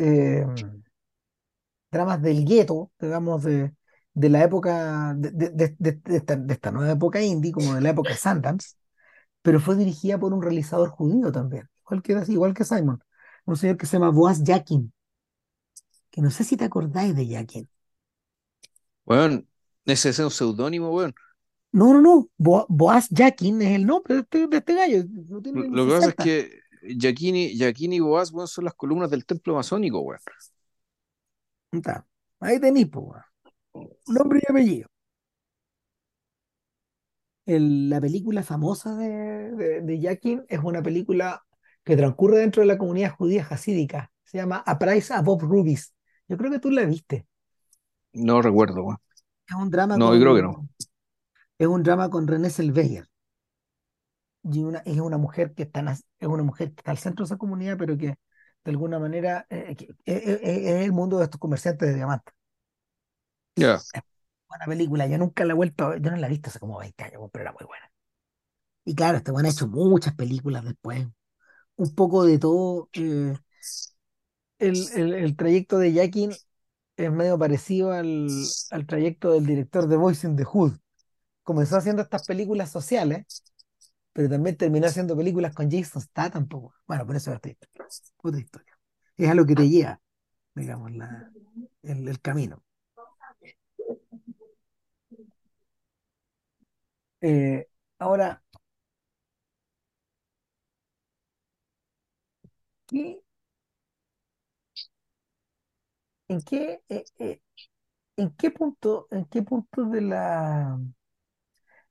dramas 1.94 2.22
del 2.22 2.46
gueto, 2.46 2.92
digamos, 3.00 3.44
de, 3.44 3.74
de 4.14 4.30
la 4.30 4.44
época, 4.44 5.14
de, 5.16 5.32
de- 5.32 5.50
de- 5.50 5.76
de- 5.80 5.92
de 6.04 6.16
esta, 6.18 6.36
de 6.36 6.54
esta 6.54 6.72
nueva 6.72 6.92
época 6.94 7.22
indie, 7.22 7.52
como 7.52 7.74
de 7.74 7.82
la 7.82 7.90
época 7.90 8.16
Sundance, 8.16 8.76
pero 9.42 9.60
fue 9.60 9.76
dirigida 9.76 10.18
por 10.18 10.32
un 10.34 10.42
realizador 10.42 10.90
judío 10.90 11.32
también, 11.32 11.68
igual 11.84 12.02
que, 12.02 12.32
igual 12.32 12.54
que 12.54 12.64
Simon, 12.64 13.02
un 13.46 13.56
señor 13.56 13.76
que 13.78 13.86
se 13.86 13.94
llama 13.98 14.10
Boaz 14.10 14.42
Yakin, 14.44 14.92
que 16.10 16.22
no 16.22 16.30
sé 16.30 16.44
si 16.44 16.56
te 16.56 16.64
acordáis 16.64 17.14
de 17.14 17.26
Yakin. 17.26 17.68
Weón, 19.06 19.48
ese 19.86 20.10
es 20.10 20.18
un 20.18 20.30
seudónimo, 20.30 20.90
weón. 20.90 21.14
No, 21.72 21.92
no, 21.92 22.00
no, 22.00 22.28
Bo- 22.38 22.66
Boaz 22.68 23.08
Yakin 23.10 23.60
es 23.62 23.72
el 23.76 23.84
nombre 23.86 24.14
de 24.14 24.20
este, 24.20 24.46
de 24.46 24.56
este 24.58 24.74
gallo, 24.74 25.04
no 25.28 25.42
tiene 25.42 25.62
Lo, 25.70 25.86
que 25.86 25.92
pasa 25.92 26.10
es 26.10 26.14
60. 26.14 26.24
que 26.24 26.60
Giacchini 26.82 27.96
y 27.96 28.00
Boaz, 28.00 28.30
weón, 28.32 28.48
son 28.48 28.64
las 28.64 28.74
columnas 28.74 29.10
del 29.10 29.26
templo 29.26 29.54
masónico, 29.54 30.00
weón. 30.00 30.20
Está. 31.78 32.06
Ahí 32.40 32.58
tenéis, 32.60 32.88
nombre 34.06 34.40
y 34.42 34.50
apellido. 34.50 34.88
El- 37.46 37.90
la 37.90 38.00
película 38.00 38.42
famosa 38.42 38.96
de, 38.96 39.08
de, 39.52 39.80
de 39.82 40.00
Yakin 40.00 40.44
es 40.48 40.60
una 40.62 40.82
película 40.82 41.44
que 41.84 41.96
transcurre 41.96 42.38
dentro 42.38 42.62
de 42.62 42.66
la 42.68 42.78
comunidad 42.78 43.14
judía 43.16 43.46
hasídica. 43.48 44.10
Se 44.24 44.38
llama 44.38 44.62
A 44.66 44.78
Price 44.78 45.12
Above 45.12 45.42
Rubies. 45.42 45.94
Yo 46.28 46.36
creo 46.38 46.50
que 46.50 46.58
tú 46.58 46.70
la 46.70 46.84
viste. 46.84 47.26
No 48.14 48.40
recuerdo, 48.42 48.82
weón. 48.82 48.98
Es 49.46 49.54
un 49.56 49.70
drama 49.70 49.96
No, 49.98 50.14
yo 50.14 50.20
creo 50.20 50.34
que 50.34 50.42
no. 50.42 50.54
con, 50.54 50.70
es 51.58 51.66
un 51.66 51.82
drama 51.82 52.10
con 52.10 52.28
Renée 52.28 52.50
Zellweger. 52.50 53.08
Y 54.44 54.62
una, 54.62 54.78
es 54.80 54.98
una 55.00 55.18
mujer 55.18 55.54
que 55.54 55.62
está, 55.64 55.80
en 55.80 55.88
es 55.88 56.04
una 56.20 56.42
mujer 56.42 56.68
que 56.74 56.80
está 56.80 56.90
al 56.90 56.98
centro 56.98 57.24
de 57.24 57.28
esa 57.28 57.38
comunidad, 57.38 57.76
pero 57.78 57.96
que 57.96 58.14
de 58.64 58.70
alguna 58.70 58.98
manera 58.98 59.46
eh, 59.50 59.76
eh, 59.78 59.88
eh, 60.06 60.40
eh, 60.42 60.78
es 60.80 60.84
el 60.86 60.92
mundo 60.92 61.18
de 61.18 61.24
estos 61.24 61.40
comerciantes 61.40 61.88
de 61.90 61.94
diamantes. 61.96 62.34
Ya. 63.56 63.84
buena 64.48 64.66
película. 64.66 65.06
Yo 65.06 65.18
nunca 65.18 65.44
la 65.44 65.52
he 65.52 65.56
vuelto 65.56 65.84
a 65.84 65.88
ver. 65.90 66.02
Yo 66.02 66.10
no 66.10 66.16
la 66.16 66.26
he 66.26 66.30
visto 66.30 66.50
hace 66.50 66.58
como 66.60 66.78
20 66.78 67.04
años, 67.04 67.28
pero 67.32 67.42
era 67.42 67.52
muy 67.52 67.66
buena. 67.66 67.90
Y 68.84 68.94
claro, 68.94 69.18
este 69.18 69.32
bueno 69.32 69.48
ha 69.48 69.52
hecho 69.52 69.68
muchas 69.68 70.14
películas 70.14 70.64
después. 70.64 71.06
Un 71.76 71.94
poco 71.96 72.24
de 72.26 72.38
todo. 72.38 72.90
el, 74.58 74.88
el, 74.94 75.14
el 75.14 75.36
trayecto 75.36 75.78
de 75.78 75.92
Jackie 75.92 76.28
es 76.96 77.12
medio 77.12 77.38
parecido 77.38 77.92
al, 77.92 78.28
al 78.70 78.86
trayecto 78.86 79.32
del 79.32 79.46
director 79.46 79.88
de 79.88 79.96
Boys 79.96 80.24
in 80.24 80.36
the 80.36 80.44
Hood. 80.44 80.74
Comenzó 81.42 81.76
haciendo 81.78 82.02
estas 82.02 82.24
películas 82.24 82.70
sociales, 82.72 83.26
pero 84.14 84.30
también 84.30 84.56
terminó 84.58 84.88
haciendo 84.88 85.16
películas 85.18 85.54
con 85.54 85.70
Jason 85.70 86.02
Statham. 86.02 86.48
po. 86.48 86.74
Bueno, 86.88 87.06
por 87.06 87.16
eso 87.16 87.32
es 87.32 87.38
otra 87.38 88.40
historia. 88.40 88.78
Es 89.18 89.30
a 89.30 89.34
lo 89.36 89.46
que 89.46 89.56
te 89.56 89.68
lleva, 89.70 90.00
digamos, 90.54 90.92
la, 90.92 91.30
el, 91.82 92.08
el 92.08 92.20
camino. 92.20 92.64
Eh, 97.20 97.66
ahora, 97.98 98.42
¿qué, 102.86 103.20
en 106.28 106.42
qué, 106.42 106.82
eh, 106.88 107.04
eh, 107.18 107.40
en 108.18 108.30
qué 108.36 108.50
punto, 108.52 109.08
en 109.12 109.26
qué 109.26 109.42
punto 109.42 109.84
de 109.86 110.00
la, 110.02 110.78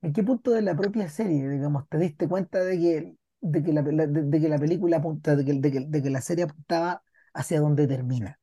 en 0.04 0.14
qué 0.14 0.24
punto 0.24 0.52
de 0.52 0.64
la 0.64 0.76
propia 0.78 1.10
serie, 1.10 1.50
digamos, 1.50 1.90
te 1.90 2.00
diste 2.00 2.30
cuenta 2.30 2.64
de 2.64 2.80
que, 2.80 3.16
de 3.42 3.64
que 3.64 3.74
la, 3.74 3.84
de, 3.84 4.08
de 4.08 4.42
que 4.42 4.50
la 4.50 4.60
película 4.60 4.98
apunta, 5.00 5.36
de 5.38 5.46
que, 5.46 5.54
de 5.56 5.72
que, 5.74 5.82
de 5.82 6.04
que 6.04 6.12
la 6.12 6.22
serie 6.22 6.46
apuntaba 6.46 7.04
hacia 7.34 7.62
donde 7.62 7.88
termina, 7.88 8.40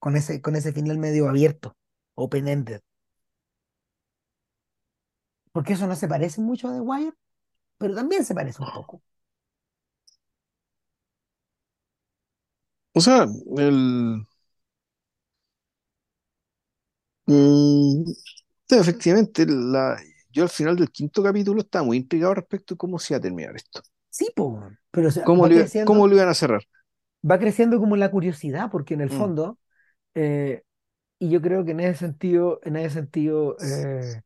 con 0.00 0.16
ese, 0.16 0.42
con 0.42 0.56
ese 0.56 0.72
final 0.72 0.98
medio 0.98 1.28
abierto, 1.28 1.76
open-ended? 2.16 2.82
Porque 5.52 5.72
eso 5.74 5.86
no 5.86 5.96
se 5.96 6.08
parece 6.08 6.40
mucho 6.42 6.68
a 6.68 6.72
The 6.74 6.80
Wire, 6.80 7.14
pero 7.78 7.94
también 7.96 8.24
se 8.26 8.34
parece 8.34 8.62
un 8.62 8.72
poco. 8.72 9.02
O 12.94 13.00
sea, 13.00 13.26
el, 13.58 14.26
mm, 17.26 18.04
efectivamente, 18.70 19.46
la, 19.46 19.98
yo 20.32 20.42
al 20.44 20.48
final 20.50 20.76
del 20.76 20.90
quinto 20.90 21.22
capítulo 21.22 21.60
estaba 21.62 21.84
muy 21.84 21.98
intrigado 21.98 22.34
respecto 22.34 22.74
a 22.74 22.76
cómo 22.78 22.98
se 22.98 23.14
iba 23.14 23.18
a 23.18 23.22
terminar 23.22 23.56
esto. 23.56 23.82
Sí, 24.10 24.26
po, 24.36 24.76
pero 24.90 25.08
o 25.08 25.10
sea, 25.10 25.30
¿Cómo 25.84 26.06
lo 26.06 26.14
iban 26.16 26.28
a 26.28 26.34
cerrar? 26.34 26.62
va 27.28 27.38
creciendo 27.38 27.78
como 27.78 27.96
la 27.96 28.10
curiosidad, 28.10 28.70
porque 28.70 28.94
en 28.94 29.00
el 29.00 29.10
Mm. 29.10 29.10
fondo 29.10 29.58
eh, 30.14 30.64
Y 31.20 31.30
yo 31.30 31.42
creo 31.42 31.64
que 31.66 31.72
en 31.72 31.80
ese 31.80 32.00
sentido, 32.00 32.60
en 32.64 32.76
ese 32.76 32.90
sentido, 32.96 33.58
eh, 33.62 34.22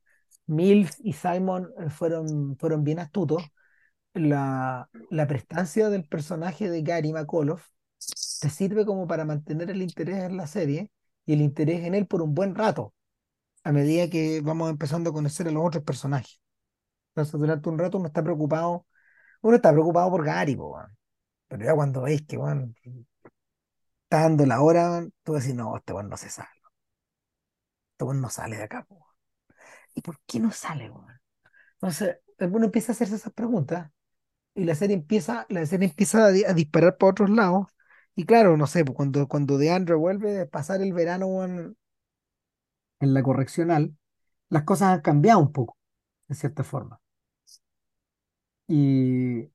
Mills 0.47 0.99
y 1.05 1.15
Simon 1.15 1.71
eh, 1.81 1.91
fueron, 1.91 2.57
fueron 2.59 2.85
bien 2.85 2.99
astutos. 3.01 3.53
La, 4.15 4.91
la 5.11 5.27
prestancia 5.29 5.91
del 5.91 6.05
personaje 6.07 6.71
de 6.71 6.83
Gary 6.83 7.13
McAuliffe 7.13 7.65
te 8.41 8.51
sirve 8.51 8.87
como 8.87 9.07
para 9.09 9.25
mantener 9.27 9.71
el 9.71 9.83
interés 9.83 10.25
en 10.25 10.37
la 10.39 10.47
serie 10.49 10.91
y 11.27 11.35
el 11.35 11.43
interés 11.43 11.85
en 11.85 11.95
él 11.97 12.07
por 12.09 12.23
un 12.23 12.35
buen 12.35 12.55
rato, 12.57 12.95
a 13.69 13.73
medida 13.73 14.09
que 14.11 14.41
vamos 14.43 14.71
empezando 14.71 15.11
a 15.11 15.13
conocer 15.13 15.49
a 15.49 15.51
los 15.53 15.65
otros 15.67 15.85
personajes. 15.85 16.41
Entonces, 17.11 17.41
durante 17.41 17.69
un 17.71 17.79
rato 17.79 17.99
uno 17.99 18.09
está 18.09 18.23
preocupado, 18.25 18.87
uno 19.43 19.57
está 19.57 19.73
preocupado 19.73 20.11
por 20.11 20.25
Gary, 20.25 20.57
po, 20.57 20.79
pero 21.49 21.65
ya 21.67 21.75
cuando 21.77 22.03
veis 22.03 22.23
que 22.27 22.39
weón, 22.39 22.77
está 24.05 24.23
dando 24.23 24.47
la 24.47 24.61
hora, 24.63 25.07
tú 25.23 25.35
decís, 25.35 25.55
no, 25.55 25.77
este 25.77 25.93
weón 25.93 26.09
no 26.09 26.17
se 26.17 26.31
sale, 26.31 26.49
este 27.93 28.05
weón 28.05 28.21
no 28.21 28.31
sale 28.31 28.57
de 28.57 28.63
acá. 28.65 28.85
po". 28.85 29.07
¿Y 29.95 30.03
por 30.03 30.21
qué 30.27 30.41
no 30.41 30.53
sale, 30.53 30.91
weón? 30.91 31.07
Entonces, 31.75 32.19
uno 32.41 32.67
empieza 32.67 32.93
a 32.93 32.95
hacerse 32.95 33.17
esas 33.17 33.33
preguntas 33.35 33.91
y 34.55 34.65
la 34.65 34.75
serie 34.77 34.97
empieza, 34.97 35.47
la 35.51 35.67
serie 35.67 35.89
empieza 35.89 36.27
a, 36.27 36.31
di- 36.33 36.45
a 36.45 36.55
disparar 36.55 36.99
para 36.99 37.11
otros 37.13 37.31
lados. 37.31 37.67
Y 38.17 38.27
claro, 38.27 38.57
no 38.59 38.67
sé, 38.69 38.85
cuando, 38.85 39.29
cuando 39.29 39.59
DeAndre 39.59 39.97
vuelve 39.97 40.33
de 40.33 40.47
pasar 40.47 40.83
el 40.83 40.93
verano 40.95 41.27
weón, 41.29 41.77
en 43.01 43.15
la 43.15 43.23
correccional, 43.23 43.97
las 44.51 44.65
cosas 44.65 44.91
han 44.95 45.03
cambiado 45.03 45.41
un 45.41 45.53
poco, 45.53 45.79
de 46.29 46.35
cierta 46.37 46.65
forma. 46.65 47.01
Y, 48.69 49.49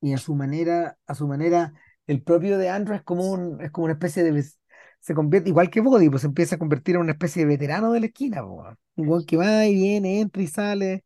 y 0.00 0.12
a 0.14 0.18
su 0.18 0.34
manera, 0.34 0.98
a 1.06 1.14
su 1.14 1.26
manera, 1.28 1.74
el 2.06 2.22
propio 2.22 2.58
DeAndre 2.58 2.96
es 2.96 3.02
como 3.02 3.30
un, 3.30 3.60
es 3.60 3.70
como 3.70 3.84
una 3.86 3.94
especie 3.94 4.22
de 4.24 4.44
se 5.00 5.14
convierte, 5.14 5.48
igual 5.50 5.70
que 5.70 5.80
Body, 5.80 6.10
pues 6.10 6.22
se 6.22 6.28
empieza 6.28 6.56
a 6.56 6.58
convertir 6.58 6.94
en 6.96 7.02
una 7.02 7.12
especie 7.12 7.42
de 7.42 7.48
veterano 7.48 7.92
de 7.92 8.00
la 8.00 8.06
esquina. 8.06 8.44
Un 8.44 8.76
weón 9.08 9.24
que 9.26 9.36
va 9.38 9.66
y 9.66 9.74
viene, 9.74 10.20
entra 10.20 10.42
y 10.42 10.46
sale, 10.46 11.04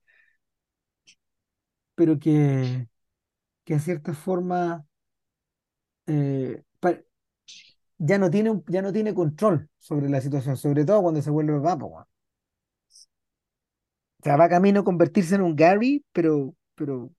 pero 1.95 2.19
que, 2.19 2.89
que 3.65 3.75
en 3.75 3.81
cierta 3.81 4.15
forma 4.15 4.87
eh, 6.07 6.63
ya 7.99 8.19
no 8.19 8.31
tiene, 8.31 8.63
ya 8.69 8.83
no 8.83 8.93
tiene 8.93 9.15
control 9.15 9.69
sobre 9.79 10.09
la 10.09 10.21
situación, 10.21 10.57
sobre 10.57 10.85
todo 10.85 11.03
cuando 11.03 11.23
se 11.23 11.31
vuelve 11.31 11.61
papá. 11.61 12.09
O 14.21 14.25
sea, 14.25 14.37
va 14.37 14.49
camino 14.49 14.81
a 14.81 14.85
convertirse 14.85 15.35
en 15.37 15.43
un 15.43 15.55
Gary, 15.57 16.05
pero, 16.13 16.55
pero 16.75 17.13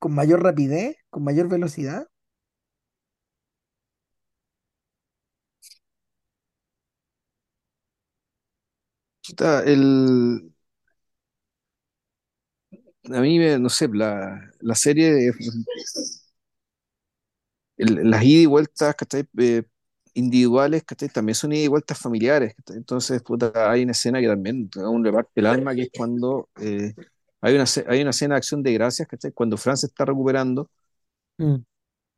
con 0.00 0.14
mayor 0.14 0.42
rapidez, 0.42 0.96
con 1.10 1.24
mayor 1.24 1.48
velocidad. 1.48 2.08
El, 9.64 10.52
a 13.12 13.20
mí, 13.20 13.38
me, 13.38 13.58
no 13.58 13.68
sé, 13.68 13.88
la, 13.88 14.50
la 14.60 14.74
serie, 14.74 15.32
el- 17.76 18.10
las 18.10 18.22
idas 18.24 18.42
y 18.44 18.46
vueltas, 18.46 18.94
¿cachai? 18.96 19.26
Eh, 19.38 19.62
individuales, 20.16 20.84
¿cachai? 20.84 21.08
También 21.10 21.34
son 21.36 21.52
idas 21.52 21.66
y 21.66 21.68
vueltas 21.68 21.98
familiares, 21.98 22.54
¿cachai? 22.56 22.78
Entonces, 22.78 23.22
puta, 23.22 23.52
hay 23.70 23.84
una 23.84 23.92
escena 23.92 24.20
que 24.20 24.28
también 24.28 24.70
a 24.76 24.88
uno 24.90 25.04
le 25.04 25.12
parte 25.12 25.32
el 25.36 25.46
alma, 25.46 25.74
que 25.76 25.84
es 25.84 25.90
cuando 25.92 26.50
eh, 26.60 26.94
hay 27.42 27.54
una, 27.56 27.64
hay 27.88 28.02
una 28.02 28.10
escena 28.10 28.34
de 28.36 28.38
acción 28.38 28.62
de 28.64 28.74
gracias, 28.74 29.08
¿cachai? 29.08 29.32
Cuando 29.32 29.56
Fran 29.58 29.76
se 29.78 29.86
está 29.88 30.04
recuperando, 30.06 30.70
Mm. 31.38 31.64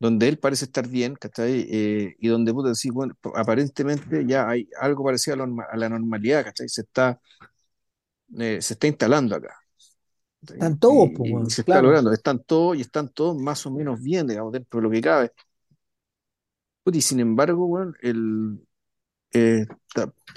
donde 0.00 0.28
él 0.28 0.38
parece 0.38 0.66
estar 0.66 0.86
bien, 0.88 1.16
¿cachai? 1.16 1.66
Eh, 1.70 2.16
y 2.20 2.28
donde, 2.28 2.52
puta, 2.54 2.74
sí, 2.74 2.90
bueno, 2.90 3.16
aparentemente 3.34 4.24
ya 4.26 4.48
hay 4.48 4.68
algo 4.80 5.04
parecido 5.04 5.42
a 5.42 5.46
la, 5.46 5.62
a 5.72 5.76
la 5.76 5.88
normalidad, 5.88 6.44
¿cachai? 6.44 6.68
Se 6.68 6.82
está, 6.82 7.20
eh, 8.38 8.60
se 8.62 8.74
está 8.74 8.86
instalando 8.86 9.36
acá. 9.36 9.54
Están 10.42 10.78
todos, 10.78 11.10
pues, 11.14 11.30
Y, 11.30 11.44
y 11.46 11.46
weón, 11.46 11.50
se 11.50 11.62
está 11.62 11.78
claro. 11.78 11.80
logrando, 11.80 12.12
están 12.12 12.42
todos 12.42 12.76
y 12.76 12.80
están 12.82 13.08
todos 13.10 13.36
más 13.36 13.64
o 13.66 13.70
menos 13.70 14.02
bien, 14.02 14.26
digamos, 14.26 14.52
dentro 14.52 14.80
de 14.80 14.84
lo 14.84 14.90
que 14.90 15.00
cabe. 15.00 15.32
Puta, 16.88 16.98
Y 16.98 17.02
sin 17.02 17.20
embargo, 17.20 17.66
bueno, 17.66 17.92
el, 18.02 18.60
eh, 19.32 19.66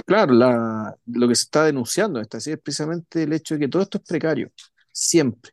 claro, 0.05 0.33
la, 0.33 0.95
lo 1.07 1.27
que 1.29 1.35
se 1.35 1.43
está 1.45 1.65
denunciando 1.65 2.21
es 2.21 2.29
precisamente 2.63 3.23
el 3.23 3.33
hecho 3.33 3.55
de 3.55 3.61
que 3.61 3.67
todo 3.69 3.83
esto 3.83 3.99
es 3.99 4.05
precario, 4.05 4.51
siempre. 4.91 5.51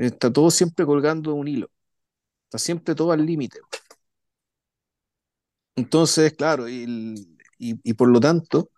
Está 0.00 0.32
todo 0.32 0.50
siempre 0.50 0.86
colgando 0.86 1.34
un 1.34 1.48
hilo, 1.48 1.70
está 2.46 2.58
siempre 2.58 2.94
todo 2.94 3.12
al 3.12 3.26
límite. 3.26 3.60
Entonces, 5.76 6.32
claro, 6.34 6.68
y, 6.68 7.36
y, 7.58 7.94
por 7.94 8.08
lo 8.08 8.18
tanto, 8.20 8.70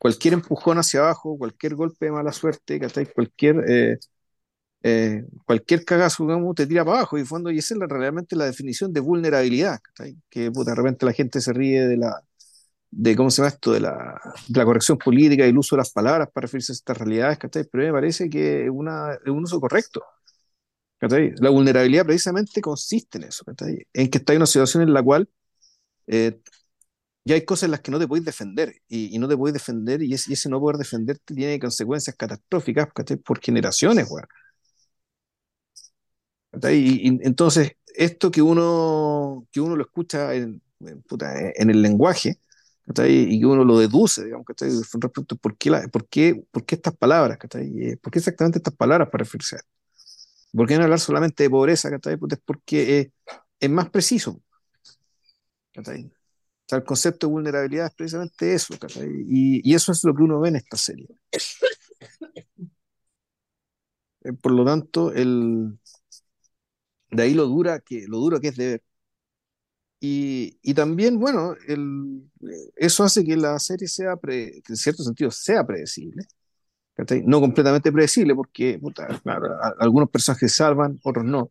cualquier 0.00 0.34
empujón 0.34 0.78
hacia 0.78 1.00
abajo, 1.00 1.38
cualquier 1.38 1.74
golpe 1.76 2.06
de 2.06 2.12
mala 2.12 2.32
suerte. 2.32 2.80
Cualquier, 3.14 3.64
eh, 3.68 3.98
eh, 4.82 5.24
cualquier 5.44 5.84
cagazo, 5.84 6.24
digamos, 6.24 6.54
te 6.54 6.66
tira 6.66 6.84
para 6.84 6.98
abajo. 6.98 7.18
Y, 7.18 7.24
fondo, 7.24 7.50
y 7.50 7.58
esa 7.58 7.74
es 7.74 7.80
la- 7.80 7.86
realmente 7.86 8.36
la 8.36 8.46
definición 8.46 8.92
de 8.92 9.00
vulnerabilidad. 9.00 9.80
Que 10.30 10.50
puta, 10.50 10.70
de 10.72 10.76
repente 10.76 11.06
la 11.06 11.12
gente 11.12 11.40
se 11.40 11.52
ríe 11.52 11.86
de 11.86 11.96
la, 11.96 12.22
de 12.90 13.16
cómo 13.16 13.30
se 13.30 13.42
llama 13.42 13.48
esto, 13.48 13.72
de 13.72 13.80
la, 13.80 14.20
de 14.48 14.58
la 14.58 14.64
corrección 14.64 14.98
política 14.98 15.46
y 15.46 15.50
el 15.50 15.58
uso 15.58 15.76
de 15.76 15.80
las 15.80 15.90
palabras 15.92 16.28
para 16.32 16.46
referirse 16.46 16.72
a 16.72 16.74
estas 16.74 16.98
realidades. 16.98 17.38
Pero 17.50 17.84
me 17.86 17.92
parece 17.92 18.30
que 18.30 18.64
es, 18.64 18.70
un 18.70 19.44
uso 19.44 19.60
correcto. 19.60 20.02
La 21.00 21.50
vulnerabilidad 21.50 22.06
precisamente 22.06 22.60
consiste 22.60 23.18
en 23.18 23.24
eso. 23.24 23.44
En 23.92 24.10
que 24.10 24.18
está 24.18 24.32
en 24.32 24.38
una 24.38 24.46
situación 24.46 24.82
en 24.82 24.94
la 24.94 25.02
cual 25.02 25.28
eh, 26.06 26.40
ya 27.24 27.34
hay 27.34 27.44
cosas 27.44 27.64
en 27.64 27.72
las 27.72 27.80
que 27.80 27.90
no 27.90 27.98
te 27.98 28.08
podéis 28.08 28.24
defender 28.24 28.74
y, 28.88 29.18
no 29.18 29.28
te 29.28 29.36
podéis 29.36 29.54
defender 29.54 30.02
y 30.02 30.14
ese, 30.14 30.48
no 30.48 30.60
poder 30.60 30.78
defenderte 30.78 31.34
tiene 31.34 31.58
consecuencias 31.58 32.16
catastróficas. 32.16 32.88
Por 33.24 33.40
generaciones. 33.40 34.08
Y, 36.62 37.08
y 37.08 37.18
entonces, 37.22 37.72
esto 37.94 38.30
que 38.30 38.42
uno, 38.42 39.46
que 39.52 39.60
uno 39.60 39.76
lo 39.76 39.84
escucha 39.84 40.34
en, 40.34 40.62
en, 40.80 41.02
puta, 41.02 41.34
en 41.54 41.70
el 41.70 41.82
lenguaje. 41.82 42.38
Y 42.88 43.40
que 43.40 43.46
uno 43.46 43.64
lo 43.64 43.78
deduce, 43.78 44.24
digamos. 44.24 44.46
Respecto 44.48 45.34
a 45.34 45.38
por 45.38 45.56
qué, 45.56 45.70
la, 45.70 45.88
por 45.88 46.06
qué, 46.08 46.44
por 46.52 46.64
qué 46.64 46.76
estas 46.76 46.96
palabras. 46.96 47.38
Eh, 47.54 47.96
¿Por 48.00 48.12
qué 48.12 48.18
exactamente 48.20 48.58
estas 48.58 48.74
palabras 48.74 49.08
para 49.10 49.24
referirse 49.24 49.56
a 49.56 49.58
esto? 49.58 49.70
¿Por 50.52 50.68
qué 50.68 50.76
no 50.78 50.84
hablar 50.84 51.00
solamente 51.00 51.42
de 51.42 51.50
pobreza. 51.50 51.90
Pues 52.00 52.32
es 52.32 52.38
porque 52.44 53.00
eh, 53.00 53.12
es 53.58 53.70
más 53.70 53.90
preciso. 53.90 54.40
O 55.76 55.84
sea, 55.84 56.78
el 56.78 56.84
concepto 56.84 57.26
de 57.26 57.32
vulnerabilidad 57.32 57.86
es 57.86 57.94
precisamente 57.94 58.54
eso, 58.54 58.74
y, 59.28 59.70
y, 59.70 59.74
eso 59.74 59.92
es 59.92 60.02
lo 60.04 60.14
que 60.14 60.22
uno 60.22 60.40
ve 60.40 60.48
en 60.48 60.56
esta 60.56 60.76
serie. 60.76 61.08
Eh, 64.24 64.32
por 64.32 64.50
lo 64.50 64.64
tanto, 64.64 65.12
el, 65.12 65.78
de 67.10 67.22
ahí 67.22 67.34
lo, 67.34 67.46
dura 67.46 67.80
que, 67.80 68.06
lo 68.06 68.18
duro 68.18 68.40
que 68.40 68.48
es 68.48 68.56
de 68.56 68.66
ver. 68.66 68.82
Y, 70.00 70.58
y 70.62 70.74
también, 70.74 71.18
bueno, 71.18 71.54
el, 71.66 72.30
eso 72.76 73.02
hace 73.04 73.24
que 73.24 73.36
la 73.36 73.58
serie 73.58 73.88
sea, 73.88 74.16
pre, 74.16 74.62
que 74.62 74.72
en 74.72 74.76
cierto 74.76 75.02
sentido, 75.02 75.30
sea 75.30 75.64
predecible. 75.66 76.24
No 77.24 77.40
completamente 77.40 77.92
predecible, 77.92 78.34
porque 78.34 78.78
puta, 78.78 79.06
claro, 79.22 79.54
algunos 79.78 80.08
personajes 80.10 80.54
salvan, 80.54 80.98
otros 81.02 81.24
no. 81.24 81.50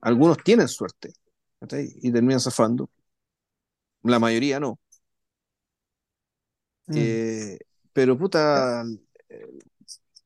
Algunos 0.00 0.38
tienen 0.42 0.68
suerte 0.68 1.12
y 2.02 2.10
terminan 2.12 2.40
zafando. 2.40 2.90
La 4.02 4.18
mayoría 4.18 4.58
no. 4.60 4.78
Mm. 6.86 6.94
Eh, 6.96 7.58
pero 7.92 8.16
puta, 8.18 8.84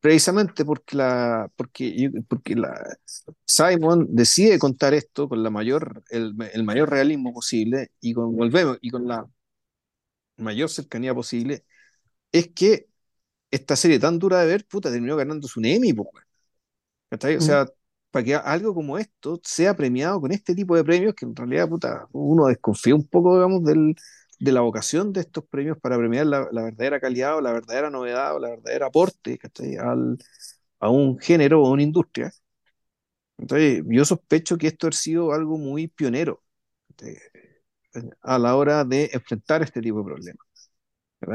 precisamente 0.01 0.65
porque 0.65 0.97
la 0.97 1.51
porque 1.57 2.11
porque 2.29 2.57
la 2.57 2.75
Simon 3.45 4.07
decide 4.11 4.59
contar 4.59 4.95
esto 4.95 5.29
con 5.29 5.43
la 5.43 5.51
mayor 5.51 6.03
el, 6.11 6.35
el 6.53 6.65
mayor 6.65 6.91
realismo 6.91 7.33
posible 7.35 7.91
y 8.01 8.15
con 8.15 8.35
volvemos 8.35 8.79
y 8.81 8.91
con 8.91 9.07
la 9.07 9.27
mayor 10.37 10.71
cercanía 10.71 11.15
posible 11.15 11.65
es 12.33 12.49
que 12.55 12.89
esta 13.51 13.77
serie 13.77 13.99
tan 13.99 14.19
dura 14.19 14.41
de 14.41 14.47
ver 14.47 14.67
puta 14.67 14.91
terminó 14.91 15.17
ganando 15.17 15.49
su 15.49 15.61
Emmy 15.63 15.93
o 15.93 16.11
mm. 17.13 17.41
sea 17.41 17.67
para 18.11 18.25
que 18.25 18.35
algo 18.35 18.75
como 18.75 18.99
esto 18.99 19.41
sea 19.45 19.77
premiado 19.77 20.21
con 20.21 20.33
este 20.33 20.55
tipo 20.55 20.77
de 20.77 20.85
premios 20.85 21.15
que 21.15 21.27
en 21.27 21.37
realidad 21.37 21.69
puta 21.69 22.09
uno 22.13 22.47
desconfía 22.47 22.95
un 22.95 23.07
poco 23.07 23.35
digamos 23.35 23.65
del 23.65 23.95
de 24.41 24.53
la 24.53 24.63
vocación 24.63 25.13
de 25.13 25.21
estos 25.21 25.45
premios 25.45 25.79
para 25.79 25.99
premiar 25.99 26.27
la, 26.27 26.49
verdadera 26.51 26.99
calidad 26.99 27.37
o 27.37 27.41
la 27.41 27.53
verdadera 27.53 27.91
novedad 27.91 28.35
o 28.35 28.39
la 28.41 28.51
verdadera 28.51 28.87
aporte 28.87 29.39
Al, 29.79 30.19
a 30.81 30.91
un 30.91 31.19
género 31.19 31.63
o 31.63 31.67
a 31.67 31.71
una 31.71 31.83
industria. 31.83 32.33
Entonces, 33.39 33.83
yo 33.87 34.05
sospecho 34.05 34.59
que 34.59 34.69
esto 34.69 34.89
ha 34.89 34.93
sido 34.93 35.33
algo 35.33 35.59
muy 35.59 35.89
pionero 35.89 36.43
a 38.23 38.39
la 38.39 38.57
hora 38.57 38.85
de 38.85 39.11
enfrentar 39.13 39.63
este 39.63 39.81
tipo 39.81 39.99
de 39.99 40.05
problemas. 40.05 40.47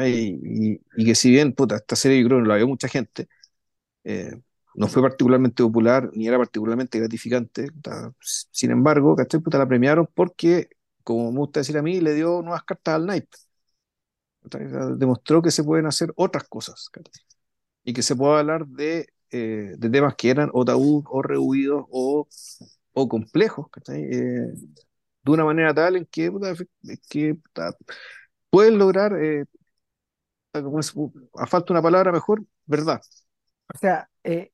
Y, 0.07 0.79
y, 0.97 1.05
que 1.05 1.15
si 1.15 1.29
bien, 1.29 1.53
puta, 1.53 1.75
esta 1.75 1.95
serie 1.95 2.21
yo 2.21 2.27
creo 2.27 2.41
que 2.41 2.47
la 2.47 2.55
vio 2.55 2.67
mucha 2.67 2.87
gente, 2.87 3.27
eh, 4.03 4.35
no 4.75 4.87
fue 4.87 5.01
particularmente 5.01 5.63
popular 5.63 6.09
ni 6.13 6.27
era 6.27 6.37
particularmente 6.37 6.99
gratificante. 6.99 7.67
Sin 8.51 8.71
embargo, 8.71 9.15
Puta, 9.15 9.57
la 9.57 9.67
premiaron 9.67 10.09
porque 10.13 10.69
como 11.05 11.31
me 11.31 11.39
gusta 11.39 11.61
decir 11.61 11.77
a 11.79 11.83
mí, 11.83 12.01
le 12.01 12.15
dio 12.15 12.43
nuevas 12.43 12.65
cartas 12.65 12.95
al 12.95 13.07
naipe. 13.07 13.37
Demostró 14.97 15.41
que 15.41 15.49
se 15.51 15.63
pueden 15.63 15.87
hacer 15.87 16.13
otras 16.15 16.43
cosas 16.47 16.89
y 17.83 17.93
que 17.93 18.03
se 18.03 18.15
puede 18.15 18.39
hablar 18.39 18.67
de, 18.67 19.07
eh, 19.31 19.73
de 19.77 19.89
temas 19.89 20.15
que 20.15 20.29
eran 20.31 20.49
o 20.53 20.65
tabú 20.65 21.03
o 21.07 21.21
rehuidos 21.21 21.85
o, 21.89 22.27
o 22.93 23.09
complejos 23.09 23.67
eh, 23.93 24.11
de 24.11 25.31
una 25.31 25.45
manera 25.45 25.73
tal 25.73 25.97
en 25.97 26.05
que, 26.05 26.31
que 27.09 27.37
pueden 28.49 28.77
lograr, 28.77 29.13
eh, 29.21 29.45
a 31.37 31.47
falta 31.47 31.73
una 31.73 31.81
palabra 31.81 32.11
mejor, 32.11 32.43
verdad. 32.65 33.01
O 33.73 33.77
sea, 33.77 34.09
es 34.23 34.49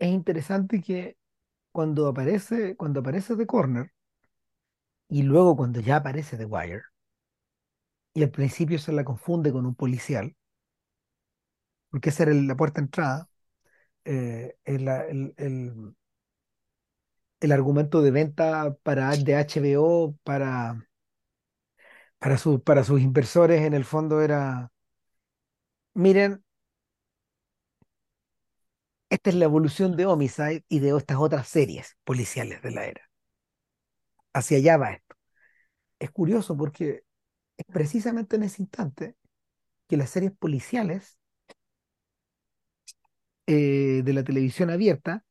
interesante 0.00 0.82
que 0.82 1.16
cuando 1.72 2.08
aparece, 2.08 2.76
cuando 2.76 3.00
aparece 3.00 3.36
The 3.36 3.46
Corner, 3.46 3.92
y 5.12 5.22
luego 5.24 5.56
cuando 5.56 5.80
ya 5.80 5.96
aparece 5.96 6.38
The 6.38 6.46
Wire, 6.46 6.84
y 8.14 8.22
al 8.22 8.30
principio 8.30 8.78
se 8.78 8.92
la 8.92 9.04
confunde 9.04 9.52
con 9.52 9.66
un 9.66 9.74
policial, 9.74 10.34
porque 11.90 12.10
esa 12.10 12.24
era 12.24 12.32
la 12.34 12.56
puerta 12.56 12.80
de 12.80 12.84
entrada, 12.86 13.28
eh, 14.04 14.56
el, 14.64 14.88
el, 14.88 15.94
el, 17.40 17.52
argumento 17.52 18.02
de 18.02 18.10
venta 18.10 18.74
para, 18.82 19.10
de 19.16 19.36
HBO 19.36 20.16
para, 20.24 20.88
para, 22.18 22.36
para 22.64 22.84
sus 22.84 23.00
inversores 23.00 23.62
en 23.62 23.74
el 23.74 23.84
fondo 23.84 24.22
era, 24.22 24.70
miren, 25.94 26.42
esta 29.10 29.30
es 29.30 29.36
la 29.36 29.44
evolución 29.44 29.96
de 29.96 30.06
Homicide 30.06 30.64
y 30.68 30.80
de 30.80 30.96
estas 30.96 31.18
otras 31.18 31.46
series 31.46 31.96
policiales 32.04 32.62
de 32.62 32.70
la 32.72 32.86
era 32.86 33.11
hacia 34.32 34.58
allá 34.58 34.76
va 34.76 34.92
esto. 34.92 35.16
Es 35.98 36.10
curioso 36.10 36.56
porque 36.56 37.04
es 37.56 37.66
precisamente 37.66 38.36
en 38.36 38.44
ese 38.44 38.62
instante 38.62 39.16
que 39.88 39.96
las 39.96 40.10
series 40.10 40.32
policiales 40.32 41.18
eh, 43.46 44.02
de 44.04 44.12
la 44.12 44.24
televisión 44.24 44.70
abierta, 44.70 45.24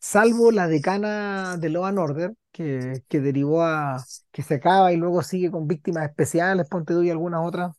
salvo 0.00 0.50
la 0.52 0.68
decana 0.68 1.56
de 1.56 1.70
Law 1.70 1.86
and 1.86 1.98
Order, 1.98 2.34
que, 2.52 3.02
que, 3.08 3.20
derivó 3.20 3.64
a 3.64 4.04
que 4.32 4.42
se 4.42 4.54
acaba 4.54 4.92
y 4.92 4.96
luego 4.96 5.22
sigue 5.22 5.50
con 5.50 5.66
víctimas 5.66 6.04
especiales, 6.08 6.68
ponte 6.68 6.94
tú 6.94 7.02
y 7.02 7.10
algunas 7.10 7.40
otras, 7.42 7.74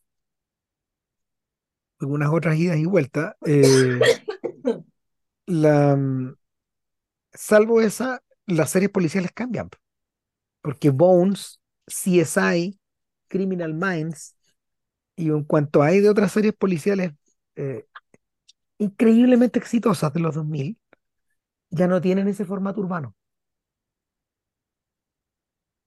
algunas 1.99 2.30
otras 2.34 2.57
idas 2.57 2.77
y 2.77 2.85
vueltas. 2.85 3.35
Eh, 3.45 3.99
la, 5.45 5.95
mm, 5.95 6.35
salvo 7.34 7.81
esa, 7.81 8.22
las 8.47 8.69
series 8.72 8.91
policiales 8.91 9.31
cambian 9.31 9.69
porque 10.66 10.90
Bones, 10.90 11.62
CSI, 11.86 12.80
Criminal 13.28 13.76
Minds, 13.76 14.36
y 15.16 15.30
en 15.30 15.44
cuanto 15.44 15.84
hay 15.84 16.00
de 16.00 16.10
otras 16.10 16.32
series 16.32 16.56
policiales 16.56 17.14
eh, 17.56 17.86
increíblemente 18.80 19.60
exitosas 19.60 20.12
de 20.12 20.22
los 20.22 20.34
2000, 20.34 20.80
ya 21.70 21.88
no 21.88 22.02
tienen 22.02 22.28
ese 22.30 22.46
formato 22.46 22.82
urbano. 22.82 23.16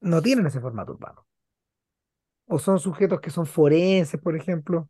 No 0.00 0.22
tienen 0.22 0.46
ese 0.46 0.60
formato 0.60 0.92
urbano. 0.92 1.26
O 2.46 2.60
son 2.60 2.78
sujetos 2.78 3.20
que 3.20 3.30
son 3.30 3.46
forenses, 3.46 4.20
por 4.20 4.36
ejemplo. 4.36 4.88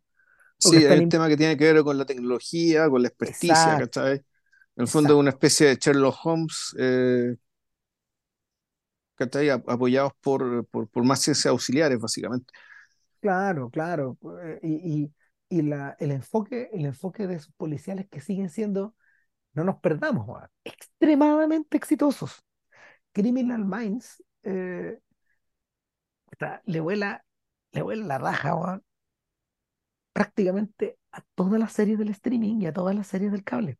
Sí, 0.59 0.85
hay 0.85 0.99
un 0.99 1.09
tema 1.09 1.27
que 1.27 1.35
tiene 1.35 1.57
que 1.57 1.73
ver 1.73 1.83
con 1.83 1.97
la 1.97 2.05
tecnología, 2.05 2.87
con 2.91 3.01
la 3.01 3.07
experticia, 3.07 3.75
¿cachai? 3.79 4.17
En 4.17 4.83
el 4.83 4.87
fondo 4.87 5.15
es 5.15 5.19
una 5.19 5.31
especie 5.31 5.69
de 5.69 5.77
Sherlock 5.77 6.15
Holmes 6.23 6.75
eh, 6.77 7.35
apoyados 9.67 10.13
por, 10.21 10.65
por, 10.67 11.03
más 11.03 11.21
ciencias 11.21 11.47
auxiliares, 11.47 11.99
básicamente. 11.99 12.53
Claro, 13.21 13.69
claro. 13.69 14.17
Eh, 14.43 14.59
y, 14.63 15.13
y, 15.49 15.61
la, 15.63 15.95
el, 15.99 16.11
enfoque, 16.11 16.69
el 16.73 16.85
enfoque 16.85 17.27
de 17.27 17.35
esos 17.35 17.53
policiales 17.55 18.07
que 18.09 18.21
siguen 18.21 18.49
siendo, 18.49 18.95
no 19.53 19.63
nos 19.63 19.77
perdamos, 19.77 20.41
extremadamente 20.63 21.77
exitosos. 21.77 22.43
Criminal 23.11 23.65
Minds 23.65 24.23
eh, 24.43 24.99
le, 26.65 26.79
vuela, 26.79 27.25
le 27.71 27.81
vuela 27.81 28.05
la 28.05 28.17
raja 28.17 28.81
prácticamente 30.13 30.97
a 31.11 31.21
todas 31.35 31.59
las 31.59 31.73
series 31.73 31.97
del 31.97 32.09
streaming 32.09 32.61
y 32.61 32.67
a 32.67 32.73
todas 32.73 32.95
las 32.95 33.07
series 33.07 33.31
del 33.31 33.43
cable. 33.43 33.77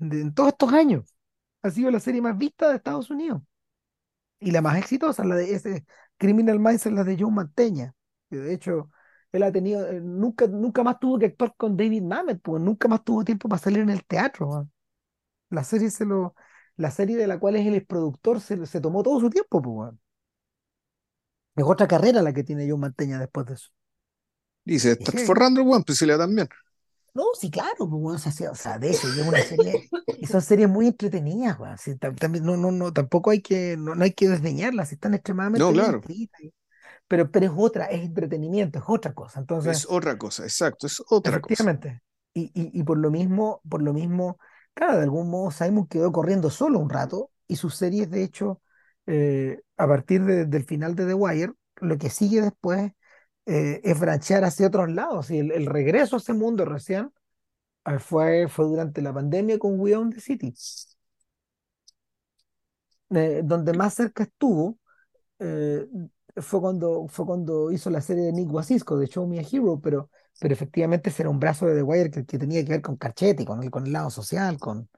en 0.00 0.34
todos 0.34 0.50
estos 0.50 0.72
años. 0.72 1.14
Ha 1.62 1.70
sido 1.70 1.90
la 1.92 2.00
serie 2.00 2.20
más 2.20 2.36
vista 2.36 2.68
de 2.68 2.76
Estados 2.76 3.08
Unidos 3.10 3.42
y 4.42 4.50
la 4.50 4.62
más 4.62 4.76
exitosa, 4.78 5.24
la 5.24 5.36
de 5.36 5.54
ese 5.54 5.84
Criminal 6.16 6.58
Minds, 6.58 6.86
es 6.86 6.92
la 6.92 7.04
de 7.04 7.16
Joe 7.18 7.30
Manteña. 7.30 7.94
Que 8.30 8.36
de 8.36 8.54
hecho, 8.54 8.90
él 9.32 9.42
ha 9.42 9.52
tenido, 9.52 9.88
eh, 9.88 10.00
nunca, 10.00 10.46
nunca 10.46 10.82
más 10.82 10.98
tuvo 10.98 11.18
que 11.18 11.26
actuar 11.26 11.54
con 11.56 11.76
David 11.76 12.02
Mamet, 12.02 12.40
porque 12.42 12.64
nunca 12.64 12.88
más 12.88 13.04
tuvo 13.04 13.24
tiempo 13.24 13.48
para 13.48 13.60
salir 13.60 13.80
en 13.80 13.90
el 13.90 14.04
teatro. 14.04 14.68
La 15.50 15.64
serie 15.64 15.90
se 15.90 16.04
lo, 16.04 16.34
la 16.76 16.90
serie 16.90 17.16
de 17.16 17.26
la 17.26 17.38
cual 17.38 17.56
es 17.56 17.66
el 17.66 17.84
productor 17.86 18.40
se, 18.40 18.66
se 18.66 18.80
tomó 18.80 19.02
todo 19.02 19.20
su 19.20 19.30
tiempo, 19.30 19.62
pues. 19.62 19.92
Es 21.54 21.64
otra 21.64 21.86
carrera 21.86 22.22
la 22.22 22.32
que 22.32 22.44
tiene 22.44 22.68
Joe 22.68 22.78
Manteña 22.78 23.18
después 23.18 23.46
de 23.46 23.54
eso. 23.54 23.68
Dice, 24.64 24.92
está 24.92 25.12
forrando 25.26 25.60
el 25.60 25.68
One 25.68 25.84
Piece 25.84 26.06
también. 26.06 26.48
No, 27.14 27.24
sí, 27.38 27.50
claro, 27.50 27.88
pues, 27.90 28.26
o 28.26 28.54
sea, 28.54 28.78
de 28.78 28.90
eso, 28.90 29.08
es 29.08 29.18
una 29.18 29.42
serie, 29.42 29.88
y 30.18 30.26
son 30.26 30.40
series 30.40 30.68
muy 30.68 30.86
entretenidas, 30.86 31.58
también, 32.18 32.44
no, 32.44 32.56
no, 32.56 32.72
no, 32.72 32.92
tampoco 32.92 33.30
hay 33.30 33.42
que, 33.42 33.76
no, 33.76 33.92
hay 34.02 34.12
que 34.12 34.28
desdeñarlas, 34.28 34.92
están 34.92 35.14
extremadamente 35.14 35.64
no, 35.64 35.72
claro. 35.72 36.00
pero, 37.06 37.30
pero 37.30 37.46
es 37.46 37.52
otra, 37.54 37.86
es 37.86 38.02
entretenimiento, 38.02 38.78
es 38.78 38.84
otra 38.86 39.12
cosa, 39.12 39.40
entonces. 39.40 39.78
Es 39.78 39.86
otra 39.88 40.16
cosa, 40.16 40.44
exacto, 40.44 40.86
es 40.86 41.02
otra 41.10 41.32
efectivamente. 41.32 42.00
Y, 42.32 42.44
y, 42.54 42.80
y 42.80 42.82
por 42.82 42.96
lo 42.96 43.10
mismo, 43.10 43.60
por 43.68 43.82
lo 43.82 43.92
mismo, 43.92 44.38
claro, 44.72 44.96
de 44.96 45.02
algún 45.02 45.28
modo 45.28 45.50
Simon 45.50 45.86
quedó 45.86 46.12
corriendo 46.12 46.48
solo 46.48 46.78
un 46.78 46.88
rato, 46.88 47.30
y 47.46 47.56
sus 47.56 47.74
series, 47.74 48.08
de 48.08 48.24
hecho, 48.24 48.62
eh, 49.06 49.60
a 49.76 49.86
partir 49.86 50.24
del 50.24 50.64
final 50.64 50.94
de 50.94 51.06
The 51.06 51.14
Wire, 51.14 51.52
lo 51.76 51.98
que 51.98 52.08
sigue 52.08 52.40
después 52.40 52.92
eh, 53.46 53.80
es 53.84 53.98
branchear 54.00 54.44
hacia 54.44 54.66
otros 54.68 54.90
lados. 54.90 55.30
Y 55.30 55.38
el, 55.38 55.66
regreso 55.66 56.16
a 56.16 56.18
ese 56.18 56.34
mundo 56.34 56.64
recién 56.64 57.12
eh, 57.86 57.98
fue, 57.98 58.48
fue 58.48 58.66
durante 58.66 59.02
la 59.02 59.12
pandemia 59.14 59.58
con 59.58 59.80
We 59.80 59.96
Own 59.96 60.10
the 60.10 60.20
City, 60.20 60.54
eh, 63.10 63.42
donde 63.44 63.72
más 63.74 63.94
cerca 63.94 64.24
estuvo 64.24 64.78
fue 66.36 66.60
cuando, 66.60 67.06
fue 67.08 67.26
cuando 67.26 67.70
hizo 67.72 67.90
la 67.90 68.00
serie 68.00 68.24
de 68.24 68.32
Nick 68.32 68.50
Wacisco, 68.52 68.96
de 68.96 69.06
Show 69.06 69.26
Me 69.26 69.38
a 69.38 69.42
Hero, 69.42 69.80
pero, 69.82 70.10
pero 70.40 70.54
efectivamente 70.54 71.10
ese 71.10 71.22
era 71.22 71.30
un 71.30 71.38
brazo 71.40 71.66
de 71.66 71.74
The 71.76 71.82
Wire 71.82 72.10
que, 72.10 72.24
que 72.24 72.38
tenía 72.38 72.64
que 72.64 72.70
ver 72.70 72.82
con 72.82 72.96
Carchetti, 72.96 73.44
con 73.44 73.62
el, 73.62 73.70
con 73.70 73.86
el 73.86 73.92
lado 73.92 74.10
social, 74.10 74.58
con, 74.58 74.88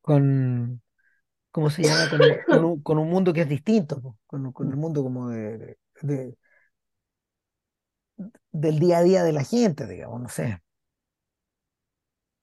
con, 0.00 0.82
¿cómo 1.50 1.70
se 1.70 1.82
llama? 1.82 2.10
Con, 2.10 2.20
un, 2.22 2.36
con, 2.46 2.64
un, 2.64 2.82
con 2.82 2.98
un 2.98 3.10
mundo 3.10 3.32
que 3.32 3.42
es 3.42 3.48
distinto, 3.48 4.16
con, 4.26 4.52
con 4.52 4.70
el 4.70 4.76
mundo 4.78 5.02
como 5.02 5.30
de- 5.30 5.78
del 8.52 8.78
día 8.78 8.98
a 8.98 9.02
día 9.02 9.22
de 9.24 9.32
la 9.32 9.44
gente, 9.44 9.86
digamos, 9.86 10.20
no 10.20 10.28
sé, 10.28 10.62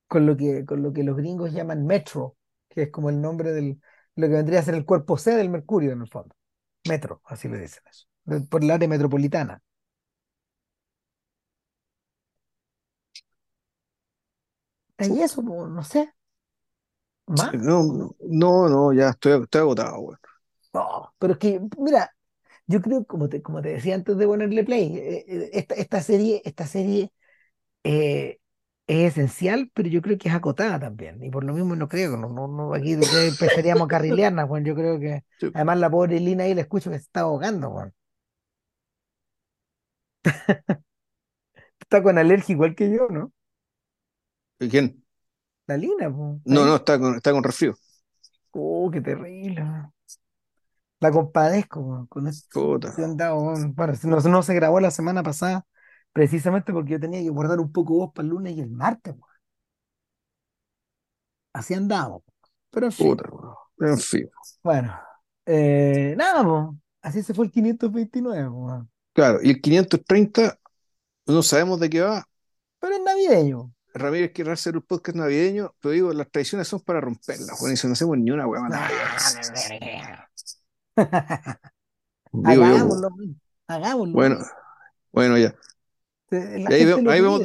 con 0.07 0.25
lo 0.25 0.37
que, 0.37 0.65
con 0.65 0.83
lo 0.83 0.93
que 0.93 1.03
los 1.03 1.15
gringos 1.17 1.51
llaman 1.53 1.85
Metro, 1.85 2.37
que 2.69 2.83
es 2.83 2.91
como 2.91 3.09
el 3.09 3.21
nombre 3.21 3.51
del, 3.51 3.81
lo 4.15 4.27
que 4.27 4.33
vendría 4.33 4.59
a 4.59 4.63
ser 4.63 4.75
el 4.75 4.85
cuerpo 4.85 5.17
C 5.17 5.31
del 5.35 5.49
Mercurio 5.49 5.91
en 5.91 6.01
el 6.01 6.07
fondo. 6.07 6.35
Metro, 6.87 7.21
así 7.25 7.47
le 7.47 7.59
dicen 7.59 7.83
eso, 7.89 8.07
por 8.49 8.63
el 8.63 8.71
área 8.71 8.87
metropolitana. 8.87 9.61
Y 14.99 15.21
eso, 15.21 15.43
po, 15.43 15.67
no 15.67 15.83
sé, 15.83 16.13
más. 17.27 17.53
No, 17.53 18.13
no, 18.21 18.69
no, 18.69 18.93
ya 18.93 19.09
estoy, 19.09 19.41
estoy 19.41 19.61
agotado. 19.61 20.17
No, 20.73 21.13
pero 21.19 21.33
es 21.33 21.39
que, 21.39 21.61
mira, 21.77 22.11
yo 22.68 22.81
creo, 22.81 23.06
como 23.06 23.30
te, 23.30 23.41
como 23.41 23.61
te 23.61 23.69
decía 23.69 23.95
antes 23.95 24.18
de 24.18 24.26
ponerle 24.27 24.64
play, 24.64 24.98
eh, 24.98 25.26
eh, 25.27 25.49
esta, 25.53 25.76
esta 25.76 26.02
serie, 26.02 26.41
esta 26.45 26.65
serie 26.68 27.11
eh, 27.84 28.40
es 28.88 29.14
esencial, 29.14 29.72
pero 29.73 29.90
yo 29.90 30.02
creo 30.02 30.18
que 30.18 30.30
es 30.30 30.35
acotada 30.35 30.80
también. 30.80 31.23
Y 31.23 31.30
por 31.31 31.44
lo 31.45 31.53
mismo 31.53 31.76
no 31.76 31.88
creo, 31.90 32.18
no, 32.18 32.30
no, 32.30 32.48
no, 32.48 32.73
aquí 32.76 32.94
empezaríamos 32.94 33.85
a 33.88 33.90
carrilearnos, 33.90 34.48
bueno, 34.49 34.68
yo 34.68 34.76
creo 34.76 34.99
que, 34.99 35.23
Sí. 35.40 35.53
además 35.53 35.80
la 35.80 35.90
pobre 35.91 36.19
Lina 36.19 36.45
ahí 36.45 36.56
la 36.56 36.61
escucho 36.61 36.91
que 36.91 36.98
se 36.98 37.03
está 37.03 37.22
ahogando, 37.22 37.69
bueno. 37.72 37.94
Está 41.81 42.02
con 42.03 42.18
alergia 42.18 42.53
igual 42.53 42.76
que 42.76 42.90
yo, 42.91 43.07
¿no? 43.10 43.31
¿Y 44.60 44.69
¿Quién? 44.69 45.03
La 45.68 45.76
Lina, 45.77 46.10
pues, 46.10 46.41
No, 46.45 46.65
no, 46.65 46.76
está 46.77 46.99
con, 46.99 47.15
está 47.15 47.31
con 47.31 47.44
resfrío. 47.44 47.73
Oh, 48.53 48.90
qué 48.91 49.02
terrible. 49.02 49.64
man. 49.64 49.93
La 51.03 51.11
compadezco 51.11 52.07
con 52.07 52.27
esta. 52.30 52.47
Bueno, 52.57 53.93
no, 54.03 54.19
no 54.21 54.41
se 54.41 54.53
grabó 54.53 54.80
la 54.80 54.89
semana 54.89 55.21
pasada, 55.21 55.65
precisamente 56.13 56.71
porque 56.71 56.91
yo 56.91 56.99
tenía 57.01 57.21
que 57.21 57.27
guardar 57.27 57.59
un 57.59 57.73
poco 57.73 57.95
voz 57.95 58.13
para 58.13 58.23
el 58.23 58.30
lunes 58.30 58.55
y 58.55 58.61
el 58.61 58.69
martes. 58.69 59.13
Así 61.51 61.73
andamos. 61.73 62.21
Pero 62.71 62.85
en 62.85 62.91
fin, 62.93 63.07
Puta, 63.07 63.30
weón. 63.30 63.55
En 63.81 63.97
fin. 63.97 64.30
bueno. 64.63 64.97
Eh, 65.45 66.15
nada, 66.17 66.41
po. 66.41 66.77
Así 67.01 67.21
se 67.21 67.34
fue 67.34 67.47
el 67.47 67.51
529, 67.51 68.47
weón. 68.47 68.89
Claro, 69.11 69.39
y 69.43 69.49
el 69.49 69.59
530, 69.59 70.57
no 71.25 71.43
sabemos 71.43 71.81
de 71.81 71.89
qué 71.89 71.99
va. 71.99 72.25
Pero 72.80 72.95
es 72.95 73.01
navideño. 73.01 73.73
Ramírez 73.93 74.31
quiere 74.34 74.53
hacer 74.53 74.77
un 74.77 74.84
podcast 74.84 75.17
navideño, 75.17 75.75
pero 75.81 75.91
digo, 75.91 76.13
las 76.13 76.31
tradiciones 76.31 76.65
son 76.69 76.80
para 76.80 77.01
romperlas, 77.01 77.61
weón, 77.61 77.73
y 77.73 77.77
si 77.77 77.88
no 77.88 77.93
hacemos 77.93 78.17
ni 78.17 78.31
una 78.31 78.45
navideña. 78.45 80.30
Digo 82.32 82.65
yo, 82.65 82.78
Hagámoslo, 82.78 83.07
weón. 83.10 83.41
Hagámoslo. 83.68 84.20
bueno, 84.20 84.38
bueno, 85.11 85.38
ya. 85.38 85.56
Eh, 86.32 86.60
La 86.60 86.72
ahí 86.76 86.86
lo 86.86 86.98
ahí 87.11 87.22
vemos, 87.22 87.41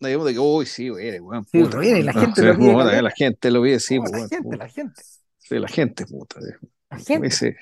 ahí 0.00 0.10
vemos 0.12 0.26
de 0.26 0.32
que, 0.34 0.38
uy, 0.40 0.66
sí, 0.66 0.90
weón, 0.90 1.22
weón, 1.24 1.46
Sí, 1.52 1.64
puta, 1.64 1.78
la 2.02 2.12
gente 2.14 2.42
pide, 2.56 2.56
puta, 2.56 2.76
caleta. 2.76 3.02
la 3.02 3.10
gente 3.10 3.50
lo 3.50 3.62
pide, 3.62 3.80
sí, 3.80 3.98
Oh, 3.98 4.08
la 4.08 4.20
gente, 4.20 4.56
la 4.56 4.68
gente, 4.68 5.02
Sí, 5.38 5.58
la 5.58 5.68
gente, 5.68 6.06
puta. 6.06 6.40
la 6.90 6.98
gente. 6.98 7.28
Ese, 7.28 7.56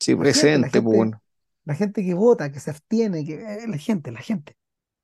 sí, 0.00 0.16
La 0.18 0.26
ese 0.30 0.54
gente, 0.54 0.58
la 0.58 0.68
ente, 0.68 0.82
pues, 0.82 0.96
bueno. 0.96 1.22
la 1.64 1.74
gente 1.74 2.04
que 2.04 2.14
vota, 2.14 2.50
que 2.52 2.60
se 2.60 2.70
abstiene, 2.70 3.24
que 3.26 3.34
eh, 3.64 3.68
la 3.68 3.78
gente, 3.78 4.12
la 4.12 4.20
gente. 4.20 4.56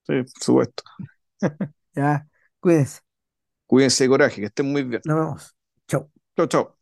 Sí, 0.06 0.12
por 0.22 0.42
supuesto. 0.44 0.82
Ya, 1.94 2.26
cuídense. 2.60 3.00
Cuídense 3.66 4.04
de 4.04 4.08
coraje, 4.10 4.40
que 4.40 4.46
estén 4.46 4.66
muy 4.70 4.82
bien. 4.84 5.02
Nos 5.04 5.16
vemos. 5.16 5.54
Chau. 5.88 6.10
Chao, 6.36 6.46
chao. 6.46 6.81